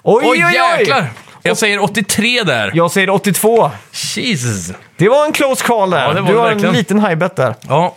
Oj, 0.03 0.23
Oj, 0.25 0.25
oj, 0.25 0.45
oj! 0.45 0.79
jäklar! 0.79 1.09
Jag 1.43 1.57
säger 1.57 1.83
83 1.83 2.43
där. 2.43 2.71
Jag 2.73 2.91
säger 2.91 3.09
82. 3.09 3.71
Jesus. 4.15 4.73
Det 4.97 5.09
var 5.09 5.25
en 5.25 5.31
close 5.31 5.63
call 5.65 5.89
där. 5.89 6.01
Ja, 6.07 6.13
det 6.13 6.21
var 6.21 6.27
du 6.27 6.33
det 6.33 6.39
har 6.39 6.47
verkligen. 6.47 6.69
en 6.69 6.77
liten 6.77 6.99
high 7.05 7.15
bet 7.15 7.35
där. 7.35 7.55
Ja, 7.67 7.95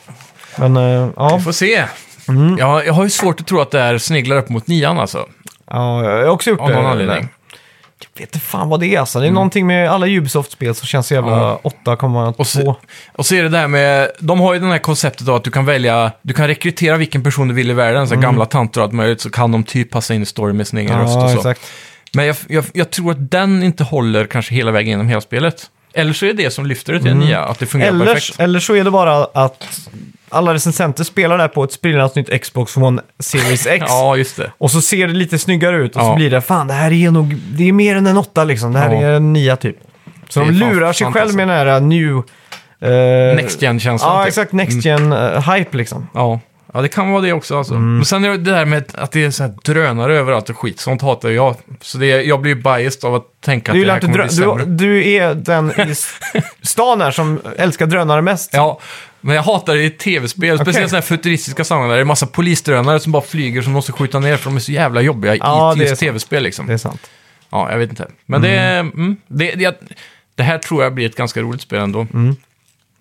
Men 0.57 0.77
uh, 0.77 1.11
ja. 1.17 1.37
vi 1.37 1.43
får 1.45 1.53
se. 1.53 1.85
Mm. 2.29 2.57
Ja, 2.59 2.85
jag 2.85 2.93
har 2.93 3.05
ju 3.05 3.11
svårt 3.11 3.41
att 3.41 3.47
tro 3.47 3.61
att 3.61 3.71
det 3.71 3.81
här 3.81 3.99
sneglar 3.99 4.37
upp 4.37 4.49
mot 4.49 4.67
nian 4.67 4.99
alltså. 4.99 5.27
ja, 5.71 6.05
jag 6.05 6.11
har 6.19 6.27
också 6.27 6.51
gjort 6.51 6.61
Av 6.61 6.69
det. 6.69 6.75
någon 6.75 6.87
anledning. 6.87 7.29
Jag 8.01 8.21
vet 8.21 8.35
inte 8.35 8.47
fan 8.47 8.69
vad 8.69 8.81
det 8.81 8.87
är 8.95 9.01
alltså. 9.01 9.21
Det 9.21 9.27
är 9.27 9.31
någonting 9.31 9.67
med 9.67 9.91
alla 9.91 10.07
Ubisoft-spel 10.07 10.75
som 10.75 10.87
känns 10.87 11.07
så 11.07 11.15
jävla 11.15 11.31
Ja. 11.33 11.61
8,2. 11.85 12.35
Och 12.37 12.47
så, 12.47 12.77
och 13.13 13.27
så 13.27 13.35
är 13.35 13.43
det 13.43 13.49
där 13.49 13.69
med, 13.69 14.11
de 14.21 14.41
har 14.41 14.55
ju 14.55 14.61
den 14.61 14.71
här 14.71 14.79
konceptet 14.79 15.29
av 15.29 15.35
att 15.35 15.45
du 15.45 15.51
kan 15.51 15.65
välja, 15.65 16.13
du 16.23 16.35
kan 16.35 16.47
rekrytera 16.47 16.97
vilken 16.97 17.23
person 17.23 17.49
du 17.49 17.55
vill 17.55 17.71
i 17.71 17.75
världen, 17.75 18.09
så 18.09 18.15
här 18.15 18.23
gamla 18.23 18.45
tanter 18.47 18.81
och 18.81 18.85
allt 18.85 18.93
möjligt, 18.95 19.21
så 19.21 19.31
kan 19.31 19.53
de 19.53 19.65
typ 19.65 19.91
passa 19.91 20.15
in 20.15 20.23
i 20.23 20.27
story 20.27 20.53
med 20.53 20.67
sin 20.67 20.79
egen 20.79 20.99
röst 20.99 21.17
och 21.17 21.23
Mm. 21.23 21.33
Så. 21.35 21.39
exakt. 21.39 21.61
Men 22.15 22.27
jag, 22.27 22.37
jag, 22.49 22.65
jag 22.73 22.91
tror 22.91 23.11
att 23.11 23.31
den 23.31 23.63
inte 23.63 23.85
håller 23.85 24.27
kanske 24.27 24.55
hela 24.55 24.71
vägen 24.71 24.91
genom 24.91 25.09
hela 25.09 25.21
spelet. 25.21 25.71
Eller 25.95 26.13
så 26.13 26.27
är 26.27 26.33
det 26.35 26.43
det 26.43 26.51
som 26.51 26.67
lyfter 26.67 26.93
det 26.93 26.99
till 26.99 27.09
Mm. 27.09 27.19
den 27.21 27.29
nya, 27.29 27.41
att 27.45 27.59
det 27.59 27.67
fungerar 27.67 27.91
Eller, 27.91 28.07
perfekt. 28.15 28.41
eller 28.41 28.61
så 28.61 28.75
är 28.75 28.85
det 28.85 28.91
bara 28.91 29.25
att 29.25 29.89
alla 30.29 30.55
recensenter 30.55 31.05
spelar 31.05 31.39
där 31.39 31.49
på 31.49 31.65
ett 31.65 31.73
sprillans 31.73 32.15
nytt 32.15 32.43
Xbox 32.43 32.77
One 32.77 33.03
Series 33.19 33.67
X. 33.67 33.85
Ja, 33.89 34.17
just 34.17 34.37
det. 34.37 34.53
Och 34.59 34.71
så 34.71 34.81
ser 34.81 35.07
det 35.07 35.13
lite 35.15 35.39
snyggare 35.39 35.77
ut 35.77 35.97
och 35.97 36.03
så 36.03 36.09
Ja. 36.09 36.15
blir 36.17 36.31
det, 36.31 36.41
fan 36.41 36.67
det 36.67 36.75
här 36.75 36.93
är 36.93 37.11
nog, 37.11 37.37
det 37.37 37.69
är 37.69 37.73
mer 37.73 37.97
än 37.97 38.07
en 38.07 38.17
åtta 38.19 38.45
liksom. 38.45 38.73
Det 38.73 38.79
här 38.79 38.93
Ja. 38.93 39.01
är 39.01 39.13
en 39.13 39.33
nia 39.33 39.57
typ. 39.57 39.77
Så 40.29 40.41
Det 40.41 40.47
de 40.47 40.63
är 40.63 40.73
lurar 40.75 40.93
sig 40.93 41.13
själv 41.13 41.35
med 41.35 41.49
den 41.49 41.57
här 41.57 41.81
new... 41.81 42.17
eh, 42.81 43.37
Next 43.37 43.63
gen-känslan. 43.63 44.17
Ja, 44.17 44.23
typ. 44.23 44.29
exakt. 44.29 44.53
Next 44.53 44.85
gen 44.85 45.13
eh, 45.13 45.53
hype 45.55 45.77
liksom. 45.77 46.09
Ja. 46.15 46.41
ja, 46.75 46.81
det 46.81 46.89
kan 46.89 47.11
vara 47.11 47.23
det 47.23 47.33
också 47.33 47.59
alltså. 47.59 47.75
Mm. 47.75 47.97
Men 47.97 48.05
sen 48.05 48.25
är 48.25 48.29
det 48.31 48.37
det 48.37 48.51
där 48.51 48.65
med 48.65 48.85
att 48.95 49.13
det 49.13 49.25
är 49.25 49.31
så 49.31 49.43
här 49.43 49.53
drönare 49.65 50.19
överallt 50.19 50.51
och 50.51 50.59
skit, 50.59 50.81
sånt 50.81 51.03
hatar 51.03 51.29
jag. 51.29 51.55
Så 51.81 51.99
det, 51.99 52.07
jag 52.07 52.41
blir 52.41 52.55
ju 52.57 52.63
biased 52.63 53.05
av 53.05 53.15
att 53.15 53.25
tänka 53.45 53.73
att 53.73 53.79
det 53.83 53.93
här 53.93 54.01
kommer 54.01 54.15
bli 54.19 54.29
sämre. 54.29 54.65
du, 54.65 54.87
du 54.87 55.11
är 55.13 55.35
den 55.35 55.71
i 55.81 55.95
stan 56.67 57.01
här 57.01 57.11
som 57.11 57.41
älskar 57.57 57.87
drönare 57.87 58.23
mest. 58.23 58.51
Ja, 58.53 58.79
men 59.27 59.37
jag 59.37 59.43
hatar 59.43 59.75
det 59.75 59.83
i 59.83 59.91
tv-spel. 59.91 60.59
Speciellt 60.59 60.91
sådana 60.91 61.01
här 61.01 61.07
futuristiska 61.09 61.65
sammanhang 61.65 61.89
där 61.91 61.97
det 61.97 62.03
är 62.03 62.05
massa 62.05 62.27
polisdrönare 62.27 63.01
som 63.01 63.13
bara 63.13 63.23
flyger 63.23 63.63
som 63.63 63.73
måste 63.73 63.93
skjuta 63.93 64.19
ner 64.19 64.37
för 64.37 64.51
de 64.51 64.57
är 64.57 64.61
så 64.61 64.73
jävla 64.73 65.01
jobbiga 65.01 65.37
Ja, 65.37 65.73
i 65.73 65.79
det 65.79 65.85
är 65.85 65.89
just 65.89 65.91
sant. 65.91 66.01
tv-spel 66.01 66.43
liksom. 66.43 66.67
Det 66.67 66.73
är 66.73 66.79
sant. 66.79 67.11
Ja, 67.51 67.71
jag 67.71 67.79
vet 67.79 67.91
inte. 67.91 68.09
Men 68.27 68.43
det, 68.43 68.59
mm, 68.59 69.17
det, 69.27 69.55
det, 69.55 69.81
det 70.35 70.43
här 70.43 70.59
tror 70.59 70.83
jag 70.83 70.95
blir 70.95 71.07
ett 71.07 71.17
ganska 71.17 71.41
roligt 71.41 71.61
spel 71.61 71.79
ändå. 71.79 72.07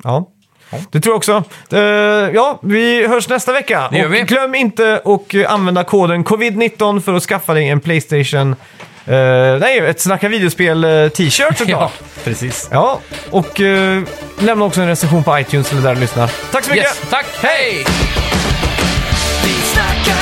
Ja. 0.03 0.32
Det 0.91 1.01
tror 1.01 1.13
jag 1.13 1.17
också. 1.17 1.43
Eh, 1.71 1.80
ja, 2.34 2.59
vi 2.63 3.07
hörs 3.07 3.30
nästa 3.30 3.53
vecka. 3.53 3.88
Det 3.91 3.97
gör 3.97 4.05
och 4.05 4.13
vi. 4.13 4.21
glöm 4.21 4.55
inte 4.55 5.01
att 5.05 5.34
eh, 5.34 5.51
använda 5.53 5.84
koden 5.84 6.26
covid-19 6.26 7.01
för 7.01 7.13
att 7.13 7.23
skaffa 7.23 7.53
dig 7.53 7.69
en 7.69 7.80
Playstation... 7.80 8.55
Uh, 9.07 9.59
nej, 9.59 9.77
ett 9.79 10.01
Snacka 10.01 10.27
videospel-t-shirt 10.27 11.57
såklart. 11.57 11.67
Ja, 11.67 11.91
ja. 12.15 12.21
precis. 12.23 12.69
och 13.29 13.61
eh, 13.61 14.03
lämna 14.39 14.65
också 14.65 14.81
en 14.81 14.87
recension 14.87 15.23
på 15.23 15.39
iTunes 15.39 15.71
eller 15.71 15.81
där 15.81 15.95
du 15.95 16.01
lyssnar. 16.01 16.31
Tack 16.51 16.63
så 16.63 16.71
mycket! 16.71 16.85
Yes, 16.85 17.01
tack, 17.09 17.25
hej! 17.41 17.85
Vi 19.43 19.51
snackar 19.53 20.14